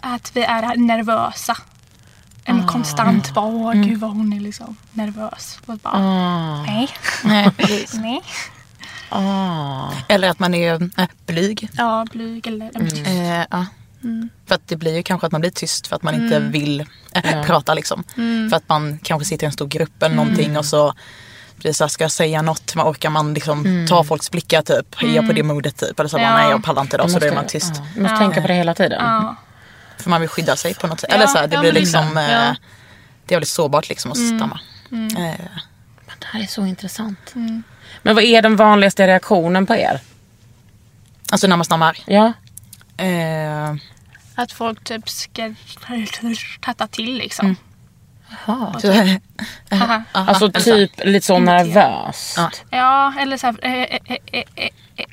att 0.00 0.36
vi 0.36 0.42
är 0.42 0.76
nervösa. 0.76 1.56
Konstant 2.68 3.34
bara, 3.34 3.44
åh 3.46 3.70
Mm. 3.72 3.88
gud 3.88 4.00
vad 4.00 4.10
hon 4.10 4.32
är 4.32 4.40
liksom 4.40 4.76
nervös. 4.92 5.58
Och 5.66 5.78
bara, 5.78 5.94
Ah. 5.94 6.62
nej. 6.62 6.88
Nej, 7.24 7.50
nej. 7.94 8.22
Ah. 9.10 9.90
Eller 10.08 10.28
att 10.30 10.38
man 10.38 10.54
är 10.54 10.82
äh, 10.96 11.06
blyg. 11.26 11.68
Ja, 11.72 12.06
blyg 12.12 12.46
eller... 12.46 12.70
Eh, 13.06 13.44
ja. 13.50 13.66
Mm. 14.04 14.28
För 14.46 14.54
att 14.54 14.68
det 14.68 14.76
blir 14.76 14.96
ju 14.96 15.02
kanske 15.02 15.26
att 15.26 15.32
man 15.32 15.40
blir 15.40 15.50
tyst 15.50 15.86
för 15.86 15.96
att 15.96 16.02
man 16.02 16.14
inte 16.14 16.36
Mm. 16.36 16.50
vill 16.50 16.80
äh, 16.80 16.86
Ja. 17.36 17.42
prata 17.46 17.74
liksom. 17.74 18.04
Mm. 18.16 18.50
För 18.50 18.56
att 18.56 18.68
man 18.68 18.98
kanske 19.02 19.24
sitter 19.28 19.44
i 19.44 19.46
en 19.46 19.52
stor 19.52 19.66
grupp 19.66 20.02
eller 20.02 20.14
Mm. 20.14 20.26
någonting 20.26 20.56
och 20.58 20.64
så 20.64 20.94
blir 21.56 21.70
det 21.70 21.74
så 21.74 21.84
här, 21.84 21.88
ska 21.88 22.04
jag 22.04 22.10
säga 22.10 22.42
något? 22.42 22.74
Man 22.74 22.86
orkar 22.86 23.10
man 23.10 23.34
liksom 23.34 23.66
Mm. 23.66 23.86
ta 23.86 24.04
folks 24.04 24.30
blickar 24.30 24.62
typ? 24.62 25.02
Är 25.02 25.06
jag 25.06 25.14
på 25.16 25.22
Mm. 25.22 25.34
det 25.34 25.42
modet 25.42 25.76
typ? 25.76 26.00
Eller 26.00 26.08
så 26.08 26.16
bara, 26.16 26.22
Ja. 26.22 26.36
nej 26.36 26.50
jag 26.50 26.64
pallar 26.64 26.82
inte 26.82 26.96
idag 26.96 27.10
så 27.10 27.18
då 27.18 27.26
är 27.26 27.34
man 27.34 27.46
tyst. 27.46 27.72
ja, 27.76 27.82
du 27.94 28.00
måste 28.02 28.16
tänka 28.16 28.40
på 28.42 28.48
det 28.48 28.54
hela 28.54 28.74
tiden. 28.74 28.98
Ja. 29.04 29.36
För 29.98 30.10
man 30.10 30.20
vill 30.20 30.30
skydda 30.30 30.56
sig 30.56 30.74
på 30.74 30.86
något 30.86 31.00
sätt. 31.00 31.10
Ja, 31.10 31.16
Eller 31.16 31.26
så 31.26 31.38
här, 31.38 31.46
det 31.46 31.54
ja, 31.54 31.60
blir 31.60 31.72
men 31.72 31.80
liksom, 31.80 32.16
eh, 32.16 32.30
Ja. 32.32 32.56
det 33.26 33.34
är 33.34 33.36
väldigt 33.36 33.48
sårbart 33.48 33.88
liksom 33.88 34.10
att 34.10 34.16
Mm. 34.18 34.38
stamma. 34.38 34.60
Mm. 34.92 35.16
Eh, 35.16 35.40
Det 36.20 36.26
här 36.26 36.40
är 36.42 36.46
så 36.46 36.66
intressant. 36.66 37.32
Mm. 37.34 37.62
Men 38.02 38.14
vad 38.14 38.24
är 38.24 38.42
den 38.42 38.56
vanligaste 38.56 39.06
reaktionen 39.06 39.66
på 39.66 39.74
er? 39.74 40.00
Alltså 41.32 41.46
när 41.46 41.56
man 41.56 41.64
stammar? 41.64 41.98
Ja. 42.06 42.32
Eh, 42.96 43.74
Att 44.34 44.52
folk 44.52 44.84
typ 44.84 45.08
ska 45.08 45.54
tatta 46.60 46.86
till 46.86 47.14
liksom. 47.18 47.56
Jaha. 48.46 48.80
Så- 48.80 48.92
Haha. 49.76 50.02
Alltså 50.12 50.52
typ 50.52 50.92
lite 51.04 51.26
så 51.26 51.38
nervöst. 51.38 52.38
Ja, 52.70 53.14
eller 53.20 53.36
så 53.36 53.46
här, 53.46 53.56
eh, 53.62 53.72
eh, 53.72 53.98
eh, 54.06 54.16
eh, 54.32 54.44
eh, 54.96 55.06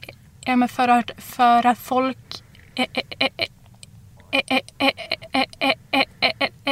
eh, 0.45 0.55
men 0.55 0.69
för 0.69 0.87
att, 0.87 1.11
för 1.17 1.65
att 1.65 1.79
folk 1.79 2.17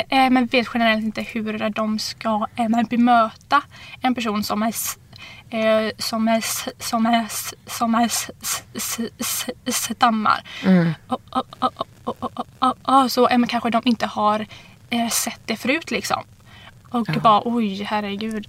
men 0.10 0.46
vet 0.46 0.68
generellt 0.74 1.04
inte 1.04 1.22
hur 1.22 1.70
de 1.70 2.00
ska 2.00 2.48
bemöta 2.90 3.62
en 4.02 4.16
person 4.16 4.44
som 4.44 4.64
är 4.64 4.74
som 5.98 6.28
är, 6.28 6.44
som 6.84 7.06
är, 7.06 7.28
som 7.70 7.96
är 7.96 8.12
stammar. 9.72 10.44
Så 13.08 13.28
kanske 13.48 13.70
de 13.70 13.82
inte 13.86 14.06
har 14.06 14.46
sett 15.10 15.42
det 15.46 15.56
förut 15.56 15.92
liksom. 15.92 16.24
Och 16.90 17.08
bara 17.24 17.42
oj 17.46 17.84
herregud. 17.84 18.46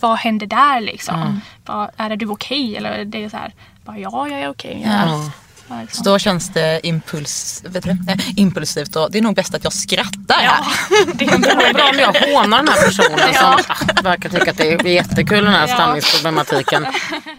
Vad 0.00 0.18
händer 0.18 0.46
där 0.46 0.80
liksom? 0.80 1.40
Är 1.96 2.16
du 2.16 2.26
okej? 2.26 2.76
Eller 2.76 3.04
det 3.04 3.24
är 3.24 3.28
så 3.28 3.36
här 3.36 3.52
bara, 3.84 3.98
ja 3.98 4.28
jag 4.28 4.40
är 4.40 4.48
okej. 4.48 4.82
Ja. 4.86 5.30
Ja, 5.68 5.80
liksom. 5.80 6.04
Så 6.04 6.10
då 6.10 6.18
känns 6.18 6.48
det 6.48 6.80
impuls, 6.86 7.62
vet 7.68 7.84
du, 7.84 7.92
det? 7.92 8.12
Eh, 8.12 8.18
impulsivt 8.38 8.96
och 8.96 9.10
det 9.12 9.18
är 9.18 9.22
nog 9.22 9.34
bäst 9.34 9.54
att 9.54 9.64
jag 9.64 9.72
skrattar 9.72 10.34
här. 10.40 10.64
det 11.14 11.24
är 11.24 11.38
bra, 11.56 11.72
bra 11.72 11.88
om 11.90 11.98
jag 11.98 12.34
hånar 12.34 12.56
den 12.58 12.68
här 12.68 12.86
personen 12.86 13.18
Ja. 13.34 13.58
som 13.66 14.04
verkar 14.04 14.28
tycka 14.28 14.50
att 14.50 14.56
det 14.56 14.72
är 14.72 14.86
jättekul 14.86 15.44
den 15.44 15.52
här 15.54 15.68
Ja. 15.68 15.74
stamningsproblematiken. 15.74 16.86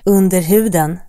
Under 0.06 0.42
huden. 0.42 1.00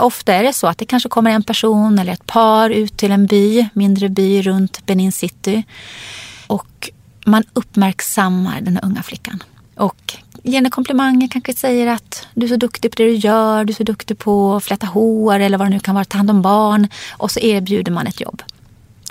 Ofta 0.00 0.34
är 0.34 0.42
det 0.42 0.52
så 0.52 0.66
att 0.66 0.78
det 0.78 0.84
kanske 0.84 1.08
kommer 1.08 1.30
en 1.30 1.42
person 1.42 1.98
eller 1.98 2.12
ett 2.12 2.26
par 2.26 2.70
ut 2.70 2.96
till 2.96 3.12
en 3.12 3.26
by, 3.26 3.68
mindre 3.74 4.08
by 4.08 4.42
runt 4.42 4.86
Benin 4.86 5.12
City. 5.12 5.62
Och 6.46 6.90
man 7.26 7.44
uppmärksammar 7.52 8.60
den 8.60 8.78
unga 8.78 9.02
flickan. 9.02 9.42
Och 9.76 10.14
ger 10.42 10.54
henne 10.54 10.70
komplimanger, 10.70 11.28
kanske 11.28 11.54
säger 11.54 11.86
att 11.86 12.26
du 12.34 12.44
är 12.46 12.48
så 12.48 12.56
duktig 12.56 12.90
på 12.90 12.94
det 12.96 13.04
du 13.04 13.14
gör, 13.14 13.64
du 13.64 13.72
är 13.72 13.74
så 13.74 13.82
duktig 13.82 14.18
på 14.18 14.56
att 14.56 14.64
fläta 14.64 14.86
hår 14.86 15.38
eller 15.38 15.58
vad 15.58 15.66
det 15.66 15.70
nu 15.70 15.80
kan 15.80 15.94
vara, 15.94 16.04
ta 16.04 16.16
hand 16.16 16.30
om 16.30 16.42
barn. 16.42 16.88
Och 17.10 17.30
så 17.30 17.40
erbjuder 17.40 17.92
man 17.92 18.06
ett 18.06 18.20
jobb. 18.20 18.42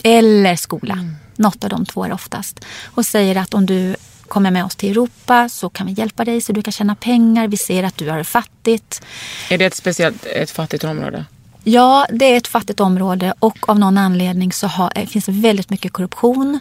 Eller 0.04 0.56
skola. 0.56 0.98
Något 1.36 1.64
av 1.64 1.70
de 1.70 1.86
två 1.86 2.06
är 2.06 2.12
oftast. 2.14 2.66
Och 2.86 3.06
säger 3.06 3.36
att 3.36 3.54
om 3.54 3.66
du 3.66 3.96
kommer 4.28 4.52
med 4.52 4.66
oss 4.66 4.76
till 4.76 4.92
Europa 4.92 5.50
så 5.50 5.70
kan 5.70 5.88
vi 5.88 5.94
hjälpa 5.94 6.26
dig 6.26 6.42
så 6.42 6.54
du 6.54 6.62
kan 6.62 6.72
tjäna 6.72 6.96
pengar. 6.96 7.48
Vi 7.48 7.58
ser 7.58 7.84
att 7.84 7.98
du 7.98 8.10
har 8.10 8.18
det 8.18 8.24
fattigt. 8.24 9.02
Är 9.50 9.58
det 9.58 9.66
ett 9.66 9.76
speciellt 9.76 10.26
ett 10.26 10.52
fattigt 10.52 10.84
område? 10.84 11.26
Ja, 11.64 12.08
det 12.12 12.26
är 12.26 12.38
ett 12.38 12.48
fattigt 12.48 12.80
område 12.80 13.34
och 13.40 13.70
av 13.70 13.80
någon 13.80 13.98
anledning 13.98 14.52
så 14.52 14.68
har, 14.68 14.92
eh, 14.96 15.06
finns 15.08 15.26
det 15.26 15.32
väldigt 15.32 15.70
mycket 15.70 15.94
korruption, 15.94 16.60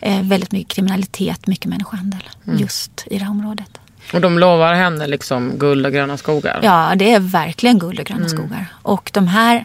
eh, 0.00 0.22
väldigt 0.22 0.52
mycket 0.52 0.74
kriminalitet, 0.74 1.46
mycket 1.46 1.66
människohandel 1.66 2.28
Mm. 2.46 2.58
just 2.58 3.04
i 3.06 3.18
det 3.18 3.24
här 3.24 3.30
området. 3.30 3.78
Och 4.12 4.20
de 4.20 4.38
lovar 4.38 4.74
henne 4.74 5.06
liksom 5.06 5.52
guld 5.58 5.86
och 5.86 5.92
gröna 5.92 6.16
skogar? 6.16 6.60
Ja, 6.62 6.92
det 6.96 7.12
är 7.12 7.20
verkligen 7.20 7.78
guld 7.78 7.98
och 8.00 8.06
gröna 8.06 8.26
Mm. 8.26 8.28
skogar. 8.28 8.66
Och 8.82 9.10
de 9.14 9.28
här 9.28 9.64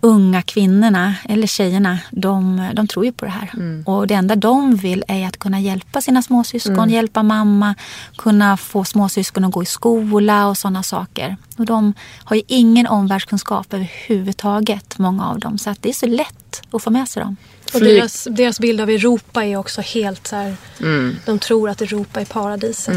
unga 0.00 0.42
kvinnorna, 0.42 1.14
eller 1.28 1.46
tjejerna, 1.46 1.98
de, 2.10 2.68
de 2.74 2.86
tror 2.88 3.04
ju 3.04 3.12
på 3.12 3.24
det 3.24 3.30
här. 3.30 3.50
Och 3.86 4.06
det 4.06 4.14
enda 4.14 4.36
de 4.36 4.76
vill 4.76 5.04
är 5.08 5.26
att 5.26 5.36
kunna 5.38 5.60
hjälpa 5.60 6.00
sina 6.00 6.22
småsyskon, 6.22 6.74
Mm. 6.74 6.90
hjälpa 6.90 7.22
mamma, 7.22 7.74
kunna 8.16 8.56
få 8.56 8.84
småsyskon 8.84 9.44
att 9.44 9.52
gå 9.52 9.62
i 9.62 9.66
skola 9.66 10.46
och 10.48 10.58
sådana 10.58 10.82
saker. 10.82 11.36
Och 11.56 11.64
de 11.66 11.94
har 12.24 12.36
ju 12.36 12.42
ingen 12.46 12.86
omvärldskunskap 12.86 13.74
överhuvudtaget, 13.74 14.98
många 14.98 15.28
av 15.28 15.38
dem. 15.38 15.58
Så 15.58 15.70
att 15.70 15.82
det 15.82 15.88
är 15.88 15.92
så 15.92 16.06
lätt 16.06 16.62
att 16.70 16.82
få 16.82 16.90
med 16.90 17.08
sig 17.08 17.22
dem. 17.22 17.36
Och 17.74 17.80
deras, 17.80 18.28
deras 18.30 18.60
bild 18.60 18.80
av 18.80 18.90
Europa 18.90 19.44
är 19.44 19.56
också 19.56 19.80
helt 19.80 20.26
så 20.26 20.36
här. 20.36 20.56
Mm. 20.80 21.16
De 21.26 21.38
tror 21.38 21.70
att 21.70 21.80
Europa 21.82 22.20
är 22.20 22.24
paradiset. 22.24 22.94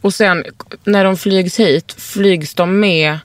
Och 0.00 0.14
sen 0.14 0.44
när 0.84 1.04
de 1.04 1.16
flygs 1.16 1.60
hit, 1.60 1.94
flygs 1.98 2.54
de 2.54 2.80
med 2.80 3.18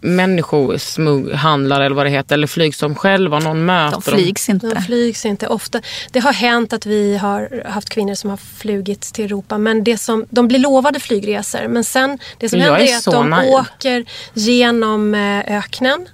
människosmugghandlare 0.00 1.86
eller 1.86 1.96
vad 1.96 2.06
det 2.06 2.10
heter? 2.10 2.34
Eller 2.34 2.46
flygs 2.46 2.78
de 2.78 2.94
själva? 2.94 3.38
Någon 3.38 3.64
möter 3.64 4.10
dem? 4.10 4.34
inte. 4.48 4.74
De 4.74 4.82
flygs 4.82 5.26
inte 5.26 5.46
ofta. 5.46 5.80
Det 6.12 6.20
har 6.20 6.32
hänt 6.32 6.72
att 6.72 6.86
vi 6.86 7.16
har 7.16 7.62
haft 7.68 7.88
kvinnor 7.88 8.14
som 8.14 8.30
har 8.30 8.36
flugit 8.36 9.00
till 9.00 9.24
Europa. 9.24 9.58
Men 9.58 9.84
det 9.84 9.98
som, 9.98 10.26
de 10.30 10.48
blir 10.48 10.58
lovade 10.58 11.00
flygresor. 11.00 11.68
Men 11.68 11.84
sen 11.84 12.18
det 12.38 12.48
som 12.48 12.58
Jag 12.58 12.66
händer 12.66 12.80
är 12.80 12.92
är 12.92 12.98
att 12.98 13.04
de 13.04 13.30
naiv. 13.30 13.50
åker 13.50 14.04
genom 14.34 15.14
eh, 15.14 15.56
öknen. 15.58 16.08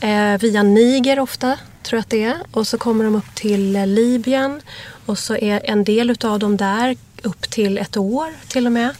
Eh, 0.00 0.40
via 0.40 0.62
Niger 0.62 1.18
ofta, 1.18 1.58
tror 1.82 1.96
jag 1.96 2.00
att 2.00 2.10
det 2.10 2.22
är. 2.22 2.36
Och 2.52 2.66
så 2.66 2.78
kommer 2.78 3.04
de 3.04 3.14
upp 3.14 3.34
till 3.34 3.76
eh, 3.76 3.86
Libyen. 3.86 4.60
Och 5.06 5.18
så 5.18 5.36
är 5.36 5.60
en 5.64 5.84
del 5.84 6.10
utav 6.10 6.38
dem 6.38 6.56
där 6.56 6.96
upp 7.22 7.50
till 7.50 7.78
ett 7.78 7.96
år 7.96 8.28
till 8.48 8.66
och 8.66 8.72
med. 8.72 8.90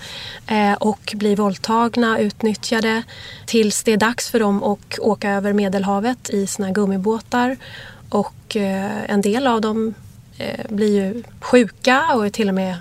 Eh, 0.47 0.73
och 0.73 1.13
blir 1.17 1.37
våldtagna, 1.37 2.19
utnyttjade. 2.19 3.03
Tills 3.47 3.83
det 3.83 3.93
är 3.93 3.97
dags 3.97 4.31
för 4.31 4.41
dem 4.41 4.63
att 4.63 4.99
åka 4.99 5.31
över 5.31 5.53
Medelhavet 5.53 6.31
i 6.31 6.47
sina 6.47 6.71
gummibåtar. 6.71 7.57
Och 8.09 8.57
eh, 8.57 9.11
en 9.11 9.21
del 9.21 9.47
av 9.47 9.61
dem 9.61 9.95
eh, 10.39 10.61
blir 10.69 10.95
ju 10.95 11.23
sjuka 11.41 12.05
och 12.15 12.27
är 12.27 12.31
till 12.31 12.49
och 12.49 12.55
med 12.55 12.75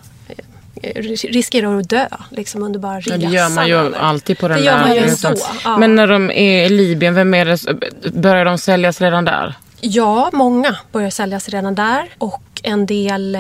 riskerar 1.23 1.79
att 1.79 1.89
dö 1.89 2.07
liksom 2.29 2.63
under 2.63 2.79
bara 2.79 2.99
resan. 2.99 3.19
det 3.19 3.25
gör 3.25 3.49
man 3.49 3.67
ju 3.67 3.95
alltid 3.95 4.37
på 4.37 4.47
den 4.47 4.57
Det 4.57 4.63
gör 4.63 4.77
där 4.77 4.87
man 4.87 4.95
ju 4.95 5.01
resan. 5.01 5.37
så, 5.37 5.45
ja. 5.63 5.77
Men 5.77 5.95
när 5.95 6.07
de 6.07 6.31
är 6.31 6.65
i 6.65 6.69
Libyen, 6.69 7.13
vem 7.13 7.33
är 7.33 7.45
det, 7.45 8.11
börjar 8.11 8.45
de 8.45 8.57
säljas 8.57 9.01
redan 9.01 9.25
där? 9.25 9.55
Ja, 9.81 10.29
många 10.33 10.75
börjar 10.91 11.09
säljas 11.09 11.49
redan 11.49 11.75
där 11.75 12.09
och 12.17 12.43
en 12.63 12.85
del, 12.85 13.37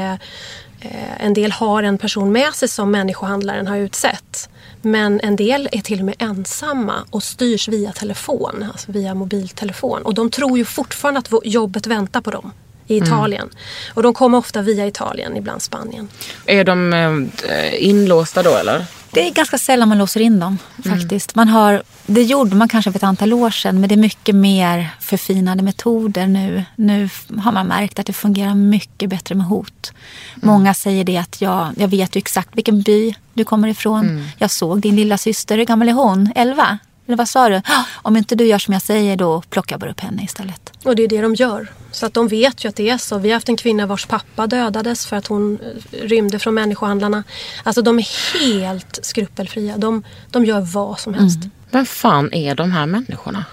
Eh, 0.81 1.25
en 1.25 1.33
del 1.33 1.51
har 1.51 1.83
en 1.83 1.97
person 1.97 2.31
med 2.31 2.53
sig 2.53 2.67
som 2.67 2.91
människohandlaren 2.91 3.67
har 3.67 3.77
utsett. 3.77 4.49
Men 4.81 5.19
en 5.23 5.35
del 5.35 5.69
är 5.71 5.81
till 5.81 5.99
och 5.99 6.05
med 6.05 6.15
ensamma 6.19 7.05
och 7.09 7.23
styrs 7.23 7.67
via 7.67 7.91
telefon, 7.91 8.65
alltså 8.73 8.91
via 8.91 9.13
mobiltelefon. 9.13 10.01
Och 10.01 10.13
de 10.13 10.29
tror 10.29 10.57
ju 10.57 10.65
fortfarande 10.65 11.19
att 11.19 11.31
jobbet 11.43 11.87
väntar 11.87 12.21
på 12.21 12.31
dem 12.31 12.51
i 12.91 12.97
Mm. 12.97 13.07
Italien. 13.07 13.49
Och 13.93 14.03
de 14.03 14.13
kommer 14.13 14.37
ofta 14.37 14.61
via 14.61 14.87
Italien, 14.87 15.37
ibland 15.37 15.61
Spanien. 15.61 16.07
Är 16.45 16.63
de 16.63 16.93
eh, 16.93 17.83
inlåsta 17.89 18.43
då 18.43 18.55
eller? 18.55 18.85
Det 19.13 19.27
är 19.27 19.31
ganska 19.31 19.57
sällan 19.57 19.89
man 19.89 19.97
låser 19.97 20.19
in 20.19 20.39
dem 20.39 20.57
Mm. 20.85 20.99
faktiskt. 20.99 21.35
Man 21.35 21.47
har, 21.47 21.83
det 22.05 22.23
gjorde 22.23 22.55
man 22.55 22.67
kanske 22.69 22.91
för 22.91 22.99
ett 22.99 23.03
antal 23.03 23.33
år 23.33 23.49
sedan 23.49 23.79
men 23.79 23.89
det 23.89 23.95
är 23.95 23.97
mycket 23.97 24.35
mer 24.35 24.89
förfinade 24.99 25.63
metoder 25.63 26.27
nu. 26.27 26.63
Nu 26.75 27.09
har 27.37 27.51
man 27.51 27.67
märkt 27.67 27.99
att 27.99 28.05
det 28.05 28.13
fungerar 28.13 28.53
mycket 28.55 29.09
bättre 29.09 29.35
med 29.35 29.45
hot. 29.45 29.91
Mm. 30.35 30.47
Många 30.53 30.73
säger 30.73 31.03
det 31.03 31.17
att 31.17 31.41
jag, 31.41 31.69
jag 31.77 31.87
vet 31.87 32.15
ju 32.15 32.17
exakt 32.17 32.49
vilken 32.53 32.81
by 32.81 33.15
du 33.33 33.43
kommer 33.43 33.67
ifrån. 33.67 34.09
Mm. 34.09 34.23
Jag 34.37 34.51
såg 34.51 34.81
din 34.81 34.95
lilla 34.95 35.17
syster, 35.17 35.57
hur 35.57 35.65
gammal 35.65 35.89
är 35.89 35.93
hon? 35.93 36.31
11? 36.35 36.77
Eller 37.07 37.17
vad 37.17 37.29
sa 37.29 37.49
du? 37.49 37.55
"Ah, 37.55 37.83
Om 38.01 38.17
inte 38.17 38.35
du 38.35 38.45
gör 38.45 38.59
som 38.59 38.73
jag 38.73 38.81
säger 38.81 39.15
då 39.17 39.41
plockar 39.49 39.73
jag 39.73 39.79
bara 39.79 39.91
upp 39.91 39.99
henne 39.99 40.23
istället. 40.23 40.73
Och 40.83 40.95
det 40.95 41.03
är 41.03 41.07
det 41.07 41.21
de 41.21 41.35
gör. 41.35 41.67
Så 41.91 42.05
att 42.05 42.13
de 42.13 42.27
vet 42.27 42.65
ju 42.65 42.69
att 42.69 42.75
det 42.75 42.89
är 42.89 42.97
så. 42.97 43.17
Vi 43.17 43.29
har 43.29 43.33
haft 43.33 43.49
en 43.49 43.57
kvinna 43.57 43.85
vars 43.85 44.05
pappa 44.05 44.47
dödades 44.47 45.05
för 45.05 45.15
att 45.15 45.27
hon 45.27 45.59
eh, 45.61 45.97
rymde 46.07 46.39
från 46.39 46.53
människohandlarna. 46.53 47.23
Alltså 47.63 47.81
de 47.81 47.99
är 47.99 48.39
helt 48.39 48.99
skrupelfria. 49.05 49.77
De, 49.77 50.03
de 50.31 50.45
gör 50.45 50.61
vad 50.61 50.99
som 50.99 51.13
helst. 51.13 51.39
Vem 51.71 51.85
fan 51.85 52.33
är 52.33 52.55
de 52.55 52.71
här 52.71 52.85
människorna? 52.85 53.45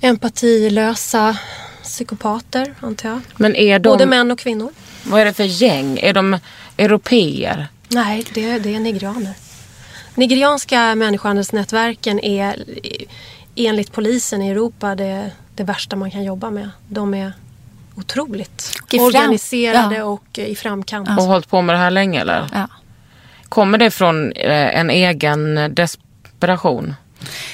Empatilösa 0.00 1.36
psykopater, 1.82 2.74
antar 2.80 3.08
jag. 3.08 3.20
Men 3.36 3.56
är 3.56 3.78
de, 3.78 3.88
Både 3.88 4.06
män 4.06 4.30
och 4.30 4.38
kvinnor. 4.38 4.72
Vad 5.02 5.20
är 5.20 5.24
det 5.24 5.32
för 5.32 5.44
gäng? 5.44 5.98
Är 5.98 6.12
de 6.12 6.38
europeer? 6.76 7.68
Nej, 7.88 8.24
det, 8.34 8.58
det 8.58 8.74
är 8.74 8.80
nigerianer. 8.80 9.34
Nigerianska 10.14 10.94
människohandelsnätverken 10.94 12.20
är 12.20 12.64
enligt 13.56 13.92
polisen 13.92 14.42
i 14.42 14.50
Europa 14.50 14.94
det, 14.94 15.30
det 15.54 15.64
värsta 15.64 15.96
man 15.96 16.10
kan 16.10 16.24
jobba 16.24 16.50
med. 16.50 16.70
De 16.88 17.14
är 17.14 17.32
otroligt 17.96 18.76
i 18.92 18.96
fram- 18.96 19.06
organiserade 19.06 19.96
ja. 19.96 20.04
och 20.04 20.38
eh, 20.38 20.46
i 20.46 20.54
framkant. 20.56 21.08
Och 21.08 21.24
hållit 21.24 21.48
på 21.48 21.62
med 21.62 21.74
det 21.74 21.78
här 21.78 21.90
länge 21.90 22.20
eller? 22.20 22.46
Ja. 22.52 22.68
Kommer 23.48 23.78
det 23.78 23.90
från 23.90 24.32
eh, 24.32 24.78
en 24.78 24.90
egen 24.90 25.74
desperation? 25.74 26.94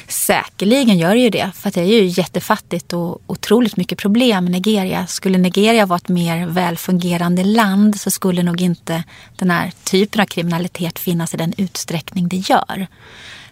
Säkerligen 0.09 0.99
gör 0.99 1.15
det 1.15 1.21
ju 1.21 1.31
det. 1.31 1.51
För 1.55 1.69
att 1.69 1.75
det 1.75 1.81
är 1.81 1.85
ju 1.85 2.05
jättefattigt 2.05 2.93
och 2.93 3.21
otroligt 3.27 3.77
mycket 3.77 3.99
problem 3.99 4.47
i 4.47 4.51
Nigeria. 4.51 5.07
Skulle 5.07 5.39
Nigeria 5.39 5.87
vara 5.87 5.97
ett 5.97 6.09
mer 6.09 6.47
välfungerande 6.47 7.45
land 7.45 8.01
så 8.01 8.11
skulle 8.11 8.43
nog 8.43 8.61
inte 8.61 9.03
den 9.37 9.51
här 9.51 9.73
typen 9.85 10.21
av 10.21 10.25
kriminalitet 10.27 10.99
finnas 10.99 11.35
i 11.35 11.37
den 11.37 11.55
utsträckning 11.57 12.29
det 12.29 12.37
gör. 12.37 12.87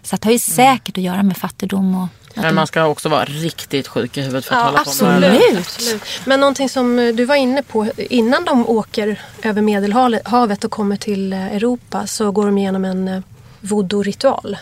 Så 0.01 0.15
det 0.15 0.25
har 0.25 0.31
ju 0.31 0.39
säkert 0.39 0.97
att 0.97 1.03
göra 1.03 1.23
med 1.23 1.37
fattigdom 1.37 1.95
och 1.95 2.07
Men 2.33 2.55
man 2.55 2.67
ska 2.67 2.85
också 2.85 3.09
vara 3.09 3.25
riktigt 3.25 3.87
sjuk 3.87 4.17
i 4.17 4.21
huvudet 4.21 4.45
för 4.45 4.55
att 4.55 4.59
Ja, 4.61 4.65
hålla 4.65 4.83
på 4.83 5.19
med 5.19 5.31
det. 5.31 5.37
absolut. 5.37 5.59
absolut. 5.59 6.01
Men 6.25 6.39
någonting 6.39 6.69
som 6.69 6.99
eh, 6.99 7.15
du 7.15 7.25
var 7.25 7.35
inne 7.35 7.63
på, 7.63 7.91
innan 7.97 8.45
de 8.45 8.69
åker 8.69 9.21
över 9.43 9.61
Medelhavet 9.61 10.63
och 10.63 10.71
kommer 10.71 10.95
till 10.95 11.33
eh, 11.33 11.55
Europa 11.55 12.07
så 12.07 12.31
går 12.31 12.45
de 12.45 12.57
igenom 12.57 12.85
en 12.85 13.07
eh, 13.07 13.21
voodoo-ritual. 13.61 14.57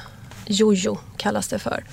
Jojo 0.47 0.97
kallas 1.17 1.47
det 1.47 1.59
för. 1.59 1.83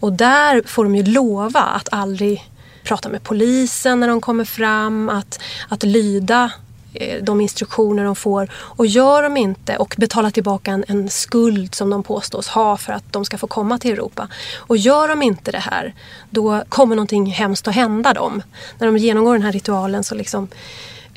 Och 0.00 0.12
där 0.12 0.62
får 0.66 0.84
de 0.84 0.96
ju 0.96 1.02
lova 1.02 1.60
att 1.60 1.88
aldrig 1.92 2.48
prata 2.84 3.08
med 3.08 3.22
polisen 3.22 4.00
när 4.00 4.08
de 4.08 4.20
kommer 4.20 4.44
fram, 4.44 5.08
att, 5.08 5.40
att 5.68 5.82
lyda 5.82 6.52
eh, 6.94 7.22
de 7.22 7.40
instruktioner 7.40 8.04
de 8.04 8.16
får. 8.16 8.48
Och 8.54 8.86
gör 8.86 9.22
de 9.22 9.36
inte 9.36 9.76
och 9.76 9.94
betala 9.98 10.30
tillbaka 10.30 10.70
en, 10.70 10.84
en 10.88 11.10
skuld 11.10 11.74
som 11.74 11.90
de 11.90 12.02
påstås 12.02 12.48
ha 12.48 12.76
för 12.76 12.92
att 12.92 13.12
de 13.12 13.24
ska 13.24 13.38
få 13.38 13.46
komma 13.46 13.78
till 13.78 13.92
Europa. 13.92 14.28
Och 14.56 14.76
gör 14.76 15.08
de 15.08 15.22
inte 15.22 15.52
det 15.52 15.58
här, 15.58 15.94
då 16.30 16.62
kommer 16.68 16.96
någonting 16.96 17.26
hemskt 17.26 17.68
att 17.68 17.74
hända 17.74 18.12
dem. 18.12 18.42
När 18.78 18.86
de 18.86 18.96
genomgår 18.96 19.32
den 19.32 19.42
här 19.42 19.52
ritualen 19.52 20.04
så 20.04 20.14
liksom 20.14 20.48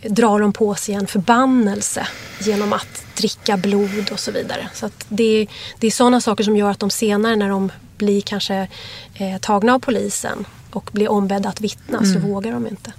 drar 0.10 0.40
de 0.40 0.54
på 0.54 0.76
sig 0.76 0.96
en 0.96 1.08
förbannelse 1.08 2.08
genom 2.40 2.74
att 2.74 3.04
dricka 3.18 3.58
blod 3.58 4.10
och 4.12 4.20
så 4.20 4.32
vidare. 4.32 4.70
Så 4.74 4.86
att 4.86 5.06
det, 5.10 5.48
det 5.80 5.88
är 5.88 5.92
sådana 5.92 6.22
saker 6.22 6.44
som 6.44 6.58
gör 6.58 6.72
att 6.72 6.80
de 6.80 6.90
senare 6.90 7.36
när 7.36 7.50
de 7.50 7.72
blir 7.98 8.22
kanske 8.22 8.68
eh, 9.14 9.38
tagna 9.42 9.74
av 9.74 9.80
polisen 9.80 10.46
och 10.72 10.90
blir 10.94 11.12
ombedda 11.12 11.50
att 11.50 11.62
vittna 11.62 12.00
så 12.00 12.06
Mm. 12.18 12.22
vågar 12.32 12.52
de 12.52 12.68
inte. 12.68 12.94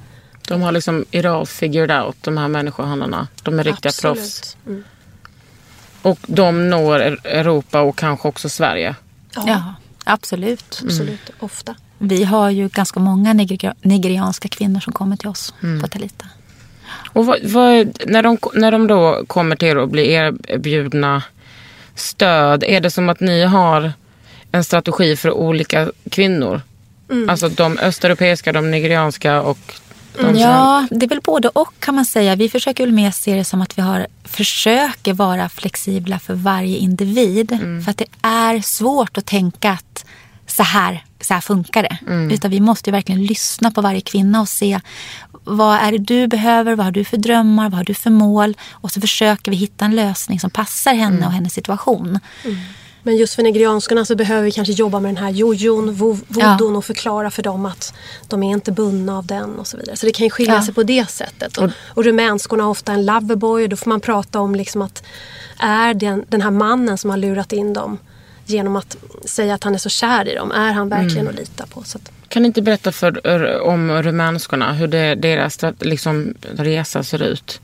De 0.49 0.63
har 0.63 0.73
liksom 0.73 1.05
it 1.11 1.25
all 1.25 1.47
figured 1.47 1.91
out, 1.91 2.17
de 2.21 2.37
här 2.39 2.49
människohandlarna. 2.49 3.29
De 3.43 3.59
är 3.59 3.65
riktiga 3.65 3.89
Absolut. 3.91 4.17
proffs. 4.17 4.57
Mm. 4.67 4.85
Och 6.03 6.19
de 6.27 6.71
når 6.71 7.01
E- 7.03 7.17
Europa 7.25 7.81
och 7.81 7.97
kanske 7.99 8.29
också 8.29 8.49
Sverige. 8.49 8.95
Ja, 9.47 9.75
absolut. 10.05 10.81
Absolut, 10.85 11.31
ofta. 11.41 11.75
Vi 11.99 12.25
har 12.25 12.51
ju 12.51 12.69
ganska 12.69 13.01
många 13.01 13.33
niger- 13.33 13.75
nigerianska 13.83 14.49
kvinnor 14.49 14.81
som 14.81 14.93
kommer 14.93 15.17
till 15.17 15.29
oss 15.29 15.55
Mm. 15.63 15.81
på 15.83 15.89
Talita. 15.89 16.27
Och 16.89 17.27
vad, 17.27 17.39
vad, 17.43 17.99
när, 18.07 18.23
de, 18.23 18.39
när 18.55 18.73
de 18.73 18.87
då 18.87 19.25
kommer 19.27 19.57
till 19.57 19.69
er 19.69 19.77
och 19.79 19.89
blir 19.89 20.05
erbjudna 20.05 21.23
stöd, 21.95 22.65
är 22.65 22.81
det 22.81 22.91
som 22.91 23.09
att 23.09 23.21
ni 23.21 23.45
har 23.45 23.93
en 24.53 24.65
strategi 24.65 25.17
för 25.17 25.31
olika 25.31 25.91
kvinnor? 26.11 26.61
Mm. 27.11 27.31
Alltså 27.31 27.49
de 27.49 27.79
östeuropeiska, 27.79 28.53
de 28.53 28.71
nigerianska 28.71 29.43
och 29.43 29.59
de. 30.19 30.37
Ja, 30.37 30.87
det 30.91 31.07
är 31.07 31.09
väl 31.09 31.21
både 31.21 31.49
och 31.49 31.73
kan 31.79 31.95
man 31.95 32.05
säga. 32.05 32.37
Vi 32.37 32.49
försöker 32.49 32.85
väl 32.85 32.93
mer 32.93 33.11
se 33.11 33.35
det 33.35 33.45
som 33.45 33.63
att 33.63 33.79
vi 33.79 33.83
har, 33.83 34.07
försöker 34.25 35.13
vara 35.13 35.49
flexibla 35.49 36.19
för 36.19 36.35
varje 36.35 36.77
individ. 36.77 37.53
Mm. 37.53 37.83
För 37.83 37.91
att 37.91 37.99
det 37.99 38.09
är 38.23 38.61
svårt 38.61 39.19
att 39.19 39.27
tänka 39.27 39.71
att 39.71 40.05
så 40.47 40.63
här, 40.63 41.05
så 41.27 41.35
här 41.35 41.41
funkar 41.41 41.83
det. 41.83 41.99
Mm. 42.07 42.31
Utan 42.31 42.51
vi 42.51 42.61
måste 42.61 42.91
ju 42.91 42.93
verkligen 42.93 43.25
lyssna 43.25 43.71
på 43.71 43.81
varje 43.81 44.01
kvinna 44.01 44.41
och 44.41 44.49
se 44.49 44.81
vad 45.45 45.77
är 45.79 45.93
det 45.93 45.99
du 45.99 46.27
behöver, 46.27 46.75
vad 46.77 46.85
har 46.87 46.93
du 46.93 47.05
för 47.05 47.17
drömmar, 47.17 47.65
vad 47.71 47.75
har 47.79 47.85
du 47.85 47.95
för 47.95 48.11
mål. 48.11 48.57
Och 48.71 48.91
så 48.91 49.01
försöker 49.01 49.51
vi 49.51 49.57
hitta 49.57 49.85
en 49.85 49.97
lösning 49.97 50.41
som 50.41 50.51
passar 50.51 50.95
henne 50.95 51.17
Mm. 51.17 51.27
och 51.29 51.33
hennes 51.33 51.53
situation. 51.55 52.21
Men 53.03 53.17
just 53.17 53.35
för 53.35 53.43
nigerianskarna 53.43 54.05
så 54.05 54.17
behöver 54.17 54.43
vi 54.43 54.51
kanske 54.53 54.73
jobba 54.73 55.01
med 55.01 55.15
den 55.15 55.25
här 55.25 55.31
jojon, 55.31 55.95
vo- 55.95 56.21
voodoo 56.29 56.77
och 56.77 56.85
förklara 56.85 57.31
för 57.31 57.43
dem 57.43 57.67
att 57.67 57.95
de 58.29 58.43
är 58.43 58.51
inte 58.53 58.73
bundna 58.73 59.19
av 59.19 59.27
den 59.27 59.59
och 59.59 59.67
så 59.67 59.77
vidare. 59.77 59.97
Så 59.97 60.07
det 60.07 60.13
kan 60.13 60.25
ju 60.27 60.31
skilja 60.31 60.55
Ja. 60.55 60.63
sig 60.65 60.75
på 60.75 60.83
det 60.83 61.11
sättet. 61.11 61.57
Och, 61.59 61.71
och 61.95 62.05
rumänskorna 62.05 62.63
har 62.63 62.71
ofta 62.71 62.93
en 62.93 63.07
loverboy 63.07 63.63
och 63.63 63.69
då 63.69 63.77
får 63.77 63.91
man 63.91 64.01
prata 64.01 64.41
om 64.41 64.55
liksom 64.55 64.83
att 64.83 65.03
är 65.59 65.95
den, 65.95 66.25
den 66.29 66.43
här 66.43 66.51
mannen 66.51 66.99
som 66.99 67.11
har 67.11 67.17
lurat 67.17 67.53
in 67.53 67.73
dem 67.73 67.99
genom 68.47 68.77
att 68.77 68.97
säga 69.25 69.55
att 69.55 69.65
han 69.65 69.75
är 69.75 69.79
så 69.79 69.89
kär 69.89 70.29
i 70.29 70.35
dem, 70.35 70.53
är 70.53 70.73
han 70.73 70.89
verkligen 70.89 71.19
Mm. 71.19 71.29
att 71.29 71.35
lita 71.41 71.67
på? 71.67 71.83
Så 71.83 71.99
att, 71.99 72.11
Kan 72.29 72.43
ni 72.43 72.47
inte 72.47 72.63
berätta 72.63 72.93
för, 72.93 73.61
om 73.61 73.91
rumänskorna 74.03 74.73
hur 74.73 74.87
det, 74.87 75.15
deras 75.15 75.59
liksom, 75.81 76.35
resa 76.53 77.03
ser 77.03 77.23
ut? 77.23 77.61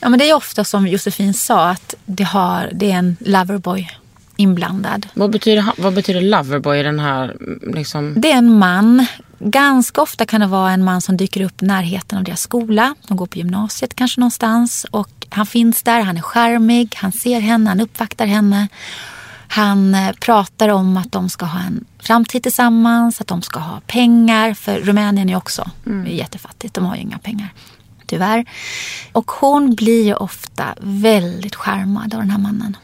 Ja, 0.00 0.08
men 0.08 0.18
det 0.18 0.30
är 0.30 0.34
ofta 0.34 0.64
som 0.64 0.86
Josefin 0.86 1.34
sa 1.34 1.68
att 1.68 1.94
det, 2.04 2.24
har, 2.24 2.70
det 2.72 2.90
är 2.92 2.96
en 2.96 3.16
loverboy 3.20 3.90
inblandad. 4.36 5.06
Vad 5.14 5.30
betyder, 5.30 5.64
vad 5.76 5.94
betyder 5.94 6.20
loverboy 6.20 6.78
i 6.78 6.82
den 6.82 7.00
här... 7.00 7.36
Liksom... 7.74 8.14
Det 8.16 8.32
är 8.32 8.36
en 8.36 8.58
man. 8.58 9.06
Ganska 9.38 10.00
ofta 10.02 10.26
kan 10.26 10.40
det 10.40 10.46
vara 10.46 10.70
en 10.70 10.84
man 10.84 11.00
som 11.00 11.16
dyker 11.16 11.40
upp 11.44 11.62
i 11.62 11.66
närheten 11.66 12.18
av 12.18 12.24
deras 12.24 12.40
skola. 12.40 12.94
De 13.08 13.16
går 13.16 13.26
på 13.26 13.38
gymnasiet 13.38 13.94
kanske 13.94 14.20
någonstans. 14.20 14.86
Och 14.90 15.08
han 15.28 15.46
finns 15.46 15.82
där, 15.82 16.00
han 16.00 16.16
är 16.16 16.20
charmig, 16.22 16.94
han 16.96 17.12
ser 17.12 17.40
henne, 17.40 17.70
han 17.70 17.80
uppvaktar 17.80 18.26
henne. 18.26 18.68
Han 19.54 19.94
eh, 19.94 20.12
pratar 20.20 20.68
om 20.68 20.96
att 20.96 21.12
de 21.12 21.28
ska 21.28 21.44
ha 21.46 21.60
en 21.60 21.84
framtid 21.98 22.42
tillsammans, 22.42 23.20
att 23.20 23.26
de 23.26 23.42
ska 23.42 23.60
ha 23.60 23.80
pengar. 23.86 24.54
För 24.54 24.78
Rumänien 24.78 25.30
är 25.30 25.36
också 25.36 25.70
Mm. 25.86 26.16
jättefattigt, 26.16 26.74
de 26.74 26.84
har 26.84 26.96
ju 26.96 27.02
inga 27.02 27.18
pengar. 27.18 27.48
Tyvärr. 28.12 28.44
Och 29.12 29.30
hon 29.30 29.74
blir 29.74 30.04
ju 30.04 30.14
ofta 30.14 30.74
väldigt 30.80 31.54
charmad 31.56 32.14
av 32.14 32.20
den 32.20 32.30
här 32.30 32.38
mannen. 32.38 32.76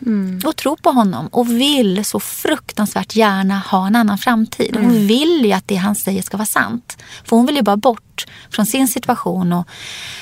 Och 0.47 0.57
tror 0.57 0.77
på 0.77 0.91
honom 0.91 1.27
och 1.27 1.49
vill 1.51 2.05
så 2.05 2.21
fruktansvärt 2.21 3.17
gärna 3.17 3.59
ha 3.59 3.87
en 3.87 3.97
annan 3.97 4.19
framtid. 4.19 4.77
Hon 4.77 4.85
Mm. 4.85 5.07
vill 5.07 5.45
ju 5.45 5.53
att 5.53 5.69
det 5.69 5.77
han 5.77 5.95
säger 5.95 6.23
ska 6.23 6.37
vara 6.37 6.47
sant. 6.47 6.97
För 7.25 7.37
hon 7.37 7.47
vill 7.47 7.57
ju 7.57 7.63
bara 7.63 7.77
bort 7.77 8.27
från 8.51 8.67
sin 8.67 8.89
situation 8.89 9.53
och 9.53 9.69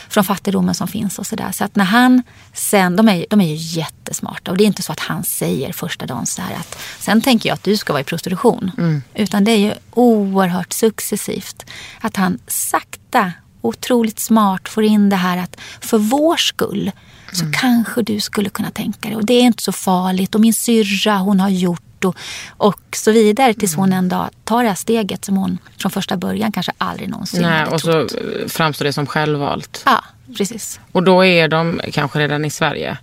från 0.08 0.24
fattigdomen 0.24 0.74
som 0.74 0.88
finns 0.88 1.18
och 1.18 1.26
sådär. 1.26 1.52
Så 1.52 1.64
att 1.64 1.76
när 1.76 1.84
han 1.84 2.22
sen, 2.52 2.96
de 2.96 3.08
är, 3.08 3.26
de 3.30 3.40
är 3.40 3.48
ju 3.48 3.54
jättesmarta 3.80 4.50
och 4.50 4.56
det 4.56 4.64
är 4.64 4.66
inte 4.66 4.82
så 4.82 4.92
att 4.92 5.00
han 5.00 5.24
säger 5.24 5.72
första 5.72 6.06
dagen 6.06 6.26
så 6.26 6.42
här 6.42 6.54
att 6.54 6.78
sen 6.98 7.20
tänker 7.20 7.48
jag 7.48 7.54
att 7.54 7.62
du 7.64 7.76
ska 7.76 7.92
vara 7.92 8.00
i 8.00 8.04
prostitution. 8.04 8.70
Mm. 8.78 9.02
Utan 9.14 9.44
det 9.44 9.50
är 9.50 9.58
ju 9.58 9.72
oerhört 9.94 10.72
successivt. 10.72 11.64
Att 12.00 12.16
han 12.16 12.38
sakta, 12.46 13.32
otroligt 13.60 14.18
smart 14.18 14.68
får 14.68 14.84
in 14.84 15.08
det 15.08 15.16
här 15.16 15.38
att 15.38 15.56
för 15.80 15.98
vår 15.98 16.36
skull 16.36 16.92
så 17.32 17.44
kanske 17.60 18.02
du 18.02 18.20
skulle 18.20 18.50
kunna 18.50 18.70
tänka 18.70 19.08
dig. 19.08 19.16
Och 19.16 19.26
det 19.26 19.34
är 19.34 19.42
inte 19.42 19.62
så 19.62 19.72
farligt. 19.72 20.34
Och 20.34 20.40
min 20.40 20.54
syrra 20.54 21.16
hon 21.16 21.40
har 21.40 21.48
gjort 21.48 22.04
och, 22.04 22.16
och 22.48 22.80
så 22.92 23.12
vidare. 23.12 23.54
Tills 23.54 23.74
hon 23.74 23.92
en 23.92 24.08
dag 24.08 24.30
tar 24.44 24.62
det 24.62 24.68
här 24.68 24.76
steget 24.76 25.24
som 25.24 25.36
hon 25.36 25.58
från 25.78 25.90
första 25.90 26.16
början 26.16 26.52
kanske 26.52 26.72
aldrig 26.78 27.08
någonsin 27.08 27.42
Nej, 27.42 27.58
hade 27.58 27.70
och 27.70 27.80
så 27.80 28.08
framstår 28.48 28.84
det 28.84 28.92
som 28.92 29.06
självvalt. 29.06 29.82
Ja, 29.86 30.04
precis. 30.36 30.80
Och 30.92 31.02
då 31.02 31.24
är 31.24 31.48
de 31.48 31.80
kanske 31.92 32.18
redan 32.18 32.44
i 32.44 32.50
Sverige. 32.50 32.98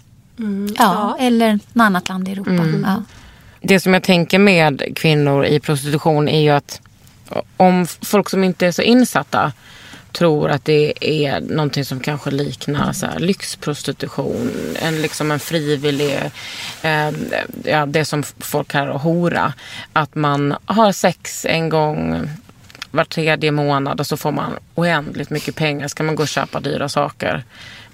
Ja, 0.78 1.18
eller 1.20 1.54
något 1.54 1.86
annat 1.86 2.10
land 2.10 2.28
i 2.28 2.32
Europa. 2.32 2.52
Mm. 2.52 2.86
Ja. 2.88 3.04
Det 3.62 3.80
som 3.80 3.94
jag 3.94 4.04
tänker 4.04 4.40
med 4.40 4.84
kvinnor 4.96 5.46
i 5.46 5.60
prostitution 5.60 6.30
är 6.30 6.42
ju 6.42 6.50
att 6.50 6.82
om 7.58 7.88
folk 8.02 8.30
som 8.30 8.44
inte 8.44 8.68
är 8.68 8.72
så 8.72 8.82
insatta 8.82 9.52
tror 10.14 10.50
att 10.50 10.66
det 10.66 10.94
är 11.02 11.40
någonting 11.42 11.86
som 11.86 12.00
kanske 12.00 12.32
liknar 12.32 12.94
så 12.94 13.06
här, 13.06 13.20
lyxprostitution. 13.20 14.52
En, 14.82 15.02
liksom 15.02 15.32
en 15.32 15.40
frivillig, 15.40 16.20
eh, 16.82 17.10
ja, 17.64 17.86
det 17.86 18.06
som 18.06 18.24
folk 18.40 18.68
kallar 18.68 18.98
hora. 18.98 19.54
Att 19.94 20.16
man 20.16 20.56
har 20.66 20.92
sex 20.92 21.46
en 21.50 21.70
gång 21.70 22.30
var 22.92 23.06
tredje 23.06 23.52
månad 23.52 24.00
och 24.00 24.08
så 24.08 24.18
får 24.18 24.32
man 24.32 24.54
oändligt 24.76 25.30
mycket 25.30 25.56
pengar. 25.56 25.88
Ska 25.88 26.04
man 26.04 26.16
gå 26.16 26.24
och 26.24 26.30
köpa 26.30 26.60
dyra 26.60 26.90
saker. 26.90 27.44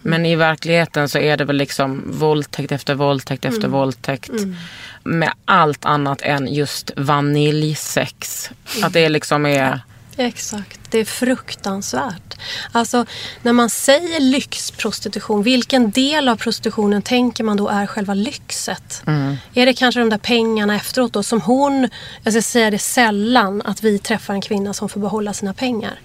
Men 0.02 0.26
i 0.26 0.36
verkligheten 0.36 1.10
så 1.10 1.18
är 1.20 1.38
det 1.38 1.46
väl 1.46 1.56
liksom 1.56 2.04
våldtäkt 2.06 2.72
efter 2.72 2.96
våldtäkt 2.96 3.46
efter 3.46 3.60
Mm. 3.68 3.72
våldtäkt. 3.72 4.30
Mm. 4.30 4.56
Med 5.04 5.32
allt 5.46 5.86
annat 5.86 6.22
än 6.22 6.54
just 6.54 6.92
vaniljsex. 6.98 8.50
Att 8.84 8.94
det 8.94 9.10
liksom 9.10 9.46
är... 9.46 9.80
Exakt, 10.18 10.79
det 10.92 11.00
är 11.00 11.06
fruktansvärt. 11.06 12.40
Alltså 12.72 13.06
när 13.42 13.54
man 13.54 13.70
säger 13.70 14.20
lyxprostitution, 14.20 15.44
vilken 15.44 15.92
del 15.92 16.30
av 16.30 16.36
prostitutionen 16.36 17.02
tänker 17.02 17.44
man 17.44 17.58
då 17.58 17.68
är 17.68 17.86
själva 17.86 18.14
lyxet? 18.14 19.04
Mm. 19.08 19.38
Är 19.54 19.66
det 19.66 19.74
kanske 19.74 20.00
de 20.00 20.10
där 20.10 20.18
pengarna 20.18 20.76
efteråt 20.76 21.14
då 21.14 21.24
som 21.24 21.42
hon, 21.42 21.90
jag 22.24 22.34
ska 22.34 22.42
säga 22.42 22.72
det 22.72 22.80
sällan 22.80 23.62
att 23.62 23.84
vi 23.84 24.00
träffar 24.00 24.34
en 24.34 24.42
kvinna 24.42 24.74
som 24.74 24.90
får 24.90 25.00
behålla 25.00 25.34
sina 25.34 25.54
pengar. 25.54 26.00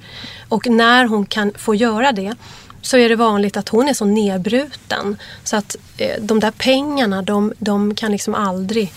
Och 0.48 0.66
när 0.66 1.04
hon 1.04 1.26
kan 1.26 1.52
få 1.58 1.74
göra 1.74 2.12
det 2.12 2.34
så 2.82 2.96
är 2.96 3.08
det 3.08 3.16
vanligt 3.16 3.56
att 3.56 3.68
hon 3.68 3.88
är 3.88 3.94
så 3.94 4.04
nedbruten 4.04 5.16
så 5.44 5.56
att 5.56 5.76
eh, 5.96 6.20
de 6.20 6.40
där 6.40 6.50
pengarna 6.50 7.22
de, 7.22 7.52
de 7.58 7.94
kan 7.94 8.12
liksom 8.12 8.34
aldrig 8.34 8.92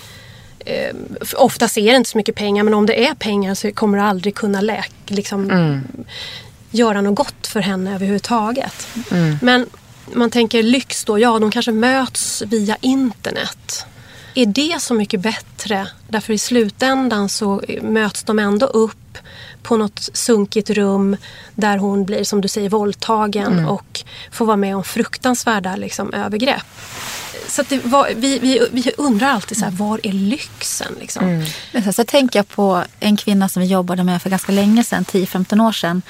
eh, 0.68 0.95
Oftast 1.35 1.77
är 1.77 1.91
det 1.91 1.98
inte 1.98 2.10
så 2.10 2.18
mycket 2.18 2.35
pengar 2.35 2.64
men 2.64 2.73
om 2.73 2.85
det 2.85 3.07
är 3.07 3.14
pengar 3.14 3.56
så 3.56 3.72
kommer 3.72 3.98
det 3.98 4.03
aldrig 4.03 4.35
kunna 4.35 4.61
läka, 4.61 4.89
liksom, 5.07 5.52
Mm. 5.52 5.81
göra 6.72 7.02
något 7.02 7.15
gott 7.15 7.48
för 7.48 7.60
henne 7.60 7.95
överhuvudtaget. 7.95 8.88
Mm. 9.11 9.38
Men 9.41 9.65
man 10.14 10.30
tänker 10.30 10.64
lyx 10.64 11.06
då, 11.06 11.19
ja 11.19 11.39
de 11.39 11.52
kanske 11.52 11.72
möts 11.72 12.44
via 12.48 12.77
internet. 12.81 13.85
Är 14.38 14.46
det 14.46 14.82
så 14.82 14.94
mycket 14.94 15.20
bättre? 15.20 15.88
Därför 16.08 16.34
i 16.34 16.38
slutändan 16.38 17.30
så 17.30 17.62
möts 17.82 18.24
de 18.24 18.40
ändå 18.40 18.66
upp 18.66 19.18
på 19.64 19.78
något 19.78 20.10
sunkigt 20.14 20.70
rum 20.70 21.18
där 21.56 21.78
hon 21.78 22.06
blir, 22.06 22.24
som 22.24 22.42
du 22.42 22.48
säger, 22.48 22.70
våldtagen 22.70 23.54
Mm. 23.54 23.68
och 23.68 24.04
får 24.32 24.46
vara 24.46 24.58
med 24.58 24.76
om 24.76 24.84
fruktansvärda 24.84 25.76
liksom, 25.76 26.14
övergrepp. 26.14 26.66
Så 27.48 27.64
var, 27.84 28.10
vi, 28.16 28.40
vi, 28.40 28.68
vi 28.72 28.92
undrar 28.98 29.28
alltid 29.28 29.58
så 29.58 29.66
här, 29.66 29.72
var 29.72 30.00
är 30.04 30.12
lyxen? 30.12 30.96
Liksom? 31.00 31.46
Men 31.72 31.84
sen 31.84 31.94
så 31.94 32.04
tänker 32.04 32.40
jag 32.40 32.48
på 32.48 32.84
en 33.00 33.18
kvinna 33.18 33.50
som 33.50 33.62
vi 33.62 33.68
jobbade 33.68 34.04
med 34.04 34.22
för 34.22 34.30
ganska 34.30 34.52
länge 34.52 34.84
sedan, 34.84 35.06
10-15 35.06 35.68
år 35.68 35.72
sedan. 35.72 36.02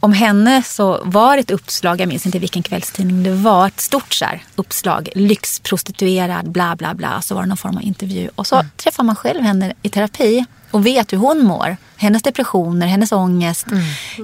Om 0.00 0.12
henne 0.12 0.62
så 0.62 1.00
var 1.04 1.38
ett 1.38 1.50
uppslag, 1.50 2.00
jag 2.00 2.08
minns 2.08 2.26
inte 2.26 2.38
vilken 2.38 2.62
kvällstidning 2.62 3.22
det 3.22 3.34
var, 3.34 3.66
ett 3.66 3.80
stort 3.80 4.14
så 4.14 4.24
här, 4.24 4.42
uppslag, 4.56 5.08
lyxprostituerad, 5.14 6.50
bla 6.50 6.76
bla 6.76 6.94
bla. 6.94 7.22
Så 7.22 7.34
var 7.34 7.42
det 7.42 7.48
någon 7.48 7.56
form 7.56 7.76
av 7.76 7.82
intervju. 7.82 8.28
Och 8.34 8.46
så 8.46 8.64
träffar 8.76 9.02
man 9.04 9.16
själv 9.16 9.40
henne 9.42 9.72
i 9.82 9.88
terapi 9.88 10.44
och 10.70 10.86
vet 10.86 11.12
hur 11.12 11.18
hon 11.18 11.44
mår. 11.44 11.76
Hennes 11.96 12.22
depressioner, 12.22 12.86
hennes 12.86 13.12
ångest, 13.12 13.66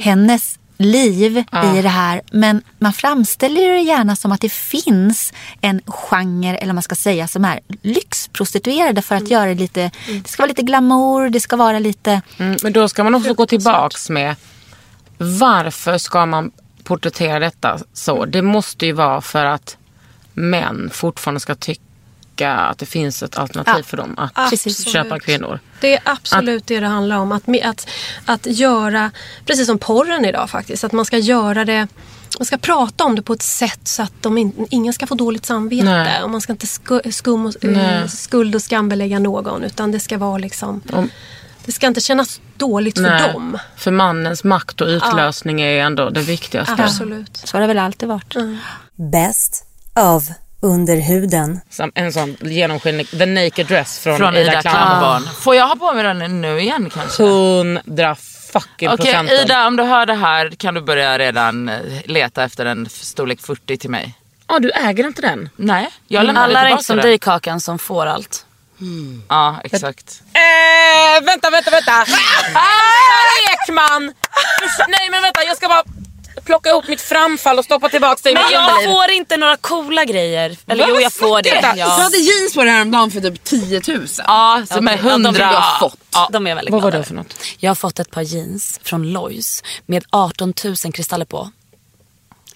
hennes 0.02 0.58
liv 0.78 1.44
Ja. 1.50 1.78
i 1.78 1.82
det 1.82 1.88
här. 1.88 2.22
Men 2.30 2.62
man 2.78 2.92
framställer 2.92 3.72
det 3.72 3.80
gärna 3.80 4.16
som 4.16 4.32
att 4.32 4.40
det 4.40 4.52
finns 4.52 5.32
en 5.60 5.80
genre, 5.86 6.56
eller 6.56 6.72
man 6.72 6.82
ska 6.82 6.94
säga, 6.94 7.28
som 7.28 7.44
är 7.44 7.60
lyxprostituerade 7.82 9.02
för 9.02 9.14
att 9.14 9.30
göra 9.30 9.46
det 9.46 9.54
lite, 9.54 9.90
det 10.22 10.28
ska 10.28 10.42
vara 10.42 10.48
lite 10.48 10.62
glamour, 10.62 11.30
det 11.30 11.40
ska 11.40 11.56
vara 11.56 11.78
lite... 11.78 12.22
Mm, 12.38 12.56
men 12.62 12.72
då 12.72 12.88
ska 12.88 13.04
man 13.04 13.14
också 13.14 13.34
gå 13.34 13.46
tillbaks 13.46 14.10
med 14.10 14.36
varför 15.18 15.98
ska 15.98 16.26
man 16.26 16.50
porträttera 16.84 17.38
detta 17.38 17.78
så? 17.92 18.24
Det 18.24 18.42
måste 18.42 18.86
ju 18.86 18.92
vara 18.92 19.20
för 19.20 19.44
att 19.44 19.76
män 20.34 20.90
fortfarande 20.92 21.40
ska 21.40 21.54
tycka 21.54 22.52
att 22.54 22.78
det 22.78 22.86
finns 22.86 23.22
ett 23.22 23.38
alternativ 23.38 23.74
Ja, 23.76 23.82
för 23.82 23.96
dem 23.96 24.14
att 24.18 24.30
absolut. 24.34 24.88
köpa 24.88 25.18
kvinnor. 25.18 25.58
Det 25.80 25.94
är 25.94 26.00
absolut 26.04 26.66
det 26.66 26.80
det 26.80 26.86
handlar 26.86 27.16
om. 27.16 27.32
Att, 27.32 27.42
att, 27.64 27.88
att 28.24 28.46
göra, 28.46 29.10
precis 29.44 29.66
som 29.66 29.78
porren 29.78 30.24
idag 30.24 30.50
faktiskt, 30.50 30.84
att 30.84 30.92
man 30.92 31.04
ska 31.04 31.18
göra 31.18 31.64
det 31.64 31.88
man 32.38 32.46
ska 32.46 32.58
prata 32.58 33.04
om 33.04 33.14
det 33.14 33.22
på 33.22 33.32
ett 33.32 33.42
sätt 33.42 33.80
så 33.88 34.02
att 34.02 34.12
de 34.20 34.38
in, 34.38 34.66
ingen 34.70 34.92
ska 34.92 35.06
få 35.06 35.14
dåligt 35.14 35.46
samvete. 35.46 35.84
Nej. 35.84 36.22
Och 36.22 36.30
man 36.30 36.40
ska 36.40 36.52
inte 36.52 36.66
sku, 36.66 37.00
skum 37.12 37.46
och, 37.46 37.64
eh, 37.64 38.06
skuld 38.06 38.54
och 38.54 38.62
skambelägga 38.62 39.18
någon. 39.18 39.64
Utan 39.64 39.92
det 39.92 40.00
ska 40.00 40.18
vara 40.18 40.38
liksom... 40.38 40.82
Om- 40.92 41.10
Det 41.66 41.72
ska 41.72 41.86
inte 41.86 42.00
kännas 42.00 42.40
dåligt 42.56 42.98
för 42.98 43.02
Nej, 43.02 43.32
dem. 43.32 43.58
För 43.76 43.90
mannens 43.90 44.44
makt 44.44 44.80
och 44.80 44.86
utlösning 44.86 45.60
är 45.60 45.84
ändå 45.84 46.10
det 46.10 46.20
viktigaste. 46.20 46.84
Absolut. 46.84 47.36
Så 47.36 47.56
har 47.56 47.60
det 47.60 47.66
väl 47.66 47.78
alltid 47.78 48.08
varit. 48.08 48.34
Bäst 48.94 49.66
av 49.94 50.22
Underhuden. 50.60 51.60
Som 51.70 51.92
en 51.94 52.12
sån 52.12 52.36
genomskinlig, 52.40 53.10
the 53.10 53.26
naked 53.26 53.66
dress 53.66 53.98
från, 53.98 54.16
Från 54.16 54.36
Ida 54.36 54.62
Klammerbarn. 54.62 55.22
Ah. 55.28 55.32
Får 55.32 55.54
jag 55.54 55.66
ha 55.68 55.76
på 55.76 55.92
mig 55.92 56.04
den 56.04 56.40
nu 56.40 56.60
igen 56.60 56.90
kanske? 56.94 57.22
Hundra 57.22 58.14
fucking 58.52 58.88
Okej 58.88 58.96
procenten. 58.96 59.36
Ida, 59.36 59.66
om 59.66 59.76
du 59.76 59.82
hör 59.82 60.06
det 60.06 60.14
här 60.14 60.50
kan 60.50 60.74
du 60.74 60.80
börja 60.80 61.18
redan 61.18 61.68
eh, 61.68 61.80
leta 62.04 62.44
efter 62.44 62.66
en 62.66 62.88
storlek 62.88 63.40
40 63.40 63.76
till 63.76 63.90
mig. 63.90 64.14
Ja, 64.48 64.58
du 64.58 64.70
äger 64.70 65.06
inte 65.06 65.22
den? 65.22 65.48
Nej, 65.56 65.88
jag 66.08 66.26
lämnar 66.26 66.42
Alla 66.42 66.68
är 66.68 66.70
inte 66.70 66.84
som 66.84 66.96
dig 66.96 67.18
Kakan 67.18 67.60
som 67.60 67.78
får 67.78 68.06
allt. 68.06 68.45
Ja, 69.28 69.60
exakt. 69.64 70.22
Eh, 70.32 71.24
vänta, 71.24 71.50
vänta, 71.50 71.70
vänta! 71.70 72.06
Ekman! 73.52 74.12
Nej 74.88 75.10
men 75.10 75.22
vänta, 75.22 75.44
jag 75.44 75.56
ska 75.56 75.68
bara 75.68 75.82
plocka 76.44 76.68
ihop 76.68 76.88
mitt 76.88 77.00
framfall 77.00 77.58
och 77.58 77.64
stoppa 77.64 77.88
tillbaka 77.88 78.20
det 78.22 78.30
i 78.30 78.34
Men 78.34 78.42
mitt 78.42 78.52
jag 78.52 78.84
får 78.84 79.10
inte 79.10 79.36
några 79.36 79.56
coola 79.56 80.04
grejer. 80.04 80.56
Eller 80.66 80.86
jo, 80.88 81.00
jag 81.00 81.12
får 81.12 81.42
det. 81.42 81.60
Du 81.74 81.78
Ja. 81.80 81.86
hade 81.86 82.16
jeans 82.16 82.54
på 82.54 82.62
dig 82.64 82.72
häromdagen 82.72 83.10
för 83.10 83.20
typ 83.20 83.44
10 83.44 83.82
000. 83.88 84.06
Ja, 84.26 84.62
som 84.68 84.88
är 84.88 84.92
Okej, 84.94 85.06
ja, 85.06 85.10
de 85.10 85.26
100. 85.26 85.30
vill 85.32 85.40
jag 85.40 85.48
ha 85.60 85.78
fått. 85.78 85.98
Ja. 86.12 86.28
De 86.32 86.46
är 86.46 86.50
jag 86.50 86.56
väldigt 86.56 86.72
Vad 86.72 86.82
var 86.82 86.90
det 86.90 87.04
för 87.04 87.14
något? 87.14 87.34
Jag 87.58 87.70
har 87.70 87.74
fått 87.74 87.98
ett 87.98 88.10
par 88.10 88.22
jeans 88.22 88.80
från 88.84 89.12
Lois 89.12 89.62
med 89.86 90.04
18 90.10 90.54
000 90.64 90.76
kristaller 90.76 91.24
på. 91.24 91.50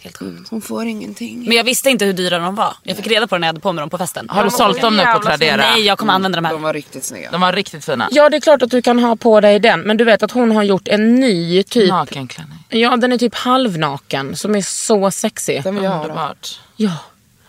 Helt 0.03 0.17
sjukt. 0.17 0.51
Hon 0.51 0.61
får 0.61 0.87
ingenting. 0.87 1.45
Men 1.49 1.57
jag 1.57 1.65
visste 1.65 1.91
inte 1.91 2.05
hur 2.05 2.13
dyra 2.13 2.39
de 2.39 2.55
var. 2.55 2.77
Jag 2.83 2.97
fick 2.97 3.07
reda 3.07 3.27
på 3.27 3.35
det 3.35 3.39
när 3.39 3.47
jag 3.47 3.53
hade 3.53 3.61
på 3.61 3.73
mig 3.73 3.83
dem 3.83 3.91
på 3.91 3.99
festen. 3.99 4.29
Har 4.29 4.45
du 4.45 4.51
sålt 4.51 4.81
dem 4.81 4.97
nu 4.97 5.05
på 5.05 5.23
Tradera? 5.23 5.57
Nej, 5.57 5.83
jag 5.83 5.99
kommer 5.99 6.13
använda 6.13 6.37
de 6.37 6.45
här. 6.45 6.53
De 6.53 6.63
var 6.63 6.75
riktigt 6.75 7.05
snygga. 7.05 7.31
De 7.31 7.41
var 7.41 7.53
riktigt 7.53 7.85
fina. 7.85 8.09
Ja 8.11 8.29
det 8.29 8.37
är 8.37 8.41
klart 8.41 8.63
att 8.63 8.71
du 8.71 8.83
kan 8.83 8.99
ha 8.99 9.17
på 9.17 9.41
dig 9.41 9.59
den 9.59 9.81
men 9.81 9.97
du 9.97 10.05
vet 10.05 10.23
att 10.23 10.31
hon 10.31 10.51
har 10.51 10.63
gjort 10.63 10.89
en 10.89 11.15
ny 11.15 11.63
typ 11.63 11.89
Nakenklänning. 11.89 12.59
Ja 12.69 12.97
den 12.97 13.13
är 13.13 13.19
typ 13.19 13.35
halvnaken 13.35 14.37
som 14.37 14.55
är 14.55 14.63
så 14.63 15.11
sexig. 15.11 15.63
Den 15.63 15.75
vill 15.75 15.85
jag 15.85 15.91
ha. 15.91 16.35
Ja. 16.77 16.93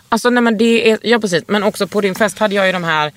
Alltså 0.10 0.30
nej 0.30 0.44
men 0.44 0.58
det 0.58 0.92
är, 0.92 1.00
ja 1.02 1.20
precis 1.20 1.44
men 1.48 1.64
också 1.64 1.88
på 1.88 2.02
din 2.02 2.16
fest 2.16 2.40
hade 2.40 2.56
jag 2.56 2.66
ju 2.66 2.72
de 2.72 2.84
här 2.84 3.12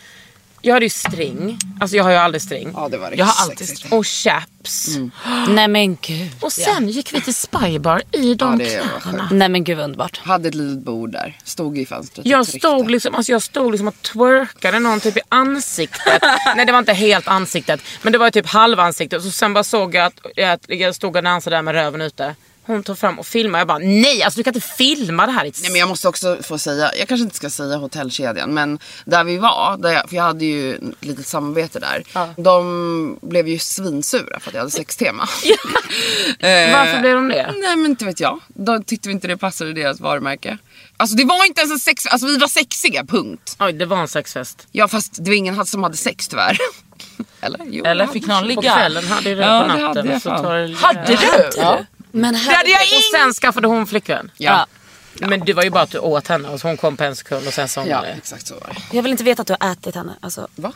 jag 0.65 0.75
hade 0.75 0.87
ju 0.87 0.91
string, 0.91 1.59
alltså 1.81 1.97
jag 1.97 2.05
har 2.05 2.11
ju 2.11 2.17
aldrig 2.17 2.43
string. 2.43 2.71
Ja, 2.75 2.89
det 2.89 2.99
var 2.99 3.15
jag 3.17 3.25
har 3.25 3.43
alltid 3.43 3.59
sexigt. 3.59 3.79
string. 3.79 3.93
Och 3.93 4.07
chaps. 4.07 4.89
Nej 5.49 5.69
men 5.69 5.97
gud. 6.03 6.31
Och 6.41 6.53
sen 6.53 6.89
gick 6.89 7.13
vi 7.15 7.21
till 7.21 7.35
Spybar 7.35 8.03
i 8.13 8.35
de 8.35 8.59
det 8.59 8.83
var 8.93 9.01
kläderna. 9.01 9.29
Nej 9.33 9.49
men 9.49 9.65
gud 9.65 9.77
vad 9.77 9.85
underbart. 9.85 10.21
Hade 10.25 10.49
ett 10.49 10.55
litet 10.55 10.85
bord 10.85 11.13
där. 11.13 11.39
Stod 11.45 11.79
i 11.79 11.87
fönstret. 11.87 12.27
Jag 12.27 12.47
tryckte. 12.47 12.69
stod, 12.69 12.91
liksom, 12.91 13.15
alltså 13.15 13.33
jag 13.33 13.43
stod 13.43 13.71
liksom 13.71 13.89
och 13.89 14.03
twerkade 14.03 14.79
någon 14.79 15.01
typ 15.01 15.17
i 15.17 15.21
ansiktet. 15.29 16.23
Nej 16.57 16.67
det 16.67 16.73
var 16.73 16.79
inte 16.79 16.93
helt 16.93 17.29
ansiktet. 17.29 17.81
Men 18.03 18.13
det 18.13 18.19
var 18.19 18.31
typ 18.31 18.47
halvansiktet. 18.47 19.25
Och 19.25 19.35
sen 19.35 19.55
bara 19.55 19.65
såg 19.65 19.95
jag 19.95 20.07
att, 20.07 20.39
att 20.39 20.65
jag 20.69 20.95
stod 20.95 21.17
och 21.17 21.23
dansade 21.23 21.57
där 21.57 21.63
med 21.63 21.75
röven 21.75 22.01
ute. 22.01 22.35
Hon 22.67 22.83
tog 22.83 22.99
fram 22.99 23.19
och 23.19 23.27
filmade. 23.27 23.61
Jag 23.61 23.69
bara 23.69 23.79
nej 23.79 24.23
alltså 24.23 24.39
du 24.41 24.45
kan 24.45 24.55
inte 24.55 24.67
filma 24.69 25.27
det 25.27 25.33
här. 25.33 25.43
Nej 25.43 25.71
men 25.71 25.75
jag 25.81 25.89
måste 25.89 26.09
också 26.09 26.39
få 26.43 26.59
säga, 26.59 26.91
jag 26.99 27.09
kanske 27.09 27.25
inte 27.25 27.37
ska 27.37 27.51
säga 27.51 27.77
hotellkedjan 27.77 28.55
men 28.55 28.79
där 29.05 29.25
vi 29.25 29.37
var, 29.37 29.77
där 29.79 29.91
jag, 29.93 30.09
för 30.09 30.17
jag 30.17 30.23
hade 30.23 30.45
ju 30.45 30.75
ett 30.75 30.81
litet 31.01 31.27
samarbete 31.27 31.79
där. 31.79 32.05
De 32.43 33.19
blev 33.23 33.49
ju 33.49 33.59
svinsura 33.59 34.41
för 34.41 34.51
att 34.51 34.55
jag 34.55 34.61
hade 34.61 34.71
sextema. 34.71 35.29
Eh, 36.39 36.73
Varför 36.79 37.01
blev 37.01 37.15
de 37.15 37.29
det? 37.29 37.53
Nej 37.61 37.77
men 37.77 37.87
inte 37.91 38.05
vet 38.05 38.21
jag. 38.21 38.41
De 38.49 38.85
tyckte 38.85 39.11
inte 39.11 39.29
det 39.29 39.37
passade 39.37 39.73
deras 39.73 40.01
varumärke. 40.01 40.59
Alltså 40.97 41.17
det 41.17 41.25
var 41.25 41.47
inte 41.47 41.61
ens 41.61 41.73
en 41.73 41.79
sex, 41.79 42.07
alltså 42.07 42.27
vi 42.27 42.37
var 42.39 42.49
sexiga 42.49 43.05
punkt. 43.05 43.57
Oj 43.61 43.73
det 43.73 43.87
var 43.87 43.97
en 43.97 44.09
sexfest. 44.09 44.67
Ja 44.73 44.89
fast 44.89 45.25
det 45.25 45.31
var 45.31 45.37
ingen 45.37 45.67
som 45.67 45.83
hade 45.83 45.97
sex 45.97 46.29
tyvärr. 46.29 46.59
Eller? 47.41 47.61
Jo, 47.71 47.85
Eller 47.85 48.07
fick 48.07 48.27
någon 48.27 48.47
ligga? 48.47 48.61
På 48.73 48.77
kvällen 48.79 49.05
hade 49.05 49.29
jag 49.31 49.39
det 49.39 49.45
ja, 49.45 49.61
på 49.63 49.69
natten. 49.69 49.81
Det 49.95 49.99
hade 50.01 50.13
jag 50.13 50.23
så 50.23 50.29
tar 50.29 50.55
det- 50.55 50.75
Hade 50.77 51.17
du? 51.17 51.51
Ja. 51.61 51.85
Men 52.17 52.33
Det 52.35 52.39
hade 52.41 52.71
jag 52.71 52.81
Och 52.83 53.03
sen 53.21 53.33
skaffade 53.33 53.69
hon 53.69 53.87
flickvän. 53.87 54.31
Ja. 54.37 54.67
Men 55.15 55.41
det 55.45 55.53
var 55.53 55.63
ju 55.63 55.71
bara 55.71 55.83
att 55.83 55.91
du 55.91 55.99
åt 55.99 56.29
henne 56.29 56.49
och 56.49 56.61
så 56.61 56.67
hon 56.69 56.77
kom 56.77 56.97
på 56.97 57.05
en 57.05 57.17
sekund 57.17 57.47
och 57.47 57.53
sen 57.53 57.69
sa 57.69 57.81
hon 57.81 57.91
Ja, 57.91 58.01
det. 58.01 58.09
exakt 58.09 58.47
så 58.47 58.55
var 58.55 58.61
det. 58.75 58.97
Jag 58.97 59.03
vill 59.03 59.13
inte 59.13 59.25
veta 59.25 59.43
att 59.43 59.49
du 59.49 59.57
har 59.61 59.73
ätit 59.73 59.95
henne. 59.95 60.13
Alltså. 60.21 60.49
Va? 60.57 60.73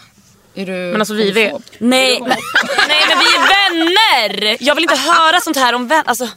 Är 0.55 0.67
du 0.67 0.73
Men 0.73 1.01
alltså 1.01 1.15
vi 1.15 1.31
vet. 1.31 1.53
Nej, 1.79 2.21
men, 2.21 2.29
nej 2.89 3.03
men 3.09 3.19
vi 3.19 3.25
är 3.25 3.49
vänner! 3.49 4.57
Jag 4.61 4.75
vill 4.75 4.85
inte 4.85 4.97
höra 4.97 5.41
sånt 5.41 5.57
här 5.57 5.73
om 5.75 5.89
vänner. 5.89 6.05
Alltså, 6.07 6.29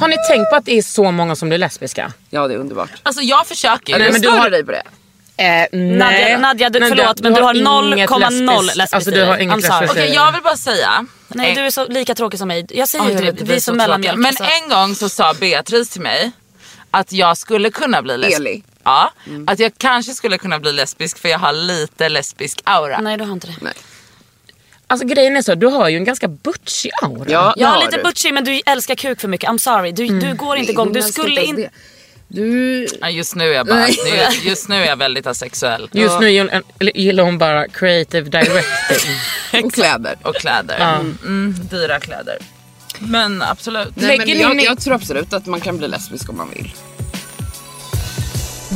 Har 0.00 0.08
ni 0.08 0.16
tänkt 0.28 0.50
på 0.50 0.56
att 0.56 0.64
det 0.64 0.78
är 0.78 0.82
så 0.82 1.10
många 1.10 1.36
som 1.36 1.48
blir 1.48 1.58
lesbiska? 1.58 2.12
Ja 2.30 2.48
det 2.48 2.54
är 2.54 2.58
underbart. 2.58 2.90
alltså 3.02 3.22
jag 3.22 3.46
försöker 3.46 3.98
Nej, 3.98 4.06
ju. 4.06 4.12
men 4.12 4.20
du 4.22 4.28
har- 4.28 4.44
du 4.44 4.50
dig 4.50 4.64
på 4.64 4.72
det? 4.72 4.82
Eh, 5.36 5.46
nej. 5.46 5.68
Nadja, 5.72 6.38
Nadja 6.38 6.70
du, 6.70 6.80
Men 6.80 6.88
förlåt 6.88 7.20
men 7.20 7.32
du 7.34 7.42
har 7.42 7.54
0,0 7.54 7.92
inget 7.94 8.10
lesbiskt. 8.76 8.94
Alltså 8.94 9.10
du 9.10 9.24
har 9.24 9.36
inget 9.38 9.56
lesbiskt. 9.56 9.90
Okej 9.90 10.12
jag 10.14 10.32
vill 10.32 10.42
bara 10.42 10.56
säga. 10.56 11.06
Nej 11.34 11.54
du 11.54 11.60
är 11.60 11.70
så 11.70 11.86
lika 11.86 12.14
tråkig 12.14 12.38
som 12.38 12.48
mig. 12.48 12.66
Jag 12.68 12.88
säger 12.88 13.04
Ja, 13.04 13.10
ju 13.20 13.26
jag 13.26 13.34
det, 13.36 13.44
vi 13.44 13.54
är 13.54 13.60
som 13.60 13.72
så 13.72 13.76
mellanmjölk. 13.76 14.14
tråkiga. 14.14 14.28
alltså. 14.28 14.42
Men 14.42 14.62
en 14.62 14.68
gång 14.86 14.94
så 14.94 15.08
sa 15.08 15.34
Beatrice 15.40 15.88
till 15.90 16.00
mig 16.00 16.30
att 16.90 17.12
jag 17.12 17.36
skulle 17.36 17.70
kunna 17.70 18.02
bli 18.02 18.18
lesbisk. 18.18 18.64
Ja, 18.84 19.12
att 19.46 19.58
jag 19.58 19.72
kanske 19.78 20.12
skulle 20.14 20.38
kunna 20.38 20.58
bli 20.58 20.72
lesbisk 20.72 21.18
för 21.18 21.28
jag 21.28 21.38
har 21.38 21.52
lite 21.52 22.08
lesbisk 22.08 22.60
aura. 22.64 23.00
Nej 23.00 23.16
du 23.18 23.24
har 23.24 23.32
inte 23.32 23.46
det. 23.46 23.54
Nej. 23.60 23.72
Alltså 24.86 25.06
grejen 25.06 25.36
är 25.36 25.42
så, 25.42 25.54
du 25.54 25.66
har 25.66 25.88
ju 25.88 25.96
en 25.96 26.04
ganska 26.04 26.28
butchig 26.28 26.90
aura. 27.02 27.24
Ja, 27.30 27.54
Jag 27.56 27.68
har 27.68 27.74
har 27.74 27.84
lite 27.84 27.96
du. 27.96 28.02
butchig 28.02 28.34
men 28.34 28.44
du 28.44 28.60
älskar 28.66 28.94
kuk 28.94 29.20
för 29.20 29.28
mycket. 29.28 29.48
I'm 29.50 29.58
sorry. 29.58 29.92
Du, 29.92 30.06
du 30.20 30.34
går 30.34 30.56
inte 30.56 30.72
igång. 30.72 30.92
Du 30.92 31.02
skulle 31.02 31.40
inte 31.44 31.62
inte... 31.62 31.74
Du... 32.32 32.86
Just 33.10 33.34
nu 33.34 33.48
är 33.50 33.54
jag 33.54 33.66
bara, 33.66 33.88
just 34.42 34.68
nu 34.68 34.74
är 34.76 34.86
jag 34.86 34.96
väldigt 34.96 35.26
asexuell. 35.26 35.88
Just 35.92 36.20
nu 36.20 36.30
gillar 36.94 37.24
hon- 37.24 37.38
bara 37.38 37.68
creative 37.68 38.28
directing. 38.30 39.14
Och 39.64 39.72
kläder. 39.74 40.16
Och 40.22 40.34
kläder. 40.34 40.76
Mm, 40.78 41.18
mm, 41.26 41.54
dyra 41.70 42.00
kläder. 42.00 42.38
Men 42.98 43.42
absolut. 43.42 43.88
Nej, 43.94 44.18
men 44.18 44.38
jag, 44.38 44.60
jag 44.62 44.80
tror 44.80 44.94
absolut 44.94 45.32
att 45.32 45.46
man 45.46 45.60
kan 45.60 45.78
bli 45.78 45.88
lesbisk 45.88 46.28
om 46.30 46.36
man 46.36 46.50
vill. 46.50 46.74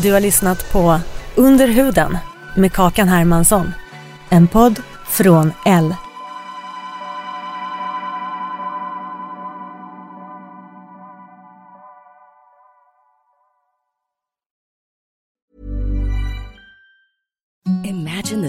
Du 0.03 0.13
har 0.13 0.21
lyssnat 0.21 0.73
på 0.73 1.01
Under 1.35 1.69
huden 1.69 2.19
med 2.57 2.73
Kakan 2.73 3.09
Hermansson. 3.09 3.73
En 4.31 4.49
podd 4.49 4.83
från 5.11 5.53
L. 5.67 5.95